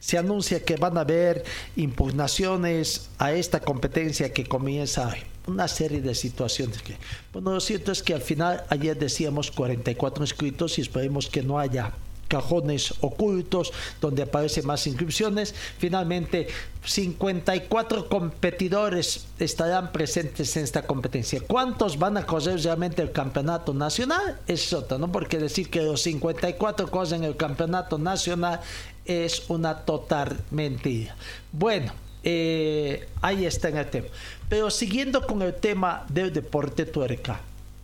Se 0.00 0.18
anuncia 0.18 0.64
que 0.64 0.76
van 0.76 0.96
a 0.96 1.02
haber 1.02 1.44
impugnaciones 1.76 3.10
a 3.18 3.32
esta 3.32 3.60
competencia 3.60 4.32
que 4.32 4.46
comienza 4.46 5.14
una 5.46 5.68
serie 5.68 6.00
de 6.00 6.14
situaciones 6.14 6.82
que, 6.82 6.96
bueno, 7.32 7.52
lo 7.52 7.60
cierto 7.60 7.92
es 7.92 8.02
que 8.02 8.14
al 8.14 8.22
final 8.22 8.64
ayer 8.70 8.98
decíamos 8.98 9.50
44 9.50 10.24
inscritos 10.24 10.78
y 10.78 10.82
esperemos 10.82 11.28
que 11.28 11.42
no 11.42 11.58
haya 11.58 11.92
cajones 12.30 12.94
ocultos 13.00 13.72
donde 14.00 14.22
aparecen 14.22 14.64
más 14.64 14.86
inscripciones. 14.86 15.52
Finalmente, 15.78 16.46
54 16.84 18.08
competidores 18.08 19.26
estarán 19.38 19.90
presentes 19.92 20.56
en 20.56 20.64
esta 20.64 20.86
competencia. 20.86 21.40
¿Cuántos 21.46 21.98
van 21.98 22.16
a 22.16 22.24
correr 22.24 22.60
realmente 22.62 23.02
el 23.02 23.10
campeonato 23.10 23.74
nacional? 23.74 24.38
Es 24.46 24.72
otra, 24.72 24.96
¿no? 24.96 25.10
Porque 25.10 25.38
decir 25.38 25.68
que 25.68 25.82
los 25.82 26.02
54 26.02 26.90
corren 26.90 27.24
el 27.24 27.36
campeonato 27.36 27.98
nacional 27.98 28.60
es 29.04 29.42
una 29.48 29.80
total 29.80 30.38
mentira. 30.52 31.16
Bueno, 31.50 31.92
eh, 32.22 33.08
ahí 33.20 33.44
está 33.44 33.70
en 33.70 33.78
el 33.78 33.90
tema. 33.90 34.06
Pero 34.48 34.70
siguiendo 34.70 35.26
con 35.26 35.42
el 35.42 35.54
tema 35.54 36.06
del 36.08 36.32
deporte 36.32 36.86
tuerca 36.86 37.40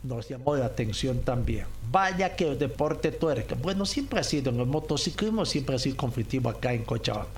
nos 0.06 0.28
llamó 0.28 0.56
la 0.56 0.66
atención 0.66 1.20
también. 1.20 1.66
Vaya 1.90 2.34
que 2.36 2.48
el 2.48 2.58
deporte 2.58 3.12
tuerca, 3.12 3.56
bueno, 3.60 3.84
siempre 3.86 4.20
ha 4.20 4.24
sido 4.24 4.50
en 4.50 4.60
el 4.60 4.66
motociclismo, 4.66 5.44
siempre 5.44 5.76
ha 5.76 5.78
sido 5.78 5.96
conflictivo 5.96 6.50
acá 6.50 6.72
en 6.72 6.84
Cochabamba, 6.84 7.28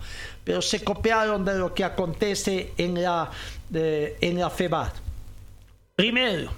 pero 0.45 0.63
se 0.63 0.83
copiaron 0.83 1.45
de 1.45 1.59
lo 1.59 1.75
que 1.75 1.85
acontece 1.85 2.73
en 2.77 3.03
la, 3.03 3.31
en 3.73 4.39
la 4.39 4.51
FEBAD. 4.51 4.93
Primero, 5.95 6.51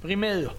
primero, 0.00 0.54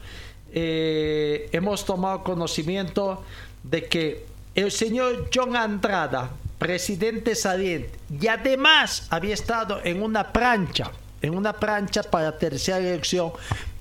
eh, 0.51 1.49
hemos 1.51 1.85
tomado 1.85 2.23
conocimiento 2.23 3.23
de 3.63 3.85
que 3.85 4.25
el 4.55 4.71
señor 4.71 5.29
John 5.33 5.55
Andrada, 5.55 6.29
presidente 6.57 7.35
saliente, 7.35 7.91
y 8.09 8.27
además 8.27 9.07
había 9.09 9.33
estado 9.33 9.81
en 9.83 10.01
una 10.01 10.31
plancha, 10.31 10.91
en 11.21 11.35
una 11.35 11.53
plancha 11.53 12.03
para 12.03 12.37
tercera 12.37 12.79
elección 12.79 13.31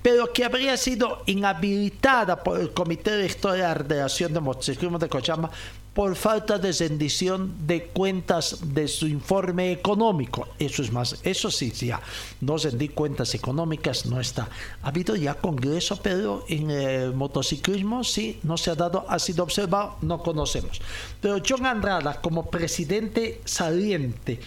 pero 0.07 0.31
que 0.31 0.45
habría 0.45 0.77
sido 0.77 1.23
inhabilitada 1.25 2.41
por 2.41 2.61
el 2.61 2.71
Comité 2.71 3.15
Electoral 3.15 3.85
de 3.85 4.01
Acción 4.01 4.33
de 4.33 4.39
Motociclismo 4.39 4.97
de 4.97 5.09
Cochabamba 5.09 5.51
por 5.93 6.15
falta 6.15 6.57
de 6.57 6.71
rendición 6.71 7.67
de 7.67 7.87
cuentas 7.87 8.59
de 8.73 8.87
su 8.87 9.07
informe 9.07 9.71
económico. 9.71 10.47
Eso 10.59 10.81
es 10.81 10.93
más, 10.93 11.19
eso 11.23 11.51
sí, 11.51 11.71
ya 11.71 11.99
no 12.39 12.55
rendí 12.55 12.87
cuentas 12.87 13.33
económicas, 13.33 14.05
no 14.05 14.21
está. 14.21 14.47
Ha 14.83 14.87
habido 14.87 15.15
ya 15.17 15.33
congreso, 15.33 15.99
pero 16.01 16.45
en 16.47 16.71
el 16.71 17.13
motociclismo 17.13 18.05
sí, 18.05 18.39
no 18.43 18.57
se 18.57 18.71
ha 18.71 18.75
dado, 18.75 19.05
ha 19.09 19.19
sido 19.19 19.43
observado, 19.43 19.97
no 20.03 20.23
conocemos. 20.23 20.79
Pero 21.19 21.41
John 21.45 21.65
Andrada, 21.65 22.21
como 22.21 22.49
presidente 22.49 23.41
saliente 23.43 24.39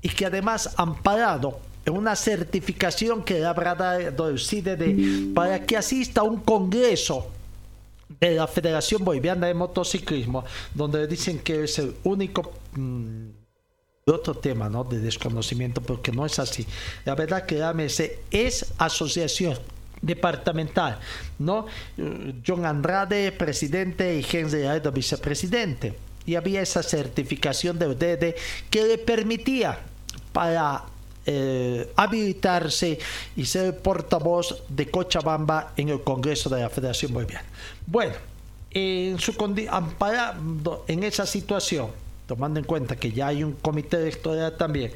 y 0.00 0.10
que 0.10 0.26
además 0.26 0.74
amparado 0.76 1.58
una 1.90 2.16
certificación 2.16 3.24
que 3.24 3.44
habrá 3.44 3.74
dado 3.74 4.28
el 4.28 4.38
CIDD 4.38 5.34
para 5.34 5.64
que 5.64 5.76
asista 5.76 6.22
a 6.22 6.24
un 6.24 6.40
congreso 6.40 7.30
de 8.20 8.34
la 8.34 8.46
Federación 8.46 9.04
Boliviana 9.04 9.46
de 9.46 9.54
Motociclismo, 9.54 10.44
donde 10.74 11.06
dicen 11.06 11.38
que 11.40 11.64
es 11.64 11.78
el 11.78 11.94
único 12.04 12.52
mm, 12.72 13.28
otro 14.06 14.34
tema 14.34 14.68
¿no? 14.68 14.84
de 14.84 14.98
desconocimiento, 14.98 15.80
porque 15.80 16.12
no 16.12 16.24
es 16.24 16.38
así. 16.38 16.66
La 17.04 17.14
verdad 17.14 17.44
que 17.44 17.56
la 17.56 17.70
AMC 17.70 18.00
es 18.30 18.72
asociación 18.78 19.58
departamental, 20.00 20.98
¿no? 21.38 21.66
John 22.46 22.64
Andrade, 22.64 23.32
presidente, 23.32 24.16
y 24.16 24.26
Henry 24.30 24.64
Aedo, 24.64 24.92
vicepresidente. 24.92 25.94
Y 26.24 26.36
había 26.36 26.62
esa 26.62 26.82
certificación 26.82 27.78
de 27.78 27.88
UDD 27.88 28.34
que 28.70 28.84
le 28.84 28.98
permitía 28.98 29.80
para 30.32 30.84
eh, 31.30 31.92
habilitarse 31.94 32.98
y 33.36 33.44
ser 33.44 33.76
portavoz 33.80 34.62
de 34.66 34.90
Cochabamba 34.90 35.74
en 35.76 35.90
el 35.90 36.02
Congreso 36.02 36.48
de 36.48 36.62
la 36.62 36.70
Federación 36.70 37.12
Boliviana. 37.12 37.44
Bueno, 37.86 38.14
en, 38.70 39.18
su 39.18 39.34
amparando 39.70 40.86
en 40.88 41.02
esa 41.02 41.26
situación, 41.26 41.90
tomando 42.26 42.58
en 42.58 42.64
cuenta 42.64 42.96
que 42.96 43.12
ya 43.12 43.26
hay 43.26 43.44
un 43.44 43.52
comité 43.52 43.98
electoral 43.98 44.56
también, 44.56 44.90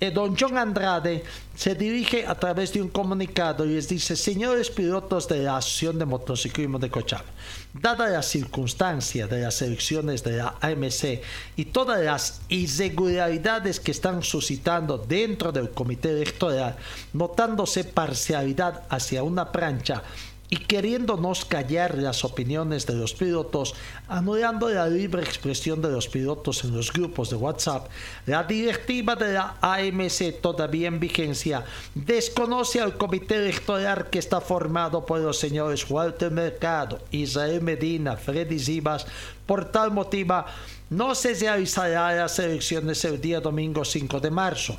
eh, 0.00 0.10
don 0.10 0.34
John 0.34 0.56
Andrade 0.56 1.22
se 1.54 1.74
dirige 1.74 2.26
a 2.26 2.34
través 2.34 2.72
de 2.72 2.80
un 2.80 2.88
comunicado 2.88 3.66
y 3.66 3.74
les 3.74 3.86
dice, 3.86 4.16
señores 4.16 4.70
pilotos 4.70 5.28
de 5.28 5.42
la 5.42 5.58
Asociación 5.58 5.98
de 5.98 6.06
Motociclismo 6.06 6.78
de 6.78 6.90
Cochabamba, 6.90 7.30
dada 7.74 8.08
la 8.08 8.22
circunstancia 8.22 9.26
de 9.26 9.42
las 9.42 9.60
elecciones 9.60 10.24
de 10.24 10.38
la 10.38 10.54
AMC 10.62 11.20
y 11.56 11.66
todas 11.66 12.02
las 12.02 12.40
irregularidades 12.48 13.78
que 13.78 13.90
están 13.90 14.22
suscitando 14.22 14.96
dentro 14.96 15.52
del 15.52 15.70
comité 15.70 16.10
electoral, 16.10 16.76
notándose 17.12 17.84
parcialidad 17.84 18.84
hacia 18.88 19.22
una 19.22 19.52
plancha 19.52 20.02
y 20.50 20.56
queriéndonos 20.56 21.44
callar 21.44 21.96
las 21.96 22.24
opiniones 22.24 22.84
de 22.84 22.94
los 22.94 23.14
pilotos, 23.14 23.74
anulando 24.08 24.68
la 24.68 24.88
libre 24.88 25.22
expresión 25.22 25.80
de 25.80 25.90
los 25.90 26.08
pilotos 26.08 26.64
en 26.64 26.74
los 26.74 26.92
grupos 26.92 27.30
de 27.30 27.36
WhatsApp, 27.36 27.88
la 28.26 28.42
directiva 28.42 29.14
de 29.14 29.34
la 29.34 29.56
AMC 29.60 30.40
todavía 30.40 30.88
en 30.88 30.98
vigencia 30.98 31.64
desconoce 31.94 32.80
al 32.80 32.98
comité 32.98 33.36
electoral 33.36 34.10
que 34.10 34.18
está 34.18 34.40
formado 34.40 35.06
por 35.06 35.20
los 35.20 35.38
señores 35.38 35.88
Walter 35.88 36.32
Mercado, 36.32 36.98
Israel 37.12 37.62
Medina, 37.62 38.16
Freddy 38.16 38.58
Zivas. 38.58 39.06
Por 39.46 39.70
tal 39.70 39.92
motivo, 39.92 40.44
no 40.90 41.14
se 41.14 41.34
realizará 41.34 42.12
las 42.14 42.38
elecciones 42.40 43.04
el 43.04 43.20
día 43.20 43.40
domingo 43.40 43.84
5 43.84 44.18
de 44.18 44.30
marzo, 44.30 44.76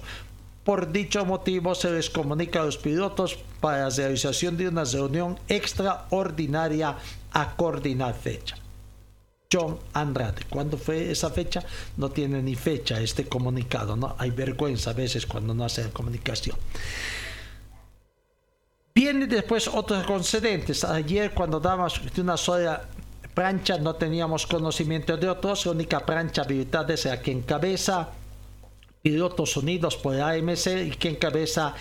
por 0.64 0.92
dicho 0.92 1.26
motivo, 1.26 1.74
se 1.74 1.92
les 1.92 2.10
comunica 2.10 2.62
a 2.62 2.66
los 2.66 2.78
pilotos 2.78 3.38
para 3.60 3.80
la 3.80 3.90
realización 3.90 4.58
de 4.58 4.68
una 4.68 4.84
reunión 4.84 5.40
extraordinaria 5.48 6.98
a 7.34 7.56
coordinar 7.56 8.14
fecha. 8.14 8.56
John 9.52 9.78
Andrade. 9.94 10.44
¿Cuándo 10.50 10.78
fue 10.78 11.12
esa 11.12 11.30
fecha? 11.30 11.64
No 11.98 12.10
tiene 12.10 12.42
ni 12.42 12.56
fecha 12.56 13.02
este 13.02 13.28
comunicado, 13.28 13.96
¿no? 13.96 14.16
Hay 14.18 14.32
vergüenza 14.32 14.92
a 14.92 14.94
veces 14.94 15.26
cuando 15.26 15.54
no 15.54 15.66
hacen 15.66 15.90
comunicación. 15.92 16.56
Viene 18.94 19.28
después 19.28 19.68
otros 19.68 20.06
concedentes. 20.06 20.84
Ayer 20.84 21.34
cuando 21.34 21.60
dábamos 21.60 22.00
una 22.18 22.38
sola 22.38 22.88
plancha 23.34 23.78
no 23.78 23.96
teníamos 23.96 24.48
conocimiento 24.48 25.18
de 25.18 25.30
otros. 25.30 25.66
La 25.66 25.72
única 25.72 26.06
plancha 26.06 26.44
habilitada 26.44 26.94
es 26.94 27.06
la 27.06 27.22
que 27.22 27.32
encabeza 27.32 28.10
pilotos 29.02 29.58
unidos 29.58 29.96
por 29.98 30.20
AMC 30.20 30.68
y 30.86 30.92
que 30.92 31.10
encabeza 31.10 31.74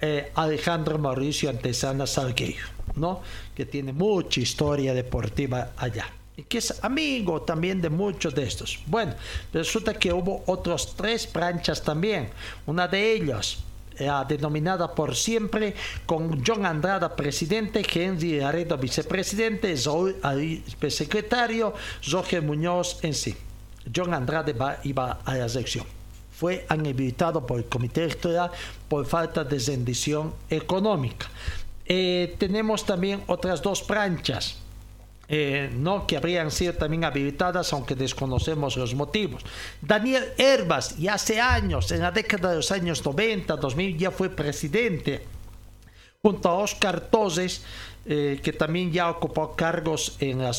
eh, 0.00 0.32
Alejandro 0.34 0.98
Mauricio 0.98 1.50
Antesana 1.50 2.06
Salgueiro, 2.06 2.66
¿no? 2.96 3.20
que 3.54 3.64
tiene 3.64 3.92
mucha 3.92 4.40
historia 4.40 4.92
deportiva 4.92 5.72
allá 5.76 6.06
y 6.36 6.42
que 6.42 6.58
es 6.58 6.82
amigo 6.82 7.42
también 7.42 7.80
de 7.80 7.90
muchos 7.90 8.34
de 8.34 8.42
estos. 8.42 8.80
Bueno, 8.86 9.14
resulta 9.52 9.94
que 9.94 10.12
hubo 10.12 10.42
otros 10.46 10.96
tres 10.96 11.26
planchas 11.26 11.82
también. 11.82 12.30
Una 12.66 12.88
de 12.88 13.12
ellas, 13.12 13.58
denominada 14.26 14.92
por 14.92 15.14
siempre, 15.14 15.74
con 16.06 16.44
John 16.44 16.66
Andrada 16.66 17.14
presidente, 17.14 17.86
Henry 17.88 18.40
Aredo 18.40 18.76
vicepresidente, 18.76 19.76
Zoe 19.76 20.16
secretario, 20.88 21.72
Jorge 22.04 22.40
Muñoz 22.40 22.98
en 23.02 23.14
sí. 23.14 23.36
John 23.94 24.12
Andrade 24.12 24.56
iba 24.82 25.20
a 25.24 25.34
la 25.36 25.48
sección 25.48 25.93
fue 26.36 26.66
inhabilitado 26.70 27.46
por 27.46 27.58
el 27.58 27.66
Comité 27.66 28.04
Electoral 28.04 28.50
por 28.88 29.06
falta 29.06 29.44
de 29.44 29.58
rendición 29.58 30.34
económica. 30.50 31.28
Eh, 31.86 32.34
tenemos 32.38 32.84
también 32.84 33.22
otras 33.26 33.62
dos 33.62 33.82
planchas. 33.82 34.56
Eh, 35.26 35.70
no 35.72 36.06
que 36.06 36.18
habrían 36.18 36.50
sido 36.50 36.74
también 36.74 37.04
habilitadas, 37.04 37.72
aunque 37.72 37.94
desconocemos 37.94 38.76
los 38.76 38.94
motivos. 38.94 39.42
Daniel 39.80 40.24
Herbas, 40.36 40.98
y 40.98 41.08
hace 41.08 41.40
años, 41.40 41.90
en 41.92 42.00
la 42.00 42.10
década 42.10 42.50
de 42.50 42.56
los 42.56 42.70
años 42.70 43.02
90, 43.04 43.56
2000, 43.56 43.96
ya 43.96 44.10
fue 44.10 44.28
presidente, 44.28 45.24
junto 46.20 46.48
a 46.50 46.58
Oscar 46.58 47.00
Toses, 47.00 47.62
eh, 48.06 48.40
que 48.42 48.52
también 48.52 48.92
ya 48.92 49.08
ocupó 49.08 49.56
cargos 49.56 50.16
en 50.20 50.38
la, 50.42 50.52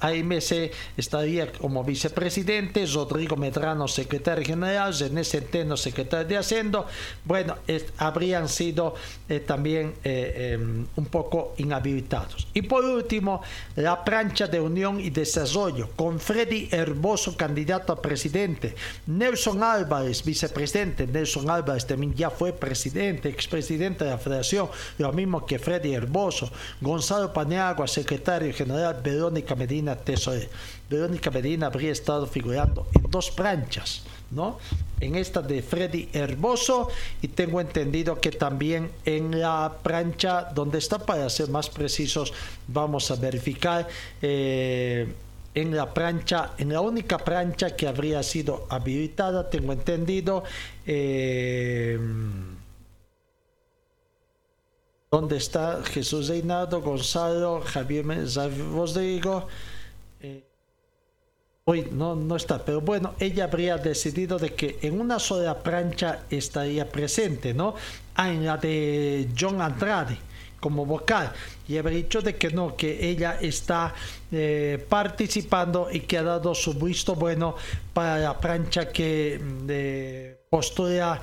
AMC, 0.00 0.72
estaría 0.96 1.52
como 1.52 1.84
vicepresidente, 1.84 2.84
Rodrigo 2.86 3.36
Medrano, 3.36 3.86
secretario 3.86 4.44
general, 4.44 4.92
René 4.98 5.22
Centeno, 5.22 5.76
secretario 5.76 6.26
de 6.26 6.36
Hacienda, 6.36 6.84
bueno, 7.24 7.56
habrían 7.98 8.48
sido 8.48 8.94
eh, 9.28 9.40
también 9.40 9.94
eh, 10.02 10.54
em, 10.54 10.86
un 10.96 11.06
poco 11.06 11.54
inhabilitados. 11.58 12.48
Y 12.54 12.62
por 12.62 12.84
último, 12.84 13.42
la 13.76 14.02
plancha 14.04 14.48
de 14.48 14.60
Unión 14.60 15.00
y 15.00 15.10
Desarrollo, 15.10 15.90
con 15.94 16.18
Freddy 16.18 16.68
Herboso, 16.72 17.36
candidato 17.36 17.92
a 17.92 18.02
presidente, 18.02 18.74
Nelson 19.06 19.62
Álvarez, 19.62 20.24
vicepresidente, 20.24 21.06
Nelson 21.06 21.48
Álvarez 21.48 21.86
también 21.86 22.14
ya 22.14 22.30
fue 22.30 22.52
presidente, 22.52 23.28
expresidente 23.28 24.04
de 24.04 24.10
la 24.10 24.18
Federación, 24.18 24.68
lo 24.98 25.12
mismo 25.12 25.46
que 25.46 25.58
Freddy 25.58 25.94
Herboso, 25.94 26.50
Gonzalo 26.80 27.32
Paniagua, 27.32 27.86
secretario 27.86 28.52
general, 28.52 29.00
Verónica 29.02 29.54
Medina, 29.54 29.96
tesorero. 29.96 30.48
Verónica 30.88 31.30
Medina 31.30 31.66
habría 31.66 31.92
estado 31.92 32.26
figurando 32.26 32.86
en 32.94 33.10
dos 33.10 33.30
planchas, 33.30 34.02
¿no? 34.30 34.58
En 35.00 35.16
esta 35.16 35.40
de 35.42 35.62
Freddy 35.62 36.08
Herboso 36.12 36.88
y 37.22 37.28
tengo 37.28 37.60
entendido 37.60 38.20
que 38.20 38.30
también 38.30 38.90
en 39.04 39.40
la 39.40 39.78
plancha 39.82 40.50
donde 40.54 40.78
está, 40.78 40.98
para 40.98 41.28
ser 41.30 41.48
más 41.48 41.70
precisos, 41.70 42.32
vamos 42.68 43.10
a 43.10 43.16
verificar. 43.16 43.88
Eh, 44.20 45.06
en 45.54 45.74
la 45.74 45.94
plancha, 45.94 46.50
en 46.58 46.72
la 46.72 46.80
única 46.80 47.18
plancha 47.18 47.76
que 47.76 47.86
habría 47.86 48.22
sido 48.22 48.66
habilitada, 48.70 49.48
tengo 49.48 49.72
entendido, 49.72 50.42
eh, 50.84 51.98
¿Dónde 55.14 55.36
está 55.36 55.80
Jesús 55.84 56.26
Reinaldo, 56.26 56.80
Gonzalo, 56.80 57.62
Javier 57.64 58.04
Rodrigo? 58.04 59.46
Eh, 60.20 60.42
hoy 61.66 61.88
no, 61.92 62.16
no 62.16 62.34
está, 62.34 62.64
pero 62.64 62.80
bueno, 62.80 63.14
ella 63.20 63.44
habría 63.44 63.78
decidido 63.78 64.40
de 64.40 64.54
que 64.54 64.80
en 64.82 65.00
una 65.00 65.20
sola 65.20 65.62
plancha 65.62 66.24
estaría 66.28 66.90
presente, 66.90 67.54
¿no? 67.54 67.76
Ah, 68.16 68.28
en 68.28 68.44
la 68.44 68.56
de 68.56 69.28
John 69.38 69.62
Andrade 69.62 70.18
como 70.58 70.84
vocal 70.84 71.32
y 71.68 71.76
habría 71.76 71.98
dicho 71.98 72.20
de 72.20 72.34
que 72.34 72.50
no, 72.50 72.74
que 72.74 73.08
ella 73.08 73.38
está 73.40 73.94
eh, 74.32 74.84
participando 74.88 75.90
y 75.92 76.00
que 76.00 76.18
ha 76.18 76.24
dado 76.24 76.56
su 76.56 76.74
visto 76.74 77.14
bueno 77.14 77.54
para 77.92 78.18
la 78.18 78.40
plancha 78.40 78.90
que 78.90 79.40
eh, 79.68 80.40
postura 80.50 81.20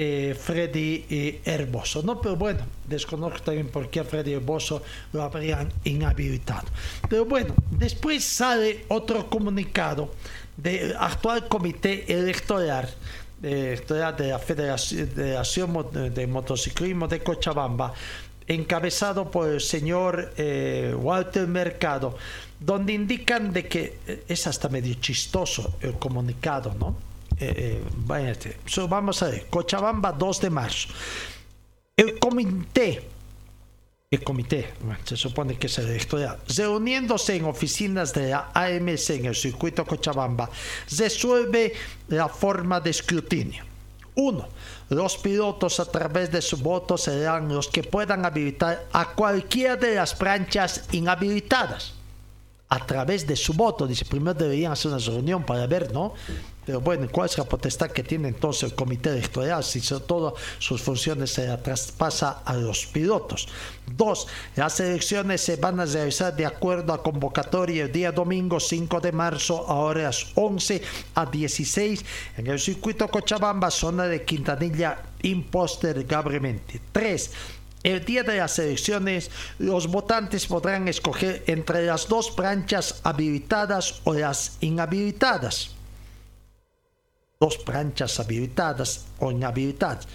eh, 0.00 0.36
Freddy 0.40 1.04
eh. 1.10 1.66
¿no? 2.04 2.20
Pero 2.20 2.36
bueno, 2.36 2.60
desconozco 2.86 3.40
también 3.40 3.66
por 3.66 3.90
qué 3.90 3.98
a 3.98 4.04
Freddy 4.04 4.32
Herboso 4.32 4.80
lo 5.12 5.24
habrían 5.24 5.72
inhabilitado. 5.82 6.68
Pero 7.08 7.24
bueno, 7.24 7.52
después 7.72 8.22
sale 8.22 8.84
otro 8.86 9.28
comunicado 9.28 10.14
del 10.56 10.94
actual 10.96 11.48
comité 11.48 12.04
electoral 12.12 12.88
de, 13.40 13.74
de 13.76 14.28
la 14.28 14.38
Federación 14.38 16.14
de 16.14 16.26
Motociclismo 16.28 17.08
de 17.08 17.20
Cochabamba, 17.20 17.92
encabezado 18.46 19.28
por 19.28 19.48
el 19.48 19.60
señor 19.60 20.32
eh, 20.36 20.94
Walter 20.96 21.48
Mercado, 21.48 22.16
donde 22.60 22.92
indican 22.92 23.52
de 23.52 23.66
que 23.66 23.98
es 24.28 24.46
hasta 24.46 24.68
medio 24.68 24.94
chistoso 24.94 25.74
el 25.80 25.94
comunicado, 25.94 26.72
¿no? 26.78 27.07
Eh, 27.40 27.82
eh, 27.82 28.86
vamos 28.88 29.22
a 29.22 29.28
ver, 29.28 29.46
Cochabamba 29.48 30.12
2 30.12 30.40
de 30.40 30.50
marzo. 30.50 30.88
El 31.96 32.18
comité, 32.18 33.02
el 34.10 34.22
comité, 34.22 34.72
se 35.04 35.16
supone 35.16 35.58
que 35.58 35.66
es 35.66 35.78
el 35.78 35.88
electoral, 35.88 36.38
reuniéndose 36.56 37.36
en 37.36 37.44
oficinas 37.44 38.12
de 38.14 38.30
la 38.30 38.50
AMC 38.54 39.10
en 39.10 39.26
el 39.26 39.34
circuito 39.34 39.84
Cochabamba, 39.84 40.48
resuelve 40.96 41.72
la 42.08 42.28
forma 42.28 42.80
de 42.80 42.90
escrutinio. 42.90 43.64
Uno, 44.14 44.48
los 44.88 45.16
pilotos 45.18 45.78
a 45.78 45.90
través 45.90 46.32
de 46.32 46.42
su 46.42 46.56
voto 46.56 46.96
serán 46.98 47.48
los 47.48 47.68
que 47.68 47.84
puedan 47.84 48.24
habilitar 48.24 48.86
a 48.92 49.14
cualquiera 49.14 49.76
de 49.76 49.94
las 49.94 50.14
planchas 50.14 50.88
inhabilitadas. 50.92 51.97
A 52.70 52.84
través 52.84 53.26
de 53.26 53.34
su 53.34 53.54
voto, 53.54 53.86
dice, 53.86 54.04
primero 54.04 54.34
deberían 54.34 54.72
hacer 54.72 54.92
una 54.92 55.00
reunión 55.00 55.44
para 55.44 55.66
ver, 55.66 55.92
¿no? 55.92 56.12
Pero 56.68 56.82
bueno, 56.82 57.08
¿cuál 57.10 57.30
es 57.30 57.38
la 57.38 57.44
potestad 57.44 57.90
que 57.90 58.02
tiene 58.02 58.28
entonces 58.28 58.64
el 58.64 58.74
comité 58.74 59.08
electoral 59.08 59.64
si 59.64 59.80
todas 59.80 60.34
sus 60.58 60.82
funciones 60.82 61.30
se 61.30 61.46
traspasa 61.56 62.42
a 62.44 62.52
los 62.52 62.84
pilotos? 62.84 63.48
Dos, 63.96 64.26
las 64.54 64.78
elecciones 64.80 65.40
se 65.40 65.56
van 65.56 65.80
a 65.80 65.86
realizar 65.86 66.36
de 66.36 66.44
acuerdo 66.44 66.92
a 66.92 67.02
convocatoria 67.02 67.84
el 67.84 67.92
día 67.92 68.12
domingo 68.12 68.60
5 68.60 69.00
de 69.00 69.12
marzo 69.12 69.66
a 69.66 69.76
horas 69.76 70.26
11 70.34 70.82
a 71.14 71.24
16 71.24 72.04
en 72.36 72.46
el 72.48 72.60
circuito 72.60 73.08
Cochabamba, 73.08 73.70
zona 73.70 74.04
de 74.04 74.26
Quintanilla, 74.26 75.04
impostergablemente. 75.22 76.82
Tres, 76.92 77.30
el 77.82 78.04
día 78.04 78.22
de 78.22 78.38
las 78.38 78.58
elecciones, 78.58 79.30
los 79.58 79.86
votantes 79.86 80.46
podrán 80.46 80.88
escoger 80.88 81.44
entre 81.46 81.86
las 81.86 82.08
dos 82.08 82.30
planchas 82.30 83.00
habilitadas 83.04 84.00
o 84.04 84.14
las 84.14 84.56
inhabilitadas 84.60 85.70
dos 87.40 87.56
planchas 87.58 88.18
habilitadas 88.18 89.06
o 89.18 89.30
inhabilitadas. 89.30 90.08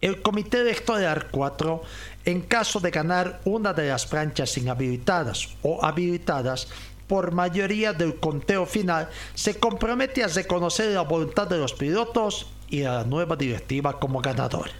El 0.00 0.22
comité 0.22 0.60
electoral 0.60 1.28
4, 1.30 1.82
en 2.24 2.42
caso 2.42 2.80
de 2.80 2.90
ganar 2.90 3.40
una 3.44 3.72
de 3.72 3.88
las 3.88 4.06
planchas 4.06 4.56
inhabilitadas 4.58 5.48
o 5.62 5.84
habilitadas, 5.84 6.68
por 7.06 7.32
mayoría 7.32 7.92
del 7.92 8.18
conteo 8.18 8.64
final, 8.64 9.08
se 9.34 9.58
compromete 9.58 10.24
a 10.24 10.28
reconocer 10.28 10.92
la 10.92 11.02
voluntad 11.02 11.46
de 11.46 11.58
los 11.58 11.74
pilotos 11.74 12.46
y 12.70 12.82
a 12.84 12.92
la 12.92 13.04
nueva 13.04 13.36
directiva 13.36 13.98
como 13.98 14.20
ganador. 14.20 14.70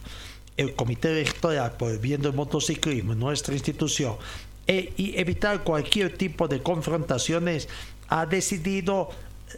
El 0.56 0.74
comité 0.74 1.10
electoral 1.10 1.72
por 1.72 1.90
el 1.90 1.98
bien 1.98 2.22
del 2.22 2.32
motociclismo 2.32 3.12
en 3.12 3.18
nuestra 3.18 3.54
institución 3.54 4.16
e, 4.66 4.92
y 4.96 5.18
evitar 5.18 5.64
cualquier 5.64 6.16
tipo 6.16 6.48
de 6.48 6.62
confrontaciones 6.62 7.68
ha 8.08 8.26
decidido 8.26 9.10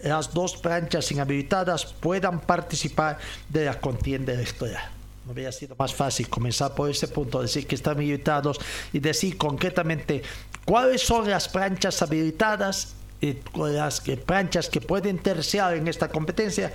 las 0.03 0.33
dos 0.33 0.57
planchas 0.57 1.11
inhabilitadas 1.13 1.85
puedan 1.87 2.41
participar 2.41 3.19
de 3.49 3.65
la 3.65 3.81
contienda 3.81 4.33
electoral. 4.33 4.91
No 5.25 5.33
habría 5.33 5.51
sido 5.53 5.75
más 5.77 5.95
fácil 5.95 6.29
comenzar 6.29 6.75
por 6.75 6.91
ese 6.91 7.09
punto, 7.09 7.43
decir 7.43 7.67
que 7.67 7.75
están 7.75 7.97
habilitados 7.97 8.61
y 8.93 9.01
decir 9.01 9.37
concretamente 9.37 10.23
cuáles 10.65 11.03
son 11.03 11.29
las 11.29 11.49
planchas 11.49 12.01
habilitadas 12.03 12.95
y 13.21 13.37
las 13.57 14.01
planchas 14.25 14.69
que 14.69 14.81
pueden 14.81 15.19
terciar 15.19 15.75
en 15.75 15.89
esta 15.89 16.09
competencia, 16.09 16.73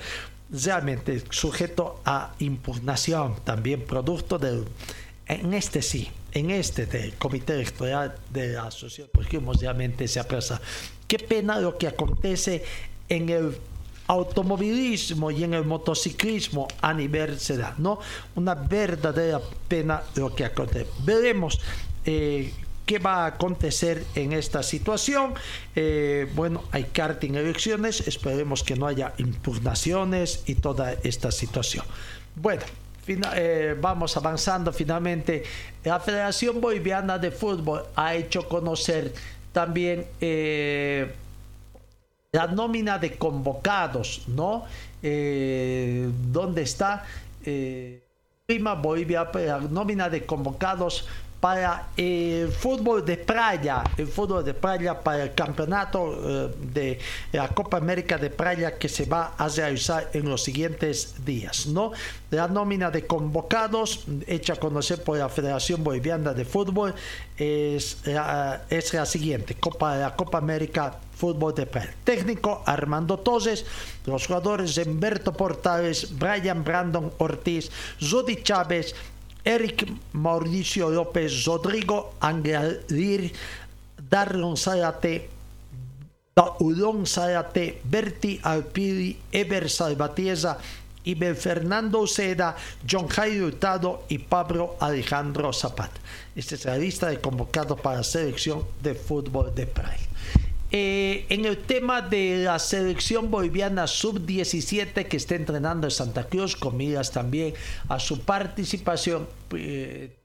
realmente 0.52 1.22
sujeto 1.30 2.00
a 2.04 2.34
impugnación, 2.38 3.36
también 3.44 3.82
producto 3.82 4.38
del, 4.38 4.64
en 5.26 5.54
este 5.54 5.82
sí, 5.82 6.10
en 6.32 6.50
este 6.50 6.86
del 6.86 7.14
comité 7.14 7.54
electoral 7.54 8.14
de 8.30 8.52
la 8.52 8.64
asociación, 8.64 9.08
porque 9.12 9.40
realmente 9.60 10.06
se 10.08 10.20
apresa. 10.20 10.60
Qué 11.08 11.18
pena 11.18 11.58
lo 11.58 11.78
que 11.78 11.86
acontece 11.86 12.64
en 13.08 13.28
el 13.28 13.56
automovilismo 14.06 15.30
y 15.30 15.44
en 15.44 15.54
el 15.54 15.64
motociclismo 15.64 16.68
a 16.80 16.92
nivel 16.92 17.38
ciudad, 17.38 17.76
¿no? 17.78 17.98
Una 18.34 18.54
verdadera 18.54 19.40
pena 19.68 20.02
lo 20.16 20.34
que 20.34 20.44
acontece. 20.44 20.86
Veremos 21.04 21.60
eh, 22.04 22.52
qué 22.86 22.98
va 22.98 23.24
a 23.24 23.26
acontecer 23.26 24.04
en 24.14 24.32
esta 24.32 24.62
situación. 24.62 25.34
Eh, 25.74 26.30
bueno, 26.34 26.64
hay 26.72 26.84
karting 26.84 27.34
elecciones, 27.34 28.06
esperemos 28.06 28.62
que 28.62 28.76
no 28.76 28.86
haya 28.86 29.14
impugnaciones 29.18 30.42
y 30.46 30.56
toda 30.56 30.92
esta 31.02 31.30
situación. 31.30 31.84
Bueno, 32.34 32.62
eh, 33.06 33.76
vamos 33.80 34.16
avanzando 34.16 34.72
finalmente. 34.72 35.42
La 35.84 36.00
Federación 36.00 36.60
Boliviana 36.60 37.18
de 37.18 37.30
Fútbol 37.30 37.84
ha 37.96 38.14
hecho 38.14 38.48
conocer 38.48 39.12
también 39.52 40.06
la 42.32 42.46
nómina 42.46 42.98
de 42.98 43.18
convocados, 43.18 44.22
¿no? 44.26 44.64
Eh, 45.02 46.08
¿Dónde 46.30 46.62
está? 46.62 47.04
Eh, 47.44 48.00
Prima 48.46 48.74
Bolivia, 48.74 49.30
la 49.34 49.60
nómina 49.60 50.08
de 50.08 50.24
convocados 50.24 51.06
para 51.42 51.88
el 51.96 52.52
fútbol 52.52 53.04
de 53.04 53.16
playa, 53.16 53.82
el 53.96 54.06
fútbol 54.06 54.44
de 54.44 54.54
playa 54.54 55.02
para 55.02 55.24
el 55.24 55.34
campeonato 55.34 56.14
eh, 56.22 56.54
de 56.72 56.98
la 57.32 57.48
Copa 57.48 57.78
América 57.78 58.16
de 58.16 58.30
playa 58.30 58.78
que 58.78 58.88
se 58.88 59.06
va 59.06 59.34
a 59.36 59.48
realizar 59.48 60.08
en 60.12 60.28
los 60.28 60.44
siguientes 60.44 61.16
días, 61.24 61.66
¿no? 61.66 61.90
La 62.30 62.46
nómina 62.46 62.92
de 62.92 63.08
convocados 63.08 64.04
hecha 64.28 64.52
a 64.52 64.56
conocer 64.56 65.02
por 65.02 65.18
la 65.18 65.28
Federación 65.28 65.82
Boliviana 65.82 66.32
de 66.32 66.44
Fútbol 66.44 66.94
es, 67.36 67.98
es 68.70 68.94
la 68.94 69.06
siguiente, 69.06 69.56
Copa, 69.56 69.96
la 69.96 70.14
Copa 70.14 70.38
América 70.38 70.96
Fútbol 71.16 71.54
de 71.54 71.66
Playa. 71.66 71.94
Técnico 72.04 72.62
Armando 72.66 73.18
Toses, 73.18 73.64
los 74.06 74.26
jugadores 74.26 74.76
Humberto 74.78 75.32
Portales, 75.32 76.18
Brian 76.18 76.64
Brandon 76.64 77.12
Ortiz, 77.18 77.70
Rudy 78.00 78.42
Chávez, 78.42 78.94
Eric 79.44 79.90
Mauricio 80.12 80.90
López 80.90 81.44
Rodrigo, 81.44 82.14
Angel 82.20 82.84
Darron 84.08 84.56
Zárate, 84.56 85.28
Udon 86.60 87.06
Zárate, 87.06 87.80
Berti 87.84 88.40
Alpiri, 88.42 89.18
Eber 89.32 89.68
Salvatierra, 89.68 90.58
Ibel 91.04 91.34
Fernando 91.34 92.06
Seda, 92.06 92.56
John 92.88 93.08
Jairo 93.08 93.46
Hurtado 93.46 94.04
y 94.08 94.18
Pablo 94.18 94.76
Alejandro 94.80 95.52
Zapata. 95.52 96.00
Esta 96.36 96.54
es 96.54 96.64
la 96.64 96.78
lista 96.78 97.08
de 97.08 97.20
convocados 97.20 97.80
para 97.80 97.98
la 97.98 98.04
selección 98.04 98.64
de 98.82 98.94
fútbol 98.94 99.54
de 99.54 99.66
Praia. 99.66 100.11
Eh, 100.74 101.26
en 101.28 101.44
el 101.44 101.58
tema 101.58 102.00
de 102.00 102.44
la 102.44 102.58
selección 102.58 103.30
boliviana 103.30 103.86
sub-17 103.86 105.06
que 105.06 105.18
está 105.18 105.34
entrenando 105.34 105.86
en 105.86 105.90
Santa 105.90 106.24
Cruz, 106.24 106.56
con 106.56 106.78
miras 106.78 107.10
también 107.10 107.52
a 107.90 108.00
su 108.00 108.20
participación 108.20 109.28
eh, 109.54 110.16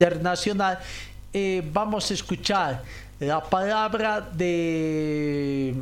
internacional, 0.00 0.78
eh, 1.30 1.62
vamos 1.74 2.10
a 2.10 2.14
escuchar 2.14 2.84
la 3.20 3.44
palabra 3.44 4.22
de 4.22 5.74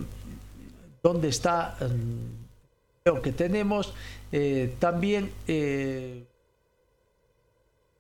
dónde 1.01 1.29
está 1.29 1.79
lo 3.05 3.23
que 3.23 3.31
tenemos 3.33 3.95
también 4.79 5.31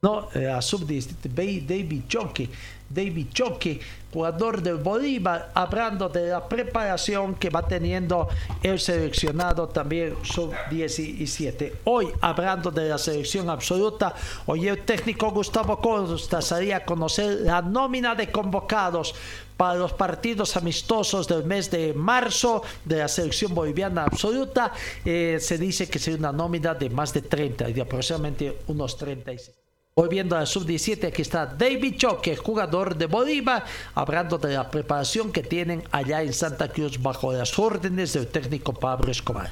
no 0.02 0.28
a 0.28 0.62
sub-17 0.62 1.64
David 1.66 2.02
Choque 2.09 2.48
David 2.93 3.28
Choque, 3.32 3.80
jugador 4.12 4.62
del 4.62 4.76
Bolívar, 4.76 5.51
hablando 5.55 6.09
de 6.09 6.28
la 6.28 6.47
preparación 6.47 7.34
que 7.34 7.51
va 7.51 7.66
teniendo 7.66 8.28
el 8.62 8.78
seleccionado 8.78 9.68
también 9.68 10.16
sub-17. 10.22 11.72
Hoy, 11.84 12.09
hablando 12.20 12.70
de 12.70 12.89
la 12.89 12.98
selección 12.98 13.48
absoluta, 13.48 14.14
hoy 14.47 14.68
el 14.68 14.84
técnico 14.84 15.30
Gustavo 15.30 15.80
Costa 15.80 16.43
salía 16.43 16.78
a 16.78 16.84
conocer 16.84 17.40
la 17.40 17.62
nómina 17.62 18.14
de 18.14 18.30
convocados 18.30 19.14
para 19.56 19.78
los 19.78 19.93
partidos 19.93 20.56
amistosos 20.56 21.26
del 21.28 21.44
mes 21.44 21.70
de 21.70 21.94
marzo 21.94 22.62
de 22.84 22.98
la 22.98 23.09
selección 23.09 23.55
boliviana 23.55 24.05
absoluta. 24.05 24.72
Eh, 25.05 25.39
se 25.40 25.56
dice 25.56 25.89
que 25.89 25.98
será 25.98 26.18
una 26.18 26.32
nómina 26.32 26.74
de 26.74 26.90
más 26.90 27.12
de 27.12 27.22
30 27.22 27.70
y 27.70 27.72
de 27.72 27.82
aproximadamente 27.82 28.59
unos 28.66 28.97
36. 28.97 29.61
Volviendo 29.94 30.36
a 30.36 30.39
la 30.39 30.47
sub-17, 30.47 31.09
aquí 31.09 31.20
está 31.20 31.44
David 31.44 31.98
Choque, 31.98 32.35
jugador 32.35 32.97
de 32.97 33.05
Bolívar, 33.05 33.62
hablando 33.94 34.39
de 34.39 34.55
la 34.55 34.70
preparación 34.70 35.31
que 35.31 35.43
tienen 35.43 35.85
allá 35.93 36.23
en 36.23 36.32
Santa 36.32 36.73
Cruz 36.73 37.02
bajo 37.02 37.31
las 37.31 37.59
órdenes 37.59 38.14
del 38.14 38.27
técnico 38.28 38.73
Pablo 38.73 39.12
Escobar. 39.12 39.51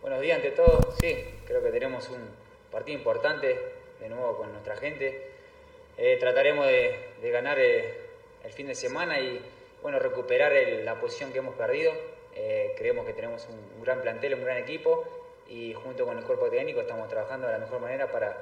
Buenos 0.00 0.18
días 0.22 0.36
ante 0.36 0.52
todo, 0.52 0.94
sí, 0.98 1.14
creo 1.46 1.62
que 1.62 1.72
tenemos 1.72 2.08
un 2.08 2.20
partido 2.72 2.96
importante 2.96 3.54
de 4.00 4.08
nuevo 4.08 4.38
con 4.38 4.50
nuestra 4.50 4.76
gente. 4.76 5.30
Eh, 5.98 6.16
trataremos 6.18 6.66
de, 6.66 7.30
ganar 7.30 7.58
eh, 7.58 7.98
el 8.44 8.52
fin 8.52 8.66
de 8.66 8.74
semana 8.74 9.20
y 9.20 9.42
bueno, 9.82 9.98
recuperar 9.98 10.52
la 10.82 10.98
posición 10.98 11.32
que 11.32 11.40
hemos 11.40 11.54
perdido. 11.54 11.92
Eh, 12.34 12.72
creemos 12.78 13.04
que 13.04 13.12
tenemos 13.12 13.46
un, 13.46 13.76
un 13.76 13.84
gran 13.84 14.00
plantel, 14.00 14.32
un 14.36 14.44
gran 14.44 14.56
equipo 14.56 15.23
y 15.48 15.74
junto 15.74 16.06
con 16.06 16.18
el 16.18 16.24
cuerpo 16.24 16.48
técnico 16.48 16.80
estamos 16.80 17.08
trabajando 17.08 17.46
de 17.46 17.52
la 17.52 17.58
mejor 17.58 17.80
manera 17.80 18.10
para 18.10 18.36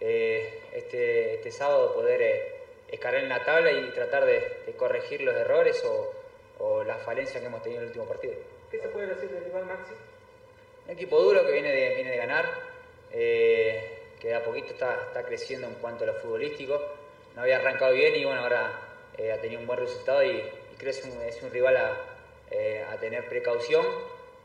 eh, 0.00 0.62
este, 0.72 1.34
este, 1.34 1.50
sábado 1.50 1.92
poder 1.92 2.22
eh, 2.22 2.54
escalar 2.88 3.22
en 3.22 3.28
la 3.28 3.44
tabla 3.44 3.72
y 3.72 3.90
tratar 3.90 4.24
de, 4.24 4.74
corregir 4.76 5.22
los 5.22 5.34
errores 5.34 5.82
o, 5.84 6.12
o, 6.60 6.84
las 6.84 7.02
falencias 7.02 7.40
que 7.40 7.46
hemos 7.46 7.62
tenido 7.62 7.80
en 7.80 7.84
el 7.84 7.88
último 7.88 8.06
partido. 8.06 8.34
¿Qué 8.70 8.78
se 8.78 8.88
puede 8.88 9.08
decir 9.08 9.28
del 9.30 9.44
rival 9.44 9.66
Maxi? 9.66 9.94
Un 10.86 10.92
equipo 10.92 11.20
duro 11.20 11.44
que 11.44 11.52
viene 11.52 11.72
de, 11.72 11.94
viene 11.96 12.12
de 12.12 12.16
ganar, 12.16 12.48
eh, 13.12 13.98
que 14.20 14.34
a 14.34 14.44
poquito 14.44 14.68
está, 14.68 15.06
está, 15.08 15.24
creciendo 15.24 15.66
en 15.66 15.74
cuanto 15.74 16.04
a 16.04 16.06
lo 16.06 16.14
futbolístico. 16.14 16.80
No 17.34 17.42
había 17.42 17.56
arrancado 17.56 17.92
bien 17.92 18.14
y 18.14 18.24
bueno, 18.24 18.40
ahora 18.42 18.70
ha 19.14 19.40
tenido 19.40 19.60
un 19.60 19.66
buen 19.66 19.80
resultado 19.80 20.22
y, 20.22 20.40
creo 20.78 20.92
que 20.92 20.98
es 20.98 21.04
un, 21.04 21.22
es 21.22 21.42
un 21.42 21.50
rival 21.50 21.76
a, 21.76 22.92
a, 22.92 22.96
tener 22.98 23.28
precaución. 23.28 23.84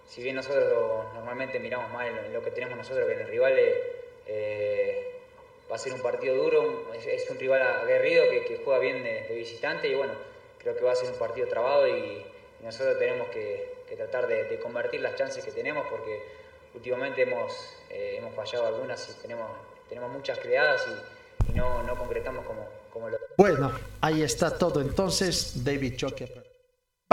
Si 0.07 0.21
bien 0.21 0.35
nosotros 0.35 1.13
normalmente 1.13 1.59
miramos 1.59 1.91
mal 1.91 2.07
en 2.07 2.33
lo 2.33 2.43
que 2.43 2.51
tenemos 2.51 2.77
nosotros, 2.77 3.07
que 3.07 3.13
en 3.13 3.21
el 3.21 3.27
rival 3.27 3.53
va 5.73 5.77
a 5.77 5.79
ser 5.79 5.93
un 5.93 6.01
partido 6.01 6.35
duro, 6.35 6.93
es, 6.93 7.27
un 7.31 7.39
rival 7.39 7.61
aguerrido 7.61 8.25
que, 8.29 8.61
juega 8.63 8.79
bien 8.79 9.03
de, 9.03 9.33
visitante 9.35 9.87
y 9.87 9.95
bueno, 9.95 10.13
creo 10.59 10.75
que 10.75 10.83
va 10.83 10.91
a 10.91 10.95
ser 10.95 11.09
un 11.09 11.17
partido 11.17 11.47
trabado 11.47 11.87
y, 11.87 12.25
nosotros 12.61 12.97
tenemos 12.97 13.27
que, 13.27 13.73
tratar 13.97 14.27
de, 14.27 14.59
convertir 14.59 15.01
las 15.01 15.15
chances 15.15 15.43
que 15.43 15.51
tenemos 15.51 15.85
porque 15.89 16.21
últimamente 16.75 17.23
hemos, 17.23 17.51
eh, 17.89 18.15
hemos 18.17 18.33
fallado 18.35 18.67
algunas 18.67 19.09
y 19.09 19.21
tenemos, 19.21 19.49
tenemos 19.89 20.11
muchas 20.11 20.37
creadas 20.39 20.85
y, 21.49 21.53
no, 21.53 21.83
no, 21.83 21.97
concretamos 21.97 22.45
como, 22.45 22.67
como 22.91 23.09
lo... 23.09 23.17
Bueno, 23.37 23.71
ahí 24.01 24.23
está 24.23 24.57
todo 24.57 24.79
entonces, 24.79 25.63
David 25.63 25.95
Choque. 25.97 26.42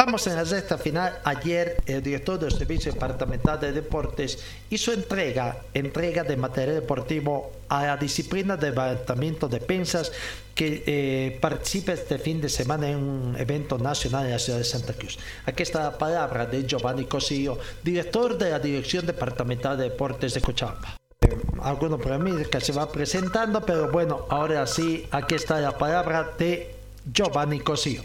Vamos 0.02 0.26
en 0.28 0.36
la 0.36 0.44
recta 0.44 0.78
final. 0.78 1.18
Ayer 1.24 1.76
el 1.84 2.02
director 2.02 2.38
del 2.38 2.50
Servicio 2.50 2.90
Departamental 2.90 3.60
de 3.60 3.70
Deportes 3.70 4.38
hizo 4.70 4.94
entrega, 4.94 5.58
entrega 5.74 6.24
de 6.24 6.38
material 6.38 6.76
deportivo 6.76 7.52
a 7.68 7.84
la 7.84 7.96
disciplina 7.98 8.56
de 8.56 8.70
levantamiento 8.70 9.46
de 9.46 9.60
pensas 9.60 10.10
que 10.54 10.84
eh, 10.86 11.38
participa 11.38 11.92
este 11.92 12.18
fin 12.18 12.40
de 12.40 12.48
semana 12.48 12.88
en 12.88 12.96
un 12.96 13.36
evento 13.36 13.76
nacional 13.76 14.24
en 14.24 14.32
la 14.32 14.38
ciudad 14.38 14.58
de 14.60 14.64
Santa 14.64 14.94
Cruz. 14.94 15.18
Aquí 15.44 15.64
está 15.64 15.82
la 15.82 15.98
palabra 15.98 16.46
de 16.46 16.66
Giovanni 16.66 17.04
Cosillo, 17.04 17.58
director 17.84 18.38
de 18.38 18.52
la 18.52 18.58
Dirección 18.58 19.04
Departamental 19.04 19.76
de 19.76 19.90
Deportes 19.90 20.32
de 20.32 20.40
Cochabamba. 20.40 20.96
Eh, 21.20 21.36
algunos 21.60 22.00
mí 22.18 22.42
que 22.50 22.60
se 22.62 22.72
va 22.72 22.90
presentando, 22.90 23.60
pero 23.66 23.90
bueno, 23.90 24.24
ahora 24.30 24.66
sí, 24.66 25.06
aquí 25.10 25.34
está 25.34 25.60
la 25.60 25.76
palabra 25.76 26.32
de 26.38 26.74
Giovanni 27.04 27.60
Cosillo. 27.60 28.02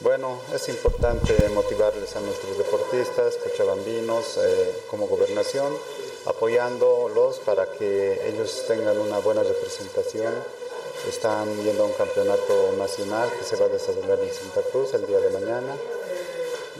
Bueno, 0.00 0.40
es 0.52 0.68
importante 0.68 1.48
motivarles 1.50 2.16
a 2.16 2.20
nuestros 2.20 2.58
deportistas, 2.58 3.36
cochabambinos, 3.36 4.38
eh, 4.38 4.82
como 4.90 5.06
gobernación, 5.06 5.72
apoyándolos 6.26 7.38
para 7.40 7.70
que 7.72 8.28
ellos 8.28 8.64
tengan 8.66 8.98
una 8.98 9.18
buena 9.18 9.42
representación. 9.42 10.32
Están 11.08 11.62
yendo 11.62 11.84
a 11.84 11.86
un 11.86 11.92
campeonato 11.92 12.72
nacional 12.78 13.30
que 13.38 13.44
se 13.44 13.56
va 13.56 13.66
a 13.66 13.68
desarrollar 13.68 14.18
en 14.20 14.32
Santa 14.32 14.62
Cruz 14.70 14.92
el 14.94 15.06
día 15.06 15.18
de 15.18 15.30
mañana. 15.30 15.76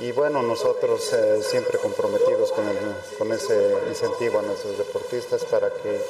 Y 0.00 0.10
bueno, 0.12 0.42
nosotros 0.42 1.12
eh, 1.12 1.42
siempre 1.42 1.78
comprometidos 1.78 2.50
con, 2.50 2.64
con 3.18 3.32
ese 3.32 3.76
incentivo 3.88 4.40
a 4.40 4.42
nuestros 4.42 4.78
deportistas 4.78 5.44
para 5.44 5.70
que 5.70 6.00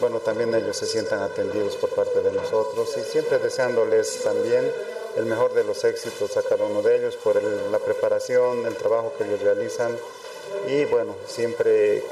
bueno, 0.00 0.20
también 0.20 0.54
ellos 0.54 0.76
se 0.76 0.86
sientan 0.86 1.22
atendidos 1.22 1.74
por 1.74 1.90
parte 1.90 2.20
de 2.20 2.30
nosotros 2.30 2.96
y 2.96 3.02
siempre 3.02 3.38
deseándoles 3.38 4.22
también 4.22 4.72
el 5.18 5.26
mejor 5.26 5.52
de 5.52 5.64
los 5.64 5.84
éxitos 5.84 6.36
a 6.36 6.42
cada 6.42 6.64
uno 6.64 6.80
de 6.80 6.96
ellos 6.96 7.16
por 7.16 7.42
la 7.42 7.78
preparación, 7.80 8.64
el 8.66 8.76
trabajo 8.76 9.12
que 9.18 9.24
ellos 9.24 9.40
realizan 9.40 9.96
y 10.68 10.84
bueno, 10.86 11.14
siempre 11.26 12.02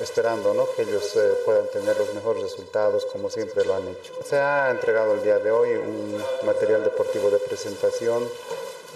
esperando 0.00 0.52
¿no? 0.52 0.66
que 0.74 0.82
ellos 0.82 1.14
eh, 1.16 1.32
puedan 1.44 1.66
tener 1.68 1.96
los 1.96 2.12
mejores 2.12 2.42
resultados 2.42 3.06
como 3.06 3.30
siempre 3.30 3.64
lo 3.64 3.74
han 3.74 3.88
hecho. 3.88 4.12
Se 4.24 4.36
ha 4.36 4.70
entregado 4.70 5.14
el 5.14 5.22
día 5.22 5.38
de 5.38 5.50
hoy 5.50 5.70
un 5.76 6.22
material 6.44 6.82
deportivo 6.82 7.30
de 7.30 7.38
presentación 7.38 8.28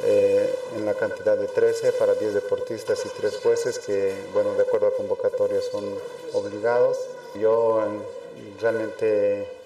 eh, 0.04 0.54
en 0.76 0.84
la 0.84 0.94
cantidad 0.94 1.36
de 1.36 1.46
13 1.46 1.92
para 1.92 2.14
10 2.14 2.34
deportistas 2.34 3.04
y 3.06 3.08
3 3.20 3.38
jueces 3.42 3.78
que, 3.78 4.14
bueno, 4.32 4.54
de 4.54 4.62
acuerdo 4.62 4.88
a 4.88 4.96
convocatoria 4.96 5.60
son 5.62 5.84
obligados. 6.32 6.98
Yo 7.34 7.82
realmente 8.60 9.57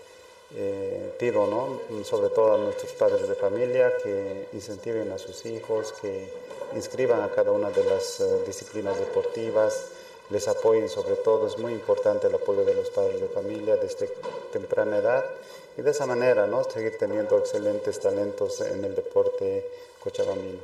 eh, 0.55 1.15
pido, 1.19 1.47
¿no? 1.47 2.05
sobre 2.05 2.29
todo 2.29 2.55
a 2.55 2.59
nuestros 2.59 2.93
padres 2.93 3.29
de 3.29 3.35
familia, 3.35 3.93
que 4.03 4.49
incentiven 4.53 5.11
a 5.13 5.19
sus 5.19 5.47
hijos, 5.47 5.93
que 6.01 6.29
inscriban 6.75 7.23
a 7.23 7.31
cada 7.31 7.53
una 7.53 7.71
de 7.71 7.85
las 7.85 8.21
eh, 8.21 8.43
disciplinas 8.47 8.99
deportivas, 8.99 9.87
les 10.31 10.49
apoyen 10.49 10.89
sobre 10.89 11.17
todo, 11.17 11.47
es 11.47 11.59
muy 11.59 11.73
importante 11.73 12.27
el 12.27 12.35
apoyo 12.35 12.65
de 12.65 12.75
los 12.75 12.91
padres 12.91 13.21
de 13.21 13.29
familia 13.29 13.77
desde 13.77 14.09
temprana 14.53 14.99
edad 14.99 15.25
y 15.77 15.83
de 15.83 15.91
esa 15.91 16.07
manera 16.07 16.47
¿no? 16.47 16.65
seguir 16.65 16.97
teniendo 16.99 17.39
excelentes 17.39 18.01
talentos 18.01 18.61
en 18.61 18.85
el 18.85 18.95
deporte 18.95 19.67
cochabambino. 20.01 20.61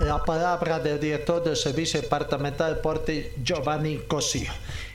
La 0.00 0.24
palabra 0.24 0.78
del 0.78 1.00
director 1.00 1.42
del 1.42 1.56
Servicio 1.56 2.00
Departamental 2.00 2.70
de 2.70 2.74
Deporte, 2.76 3.32
Giovanni 3.42 3.98
Cosillo. 4.06 4.52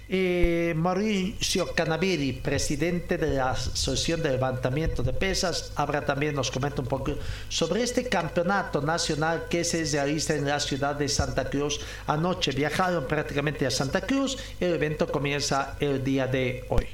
Eh, 0.09 0.73
Mauricio 0.75 1.73
Canaviri, 1.73 2.33
presidente 2.33 3.17
de 3.17 3.35
la 3.35 3.51
Asociación 3.51 4.21
de 4.21 4.31
Levantamiento 4.31 5.01
de 5.01 5.13
Pesas, 5.13 5.71
ahora 5.75 6.05
también 6.05 6.35
nos 6.35 6.51
comenta 6.51 6.81
un 6.81 6.87
poco 6.87 7.13
sobre 7.47 7.83
este 7.83 8.09
campeonato 8.09 8.81
nacional 8.81 9.45
que 9.49 9.63
se 9.63 9.85
realiza 9.85 10.35
en 10.35 10.45
la 10.45 10.59
ciudad 10.59 10.95
de 10.95 11.07
Santa 11.07 11.49
Cruz. 11.49 11.79
Anoche 12.05 12.51
viajaron 12.51 13.05
prácticamente 13.05 13.65
a 13.65 13.71
Santa 13.71 14.01
Cruz, 14.01 14.37
el 14.59 14.73
evento 14.73 15.07
comienza 15.07 15.77
el 15.79 16.03
día 16.03 16.27
de 16.27 16.65
hoy. 16.67 16.85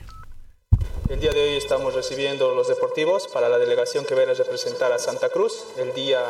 El 1.09 1.19
día 1.19 1.31
de 1.31 1.41
hoy 1.41 1.57
estamos 1.57 1.95
recibiendo 1.95 2.53
los 2.53 2.67
deportivos 2.67 3.27
para 3.33 3.49
la 3.49 3.57
delegación 3.57 4.05
que 4.05 4.13
a 4.13 4.33
representar 4.33 4.91
a 4.91 4.99
Santa 4.99 5.29
Cruz 5.29 5.65
el 5.79 5.95
día 5.95 6.21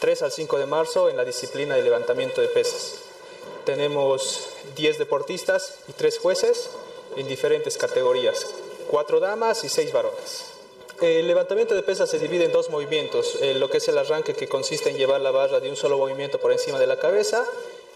3 0.00 0.22
al 0.22 0.32
5 0.32 0.58
de 0.58 0.66
marzo 0.66 1.08
en 1.08 1.16
la 1.16 1.24
disciplina 1.24 1.76
de 1.76 1.82
levantamiento 1.82 2.40
de 2.40 2.48
pesas 2.48 3.07
tenemos 3.68 4.48
10 4.76 4.96
deportistas 4.96 5.74
y 5.88 5.92
3 5.92 6.20
jueces 6.20 6.70
en 7.16 7.28
diferentes 7.28 7.76
categorías, 7.76 8.46
cuatro 8.90 9.20
damas 9.20 9.62
y 9.62 9.68
seis 9.68 9.92
varones. 9.92 10.46
El 11.02 11.26
levantamiento 11.26 11.74
de 11.74 11.82
pesas 11.82 12.08
se 12.08 12.18
divide 12.18 12.46
en 12.46 12.52
dos 12.52 12.70
movimientos, 12.70 13.36
eh, 13.42 13.52
lo 13.52 13.68
que 13.68 13.76
es 13.76 13.88
el 13.88 13.98
arranque 13.98 14.32
que 14.32 14.48
consiste 14.48 14.88
en 14.88 14.96
llevar 14.96 15.20
la 15.20 15.32
barra 15.32 15.60
de 15.60 15.68
un 15.68 15.76
solo 15.76 15.98
movimiento 15.98 16.40
por 16.40 16.50
encima 16.50 16.78
de 16.78 16.86
la 16.86 16.98
cabeza 16.98 17.44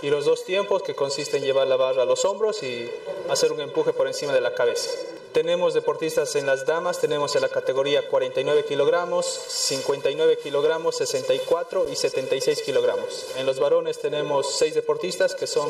y 0.02 0.10
los 0.10 0.24
dos 0.24 0.44
tiempos 0.44 0.82
que 0.82 0.94
consiste 0.94 1.36
en 1.36 1.44
llevar 1.44 1.68
la 1.68 1.76
barra 1.76 2.02
a 2.02 2.06
los 2.06 2.24
hombros 2.24 2.62
y 2.62 2.90
hacer 3.28 3.52
un 3.52 3.60
empuje 3.60 3.92
por 3.92 4.08
encima 4.08 4.34
de 4.34 4.40
la 4.40 4.52
cabeza. 4.52 4.90
Tenemos 5.32 5.72
deportistas 5.72 6.36
en 6.36 6.44
las 6.44 6.66
damas, 6.66 7.00
tenemos 7.00 7.34
en 7.36 7.40
la 7.40 7.48
categoría 7.48 8.06
49 8.06 8.66
kilogramos, 8.66 9.24
59 9.26 10.38
kilogramos, 10.42 10.96
64 10.96 11.86
y 11.90 11.96
76 11.96 12.62
kilogramos. 12.62 13.28
En 13.36 13.46
los 13.46 13.58
varones 13.58 13.98
tenemos 13.98 14.54
seis 14.54 14.74
deportistas 14.74 15.34
que 15.34 15.46
son 15.46 15.68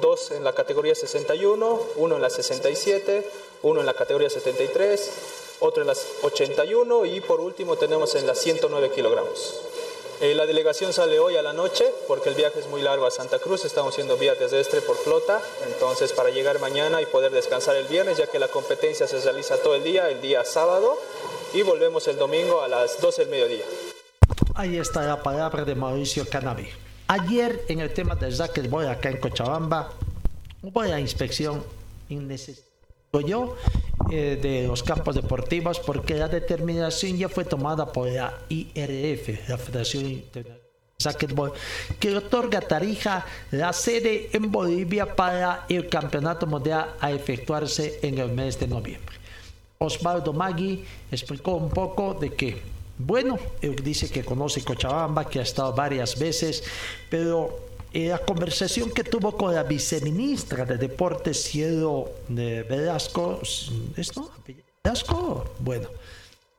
dos 0.00 0.32
en 0.32 0.42
la 0.42 0.54
categoría 0.54 0.94
61, 0.94 1.80
uno 1.96 2.16
en 2.16 2.22
la 2.22 2.30
67, 2.30 3.30
uno 3.62 3.80
en 3.80 3.86
la 3.86 3.94
categoría 3.94 4.28
73, 4.28 5.10
otro 5.60 5.82
en 5.82 5.86
las 5.86 6.04
81 6.22 7.04
y 7.04 7.20
por 7.20 7.40
último 7.40 7.76
tenemos 7.76 8.14
en 8.16 8.26
las 8.26 8.38
109 8.40 8.90
kilogramos. 8.90 9.54
Eh, 10.20 10.34
la 10.34 10.46
delegación 10.46 10.94
sale 10.94 11.18
hoy 11.18 11.36
a 11.36 11.42
la 11.42 11.52
noche 11.52 11.84
porque 12.08 12.30
el 12.30 12.34
viaje 12.34 12.60
es 12.60 12.68
muy 12.68 12.80
largo 12.80 13.04
a 13.04 13.10
Santa 13.10 13.38
Cruz, 13.38 13.66
estamos 13.66 13.92
haciendo 13.92 14.16
vía 14.16 14.34
terrestre 14.34 14.80
por 14.80 14.96
flota, 14.96 15.42
entonces 15.70 16.14
para 16.14 16.30
llegar 16.30 16.58
mañana 16.58 17.02
y 17.02 17.06
poder 17.06 17.32
descansar 17.32 17.76
el 17.76 17.86
viernes, 17.86 18.16
ya 18.16 18.26
que 18.26 18.38
la 18.38 18.48
competencia 18.48 19.06
se 19.06 19.20
realiza 19.20 19.58
todo 19.58 19.74
el 19.74 19.84
día, 19.84 20.08
el 20.08 20.22
día 20.22 20.42
sábado, 20.42 20.98
y 21.52 21.60
volvemos 21.60 22.08
el 22.08 22.16
domingo 22.16 22.62
a 22.62 22.68
las 22.68 22.98
12 22.98 23.22
del 23.22 23.30
mediodía. 23.30 23.64
Ahí 24.54 24.78
está 24.78 25.02
la 25.02 25.22
palabra 25.22 25.64
de 25.66 25.74
Mauricio 25.74 26.26
Canavi. 26.26 26.70
Ayer 27.08 27.66
en 27.68 27.80
el 27.80 27.92
tema 27.92 28.14
del 28.16 28.34
voy 28.70 28.86
acá 28.86 29.10
en 29.10 29.20
Cochabamba, 29.20 29.92
hubo 30.62 30.82
la 30.82 30.98
inspección 30.98 31.62
innecesaria 32.08 32.65
yo 33.20 33.56
eh, 34.10 34.38
de 34.40 34.66
los 34.66 34.82
campos 34.82 35.14
deportivos 35.14 35.80
porque 35.80 36.14
la 36.14 36.28
determinación 36.28 37.16
ya 37.16 37.28
fue 37.28 37.44
tomada 37.44 37.92
por 37.92 38.08
la 38.08 38.32
IRF, 38.48 39.48
la 39.48 39.58
Federación 39.58 40.06
Internacional 40.06 40.66
que 42.00 42.16
otorga 42.16 42.60
Tarija 42.60 43.24
la 43.50 43.72
sede 43.72 44.30
en 44.32 44.50
Bolivia 44.50 45.14
para 45.14 45.66
el 45.68 45.88
campeonato 45.88 46.46
mundial 46.46 46.94
a 47.00 47.12
efectuarse 47.12 48.00
en 48.02 48.18
el 48.18 48.32
mes 48.32 48.58
de 48.58 48.66
noviembre. 48.66 49.16
Osvaldo 49.78 50.32
Magui 50.32 50.84
explicó 51.10 51.56
un 51.56 51.68
poco 51.68 52.14
de 52.14 52.32
que, 52.32 52.62
bueno, 52.96 53.38
él 53.60 53.76
dice 53.84 54.08
que 54.08 54.24
conoce 54.24 54.64
Cochabamba, 54.64 55.28
que 55.28 55.38
ha 55.38 55.42
estado 55.42 55.74
varias 55.74 56.18
veces, 56.18 56.64
pero 57.10 57.65
eh, 57.96 58.08
la 58.08 58.18
conversación 58.18 58.90
que 58.90 59.04
tuvo 59.04 59.38
con 59.38 59.54
la 59.54 59.62
viceministra 59.62 60.66
de 60.66 60.76
Deportes, 60.76 61.44
Cielo 61.44 62.10
de 62.28 62.62
Velasco, 62.62 63.40
¿esto? 63.96 64.30
Velasco, 64.84 65.54
bueno, 65.60 65.88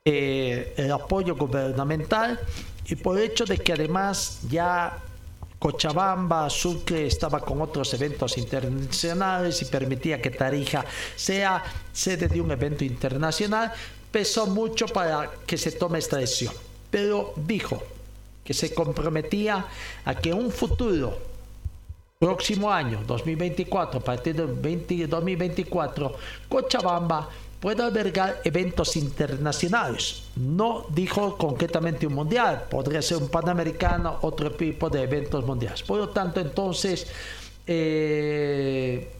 eh, 0.03 0.73
el 0.75 0.91
apoyo 0.91 1.35
gubernamental 1.35 2.39
y 2.87 2.95
por 2.95 3.19
el 3.19 3.25
hecho 3.25 3.45
de 3.45 3.59
que 3.59 3.73
además 3.73 4.39
ya 4.49 4.97
Cochabamba, 5.59 6.49
Sucre 6.49 7.05
estaba 7.05 7.39
con 7.41 7.61
otros 7.61 7.93
eventos 7.93 8.35
internacionales 8.39 9.61
y 9.61 9.65
permitía 9.65 10.19
que 10.19 10.31
Tarija 10.31 10.85
sea 11.15 11.63
sede 11.93 12.29
de 12.29 12.41
un 12.41 12.49
evento 12.49 12.83
internacional, 12.83 13.71
pesó 14.11 14.47
mucho 14.47 14.87
para 14.87 15.29
que 15.45 15.59
se 15.59 15.71
tome 15.71 15.99
esta 15.99 16.17
decisión. 16.17 16.55
Pero 16.89 17.33
dijo, 17.35 17.79
que 18.47 18.53
se 18.53 18.73
comprometía 18.73 19.65
a 20.05 20.15
que 20.15 20.31
un 20.31 20.51
futuro 20.51 21.19
próximo 22.19 22.71
año, 22.71 23.03
2024, 23.05 23.99
a 23.99 24.03
partir 24.03 24.35
del 24.35 24.59
2024, 25.07 26.15
Cochabamba 26.49 27.29
pueda 27.59 27.85
albergar 27.85 28.41
eventos 28.43 28.95
internacionales. 28.95 30.23
No 30.35 30.85
dijo 30.89 31.37
concretamente 31.37 32.07
un 32.07 32.13
mundial, 32.13 32.65
podría 32.69 33.01
ser 33.01 33.17
un 33.17 33.29
panamericano, 33.29 34.17
otro 34.21 34.51
tipo 34.51 34.89
de 34.89 35.03
eventos 35.03 35.45
mundiales. 35.45 35.83
Por 35.83 35.99
lo 35.99 36.09
tanto, 36.09 36.39
entonces, 36.39 37.07
eh, 37.67 39.11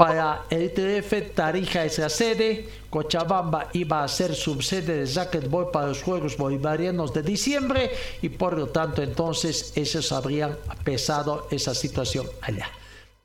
para 0.00 0.44
el 0.48 0.72
TF, 0.72 1.34
Tarija 1.34 1.84
es 1.84 1.98
la 1.98 2.08
sede, 2.08 2.66
Cochabamba 2.88 3.68
iba 3.74 4.02
a 4.02 4.08
ser 4.08 4.34
subsede 4.34 5.04
de 5.04 5.12
racquetball 5.12 5.70
para 5.70 5.88
los 5.88 6.02
Juegos 6.02 6.38
Bolivarianos 6.38 7.12
de 7.12 7.22
diciembre 7.22 7.90
y 8.22 8.30
por 8.30 8.56
lo 8.56 8.68
tanto 8.68 9.02
entonces 9.02 9.74
ellos 9.76 10.10
habrían 10.10 10.56
pesado 10.84 11.48
esa 11.50 11.74
situación 11.74 12.26
allá. 12.40 12.70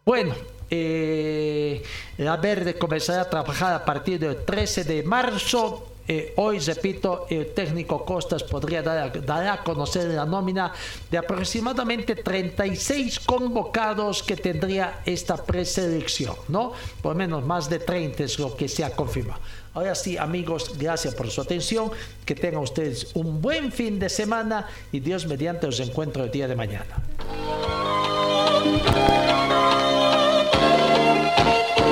Bueno, 0.04 0.36
eh, 0.70 1.82
la 2.18 2.36
Verde 2.36 2.78
comenzará 2.78 3.22
a 3.22 3.30
trabajar 3.30 3.74
a 3.74 3.86
partir 3.86 4.20
del 4.20 4.44
13 4.44 4.84
de 4.84 5.04
marzo 5.04 5.95
eh, 6.08 6.34
hoy, 6.38 6.60
repito, 6.60 7.26
el 7.30 7.54
técnico 7.54 8.06
Costas 8.06 8.44
podría 8.44 8.82
dar, 8.84 9.48
a 9.48 9.64
conocer 9.64 10.10
la 10.10 10.26
nómina 10.26 10.72
de 11.10 11.18
aproximadamente 11.18 12.16
36 12.16 13.20
convocados 13.22 14.22
que 14.22 14.36
tendría 14.36 15.02
esta 15.06 15.38
preselección, 15.38 16.36
¿no? 16.48 16.74
Por 17.02 17.16
menos 17.16 17.44
más 17.44 17.70
de 17.70 17.80
30 17.80 18.24
es 18.24 18.40
lo 18.40 18.56
que 18.56 18.68
se 18.68 18.84
ha 18.84 18.92
confirmado. 18.92 19.40
Ahora 19.74 19.94
sí, 19.96 20.18
amigos, 20.18 20.78
gracias 20.78 21.16
por 21.16 21.30
su 21.30 21.42
atención. 21.42 21.92
Que 22.26 22.34
tengan 22.34 22.62
ustedes 22.62 23.12
un 23.14 23.42
buen 23.42 23.72
fin 23.72 24.00
de 24.00 24.10
semana 24.10 24.68
y 24.92 25.02
Dios 25.02 25.26
mediante 25.28 25.68
os 25.68 25.80
encuentro 25.80 26.24
el 26.24 26.32
día 26.32 26.48
de 26.48 26.56
mañana. 26.56 26.96